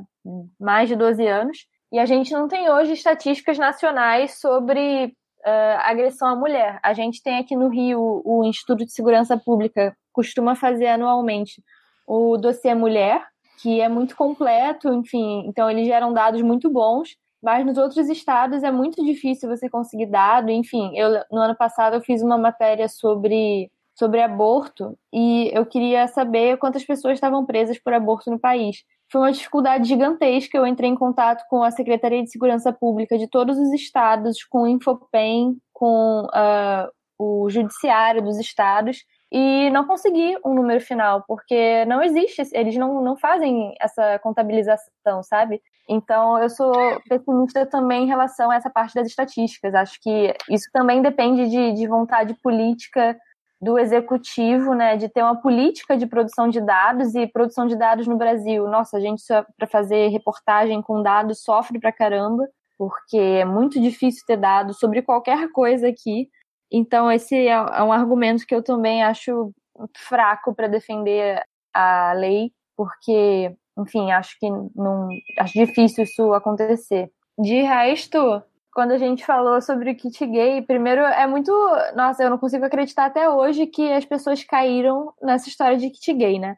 mais 0.61 0.89
de 0.89 0.97
12 0.97 1.27
anos 1.27 1.67
e 1.91 1.99
a 1.99 2.05
gente 2.05 2.33
não 2.33 2.49
tem 2.49 2.71
hoje 2.71 2.93
estatísticas 2.93 3.57
nacionais 3.57 4.39
sobre 4.39 5.07
uh, 5.07 5.79
agressão 5.85 6.29
à 6.29 6.37
mulher. 6.37 6.79
A 6.83 6.93
gente 6.93 7.23
tem 7.23 7.39
aqui 7.39 7.57
no 7.57 7.69
Rio 7.69 8.21
o 8.25 8.45
Instituto 8.45 8.85
de 8.85 8.93
Segurança 8.93 9.39
Pública 9.39 9.97
costuma 10.13 10.55
fazer 10.55 10.89
anualmente 10.89 11.63
o 12.07 12.37
dossiê 12.37 12.75
mulher, 12.75 13.25
que 13.61 13.81
é 13.81 13.89
muito 13.89 14.17
completo, 14.17 14.93
enfim, 14.93 15.45
então 15.47 15.71
eles 15.71 15.87
geram 15.87 16.13
dados 16.13 16.41
muito 16.43 16.71
bons, 16.71 17.17
mas 17.43 17.65
nos 17.65 17.79
outros 17.79 18.09
estados 18.09 18.63
é 18.63 18.71
muito 18.71 19.05
difícil 19.05 19.49
você 19.49 19.69
conseguir 19.69 20.07
dado, 20.07 20.51
enfim, 20.51 20.97
eu 20.97 21.23
no 21.31 21.41
ano 21.41 21.57
passado 21.57 21.95
eu 21.95 22.01
fiz 22.01 22.23
uma 22.23 22.39
matéria 22.39 22.89
sobre 22.89 23.71
sobre 23.99 24.23
aborto 24.23 24.97
e 25.13 25.51
eu 25.53 25.67
queria 25.67 26.07
saber 26.07 26.57
quantas 26.59 26.85
pessoas 26.85 27.15
estavam 27.15 27.45
presas 27.45 27.81
por 27.81 27.93
aborto 27.93 28.31
no 28.31 28.39
país. 28.39 28.85
Foi 29.11 29.21
uma 29.23 29.33
dificuldade 29.33 29.89
gigantesca. 29.89 30.57
Eu 30.57 30.65
entrei 30.65 30.89
em 30.89 30.95
contato 30.95 31.45
com 31.51 31.65
a 31.65 31.73
Secretaria 31.73 32.23
de 32.23 32.31
Segurança 32.31 32.73
Pública 32.73 33.19
de 33.19 33.27
todos 33.27 33.59
os 33.59 33.73
estados, 33.73 34.45
com 34.45 34.63
o 34.63 34.69
Infopem, 34.69 35.57
com 35.73 36.27
uh, 36.27 36.89
o 37.19 37.51
Judiciário 37.51 38.23
dos 38.23 38.39
estados, 38.39 38.99
e 39.31 39.71
não 39.71 39.87
consegui 39.87 40.37
um 40.45 40.55
número 40.55 40.81
final, 40.81 41.25
porque 41.27 41.85
não 41.85 42.03
existe, 42.03 42.43
eles 42.53 42.77
não, 42.77 43.03
não 43.03 43.17
fazem 43.17 43.75
essa 43.81 44.19
contabilização, 44.21 45.23
sabe? 45.23 45.61
Então, 45.89 46.39
eu 46.39 46.51
sou 46.51 46.73
pessimista 47.09 47.65
também 47.67 48.05
em 48.05 48.07
relação 48.07 48.51
a 48.51 48.57
essa 48.57 48.69
parte 48.69 48.95
das 48.95 49.07
estatísticas. 49.07 49.75
Acho 49.75 49.99
que 50.03 50.35
isso 50.51 50.69
também 50.73 51.01
depende 51.01 51.49
de, 51.49 51.73
de 51.73 51.87
vontade 51.87 52.35
política 52.43 53.17
do 53.61 53.79
executivo, 53.79 54.75
né, 54.75 54.97
de 54.97 55.09
ter 55.09 55.23
uma 55.23 55.41
política 55.41 55.97
de 55.97 56.07
produção 56.07 56.49
de 56.49 56.61
dados 56.61 57.15
e 57.15 57.27
produção 57.27 57.67
de 57.67 57.75
dados 57.75 58.07
no 58.07 58.17
Brasil. 58.17 58.69
Nossa, 58.69 58.97
a 58.99 59.01
gente 59.01 59.23
para 59.57 59.67
fazer 59.67 60.09
reportagem 60.09 60.81
com 60.81 61.03
dados 61.03 61.43
sofre 61.43 61.81
pra 61.81 61.93
caramba, 61.93 62.47
porque 62.79 63.17
é 63.17 63.45
muito 63.45 63.81
difícil 63.81 64.23
ter 64.27 64.37
dados 64.37 64.79
sobre 64.79 65.03
qualquer 65.03 65.51
coisa 65.51 65.89
aqui. 65.89 66.29
Então, 66.71 67.11
esse 67.11 67.35
é, 67.35 67.51
é 67.51 67.83
um 67.83 67.93
argumento 67.93 68.47
que 68.47 68.55
eu 68.55 68.63
também 68.63 69.03
acho 69.03 69.53
fraco 69.97 70.55
para 70.55 70.69
defender 70.69 71.43
a 71.73 72.13
lei, 72.13 72.53
porque, 72.77 73.55
enfim, 73.79 74.11
acho 74.11 74.37
que 74.39 74.51
não 74.75 75.09
acho 75.39 75.53
difícil 75.55 76.05
isso 76.05 76.33
acontecer. 76.33 77.11
De 77.39 77.63
resto, 77.63 78.43
quando 78.73 78.93
a 78.93 78.99
gente 78.99 79.25
falou 79.25 79.61
sobre 79.61 79.91
o 79.91 79.97
kit 79.97 80.27
gay, 80.27 80.63
primeiro 80.63 81.01
é 81.03 81.27
muito. 81.27 81.53
Nossa, 81.95 82.23
eu 82.23 82.31
não 82.31 82.39
consigo 82.39 82.65
acreditar 82.65 83.07
até 83.07 83.29
hoje 83.29 83.67
que 83.67 83.93
as 83.93 84.05
pessoas 84.05 84.45
caíram 84.45 85.13
nessa 85.23 85.49
história 85.49 85.77
de 85.77 85.91
kit 85.91 86.13
gay, 86.15 86.39
né? 86.39 86.57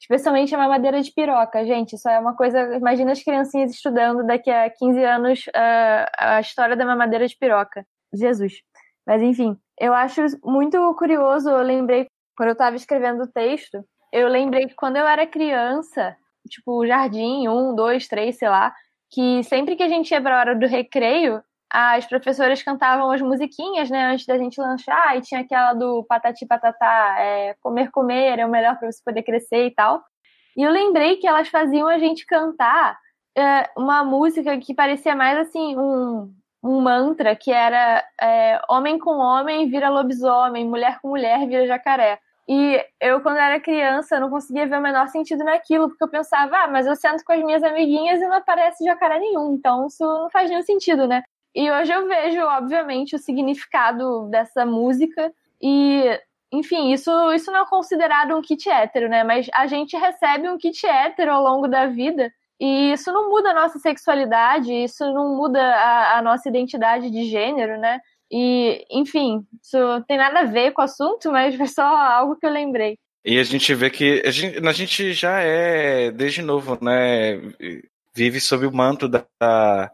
Especialmente 0.00 0.54
a 0.54 0.58
mamadeira 0.58 1.00
de 1.00 1.12
piroca. 1.12 1.64
Gente, 1.64 1.94
isso 1.94 2.08
é 2.08 2.18
uma 2.18 2.34
coisa. 2.34 2.76
Imagina 2.76 3.12
as 3.12 3.22
criancinhas 3.22 3.70
estudando 3.70 4.26
daqui 4.26 4.50
a 4.50 4.68
15 4.68 5.04
anos 5.04 5.46
uh, 5.46 6.10
a 6.18 6.40
história 6.40 6.76
da 6.76 6.84
mamadeira 6.84 7.26
de 7.26 7.36
piroca. 7.36 7.86
Jesus. 8.12 8.54
Mas 9.06 9.22
enfim, 9.22 9.56
eu 9.78 9.92
acho 9.94 10.22
muito 10.44 10.94
curioso. 10.94 11.50
Eu 11.50 11.62
lembrei, 11.62 12.06
quando 12.36 12.50
eu 12.50 12.54
estava 12.54 12.76
escrevendo 12.76 13.24
o 13.24 13.32
texto, 13.32 13.84
eu 14.12 14.28
lembrei 14.28 14.66
que 14.66 14.74
quando 14.74 14.96
eu 14.96 15.06
era 15.06 15.26
criança, 15.26 16.16
tipo, 16.48 16.86
jardim, 16.86 17.48
um, 17.48 17.74
dois, 17.74 18.06
três, 18.08 18.36
sei 18.38 18.48
lá, 18.48 18.74
que 19.10 19.42
sempre 19.44 19.76
que 19.76 19.82
a 19.82 19.88
gente 19.88 20.10
ia 20.10 20.20
para 20.20 20.36
a 20.36 20.40
hora 20.40 20.54
do 20.54 20.66
recreio, 20.66 21.42
as 21.70 22.06
professoras 22.06 22.62
cantavam 22.62 23.10
as 23.10 23.22
musiquinhas, 23.22 23.88
né, 23.88 24.12
antes 24.12 24.26
da 24.26 24.36
gente 24.36 24.60
lanchar, 24.60 25.16
e 25.16 25.22
tinha 25.22 25.40
aquela 25.40 25.72
do 25.72 26.04
patati 26.04 26.46
patatá, 26.46 27.16
é, 27.18 27.54
comer, 27.62 27.90
comer, 27.90 28.38
é 28.38 28.46
o 28.46 28.50
melhor 28.50 28.78
para 28.78 28.92
você 28.92 29.00
poder 29.02 29.22
crescer 29.22 29.66
e 29.66 29.70
tal. 29.70 30.02
E 30.56 30.62
eu 30.62 30.70
lembrei 30.70 31.16
que 31.16 31.26
elas 31.26 31.48
faziam 31.48 31.88
a 31.88 31.98
gente 31.98 32.26
cantar 32.26 32.98
é, 33.36 33.70
uma 33.76 34.04
música 34.04 34.58
que 34.58 34.74
parecia 34.74 35.16
mais 35.16 35.38
assim, 35.38 35.78
um, 35.78 36.30
um 36.62 36.80
mantra, 36.80 37.34
que 37.34 37.50
era 37.50 38.04
é, 38.20 38.60
homem 38.68 38.98
com 38.98 39.18
homem 39.18 39.68
vira 39.68 39.88
lobisomem, 39.88 40.64
mulher 40.66 41.00
com 41.00 41.08
mulher 41.08 41.46
vira 41.46 41.66
jacaré. 41.66 42.20
E 42.48 42.84
eu, 43.00 43.20
quando 43.20 43.38
era 43.38 43.60
criança, 43.60 44.18
não 44.18 44.28
conseguia 44.28 44.66
ver 44.66 44.78
o 44.78 44.82
menor 44.82 45.08
sentido 45.08 45.44
naquilo, 45.44 45.88
porque 45.88 46.04
eu 46.04 46.08
pensava, 46.08 46.56
ah, 46.56 46.68
mas 46.68 46.86
eu 46.86 46.96
sento 46.96 47.24
com 47.24 47.32
as 47.32 47.42
minhas 47.42 47.62
amiguinhas 47.62 48.20
e 48.20 48.26
não 48.26 48.36
aparece 48.36 48.84
jacaré 48.84 49.18
nenhum, 49.18 49.54
então 49.54 49.86
isso 49.86 50.04
não 50.04 50.30
faz 50.30 50.50
nenhum 50.50 50.62
sentido, 50.62 51.06
né? 51.06 51.22
E 51.54 51.70
hoje 51.70 51.92
eu 51.92 52.06
vejo, 52.08 52.40
obviamente, 52.42 53.14
o 53.14 53.18
significado 53.18 54.28
dessa 54.28 54.64
música 54.66 55.32
e, 55.60 56.18
enfim, 56.50 56.92
isso, 56.92 57.10
isso 57.32 57.50
não 57.52 57.62
é 57.62 57.66
considerado 57.66 58.36
um 58.36 58.42
kit 58.42 58.68
hétero, 58.68 59.08
né? 59.08 59.22
Mas 59.22 59.48
a 59.54 59.66
gente 59.66 59.96
recebe 59.96 60.48
um 60.48 60.58
kit 60.58 60.84
hétero 60.86 61.32
ao 61.32 61.42
longo 61.42 61.68
da 61.68 61.86
vida 61.86 62.32
e 62.60 62.92
isso 62.92 63.12
não 63.12 63.28
muda 63.28 63.50
a 63.50 63.54
nossa 63.54 63.78
sexualidade, 63.78 64.72
isso 64.72 65.04
não 65.12 65.36
muda 65.36 65.60
a, 65.60 66.18
a 66.18 66.22
nossa 66.22 66.48
identidade 66.48 67.10
de 67.10 67.24
gênero, 67.24 67.78
né? 67.78 68.00
E, 68.30 68.84
enfim, 68.90 69.44
isso 69.62 69.78
tem 70.08 70.16
nada 70.16 70.40
a 70.40 70.44
ver 70.44 70.72
com 70.72 70.80
o 70.80 70.84
assunto, 70.84 71.30
mas 71.30 71.54
foi 71.54 71.66
só 71.66 71.82
algo 71.84 72.36
que 72.36 72.46
eu 72.46 72.50
lembrei. 72.50 72.96
E 73.24 73.38
a 73.38 73.44
gente 73.44 73.74
vê 73.74 73.90
que 73.90 74.22
a 74.24 74.30
gente, 74.30 74.66
a 74.66 74.72
gente 74.72 75.12
já 75.12 75.40
é, 75.40 76.10
desde 76.10 76.42
novo, 76.42 76.78
né, 76.82 77.40
vive 78.14 78.40
sob 78.40 78.66
o 78.66 78.72
manto 78.72 79.08
da, 79.08 79.24
da, 79.40 79.90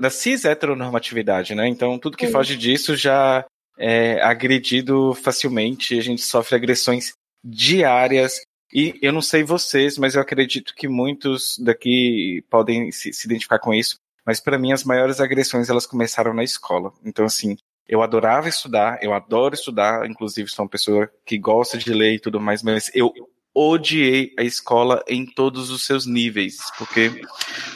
da 0.00 0.10
cis 0.10 0.44
heteronormatividade, 0.44 1.54
né? 1.54 1.68
Então 1.68 1.98
tudo 1.98 2.16
que 2.16 2.26
Sim. 2.26 2.32
foge 2.32 2.56
disso 2.56 2.96
já 2.96 3.44
é 3.78 4.22
agredido 4.22 5.14
facilmente, 5.14 5.98
a 5.98 6.02
gente 6.02 6.22
sofre 6.22 6.56
agressões 6.56 7.12
diárias. 7.44 8.40
E 8.72 8.98
eu 9.02 9.12
não 9.12 9.22
sei 9.22 9.42
vocês, 9.42 9.98
mas 9.98 10.14
eu 10.14 10.20
acredito 10.20 10.74
que 10.74 10.88
muitos 10.88 11.58
daqui 11.58 12.44
podem 12.48 12.92
se, 12.92 13.12
se 13.12 13.26
identificar 13.26 13.58
com 13.58 13.74
isso. 13.74 13.98
Mas 14.24 14.38
para 14.40 14.58
mim 14.58 14.72
as 14.72 14.84
maiores 14.84 15.20
agressões 15.20 15.68
elas 15.68 15.86
começaram 15.86 16.32
na 16.32 16.44
escola. 16.44 16.92
Então 17.04 17.24
assim, 17.24 17.56
eu 17.88 18.02
adorava 18.02 18.48
estudar, 18.48 19.02
eu 19.02 19.12
adoro 19.12 19.54
estudar, 19.54 20.08
inclusive 20.08 20.48
sou 20.48 20.64
uma 20.64 20.70
pessoa 20.70 21.10
que 21.26 21.36
gosta 21.36 21.76
de 21.76 21.92
ler 21.92 22.14
e 22.14 22.20
tudo 22.20 22.40
mais, 22.40 22.62
mas 22.62 22.90
eu 22.94 23.12
odiei 23.52 24.32
a 24.38 24.44
escola 24.44 25.02
em 25.08 25.26
todos 25.26 25.70
os 25.70 25.84
seus 25.84 26.06
níveis, 26.06 26.58
porque 26.78 27.10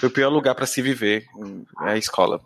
o 0.02 0.10
pior 0.10 0.28
lugar 0.28 0.54
para 0.54 0.66
se 0.66 0.80
viver, 0.80 1.26
é 1.82 1.90
a 1.90 1.96
escola. 1.96 2.40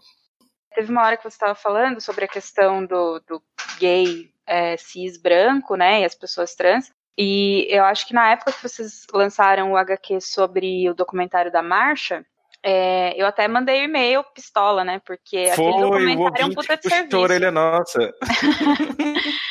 Teve 0.75 0.91
uma 0.91 1.05
hora 1.05 1.17
que 1.17 1.25
você 1.25 1.35
estava 1.35 1.55
falando 1.55 2.01
sobre 2.01 2.25
a 2.25 2.29
questão 2.29 2.87
do, 2.87 3.21
do 3.21 3.43
gay 3.79 4.31
é, 4.47 4.77
cis 4.79 5.21
branco, 5.21 5.77
né, 5.77 6.01
e 6.01 6.05
as 6.05 6.15
pessoas 6.15 6.55
trans, 6.55 6.91
e 7.19 7.67
eu 7.69 7.85
acho 7.85 8.07
que 8.07 8.15
na 8.15 8.31
época 8.31 8.53
que 8.53 8.63
vocês 8.63 9.05
lançaram 9.13 9.73
o 9.73 9.77
HQ 9.77 10.21
sobre 10.21 10.89
o 10.89 10.95
documentário 10.95 11.51
da 11.51 11.61
Marcha, 11.61 12.25
é, 12.63 13.21
eu 13.21 13.27
até 13.27 13.49
mandei 13.49 13.81
o 13.81 13.81
um 13.81 13.85
e-mail 13.85 14.25
pistola, 14.33 14.85
né? 14.85 15.01
Porque 15.05 15.51
Foi, 15.57 15.67
aquele 15.67 15.83
documentário 15.83 16.43
é 16.43 16.47
um 16.47 16.55
puta 16.55 16.77
de 16.77 16.89
serviço. 16.89 17.19
orelha 17.19 17.51
nossa. 17.51 18.15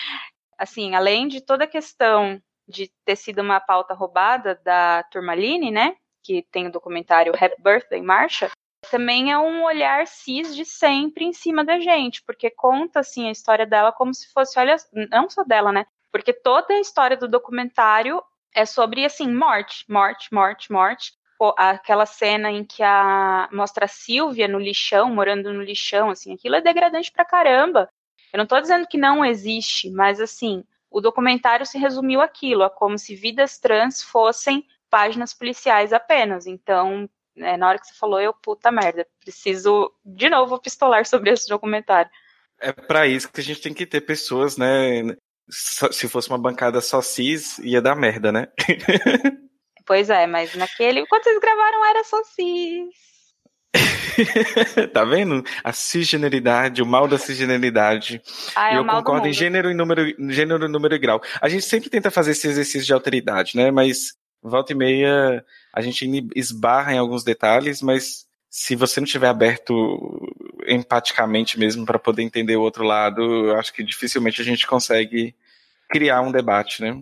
assim, 0.57 0.95
além 0.95 1.27
de 1.27 1.41
toda 1.41 1.65
a 1.65 1.67
questão 1.67 2.41
de 2.65 2.89
ter 3.03 3.17
sido 3.17 3.41
uma 3.41 3.59
pauta 3.59 3.93
roubada 3.93 4.55
da 4.63 5.03
Turmaline, 5.11 5.69
né? 5.69 5.95
Que 6.23 6.45
tem 6.49 6.67
o 6.67 6.71
documentário 6.71 7.33
Happy 7.33 7.61
Birthday 7.61 8.01
Marcha, 8.01 8.49
também 8.89 9.31
é 9.31 9.37
um 9.37 9.63
olhar 9.63 10.07
cis 10.07 10.55
de 10.55 10.63
sempre 10.63 11.25
em 11.25 11.33
cima 11.33 11.65
da 11.65 11.79
gente, 11.79 12.23
porque 12.25 12.49
conta 12.49 13.01
assim 13.01 13.27
a 13.27 13.31
história 13.31 13.65
dela 13.65 13.91
como 13.91 14.13
se 14.13 14.31
fosse, 14.31 14.57
olha, 14.57 14.77
não 15.11 15.29
só 15.29 15.43
dela, 15.43 15.71
né? 15.71 15.85
Porque 16.11 16.33
toda 16.33 16.73
a 16.73 16.79
história 16.79 17.17
do 17.17 17.27
documentário 17.27 18.21
é 18.53 18.65
sobre 18.65 19.05
assim, 19.05 19.31
morte, 19.31 19.85
morte, 19.87 20.33
morte, 20.33 20.71
morte. 20.71 21.13
Pô, 21.37 21.53
aquela 21.57 22.05
cena 22.05 22.49
em 22.49 22.63
que 22.63 22.81
a 22.81 23.47
mostra 23.51 23.85
a 23.85 23.87
Silvia 23.87 24.47
no 24.47 24.57
lixão, 24.57 25.13
morando 25.13 25.53
no 25.53 25.61
lixão, 25.61 26.09
assim, 26.09 26.33
aquilo 26.33 26.55
é 26.55 26.61
degradante 26.61 27.11
pra 27.11 27.23
caramba. 27.23 27.87
Eu 28.33 28.39
não 28.39 28.45
tô 28.47 28.59
dizendo 28.59 28.87
que 28.87 28.97
não 28.97 29.23
existe, 29.23 29.89
mas 29.91 30.19
assim, 30.19 30.63
o 30.89 30.99
documentário 30.99 31.65
se 31.65 31.77
resumiu 31.77 32.21
aquilo, 32.21 32.63
a 32.63 32.69
como 32.69 32.97
se 32.97 33.15
vidas 33.15 33.59
trans 33.59 34.01
fossem 34.01 34.65
páginas 34.89 35.33
policiais 35.33 35.93
apenas. 35.93 36.47
Então, 36.47 37.07
né, 37.35 37.55
na 37.55 37.69
hora 37.69 37.79
que 37.79 37.87
você 37.87 37.93
falou, 37.93 38.19
eu, 38.19 38.33
puta 38.33 38.71
merda, 38.71 39.07
preciso 39.19 39.93
de 40.03 40.29
novo 40.29 40.59
pistolar 40.59 41.05
sobre 41.05 41.29
esse 41.29 41.47
documentário. 41.47 42.09
É 42.59 42.71
para 42.71 43.05
isso 43.05 43.31
que 43.31 43.39
a 43.39 43.43
gente 43.43 43.61
tem 43.61 43.73
que 43.73 43.85
ter 43.85 44.01
pessoas, 44.01 44.57
né? 44.57 45.15
Se 45.49 46.07
fosse 46.09 46.29
uma 46.29 46.37
bancada 46.37 46.81
só 46.81 47.01
cis, 47.01 47.57
ia 47.59 47.81
dar 47.81 47.95
merda, 47.95 48.31
né? 48.31 48.47
pois 49.85 50.09
é, 50.09 50.27
mas 50.27 50.53
naquele. 50.55 51.05
Quando 51.07 51.23
vocês 51.23 51.39
gravaram 51.39 51.85
era 51.85 52.03
só 52.03 52.21
cis. 52.23 53.07
tá 54.93 55.03
vendo? 55.03 55.43
A 55.63 55.71
cisgeneridade, 55.71 56.81
o 56.81 56.85
mal 56.85 57.07
da 57.07 57.17
cisgeneridade. 57.17 58.21
Ah, 58.55 58.73
é 58.73 58.77
eu 58.77 58.85
concordo 58.85 59.27
em 59.27 59.33
gênero, 59.33 59.69
e 59.69 59.73
número, 59.73 60.05
gênero, 60.31 60.67
número 60.67 60.95
e 60.95 60.99
grau. 60.99 61.21
A 61.41 61.47
gente 61.47 61.65
sempre 61.65 61.89
tenta 61.89 62.11
fazer 62.11 62.31
esse 62.31 62.47
exercício 62.47 62.85
de 62.85 62.93
alteridade, 62.93 63.55
né? 63.55 63.71
Mas 63.71 64.15
volta 64.41 64.73
e 64.73 64.75
meia 64.75 65.43
a 65.73 65.81
gente 65.81 66.27
esbarra 66.35 66.93
em 66.93 66.97
alguns 66.97 67.23
detalhes, 67.23 67.81
mas 67.81 68.26
se 68.49 68.75
você 68.75 68.99
não 68.99 69.07
tiver 69.07 69.27
aberto 69.27 69.73
empaticamente 70.67 71.59
mesmo 71.59 71.85
para 71.85 71.99
poder 71.99 72.23
entender 72.23 72.55
o 72.55 72.61
outro 72.61 72.83
lado, 72.83 73.21
eu 73.21 73.57
acho 73.57 73.73
que 73.73 73.83
dificilmente 73.83 74.41
a 74.41 74.45
gente 74.45 74.65
consegue 74.67 75.35
criar 75.89 76.21
um 76.21 76.31
debate, 76.31 76.81
né? 76.81 77.01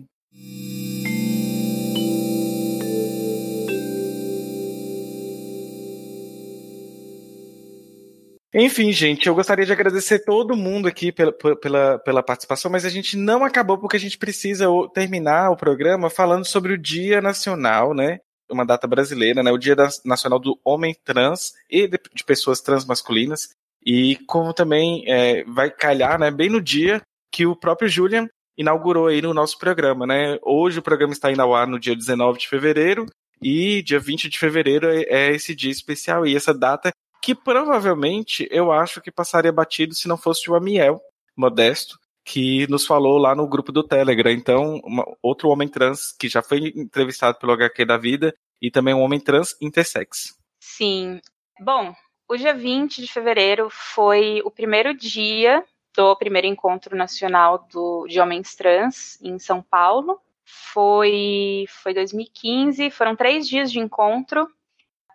Enfim, 8.58 8.90
gente, 8.90 9.26
eu 9.26 9.34
gostaria 9.34 9.66
de 9.66 9.72
agradecer 9.72 10.20
todo 10.20 10.56
mundo 10.56 10.88
aqui 10.88 11.12
pela, 11.12 11.30
pela, 11.30 11.98
pela 11.98 12.22
participação, 12.22 12.70
mas 12.70 12.86
a 12.86 12.88
gente 12.88 13.14
não 13.14 13.44
acabou 13.44 13.76
porque 13.76 13.98
a 13.98 14.00
gente 14.00 14.16
precisa 14.16 14.66
terminar 14.94 15.50
o 15.50 15.56
programa 15.56 16.08
falando 16.08 16.46
sobre 16.46 16.72
o 16.72 16.78
Dia 16.78 17.20
Nacional, 17.20 17.92
né? 17.92 18.20
Uma 18.50 18.64
data 18.64 18.86
brasileira, 18.86 19.42
né? 19.42 19.50
O 19.50 19.58
Dia 19.58 19.76
Nacional 20.04 20.38
do 20.38 20.58
Homem 20.64 20.96
Trans 21.04 21.52
e 21.68 21.86
de, 21.88 21.98
de 22.14 22.24
pessoas 22.24 22.60
transmasculinas. 22.60 23.48
E 23.84 24.16
como 24.26 24.52
também 24.52 25.04
é, 25.06 25.44
vai 25.44 25.70
calhar, 25.70 26.18
né? 26.18 26.30
Bem 26.30 26.50
no 26.50 26.60
dia 26.60 27.00
que 27.30 27.46
o 27.46 27.56
próprio 27.56 27.88
Julian 27.88 28.28
inaugurou 28.56 29.08
aí 29.08 29.20
no 29.20 29.34
nosso 29.34 29.58
programa, 29.58 30.06
né? 30.06 30.38
Hoje 30.42 30.78
o 30.78 30.82
programa 30.82 31.12
está 31.12 31.30
indo 31.30 31.42
ao 31.42 31.54
ar 31.54 31.66
no 31.66 31.78
dia 31.78 31.94
19 31.94 32.38
de 32.38 32.48
fevereiro 32.48 33.06
e 33.42 33.82
dia 33.82 34.00
20 34.00 34.28
de 34.28 34.38
fevereiro 34.38 34.88
é, 34.88 35.02
é 35.02 35.34
esse 35.34 35.54
dia 35.54 35.70
especial 35.70 36.26
e 36.26 36.34
essa 36.34 36.54
data 36.54 36.90
que 37.22 37.34
provavelmente 37.34 38.48
eu 38.50 38.72
acho 38.72 39.00
que 39.00 39.10
passaria 39.10 39.52
batido 39.52 39.94
se 39.94 40.08
não 40.08 40.16
fosse 40.16 40.50
o 40.50 40.54
Amiel 40.54 41.00
Modesto, 41.36 41.98
que 42.26 42.66
nos 42.68 42.84
falou 42.84 43.18
lá 43.18 43.36
no 43.36 43.46
grupo 43.46 43.70
do 43.70 43.84
Telegram. 43.84 44.32
Então, 44.32 44.80
uma, 44.84 45.06
outro 45.22 45.48
homem 45.48 45.68
trans 45.68 46.10
que 46.10 46.28
já 46.28 46.42
foi 46.42 46.72
entrevistado 46.74 47.38
pelo 47.38 47.52
HQ 47.52 47.84
da 47.84 47.96
vida 47.96 48.34
e 48.60 48.68
também 48.68 48.92
um 48.92 49.00
homem 49.00 49.20
trans 49.20 49.56
intersex. 49.62 50.36
Sim. 50.58 51.20
Bom, 51.60 51.94
o 52.28 52.36
dia 52.36 52.52
20 52.52 53.00
de 53.00 53.12
fevereiro 53.12 53.68
foi 53.70 54.42
o 54.44 54.50
primeiro 54.50 54.92
dia 54.92 55.64
do 55.94 56.16
primeiro 56.16 56.48
encontro 56.48 56.96
nacional 56.96 57.64
do, 57.72 58.06
de 58.08 58.20
homens 58.20 58.56
trans 58.56 59.22
em 59.22 59.38
São 59.38 59.62
Paulo. 59.62 60.20
Foi, 60.44 61.64
foi 61.68 61.94
2015, 61.94 62.90
foram 62.90 63.14
três 63.14 63.48
dias 63.48 63.70
de 63.70 63.78
encontro. 63.78 64.48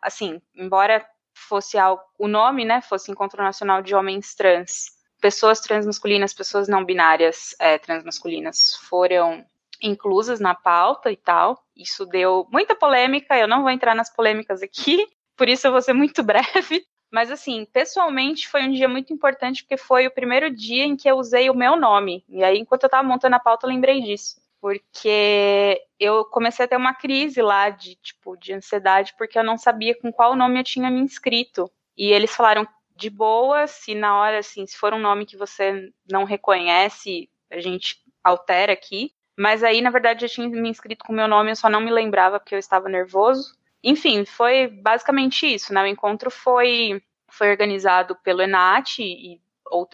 Assim, 0.02 0.42
embora 0.56 1.06
fosse 1.34 1.78
algo, 1.78 2.02
o 2.18 2.28
nome, 2.28 2.64
né, 2.64 2.82
fosse 2.82 3.12
Encontro 3.12 3.44
Nacional 3.44 3.82
de 3.82 3.94
Homens 3.94 4.34
Trans, 4.34 5.01
pessoas 5.22 5.60
transmasculinas, 5.60 6.34
pessoas 6.34 6.68
não 6.68 6.84
binárias 6.84 7.56
é, 7.60 7.78
transmasculinas 7.78 8.76
foram 8.90 9.46
inclusas 9.82 10.40
na 10.40 10.56
pauta 10.56 11.12
e 11.12 11.16
tal. 11.16 11.64
Isso 11.76 12.06
deu 12.06 12.48
muita 12.52 12.76
polêmica, 12.76 13.38
eu 13.38 13.48
não 13.48 13.62
vou 13.62 13.70
entrar 13.70 13.96
nas 13.96 14.14
polêmicas 14.14 14.62
aqui, 14.62 15.08
por 15.38 15.48
isso 15.48 15.68
eu 15.68 15.72
vou 15.72 15.82
ser 15.82 15.94
muito 15.94 16.22
breve. 16.24 16.84
Mas 17.14 17.30
assim, 17.30 17.66
pessoalmente 17.66 18.48
foi 18.48 18.64
um 18.64 18.72
dia 18.72 18.88
muito 18.88 19.14
importante 19.14 19.64
porque 19.64 19.78
foi 19.78 20.08
o 20.08 20.12
primeiro 20.12 20.50
dia 20.50 20.86
em 20.86 20.96
que 20.96 21.10
eu 21.10 21.18
usei 21.18 21.50
o 21.50 21.56
meu 21.56 21.76
nome. 21.76 22.24
E 22.28 22.42
aí, 22.44 22.58
enquanto 22.58 22.84
eu 22.84 22.88
estava 22.88 23.08
montando 23.08 23.36
a 23.36 23.40
pauta, 23.40 23.66
eu 23.66 23.70
lembrei 23.70 24.02
disso 24.02 24.42
porque 24.62 25.82
eu 26.00 26.24
comecei 26.24 26.64
a 26.64 26.68
ter 26.68 26.78
uma 26.78 26.94
crise 26.94 27.42
lá 27.42 27.72
de 27.72 27.96
tipo 27.96 28.38
de 28.38 28.54
ansiedade 28.54 29.16
porque 29.18 29.38
eu 29.38 29.44
não 29.44 29.58
sabia 29.58 30.00
com 30.00 30.14
qual 30.14 30.36
nome 30.36 30.60
eu 30.60 30.64
tinha 30.64 30.90
me 30.90 31.02
inscrito. 31.02 31.70
E 31.98 32.14
eles 32.14 32.34
falaram 32.34 32.68
de 33.02 33.10
boa, 33.10 33.66
se 33.66 33.96
na 33.96 34.16
hora 34.18 34.40
assim, 34.40 34.66
se 34.68 34.78
for 34.78 34.94
um 34.94 35.00
nome 35.00 35.26
que 35.26 35.36
você 35.36 35.92
não 36.10 36.24
reconhece, 36.24 37.30
a 37.50 37.60
gente 37.60 37.98
altera 38.24 38.72
aqui. 38.72 39.12
Mas 39.38 39.64
aí, 39.64 39.82
na 39.82 39.90
verdade, 39.90 40.24
eu 40.24 40.30
tinha 40.30 40.48
me 40.48 40.70
inscrito 40.70 41.04
com 41.04 41.12
o 41.12 41.16
meu 41.16 41.28
nome, 41.28 41.50
eu 41.50 41.56
só 41.56 41.68
não 41.68 41.82
me 41.82 41.90
lembrava 41.90 42.40
porque 42.40 42.54
eu 42.54 42.60
estava 42.60 42.88
nervoso. 42.88 43.58
Enfim, 43.84 44.24
foi 44.24 44.68
basicamente 44.68 45.52
isso, 45.52 45.74
né? 45.74 45.82
O 45.82 45.88
encontro 45.88 46.30
foi 46.30 47.02
foi 47.32 47.50
organizado 47.50 48.16
pelo 48.18 48.42
Enat 48.42 49.00
e, 49.00 49.40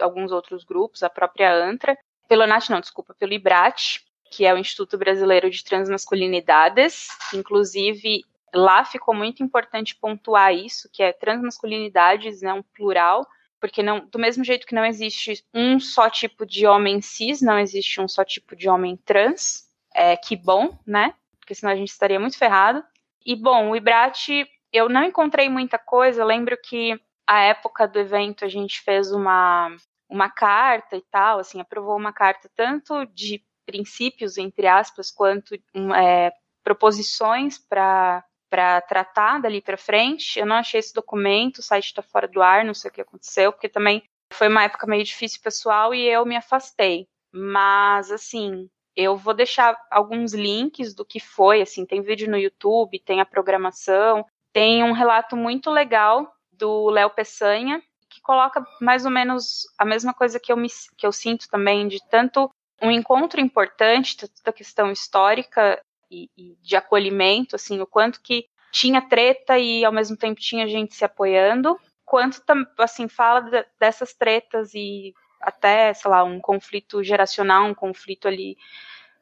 alguns 0.01 0.31
outros 0.31 0.63
grupos, 0.63 1.03
a 1.03 1.09
própria 1.09 1.53
Antra, 1.53 1.95
pelo 2.27 2.43
Enat 2.43 2.69
não, 2.69 2.81
desculpa, 2.81 3.13
pelo 3.13 3.31
Ibrat, 3.31 3.99
que 4.31 4.43
é 4.43 4.53
o 4.53 4.57
Instituto 4.57 4.97
Brasileiro 4.97 5.49
de 5.49 5.63
Transmasculinidades. 5.63 7.07
Inclusive, 7.33 8.25
lá 8.53 8.83
ficou 8.85 9.13
muito 9.13 9.43
importante 9.43 9.95
pontuar 9.95 10.53
isso, 10.53 10.89
que 10.91 11.03
é 11.03 11.13
transmasculinidades, 11.13 12.41
né, 12.41 12.53
um 12.53 12.63
plural, 12.63 13.25
porque 13.59 13.81
não, 13.81 14.07
do 14.07 14.19
mesmo 14.19 14.43
jeito 14.43 14.67
que 14.67 14.75
não 14.75 14.85
existe 14.85 15.43
um 15.53 15.79
só 15.79 16.09
tipo 16.09 16.45
de 16.45 16.67
homem 16.67 17.01
cis, 17.01 17.41
não 17.41 17.57
existe 17.57 17.99
um 17.99 18.07
só 18.07 18.23
tipo 18.23 18.55
de 18.55 18.69
homem 18.69 18.95
trans. 18.97 19.67
É, 19.93 20.15
que 20.15 20.35
bom, 20.35 20.77
né? 20.85 21.15
Porque 21.39 21.55
senão 21.55 21.73
a 21.73 21.75
gente 21.75 21.89
estaria 21.89 22.19
muito 22.19 22.37
ferrado. 22.37 22.83
E 23.25 23.35
bom, 23.35 23.71
o 23.71 23.75
Ibrat, 23.75 24.29
eu 24.71 24.87
não 24.87 25.03
encontrei 25.03 25.49
muita 25.49 25.79
coisa. 25.79 26.21
Eu 26.21 26.27
lembro 26.27 26.55
que 26.61 26.99
a 27.25 27.41
época 27.41 27.87
do 27.87 27.97
evento 27.99 28.45
a 28.45 28.47
gente 28.47 28.79
fez 28.81 29.11
uma 29.11 29.75
uma 30.09 30.29
carta 30.29 30.95
e 30.95 31.01
tal, 31.11 31.39
assim, 31.39 31.59
aprovou 31.59 31.97
uma 31.97 32.13
carta 32.13 32.49
tanto 32.55 33.05
de 33.07 33.43
princípios, 33.65 34.37
entre 34.37 34.65
aspas, 34.65 35.11
quanto 35.11 35.53
é, 35.95 36.31
proposições 36.63 37.57
para 37.57 38.23
para 38.49 38.81
tratar 38.81 39.39
dali 39.39 39.61
para 39.61 39.77
frente. 39.77 40.39
Eu 40.39 40.45
não 40.45 40.57
achei 40.57 40.79
esse 40.79 40.93
documento, 40.93 41.59
o 41.59 41.63
site 41.63 41.85
está 41.85 42.01
fora 42.01 42.27
do 42.27 42.41
ar, 42.41 42.63
não 42.65 42.73
sei 42.73 42.89
o 42.89 42.93
que 42.93 43.01
aconteceu, 43.01 43.51
porque 43.51 43.69
também 43.69 44.03
foi 44.33 44.47
uma 44.47 44.63
época 44.63 44.87
meio 44.87 45.03
difícil 45.03 45.41
pessoal 45.41 45.93
e 45.93 46.05
eu 46.05 46.25
me 46.25 46.35
afastei. 46.35 47.07
Mas, 47.31 48.11
assim, 48.11 48.69
Eu 48.97 49.15
vou 49.15 49.35
deixar 49.35 49.77
alguns 49.91 50.33
links 50.33 50.95
do 50.95 51.05
que 51.05 51.19
foi, 51.19 51.61
assim, 51.61 51.85
tem 51.85 52.01
vídeo 52.01 52.27
no 52.27 52.35
YouTube, 52.35 52.97
tem 52.97 53.21
a 53.21 53.25
programação, 53.25 54.25
tem 54.51 54.83
um 54.83 54.91
relato 54.91 55.37
muito 55.37 55.69
legal 55.69 56.33
do 56.51 56.89
Léo 56.89 57.11
Peçanha, 57.11 57.79
que 58.09 58.19
coloca 58.21 58.65
mais 58.81 59.05
ou 59.05 59.11
menos 59.11 59.67
a 59.77 59.85
mesma 59.85 60.15
coisa 60.15 60.39
que 60.39 60.51
eu, 60.51 60.57
me, 60.57 60.67
que 60.97 61.05
eu 61.05 61.11
sinto 61.11 61.47
também, 61.47 61.87
de 61.87 61.99
tanto 62.09 62.49
um 62.81 62.89
encontro 62.89 63.39
importante, 63.39 64.17
da 64.43 64.51
questão 64.51 64.91
histórica 64.91 65.79
e, 66.09 66.29
e, 66.37 66.57
de 66.61 66.75
acolhimento, 66.75 67.55
assim, 67.55 67.79
o 67.79 67.87
quanto 67.87 68.21
que 68.21 68.47
tinha 68.71 69.01
treta 69.01 69.57
e 69.57 69.83
ao 69.83 69.91
mesmo 69.91 70.17
tempo 70.17 70.39
tinha 70.39 70.67
gente 70.67 70.95
se 70.95 71.05
apoiando, 71.05 71.79
quanto 72.05 72.41
assim 72.77 73.07
fala 73.07 73.41
de, 73.41 73.65
dessas 73.79 74.13
tretas 74.13 74.73
e 74.73 75.13
até, 75.41 75.93
sei 75.93 76.09
lá, 76.09 76.23
um 76.23 76.39
conflito 76.39 77.03
geracional, 77.03 77.65
um 77.65 77.73
conflito 77.73 78.27
ali 78.27 78.57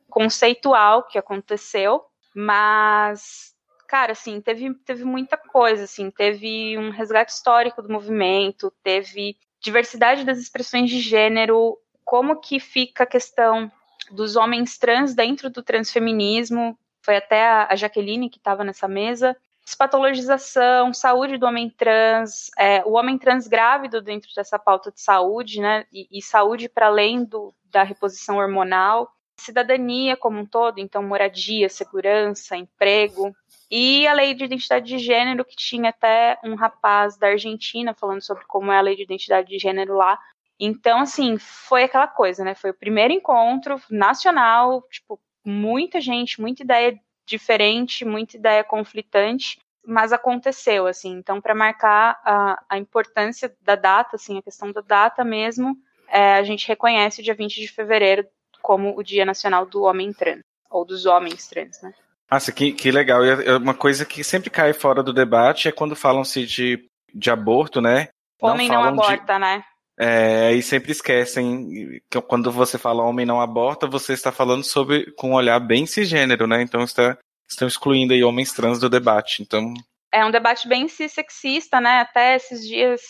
conceitual 0.10 1.04
que 1.04 1.18
aconteceu, 1.18 2.06
mas 2.34 3.56
cara, 3.88 4.14
assim, 4.14 4.42
teve, 4.42 4.74
teve 4.86 5.04
muita 5.04 5.38
coisa, 5.38 5.84
assim, 5.84 6.10
teve 6.10 6.78
um 6.78 6.90
resgate 6.90 7.32
histórico 7.32 7.82
do 7.82 7.92
movimento, 7.92 8.74
teve 8.84 9.38
diversidade 9.60 10.26
das 10.26 10.38
expressões 10.38 10.90
de 10.90 11.00
gênero, 11.00 11.78
como 12.04 12.40
que 12.40 12.60
fica 12.60 13.04
a 13.04 13.08
questão 13.08 13.72
dos 14.12 14.36
homens 14.36 14.78
trans 14.78 15.14
dentro 15.14 15.50
do 15.50 15.64
transfeminismo, 15.64 16.78
foi 17.02 17.18
até 17.18 17.46
a 17.46 17.76
Jaqueline 17.76 18.30
que 18.30 18.38
estava 18.38 18.64
nessa 18.64 18.88
mesa, 18.88 19.38
despatologização, 19.64 20.94
saúde 20.94 21.38
do 21.38 21.46
homem 21.46 21.70
trans, 21.70 22.52
é, 22.58 22.84
o 22.86 22.94
homem 22.94 23.18
trans 23.18 23.48
grávido 23.48 24.02
dentro 24.02 24.30
dessa 24.36 24.60
pauta 24.60 24.92
de 24.92 25.02
saúde, 25.02 25.60
né, 25.60 25.86
e, 25.92 26.08
e 26.12 26.22
saúde 26.22 26.70
para 26.70 26.88
além 26.88 27.24
do, 27.24 27.54
da 27.72 27.84
reposição 27.84 28.38
hormonal, 28.38 29.12
cidadania 29.38 30.16
como 30.16 30.40
um 30.40 30.46
todo, 30.46 30.80
então 30.80 31.04
moradia, 31.04 31.68
segurança, 31.68 32.56
emprego, 32.56 33.36
e 33.70 34.08
a 34.08 34.14
lei 34.14 34.34
de 34.36 34.46
identidade 34.46 34.86
de 34.86 35.00
gênero, 35.00 35.44
que 35.44 35.56
tinha 35.56 35.90
até 35.90 36.40
um 36.44 36.56
rapaz 36.56 37.18
da 37.18 37.28
Argentina 37.28 37.94
falando 37.94 38.22
sobre 38.22 38.46
como 38.46 38.72
é 38.72 38.78
a 38.78 38.82
lei 38.82 38.96
de 38.96 39.04
identidade 39.04 39.50
de 39.50 39.58
gênero 39.58 39.96
lá. 39.96 40.20
Então, 40.60 41.02
assim, 41.02 41.38
foi 41.38 41.84
aquela 41.84 42.08
coisa, 42.08 42.44
né? 42.44 42.56
Foi 42.56 42.70
o 42.70 42.78
primeiro 42.78 43.14
encontro 43.14 43.80
nacional, 43.90 44.82
tipo, 44.90 45.20
muita 45.46 46.00
gente, 46.00 46.40
muita 46.40 46.64
ideia 46.64 46.98
diferente, 47.26 48.06
muita 48.06 48.38
ideia 48.38 48.64
conflitante, 48.64 49.60
mas 49.86 50.14
aconteceu, 50.14 50.88
assim. 50.88 51.12
Então, 51.12 51.42
para 51.42 51.54
marcar 51.54 52.20
a, 52.24 52.64
a, 52.70 52.78
importância 52.78 53.54
da 53.62 53.76
data, 53.76 54.16
assim, 54.16 54.38
a 54.38 54.42
questão 54.42 54.72
da 54.72 54.82
data 54.82 55.24
mesmo, 55.24 55.76
é, 56.08 56.36
a 56.36 56.44
gente 56.44 56.68
reconhece 56.68 57.22
o 57.22 57.24
dia 57.24 57.36
20 57.36 57.60
de 57.60 57.68
fevereiro 57.68 58.26
como 58.62 58.98
o 58.98 59.04
Dia 59.04 59.26
Nacional 59.26 59.66
do 59.66 59.84
Homem 59.84 60.12
Trans, 60.12 60.42
ou 60.70 60.86
dos 60.86 61.06
Homens 61.06 61.48
Trans, 61.48 61.82
né? 61.82 61.94
Nossa, 62.32 62.52
que, 62.52 62.72
que 62.72 62.92
legal. 62.92 63.24
E 63.24 63.30
é, 63.30 63.46
é 63.50 63.58
uma 63.58 63.76
coisa 63.76 64.06
que 64.06 64.24
sempre 64.24 64.50
cai 64.50 64.74
fora 64.74 65.04
do 65.04 65.14
debate 65.14 65.68
é 65.68 65.72
quando 65.72 65.96
falam-se 65.96 66.46
de, 66.46 66.90
de 67.14 67.30
aborto, 67.30 67.80
né? 67.80 68.08
Homem 68.42 68.68
não, 68.68 68.82
não 68.82 68.90
aborta, 68.90 69.34
de... 69.34 69.40
né? 69.40 69.64
É, 69.98 70.52
e 70.52 70.62
sempre 70.62 70.92
esquecem 70.92 72.02
que 72.10 72.22
quando 72.22 72.52
você 72.52 72.78
fala 72.78 73.04
homem 73.04 73.26
não 73.26 73.40
aborta, 73.40 73.88
você 73.88 74.14
está 74.14 74.32
falando 74.32 74.64
sobre 74.64 75.12
com 75.14 75.32
um 75.32 75.36
olhar 75.36 75.60
bem 75.60 75.86
cisgênero, 75.86 76.48
né? 76.48 76.62
Então 76.62 76.84
está, 76.84 77.18
estão 77.48 77.68
excluindo 77.68 78.14
aí 78.14 78.24
homens 78.24 78.52
trans 78.52 78.80
do 78.80 78.90
debate. 78.90 79.42
Então 79.42 79.74
é 80.12 80.26
um 80.26 80.32
debate 80.32 80.68
bem 80.68 80.88
cissexista, 80.88 81.80
né? 81.80 82.02
Até 82.02 82.36
esses 82.36 82.68
dias 82.68 83.02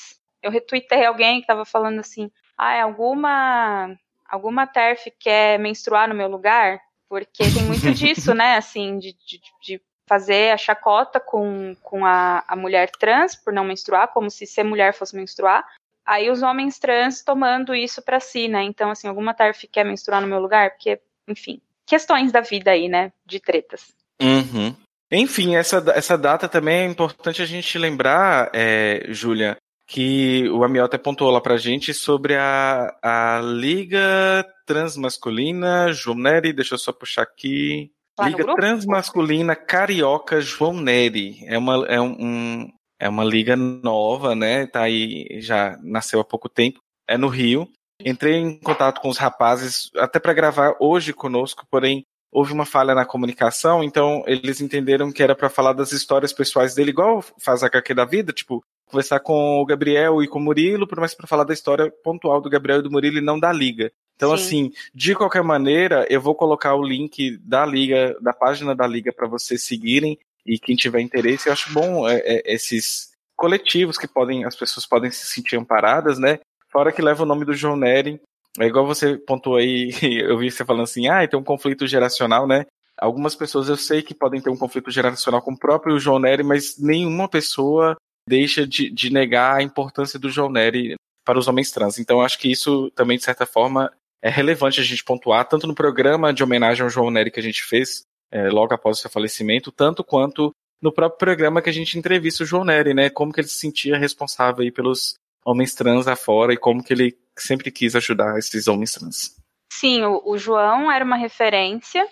eu 0.44 0.52
retuitei 0.52 1.06
alguém 1.06 1.38
que 1.38 1.44
estava 1.44 1.66
falando 1.66 2.00
assim: 2.00 2.30
"Ah, 2.56 2.84
alguma 2.84 3.96
alguma 4.30 4.68
TERF 4.68 5.12
quer 5.20 5.58
menstruar 5.58 6.08
no 6.08 6.16
meu 6.16 6.28
lugar?" 6.28 6.80
Porque 7.10 7.44
tem 7.44 7.64
muito 7.64 7.90
disso, 7.94 8.34
né? 8.36 8.58
Assim, 8.58 9.00
de, 9.00 9.14
de, 9.14 9.42
de 9.62 9.82
fazer 10.08 10.52
a 10.52 10.58
chacota 10.58 11.20
com, 11.20 11.76
com 11.82 12.06
a, 12.06 12.44
a 12.48 12.56
mulher 12.56 12.92
trans 12.92 13.36
por 13.36 13.52
não 13.52 13.64
menstruar, 13.64 14.10
como 14.10 14.30
se 14.30 14.46
ser 14.46 14.64
mulher 14.64 14.94
fosse 14.94 15.16
menstruar, 15.16 15.66
Aí 16.06 16.30
os 16.30 16.44
homens 16.44 16.78
trans 16.78 17.24
tomando 17.24 17.74
isso 17.74 18.02
para 18.02 18.20
si, 18.20 18.48
né? 18.48 18.64
Então, 18.64 18.92
assim, 18.92 19.08
alguma 19.08 19.34
TARF 19.34 19.68
quer 19.68 19.84
menstruar 19.84 20.22
no 20.22 20.28
meu 20.28 20.40
lugar? 20.40 20.72
Porque, 20.72 21.00
enfim, 21.28 21.60
questões 21.86 22.32
da 22.32 22.42
vida 22.42 22.72
aí, 22.72 22.88
né? 22.88 23.12
De 23.26 23.40
tretas. 23.40 23.94
Uhum. 24.22 24.76
Enfim, 25.12 25.56
essa, 25.56 25.84
essa 25.96 26.18
data 26.18 26.48
também 26.48 26.82
é 26.82 26.86
importante 26.86 27.42
a 27.42 27.46
gente 27.46 27.78
lembrar, 27.78 28.50
é, 28.54 29.06
Júlia, 29.10 29.58
que 29.88 30.50
o 30.50 30.64
Amiel 30.64 30.86
até 30.86 30.98
pontuou 30.98 31.32
lá 31.32 31.40
pra 31.40 31.58
gente 31.58 31.94
sobre 31.94 32.36
a, 32.36 32.96
a 33.02 33.40
Liga 33.42 34.46
Transmasculina 34.66 35.92
João 35.94 36.18
Neri, 36.18 36.54
deixa 36.54 36.74
eu 36.74 36.80
só 36.80 36.92
puxar 36.92 37.22
aqui. 37.22 37.92
Lá 38.18 38.30
Liga 38.30 38.56
Transmasculina 38.56 39.56
Carioca 39.56 40.42
João 40.42 40.74
Neri. 40.74 41.38
É, 41.46 41.58
uma, 41.58 41.86
é 41.86 42.02
um, 42.02 42.68
é 43.00 43.10
uma 43.10 43.24
liga 43.24 43.56
nova, 43.56 44.36
né? 44.36 44.68
Tá 44.68 44.82
aí, 44.82 45.40
já 45.42 45.78
nasceu 45.82 46.20
há 46.20 46.24
pouco 46.24 46.50
tempo. 46.50 46.80
É 47.08 47.18
no 47.18 47.28
Rio. 47.28 47.68
Entrei 48.00 48.36
em 48.36 48.60
contato 48.60 49.00
com 49.00 49.10
os 49.10 49.18
rapazes 49.18 49.90
até 49.96 50.20
para 50.20 50.34
gravar 50.34 50.76
hoje 50.80 51.14
conosco, 51.14 51.66
porém 51.70 52.04
houve 52.32 52.52
uma 52.52 52.66
falha 52.66 52.94
na 52.94 53.06
comunicação, 53.06 53.82
então 53.82 54.22
eles 54.28 54.60
entenderam 54.60 55.10
que 55.10 55.24
era 55.24 55.34
para 55.34 55.50
falar 55.50 55.72
das 55.72 55.94
histórias 55.94 56.34
pessoais 56.34 56.76
dele, 56.76 56.90
igual 56.90 57.24
faz 57.40 57.64
a 57.64 57.68
HQ 57.68 57.94
da 57.94 58.04
vida, 58.04 58.34
tipo, 58.34 58.62
conversar 58.86 59.22
com 59.22 59.62
o 59.62 59.66
Gabriel 59.66 60.22
e 60.22 60.28
com 60.28 60.40
o 60.40 60.42
Murilo, 60.42 60.86
mas 60.98 61.14
para 61.14 61.28
falar 61.28 61.46
da 61.46 61.54
história 61.54 61.90
pontual 62.04 62.42
do 62.42 62.50
Gabriel 62.50 62.80
e 62.80 62.84
do 62.84 62.92
Murilo 62.92 63.20
e 63.20 63.22
não 63.22 63.40
da 63.40 63.54
liga. 63.54 63.90
Então, 64.18 64.36
Sim. 64.38 64.44
assim, 64.44 64.74
de 64.94 65.16
qualquer 65.16 65.44
maneira, 65.44 66.06
eu 66.10 66.20
vou 66.20 66.36
colocar 66.36 66.76
o 66.76 66.84
link 66.84 67.38
da 67.38 67.66
liga, 67.66 68.18
da 68.22 68.34
página 68.34 68.76
da 68.76 68.86
liga 68.86 69.14
para 69.14 69.28
vocês 69.28 69.64
seguirem 69.64 70.20
e 70.46 70.60
quem 70.60 70.76
tiver 70.76 71.02
interesse, 71.02 71.48
eu 71.48 71.54
acho 71.54 71.74
bom 71.74 72.08
é, 72.08 72.18
é, 72.18 72.54
esses 72.54 73.12
coletivos 73.36 73.98
que 73.98 74.08
podem, 74.08 74.46
as 74.46 74.56
pessoas 74.56 74.86
podem 74.86 75.12
se 75.12 75.26
sentir 75.26 75.58
amparadas, 75.58 76.20
né? 76.20 76.40
Fora 76.72 76.92
que 76.92 77.02
leva 77.02 77.24
o 77.24 77.26
nome 77.26 77.46
do 77.46 77.54
João 77.54 77.76
Nery, 77.76 78.22
é 78.60 78.66
igual 78.66 78.86
você 78.86 79.18
pontuou 79.18 79.58
aí, 79.58 79.92
eu 80.22 80.38
vi 80.38 80.52
você 80.52 80.64
falando 80.64 80.84
assim, 80.84 81.08
ah, 81.08 81.28
tem 81.28 81.40
um 81.40 81.44
conflito 81.44 81.88
geracional, 81.88 82.48
né? 82.48 82.66
Algumas 82.98 83.36
pessoas 83.36 83.68
eu 83.68 83.76
sei 83.76 84.02
que 84.02 84.14
podem 84.14 84.42
ter 84.42 84.50
um 84.50 84.58
conflito 84.58 84.90
geracional 84.90 85.42
com 85.42 85.52
o 85.52 85.60
próprio 85.60 86.00
João 86.00 86.20
Nery, 86.20 86.44
mas 86.44 86.78
nenhuma 86.78 87.28
pessoa 87.28 87.98
deixa 88.28 88.66
de, 88.66 88.90
de 88.90 89.12
negar 89.12 89.56
a 89.56 89.62
importância 89.62 90.18
do 90.18 90.30
João 90.30 90.50
Nery 90.50 90.96
para 91.26 91.38
os 91.38 91.48
homens 91.48 91.72
trans. 91.72 92.00
Então, 92.00 92.22
acho 92.22 92.40
que 92.40 92.50
isso 92.50 92.90
também, 92.92 93.18
de 93.18 93.24
certa 93.24 93.46
forma, 93.46 93.92
é 94.22 94.30
relevante 94.30 94.80
a 94.80 94.84
gente 94.84 95.04
pontuar, 95.04 95.48
tanto 95.48 95.68
no 95.68 95.76
programa 95.76 96.34
de 96.34 96.44
homenagem 96.44 96.84
ao 96.84 96.90
João 96.90 97.12
Nery 97.12 97.32
que 97.32 97.40
a 97.40 97.44
gente 97.44 97.64
fez, 97.64 98.04
é, 98.36 98.50
logo 98.50 98.74
após 98.74 98.98
o 98.98 99.02
seu 99.02 99.10
falecimento, 99.10 99.72
tanto 99.72 100.04
quanto 100.04 100.54
no 100.82 100.92
próprio 100.92 101.18
programa 101.18 101.62
que 101.62 101.70
a 101.70 101.74
gente 101.74 101.98
entrevista 101.98 102.44
o 102.44 102.46
João 102.46 102.66
Nery, 102.66 102.94
né? 102.94 103.10
Como 103.10 103.32
que 103.32 103.40
ele 103.40 103.48
se 103.48 103.58
sentia 103.58 103.98
responsável 103.98 104.62
aí 104.62 104.70
pelos 104.70 105.16
homens 105.46 105.74
trans 105.74 106.06
afora 106.06 106.52
e 106.52 106.58
como 106.58 106.84
que 106.84 106.92
ele 106.92 107.18
sempre 107.38 107.72
quis 107.72 107.96
ajudar 107.96 108.38
esses 108.38 108.68
homens 108.68 108.92
trans. 108.92 109.38
Sim, 109.72 110.04
o, 110.04 110.22
o 110.26 110.38
João 110.38 110.92
era 110.92 111.06
uma 111.06 111.16
referência, 111.16 112.06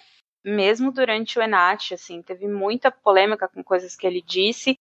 mesmo 0.46 0.94
durante 0.94 1.38
o 1.38 1.42
Enat, 1.42 1.94
assim, 1.94 2.22
teve 2.22 2.48
muita 2.48 2.90
polêmica 2.90 3.50
com 3.50 3.62
coisas 3.62 3.94
que 3.94 4.08
ele 4.08 4.22
disse. 4.26 4.78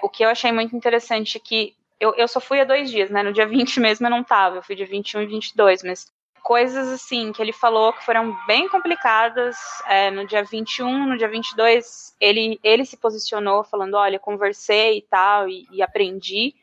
O 0.00 0.08
que 0.08 0.24
eu 0.24 0.28
achei 0.28 0.52
muito 0.52 0.76
interessante 0.76 1.36
é 1.36 1.40
que 1.40 1.74
eu, 1.98 2.14
eu 2.14 2.28
só 2.28 2.40
fui 2.40 2.60
há 2.60 2.64
dois 2.64 2.92
dias, 2.92 3.10
né? 3.10 3.24
No 3.24 3.32
dia 3.32 3.46
20 3.46 3.80
mesmo 3.80 4.06
eu 4.06 4.10
não 4.10 4.22
tava, 4.22 4.56
eu 4.56 4.62
fui 4.62 4.76
dia 4.76 4.86
21 4.86 5.22
e 5.22 5.26
22, 5.26 5.82
mas 5.82 6.06
coisas 6.46 6.86
assim 6.86 7.32
que 7.32 7.42
ele 7.42 7.52
falou 7.52 7.92
que 7.92 8.04
foram 8.04 8.32
bem 8.46 8.68
complicadas. 8.68 9.56
É, 9.84 10.12
no 10.12 10.24
dia 10.24 10.44
21, 10.44 11.08
no 11.08 11.18
dia 11.18 11.28
22, 11.28 12.14
ele, 12.20 12.60
ele 12.62 12.84
se 12.84 12.96
posicionou 12.96 13.64
falando: 13.64 13.94
olha, 13.94 14.16
conversei 14.16 14.98
e 14.98 15.02
tal, 15.02 15.48
e, 15.48 15.66
e 15.72 15.82
aprendi. 15.82 16.54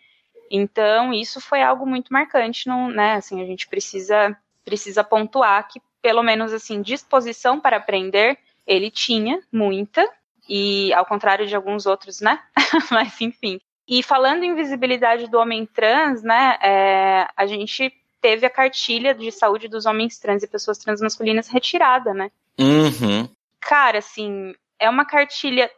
Então, 0.49 1.11
isso 1.11 1.41
foi 1.41 1.61
algo 1.61 1.85
muito 1.85 2.13
marcante, 2.13 2.65
não, 2.65 2.87
né? 2.87 3.15
Assim, 3.15 3.41
a 3.41 3.45
gente 3.45 3.67
precisa, 3.67 4.37
precisa 4.63 5.03
pontuar 5.03 5.67
que, 5.67 5.81
pelo 6.01 6.23
menos 6.23 6.53
assim, 6.53 6.81
disposição 6.81 7.59
para 7.59 7.75
aprender, 7.75 8.37
ele 8.65 8.89
tinha 8.89 9.41
muita, 9.51 10.07
e 10.47 10.93
ao 10.93 11.05
contrário 11.05 11.45
de 11.45 11.57
alguns 11.57 11.85
outros, 11.85 12.21
né? 12.21 12.39
Mas 12.89 13.19
enfim. 13.19 13.59
E 13.85 14.01
falando 14.01 14.43
em 14.43 14.55
visibilidade 14.55 15.29
do 15.29 15.37
homem 15.37 15.65
trans, 15.65 16.23
né? 16.23 16.57
É, 16.61 17.27
a 17.35 17.45
gente 17.45 17.93
teve 18.23 18.45
a 18.45 18.49
cartilha 18.49 19.13
de 19.13 19.29
saúde 19.33 19.67
dos 19.67 19.85
homens 19.85 20.17
trans 20.17 20.43
e 20.43 20.47
pessoas 20.47 20.77
transmasculinas 20.77 21.49
retirada, 21.49 22.13
né? 22.13 22.31
Uhum. 22.57 23.27
Cara, 23.59 23.97
assim, 23.97 24.55
é 24.79 24.89
uma 24.89 25.03
cartilha 25.03 25.69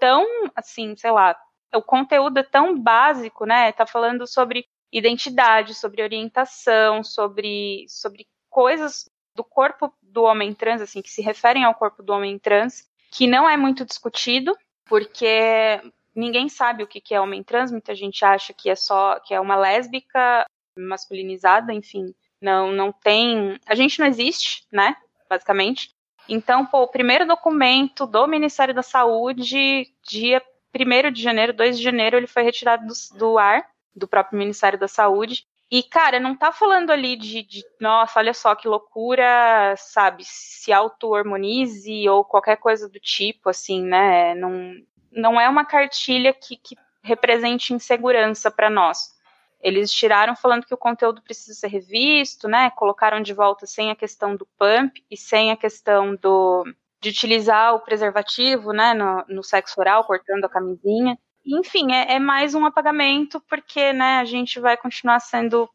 tão, 0.00 0.26
assim, 0.56 0.96
sei 0.96 1.10
lá, 1.10 1.36
o 1.74 1.82
conteúdo 1.82 2.38
é 2.38 2.42
tão 2.42 2.74
básico, 2.74 3.44
né? 3.44 3.70
Tá 3.72 3.84
falando 3.84 4.26
sobre 4.26 4.66
identidade, 4.90 5.74
sobre 5.74 6.02
orientação, 6.02 7.04
sobre, 7.04 7.84
sobre 7.86 8.26
coisas 8.48 9.04
do 9.36 9.44
corpo 9.44 9.92
do 10.00 10.22
homem 10.22 10.54
trans, 10.54 10.80
assim, 10.80 11.02
que 11.02 11.10
se 11.10 11.20
referem 11.20 11.64
ao 11.64 11.74
corpo 11.74 12.02
do 12.02 12.14
homem 12.14 12.38
trans, 12.38 12.88
que 13.12 13.26
não 13.26 13.46
é 13.46 13.58
muito 13.58 13.84
discutido, 13.84 14.56
porque 14.86 15.82
ninguém 16.14 16.48
sabe 16.48 16.82
o 16.82 16.86
que 16.86 17.14
é 17.14 17.20
homem 17.20 17.42
trans, 17.42 17.70
muita 17.70 17.94
gente 17.94 18.24
acha 18.24 18.54
que 18.54 18.70
é 18.70 18.74
só 18.74 19.20
que 19.20 19.34
é 19.34 19.38
uma 19.38 19.54
lésbica 19.54 20.46
masculinizada, 20.76 21.72
enfim, 21.72 22.14
não 22.40 22.72
não 22.72 22.92
tem, 22.92 23.58
a 23.66 23.74
gente 23.74 23.98
não 23.98 24.06
existe, 24.06 24.66
né, 24.72 24.96
basicamente. 25.28 25.94
Então, 26.28 26.64
pô, 26.64 26.82
o 26.82 26.88
primeiro 26.88 27.26
documento 27.26 28.06
do 28.06 28.26
Ministério 28.26 28.74
da 28.74 28.82
Saúde, 28.82 29.92
dia 30.02 30.42
1 30.74 31.12
de 31.12 31.22
janeiro, 31.22 31.52
2 31.52 31.78
de 31.78 31.82
janeiro, 31.82 32.16
ele 32.16 32.26
foi 32.26 32.42
retirado 32.42 32.86
do, 32.86 33.18
do 33.18 33.38
ar, 33.38 33.66
do 33.94 34.06
próprio 34.06 34.38
Ministério 34.38 34.78
da 34.78 34.86
Saúde. 34.86 35.44
E, 35.70 35.82
cara, 35.82 36.18
não 36.18 36.36
tá 36.36 36.50
falando 36.50 36.90
ali 36.90 37.16
de, 37.16 37.42
de, 37.44 37.64
nossa, 37.80 38.18
olha 38.18 38.34
só 38.34 38.56
que 38.56 38.66
loucura, 38.66 39.74
sabe, 39.76 40.24
se 40.24 40.72
auto-hormonize 40.72 42.08
ou 42.08 42.24
qualquer 42.24 42.56
coisa 42.56 42.88
do 42.88 42.98
tipo, 42.98 43.48
assim, 43.48 43.84
né? 43.84 44.34
Não, 44.34 44.74
não 45.12 45.40
é 45.40 45.48
uma 45.48 45.64
cartilha 45.64 46.32
que, 46.32 46.56
que 46.56 46.76
represente 47.02 47.72
insegurança 47.72 48.50
para 48.50 48.68
nós. 48.68 49.12
Eles 49.62 49.92
tiraram 49.92 50.34
falando 50.34 50.64
que 50.64 50.74
o 50.74 50.78
conteúdo 50.78 51.22
precisa 51.22 51.52
ser 51.52 51.68
revisto, 51.68 52.48
né? 52.48 52.70
Colocaram 52.70 53.20
de 53.20 53.34
volta 53.34 53.66
sem 53.66 53.90
a 53.90 53.96
questão 53.96 54.34
do 54.34 54.46
pump 54.58 55.04
e 55.10 55.16
sem 55.16 55.50
a 55.50 55.56
questão 55.56 56.16
do 56.16 56.64
de 57.00 57.08
utilizar 57.08 57.74
o 57.74 57.80
preservativo, 57.80 58.72
né, 58.74 58.92
no, 58.92 59.24
no 59.26 59.42
sexo 59.42 59.80
oral, 59.80 60.04
cortando 60.04 60.44
a 60.44 60.50
camisinha. 60.50 61.18
Enfim, 61.46 61.92
é, 61.92 62.16
é, 62.16 62.18
mais 62.18 62.54
um 62.54 62.66
apagamento 62.66 63.40
porque, 63.48 63.90
né, 63.94 64.18
a 64.18 64.24
gente 64.26 64.60
vai 64.60 64.76
continuar 64.76 65.18
sendo 65.18 65.66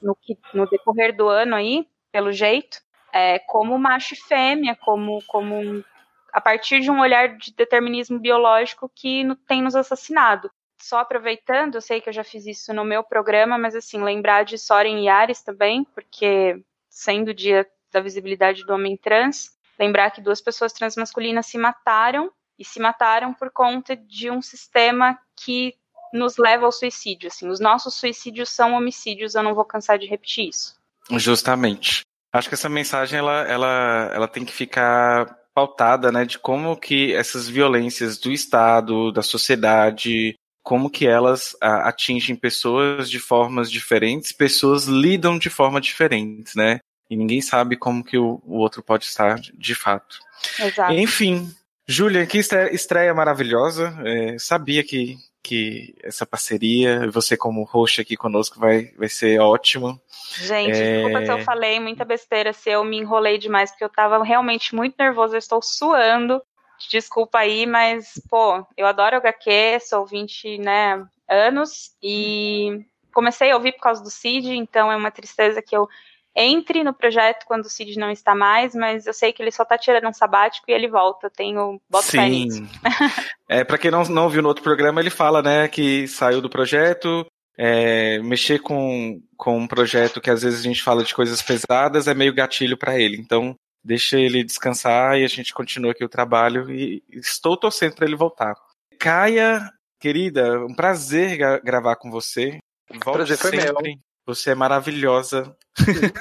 no, 0.00 0.16
no 0.54 0.66
decorrer 0.68 1.16
do 1.16 1.28
ano 1.28 1.56
aí, 1.56 1.84
pelo 2.12 2.30
jeito, 2.30 2.78
é, 3.12 3.40
como 3.40 3.76
macho 3.76 4.14
e 4.14 4.16
fêmea, 4.16 4.76
como 4.76 5.18
como 5.26 5.84
a 6.32 6.40
partir 6.40 6.80
de 6.80 6.92
um 6.92 7.00
olhar 7.00 7.36
de 7.36 7.52
determinismo 7.52 8.16
biológico 8.16 8.88
que 8.94 9.24
tem 9.48 9.60
nos 9.60 9.74
assassinado 9.74 10.48
só 10.84 10.98
aproveitando, 10.98 11.76
eu 11.76 11.80
sei 11.80 12.00
que 12.00 12.08
eu 12.08 12.12
já 12.12 12.24
fiz 12.24 12.46
isso 12.46 12.72
no 12.72 12.84
meu 12.84 13.02
programa, 13.02 13.58
mas 13.58 13.74
assim, 13.74 14.02
lembrar 14.02 14.44
de 14.44 14.58
Soren 14.58 15.04
Yares 15.04 15.42
também, 15.42 15.84
porque 15.94 16.62
sendo 16.88 17.28
o 17.28 17.34
dia 17.34 17.66
da 17.92 18.00
visibilidade 18.00 18.64
do 18.64 18.72
homem 18.72 18.96
trans, 18.96 19.50
lembrar 19.78 20.10
que 20.10 20.20
duas 20.20 20.40
pessoas 20.40 20.72
transmasculinas 20.72 21.46
se 21.46 21.58
mataram 21.58 22.30
e 22.58 22.64
se 22.64 22.78
mataram 22.78 23.32
por 23.32 23.50
conta 23.50 23.96
de 23.96 24.30
um 24.30 24.42
sistema 24.42 25.18
que 25.34 25.74
nos 26.12 26.36
leva 26.36 26.66
ao 26.66 26.72
suicídio. 26.72 27.28
Assim, 27.28 27.48
os 27.48 27.60
nossos 27.60 27.94
suicídios 27.94 28.50
são 28.50 28.74
homicídios, 28.74 29.34
eu 29.34 29.42
não 29.42 29.54
vou 29.54 29.64
cansar 29.64 29.98
de 29.98 30.06
repetir 30.06 30.48
isso. 30.48 30.78
Justamente. 31.12 32.02
Acho 32.32 32.48
que 32.48 32.54
essa 32.54 32.68
mensagem 32.68 33.18
ela, 33.18 33.42
ela, 33.42 34.10
ela 34.14 34.28
tem 34.28 34.44
que 34.44 34.52
ficar 34.52 35.40
pautada, 35.52 36.12
né, 36.12 36.24
de 36.24 36.38
como 36.38 36.76
que 36.76 37.12
essas 37.12 37.48
violências 37.48 38.18
do 38.18 38.30
Estado, 38.30 39.10
da 39.10 39.22
sociedade, 39.22 40.34
como 40.62 40.90
que 40.90 41.06
elas 41.06 41.56
a, 41.60 41.88
atingem 41.88 42.36
pessoas 42.36 43.10
de 43.10 43.18
formas 43.18 43.70
diferentes, 43.70 44.32
pessoas 44.32 44.84
lidam 44.84 45.38
de 45.38 45.50
forma 45.50 45.80
diferente, 45.80 46.56
né? 46.56 46.80
E 47.08 47.16
ninguém 47.16 47.40
sabe 47.40 47.76
como 47.76 48.04
que 48.04 48.16
o, 48.16 48.40
o 48.44 48.58
outro 48.58 48.82
pode 48.82 49.04
estar 49.04 49.40
de 49.40 49.74
fato. 49.74 50.18
Exato. 50.58 50.92
Enfim, 50.92 51.52
Júlia, 51.86 52.24
que 52.24 52.38
estreia 52.38 53.12
maravilhosa. 53.12 53.92
É, 54.04 54.38
sabia 54.38 54.84
que, 54.84 55.16
que 55.42 55.92
essa 56.04 56.24
parceria, 56.24 57.10
você 57.10 57.36
como 57.36 57.64
host 57.64 58.00
aqui 58.00 58.16
conosco, 58.16 58.60
vai, 58.60 58.92
vai 58.96 59.08
ser 59.08 59.40
ótimo. 59.40 60.00
Gente, 60.36 60.70
é... 60.70 61.02
desculpa 61.02 61.24
se 61.24 61.32
eu 61.32 61.44
falei 61.44 61.80
muita 61.80 62.04
besteira, 62.04 62.52
se 62.52 62.70
eu 62.70 62.84
me 62.84 62.98
enrolei 62.98 63.38
demais, 63.38 63.70
porque 63.70 63.82
eu 63.82 63.88
tava 63.88 64.22
realmente 64.22 64.72
muito 64.72 64.94
nervosa, 64.96 65.34
eu 65.34 65.40
estou 65.40 65.60
suando 65.60 66.40
desculpa 66.88 67.38
aí, 67.38 67.66
mas, 67.66 68.20
pô, 68.28 68.64
eu 68.76 68.86
adoro 68.86 69.16
HQ, 69.16 69.80
sou 69.80 70.06
20, 70.06 70.58
né, 70.58 71.04
anos, 71.28 71.92
e 72.02 72.84
comecei 73.12 73.50
a 73.50 73.56
ouvir 73.56 73.72
por 73.72 73.82
causa 73.82 74.02
do 74.02 74.10
Cid, 74.10 74.48
então 74.50 74.90
é 74.90 74.96
uma 74.96 75.10
tristeza 75.10 75.60
que 75.60 75.76
eu 75.76 75.88
entre 76.34 76.84
no 76.84 76.94
projeto 76.94 77.44
quando 77.44 77.64
o 77.64 77.70
Cid 77.70 77.98
não 77.98 78.10
está 78.10 78.34
mais, 78.34 78.74
mas 78.74 79.06
eu 79.06 79.12
sei 79.12 79.32
que 79.32 79.42
ele 79.42 79.50
só 79.50 79.64
tá 79.64 79.76
tirando 79.76 80.08
um 80.08 80.12
sabático 80.12 80.70
e 80.70 80.72
ele 80.72 80.88
volta. 80.88 81.28
Tenho 81.28 81.80
boto 81.90 82.06
Sim. 82.06 82.68
é, 83.48 83.64
para 83.64 83.78
quem 83.78 83.90
não, 83.90 84.04
não 84.04 84.28
viu 84.28 84.40
no 84.40 84.48
outro 84.48 84.62
programa, 84.62 85.00
ele 85.00 85.10
fala, 85.10 85.42
né, 85.42 85.68
que 85.68 86.06
saiu 86.06 86.40
do 86.40 86.48
projeto, 86.48 87.26
é, 87.58 88.18
mexer 88.20 88.60
com, 88.60 89.20
com 89.36 89.58
um 89.58 89.66
projeto 89.66 90.20
que 90.20 90.30
às 90.30 90.42
vezes 90.42 90.60
a 90.60 90.62
gente 90.62 90.82
fala 90.82 91.02
de 91.02 91.14
coisas 91.14 91.42
pesadas 91.42 92.06
é 92.06 92.14
meio 92.14 92.34
gatilho 92.34 92.76
para 92.76 92.98
ele. 92.98 93.16
Então, 93.16 93.54
deixa 93.82 94.18
ele 94.18 94.44
descansar 94.44 95.18
e 95.18 95.24
a 95.24 95.28
gente 95.28 95.52
continua 95.52 95.92
aqui 95.92 96.04
o 96.04 96.08
trabalho 96.08 96.70
e 96.70 97.02
estou 97.10 97.56
torcendo 97.56 97.94
para 97.94 98.06
ele 98.06 98.16
voltar. 98.16 98.54
Caia, 98.98 99.70
querida, 99.98 100.64
um 100.64 100.74
prazer 100.74 101.38
gravar 101.62 101.96
com 101.96 102.10
você. 102.10 102.58
Volte 102.90 103.16
prazer 103.16 103.38
foi 103.38 103.60
sempre. 103.60 103.82
meu. 103.82 103.98
Você 104.26 104.50
é 104.50 104.54
maravilhosa. 104.54 105.56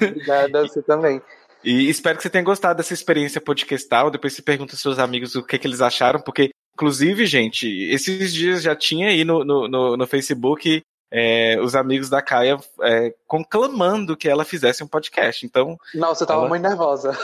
Obrigada, 0.01 0.61
você 0.61 0.81
também. 0.81 1.21
E 1.63 1.89
espero 1.89 2.17
que 2.17 2.23
você 2.23 2.29
tenha 2.29 2.43
gostado 2.43 2.77
dessa 2.77 2.93
experiência 2.93 3.41
podcastal. 3.41 4.09
Depois 4.09 4.33
você 4.33 4.41
pergunta 4.41 4.73
aos 4.73 4.81
seus 4.81 4.97
amigos 4.97 5.35
o 5.35 5.43
que, 5.43 5.59
que 5.59 5.67
eles 5.67 5.81
acharam, 5.81 6.21
porque, 6.21 6.51
inclusive, 6.73 7.25
gente, 7.25 7.67
esses 7.67 8.33
dias 8.33 8.63
já 8.63 8.75
tinha 8.75 9.09
aí 9.09 9.25
no, 9.25 9.43
no, 9.43 9.67
no, 9.67 9.97
no 9.97 10.07
Facebook 10.07 10.81
é, 11.11 11.59
os 11.61 11.75
amigos 11.75 12.09
da 12.09 12.21
Caia 12.21 12.57
é, 12.81 13.13
conclamando 13.27 14.15
que 14.15 14.29
ela 14.29 14.45
fizesse 14.45 14.83
um 14.83 14.87
podcast. 14.87 15.45
Então. 15.45 15.77
Não, 15.93 16.13
você 16.13 16.25
tava 16.25 16.41
ela... 16.41 16.49
muito 16.49 16.61
nervosa. 16.61 17.17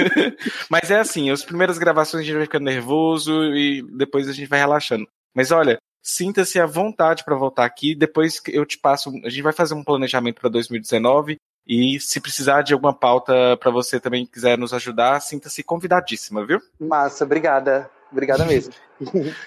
Mas 0.68 0.90
é 0.90 0.98
assim, 0.98 1.30
as 1.30 1.44
primeiras 1.44 1.78
gravações 1.78 2.22
a 2.22 2.26
gente 2.26 2.36
vai 2.36 2.44
ficando 2.44 2.64
nervoso 2.64 3.32
e 3.54 3.82
depois 3.96 4.28
a 4.28 4.32
gente 4.32 4.48
vai 4.48 4.58
relaxando. 4.58 5.06
Mas 5.34 5.50
olha, 5.50 5.78
sinta-se 6.02 6.60
à 6.60 6.66
vontade 6.66 7.24
para 7.24 7.36
voltar 7.36 7.64
aqui. 7.64 7.94
Depois 7.94 8.40
eu 8.48 8.66
te 8.66 8.78
passo. 8.78 9.10
A 9.24 9.30
gente 9.30 9.42
vai 9.42 9.52
fazer 9.52 9.74
um 9.74 9.84
planejamento 9.84 10.40
para 10.40 10.50
2019. 10.50 11.36
E 11.66 12.00
se 12.00 12.20
precisar 12.20 12.62
de 12.62 12.72
alguma 12.72 12.92
pauta 12.92 13.56
para 13.56 13.70
você 13.70 14.00
também 14.00 14.26
quiser 14.26 14.58
nos 14.58 14.74
ajudar, 14.74 15.20
sinta-se 15.20 15.62
convidadíssima, 15.62 16.44
viu? 16.44 16.60
Massa, 16.80 17.24
obrigada. 17.24 17.88
Obrigada 18.12 18.44
mesmo. 18.44 18.74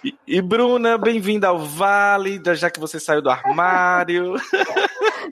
e, 0.04 0.16
e, 0.28 0.42
Bruna, 0.42 0.98
bem-vinda 0.98 1.48
ao 1.48 1.60
Vale, 1.60 2.42
já 2.56 2.70
que 2.72 2.80
você 2.80 3.00
saiu 3.00 3.22
do 3.22 3.30
armário. 3.30 4.34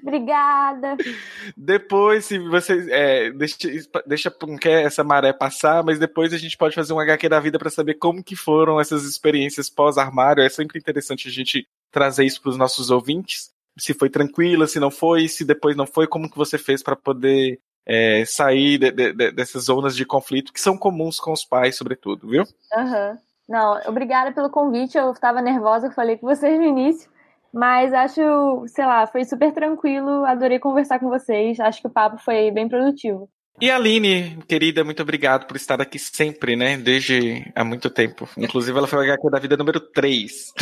Obrigada. 0.01 0.95
Depois, 1.57 2.25
se 2.25 2.37
você 2.37 2.87
é, 2.91 3.31
deixa, 3.31 3.57
deixa 4.05 4.35
essa 4.65 5.03
maré 5.03 5.33
passar, 5.33 5.83
mas 5.83 5.97
depois 5.97 6.31
a 6.31 6.37
gente 6.37 6.55
pode 6.55 6.75
fazer 6.75 6.93
um 6.93 6.99
HQ 6.99 7.27
da 7.27 7.39
vida 7.39 7.57
para 7.57 7.71
saber 7.71 7.95
como 7.95 8.23
que 8.23 8.35
foram 8.35 8.79
essas 8.79 9.03
experiências 9.03 9.69
pós-armário. 9.69 10.43
É 10.43 10.49
sempre 10.49 10.77
interessante 10.77 11.27
a 11.27 11.31
gente 11.31 11.67
trazer 11.91 12.25
isso 12.25 12.39
para 12.41 12.51
os 12.51 12.57
nossos 12.57 12.91
ouvintes. 12.91 13.51
Se 13.77 13.95
foi 13.95 14.09
tranquila, 14.09 14.67
se 14.67 14.79
não 14.79 14.91
foi, 14.91 15.27
se 15.27 15.43
depois 15.43 15.75
não 15.75 15.87
foi, 15.87 16.05
como 16.05 16.29
que 16.29 16.37
você 16.37 16.59
fez 16.59 16.83
para 16.83 16.95
poder 16.95 17.59
é, 17.85 18.23
sair 18.25 18.77
de, 18.77 18.91
de, 18.91 19.13
de, 19.13 19.31
dessas 19.31 19.65
zonas 19.65 19.95
de 19.95 20.05
conflito 20.05 20.53
que 20.53 20.61
são 20.61 20.77
comuns 20.77 21.19
com 21.19 21.31
os 21.31 21.43
pais, 21.43 21.75
sobretudo, 21.75 22.27
viu? 22.27 22.43
Uhum. 22.75 23.17
Não, 23.47 23.79
obrigada 23.87 24.31
pelo 24.31 24.49
convite. 24.49 24.97
Eu 24.97 25.11
estava 25.11 25.41
nervosa, 25.41 25.87
eu 25.87 25.91
falei 25.91 26.17
com 26.17 26.27
vocês 26.27 26.57
no 26.57 26.65
início, 26.65 27.09
mas 27.53 27.93
acho, 27.93 28.65
sei 28.67 28.85
lá, 28.85 29.05
foi 29.05 29.25
super 29.25 29.53
tranquilo. 29.53 30.25
Adorei 30.25 30.59
conversar 30.59 30.99
com 30.99 31.09
vocês. 31.09 31.59
Acho 31.59 31.81
que 31.81 31.87
o 31.87 31.91
papo 31.91 32.17
foi 32.17 32.51
bem 32.51 32.67
produtivo. 32.67 33.29
E 33.61 33.69
Aline, 33.69 34.39
querida, 34.47 34.83
muito 34.83 35.03
obrigado 35.03 35.45
por 35.45 35.55
estar 35.55 35.79
aqui 35.79 35.99
sempre, 35.99 36.55
né? 36.55 36.75
Desde 36.75 37.51
há 37.55 37.63
muito 37.63 37.89
tempo. 37.89 38.27
Inclusive, 38.35 38.75
ela 38.75 38.87
foi 38.87 38.99
a 38.99 39.13
HQ 39.13 39.29
da 39.29 39.39
vida 39.39 39.55
número 39.55 39.79
3. 39.79 40.53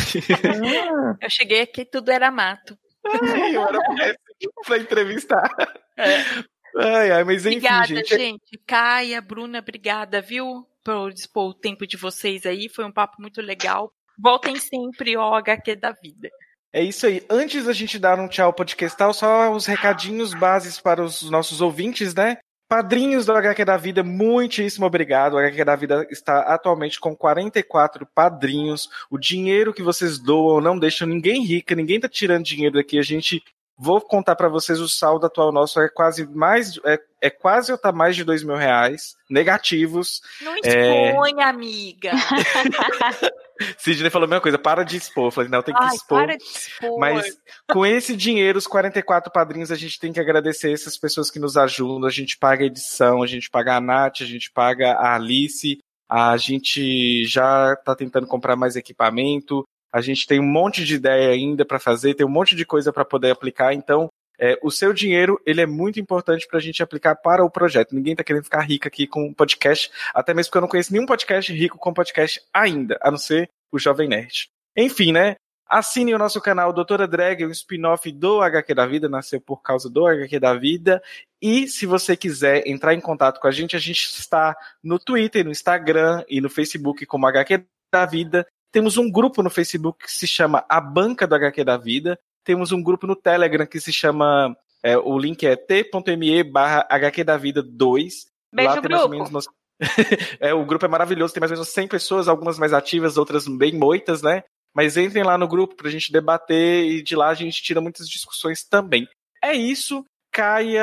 Ah, 0.82 1.16
eu 1.22 1.30
cheguei 1.30 1.62
aqui 1.62 1.84
tudo 1.86 2.10
era 2.10 2.30
mato. 2.30 2.76
Ai, 3.06 3.56
eu 3.56 3.62
era 3.62 3.78
péssimo 3.80 4.52
pra 4.66 4.78
entrevistar. 4.78 5.50
É. 5.96 6.44
Ai, 6.76 7.10
ai, 7.10 7.24
mas 7.24 7.44
enfim, 7.44 7.56
obrigada, 7.58 7.86
gente. 7.86 8.16
gente. 8.16 8.60
Caia, 8.66 9.20
Bruna, 9.20 9.58
obrigada, 9.58 10.20
viu? 10.20 10.66
Por 10.84 11.12
dispor 11.12 11.50
o 11.50 11.54
tempo 11.54 11.86
de 11.86 11.96
vocês 11.96 12.46
aí. 12.46 12.68
Foi 12.68 12.84
um 12.84 12.92
papo 12.92 13.20
muito 13.20 13.40
legal. 13.40 13.92
Voltem 14.18 14.56
sempre 14.56 15.14
ao 15.14 15.34
HQ 15.34 15.76
da 15.76 15.92
vida. 15.92 16.28
É 16.72 16.82
isso 16.82 17.06
aí. 17.06 17.22
Antes 17.28 17.66
da 17.66 17.72
gente 17.72 17.98
dar 17.98 18.18
um 18.18 18.28
tchau 18.28 18.52
podcastal, 18.52 19.12
só 19.12 19.52
os 19.52 19.66
recadinhos 19.66 20.32
bases 20.32 20.80
para 20.80 21.02
os 21.02 21.30
nossos 21.30 21.60
ouvintes, 21.60 22.14
né? 22.14 22.38
Padrinhos 22.66 23.26
do 23.26 23.32
HQ 23.34 23.66
da 23.66 23.76
Vida, 23.76 24.02
muitíssimo 24.02 24.86
obrigado. 24.86 25.34
O 25.34 25.38
HQ 25.38 25.62
da 25.62 25.76
Vida 25.76 26.06
está 26.10 26.40
atualmente 26.40 26.98
com 26.98 27.14
44 27.14 28.06
padrinhos. 28.14 28.88
O 29.10 29.18
dinheiro 29.18 29.74
que 29.74 29.82
vocês 29.82 30.18
doam 30.18 30.58
não 30.58 30.78
deixa 30.78 31.04
ninguém 31.04 31.44
rica, 31.44 31.74
ninguém 31.74 32.00
tá 32.00 32.08
tirando 32.08 32.46
dinheiro 32.46 32.76
daqui. 32.76 32.98
A 32.98 33.02
gente 33.02 33.44
Vou 33.82 34.00
contar 34.00 34.36
para 34.36 34.48
vocês 34.48 34.78
o 34.78 34.88
saldo 34.88 35.26
atual 35.26 35.50
nosso 35.50 35.80
é 35.80 35.88
quase 35.88 36.24
mais 36.24 36.78
é, 36.84 37.00
é 37.20 37.28
quase 37.28 37.72
ou 37.72 37.76
tá 37.76 37.90
mais 37.90 38.14
de 38.14 38.22
dois 38.22 38.44
mil 38.44 38.54
reais 38.54 39.16
negativos. 39.28 40.22
Não 40.40 40.54
expõe, 40.54 41.40
é... 41.40 41.42
amiga. 41.42 42.12
Sidney 43.78 44.08
falou 44.08 44.26
a 44.26 44.28
mesma 44.28 44.40
coisa, 44.40 44.56
para 44.56 44.84
de 44.84 44.96
expor. 44.96 45.26
Eu 45.26 45.30
falei, 45.32 45.50
não, 45.50 45.64
tem 45.64 45.74
que 45.74 45.82
Ai, 45.82 45.96
expor. 45.96 46.20
Para 46.20 46.36
de 46.36 46.44
expor. 46.44 47.00
Mas 47.00 47.36
com 47.68 47.84
esse 47.84 48.14
dinheiro, 48.16 48.56
os 48.56 48.68
44 48.68 49.32
padrinhos, 49.32 49.72
a 49.72 49.76
gente 49.76 49.98
tem 49.98 50.12
que 50.12 50.20
agradecer 50.20 50.72
essas 50.72 50.96
pessoas 50.96 51.28
que 51.28 51.40
nos 51.40 51.56
ajudam. 51.56 52.06
A 52.06 52.12
gente 52.12 52.38
paga 52.38 52.62
a 52.62 52.68
edição, 52.68 53.20
a 53.20 53.26
gente 53.26 53.50
paga 53.50 53.74
a 53.74 53.80
Nath, 53.80 54.20
a 54.20 54.26
gente 54.26 54.48
paga 54.52 54.92
a 54.92 55.16
Alice, 55.16 55.80
a 56.08 56.36
gente 56.36 57.24
já 57.24 57.72
está 57.72 57.96
tentando 57.96 58.28
comprar 58.28 58.54
mais 58.54 58.76
equipamento, 58.76 59.66
a 59.92 60.00
gente 60.00 60.26
tem 60.26 60.40
um 60.40 60.50
monte 60.50 60.84
de 60.84 60.94
ideia 60.94 61.30
ainda 61.30 61.64
para 61.64 61.78
fazer, 61.78 62.14
tem 62.14 62.26
um 62.26 62.30
monte 62.30 62.56
de 62.56 62.64
coisa 62.64 62.92
para 62.92 63.04
poder 63.04 63.30
aplicar, 63.30 63.74
então 63.74 64.08
É, 64.38 64.58
o 64.60 64.70
seu 64.72 64.92
dinheiro, 64.92 65.40
ele 65.46 65.60
é 65.60 65.66
muito 65.66 66.00
importante 66.00 66.48
para 66.48 66.58
a 66.58 66.60
gente 66.60 66.82
aplicar 66.82 67.14
para 67.14 67.44
o 67.44 67.50
projeto. 67.50 67.94
Ninguém 67.94 68.14
está 68.14 68.24
querendo 68.24 68.42
ficar 68.42 68.62
rico 68.62 68.88
aqui 68.88 69.06
com 69.06 69.32
podcast, 69.32 69.88
até 70.12 70.34
mesmo 70.34 70.48
porque 70.48 70.58
eu 70.58 70.62
não 70.62 70.68
conheço 70.68 70.92
nenhum 70.92 71.06
podcast 71.06 71.52
rico 71.52 71.78
com 71.78 71.94
podcast 71.94 72.40
ainda, 72.52 72.98
a 73.02 73.10
não 73.10 73.18
ser 73.18 73.48
o 73.70 73.78
Jovem 73.78 74.08
Nerd. 74.08 74.48
Enfim, 74.76 75.12
né? 75.12 75.36
Assine 75.68 76.12
o 76.12 76.18
nosso 76.18 76.40
canal 76.40 76.72
Doutora 76.72 77.06
Drag, 77.06 77.46
um 77.46 77.50
spin-off 77.50 78.10
do 78.10 78.40
HQ 78.40 78.74
da 78.74 78.86
Vida, 78.86 79.08
nasceu 79.08 79.40
por 79.40 79.62
causa 79.62 79.88
do 79.88 80.06
HQ 80.06 80.40
da 80.40 80.54
Vida. 80.54 81.00
E 81.40 81.68
se 81.68 81.86
você 81.86 82.16
quiser 82.16 82.66
entrar 82.66 82.94
em 82.94 83.00
contato 83.00 83.38
com 83.38 83.46
a 83.46 83.52
gente, 83.52 83.76
a 83.76 83.78
gente 83.78 84.00
está 84.18 84.56
no 84.82 84.98
Twitter, 84.98 85.44
no 85.44 85.52
Instagram 85.52 86.24
e 86.28 86.40
no 86.40 86.50
Facebook 86.50 87.06
como 87.06 87.26
HQ 87.28 87.64
da 87.94 88.06
Vida. 88.06 88.44
Temos 88.72 88.96
um 88.96 89.10
grupo 89.10 89.42
no 89.42 89.50
Facebook 89.50 90.04
que 90.06 90.10
se 90.10 90.26
chama 90.26 90.64
A 90.68 90.80
Banca 90.80 91.26
do 91.26 91.34
HQ 91.34 91.62
da 91.62 91.76
Vida. 91.76 92.18
Temos 92.42 92.72
um 92.72 92.82
grupo 92.82 93.06
no 93.06 93.14
Telegram 93.14 93.66
que 93.66 93.78
se 93.78 93.92
chama. 93.92 94.56
É, 94.82 94.96
o 94.98 95.16
link 95.16 95.46
é 95.46 95.54
t.me 95.54 96.42
barra 96.42 96.86
HQ 96.90 97.22
da 97.22 97.36
Vida 97.36 97.62
2. 97.62 98.26
Beijo, 98.52 98.74
Lá 98.74 98.80
tem 98.80 98.90
mais 98.90 99.02
ou 99.02 99.08
menos 99.08 99.30
umas- 99.30 99.46
é, 100.40 100.52
o 100.54 100.64
grupo 100.64 100.84
é 100.84 100.88
maravilhoso, 100.88 101.32
tem 101.32 101.40
mais 101.40 101.50
ou 101.50 101.56
menos 101.56 101.68
100 101.68 101.88
pessoas, 101.88 102.28
algumas 102.28 102.58
mais 102.58 102.72
ativas, 102.72 103.16
outras 103.16 103.46
bem 103.46 103.72
moitas, 103.72 104.22
né? 104.22 104.42
Mas 104.74 104.96
entrem 104.96 105.22
lá 105.22 105.36
no 105.36 105.46
grupo 105.46 105.74
pra 105.76 105.90
gente 105.90 106.10
debater 106.12 106.84
e 106.84 107.02
de 107.02 107.14
lá 107.14 107.28
a 107.28 107.34
gente 107.34 107.62
tira 107.62 107.80
muitas 107.80 108.08
discussões 108.08 108.64
também. 108.64 109.06
É 109.42 109.52
isso. 109.52 110.04
Caia. 110.32 110.82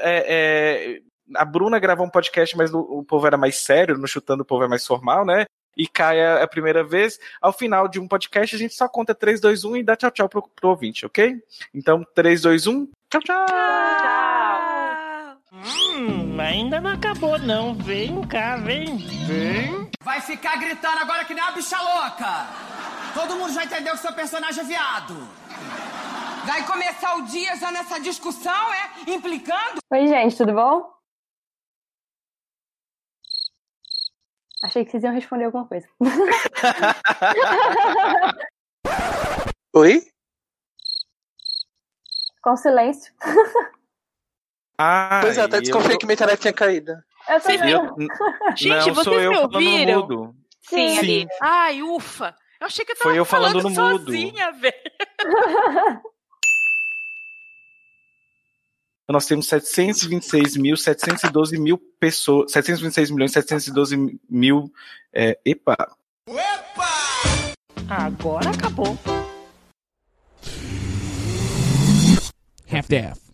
é, 0.00 0.24
é, 0.26 1.00
a 1.34 1.44
Bruna 1.44 1.78
gravou 1.78 2.06
um 2.06 2.10
podcast, 2.10 2.56
mas 2.56 2.72
o, 2.72 2.78
o 2.80 3.04
povo 3.04 3.26
era 3.26 3.36
mais 3.36 3.56
sério, 3.56 3.98
no 3.98 4.06
Chutando 4.08 4.42
o 4.42 4.46
povo 4.46 4.64
é 4.64 4.68
mais 4.68 4.86
formal, 4.86 5.24
né? 5.26 5.44
E 5.76 5.86
Caia 5.86 6.38
é 6.38 6.42
a 6.42 6.48
primeira 6.48 6.82
vez. 6.82 7.18
Ao 7.40 7.52
final 7.52 7.86
de 7.86 8.00
um 8.00 8.08
podcast, 8.08 8.56
a 8.56 8.58
gente 8.58 8.74
só 8.74 8.88
conta 8.88 9.14
3, 9.14 9.40
2, 9.40 9.64
1 9.64 9.76
e 9.76 9.82
dá 9.82 9.94
tchau, 9.94 10.10
tchau 10.10 10.28
pro, 10.28 10.48
pro 10.54 10.70
ouvinte, 10.70 11.04
ok? 11.04 11.36
Então, 11.74 12.04
3, 12.14 12.40
2, 12.42 12.66
1. 12.66 12.88
Tchau, 13.10 13.20
tchau! 13.20 13.46
Hum, 15.52 16.40
ainda 16.40 16.80
não 16.80 16.90
acabou 16.92 17.38
não. 17.38 17.74
Vem 17.74 18.22
cá, 18.22 18.56
vem, 18.56 18.96
vem. 19.26 19.90
Vai 20.02 20.20
ficar 20.20 20.56
gritando 20.56 20.98
agora 20.98 21.24
que 21.24 21.34
nem 21.34 21.42
uma 21.42 21.52
bicha 21.52 21.78
louca. 21.80 22.46
Todo 23.14 23.36
mundo 23.36 23.52
já 23.52 23.64
entendeu 23.64 23.94
que 23.94 24.00
seu 24.00 24.12
personagem 24.12 24.62
é 24.62 24.66
viado. 24.66 25.14
Vai 26.46 26.64
começar 26.64 27.16
o 27.16 27.22
dia 27.22 27.56
já 27.56 27.72
nessa 27.72 27.98
discussão, 27.98 28.72
é? 28.72 29.10
Implicando? 29.10 29.78
Oi, 29.90 30.06
gente, 30.06 30.36
tudo 30.36 30.52
bom? 30.52 30.95
Achei 34.66 34.84
que 34.84 34.90
vocês 34.90 35.04
iam 35.04 35.14
responder 35.14 35.44
alguma 35.44 35.64
coisa. 35.66 35.86
Oi? 39.74 40.02
Com 42.42 42.56
silêncio. 42.56 43.12
Ah, 44.78 45.20
Pois 45.22 45.38
é, 45.38 45.42
até 45.42 45.60
desconfiei 45.60 45.94
eu- 45.94 45.98
que 45.98 46.06
minha 46.06 46.14
internet 46.14 46.40
tinha 46.40 46.52
caído. 46.52 46.92
Eu 47.28 47.40
também. 47.40 47.70
eu- 47.70 47.96
Gente, 48.56 48.88
não, 48.88 48.94
sou 48.94 49.04
vocês 49.04 49.22
eu 49.24 49.30
me 49.30 49.36
falando 49.36 49.52
no 49.52 49.58
ouviram? 49.58 50.00
mudo. 50.00 50.34
Sim, 50.62 50.88
Sim. 50.90 50.98
ali. 50.98 51.26
Ai, 51.40 51.82
ufa. 51.82 52.34
Eu 52.60 52.66
achei 52.66 52.84
que 52.84 52.90
eu 52.92 52.96
tava 52.96 53.10
Foi 53.10 53.18
eu 53.20 53.24
falando 53.24 53.62
no 53.62 53.70
mudo. 53.70 54.04
sozinha, 54.06 54.50
velho. 54.52 54.74
Nós 59.08 59.24
temos 59.26 59.46
726.712 59.46 61.58
mil 61.58 61.78
pessoas. 62.00 62.50
726 62.52 63.10
milhões 63.12 63.30
712 63.32 64.18
mil. 64.28 64.72
É, 65.12 65.38
epa! 65.44 65.76
Agora 67.88 68.50
acabou. 68.50 68.98
Half-Death. 72.68 73.25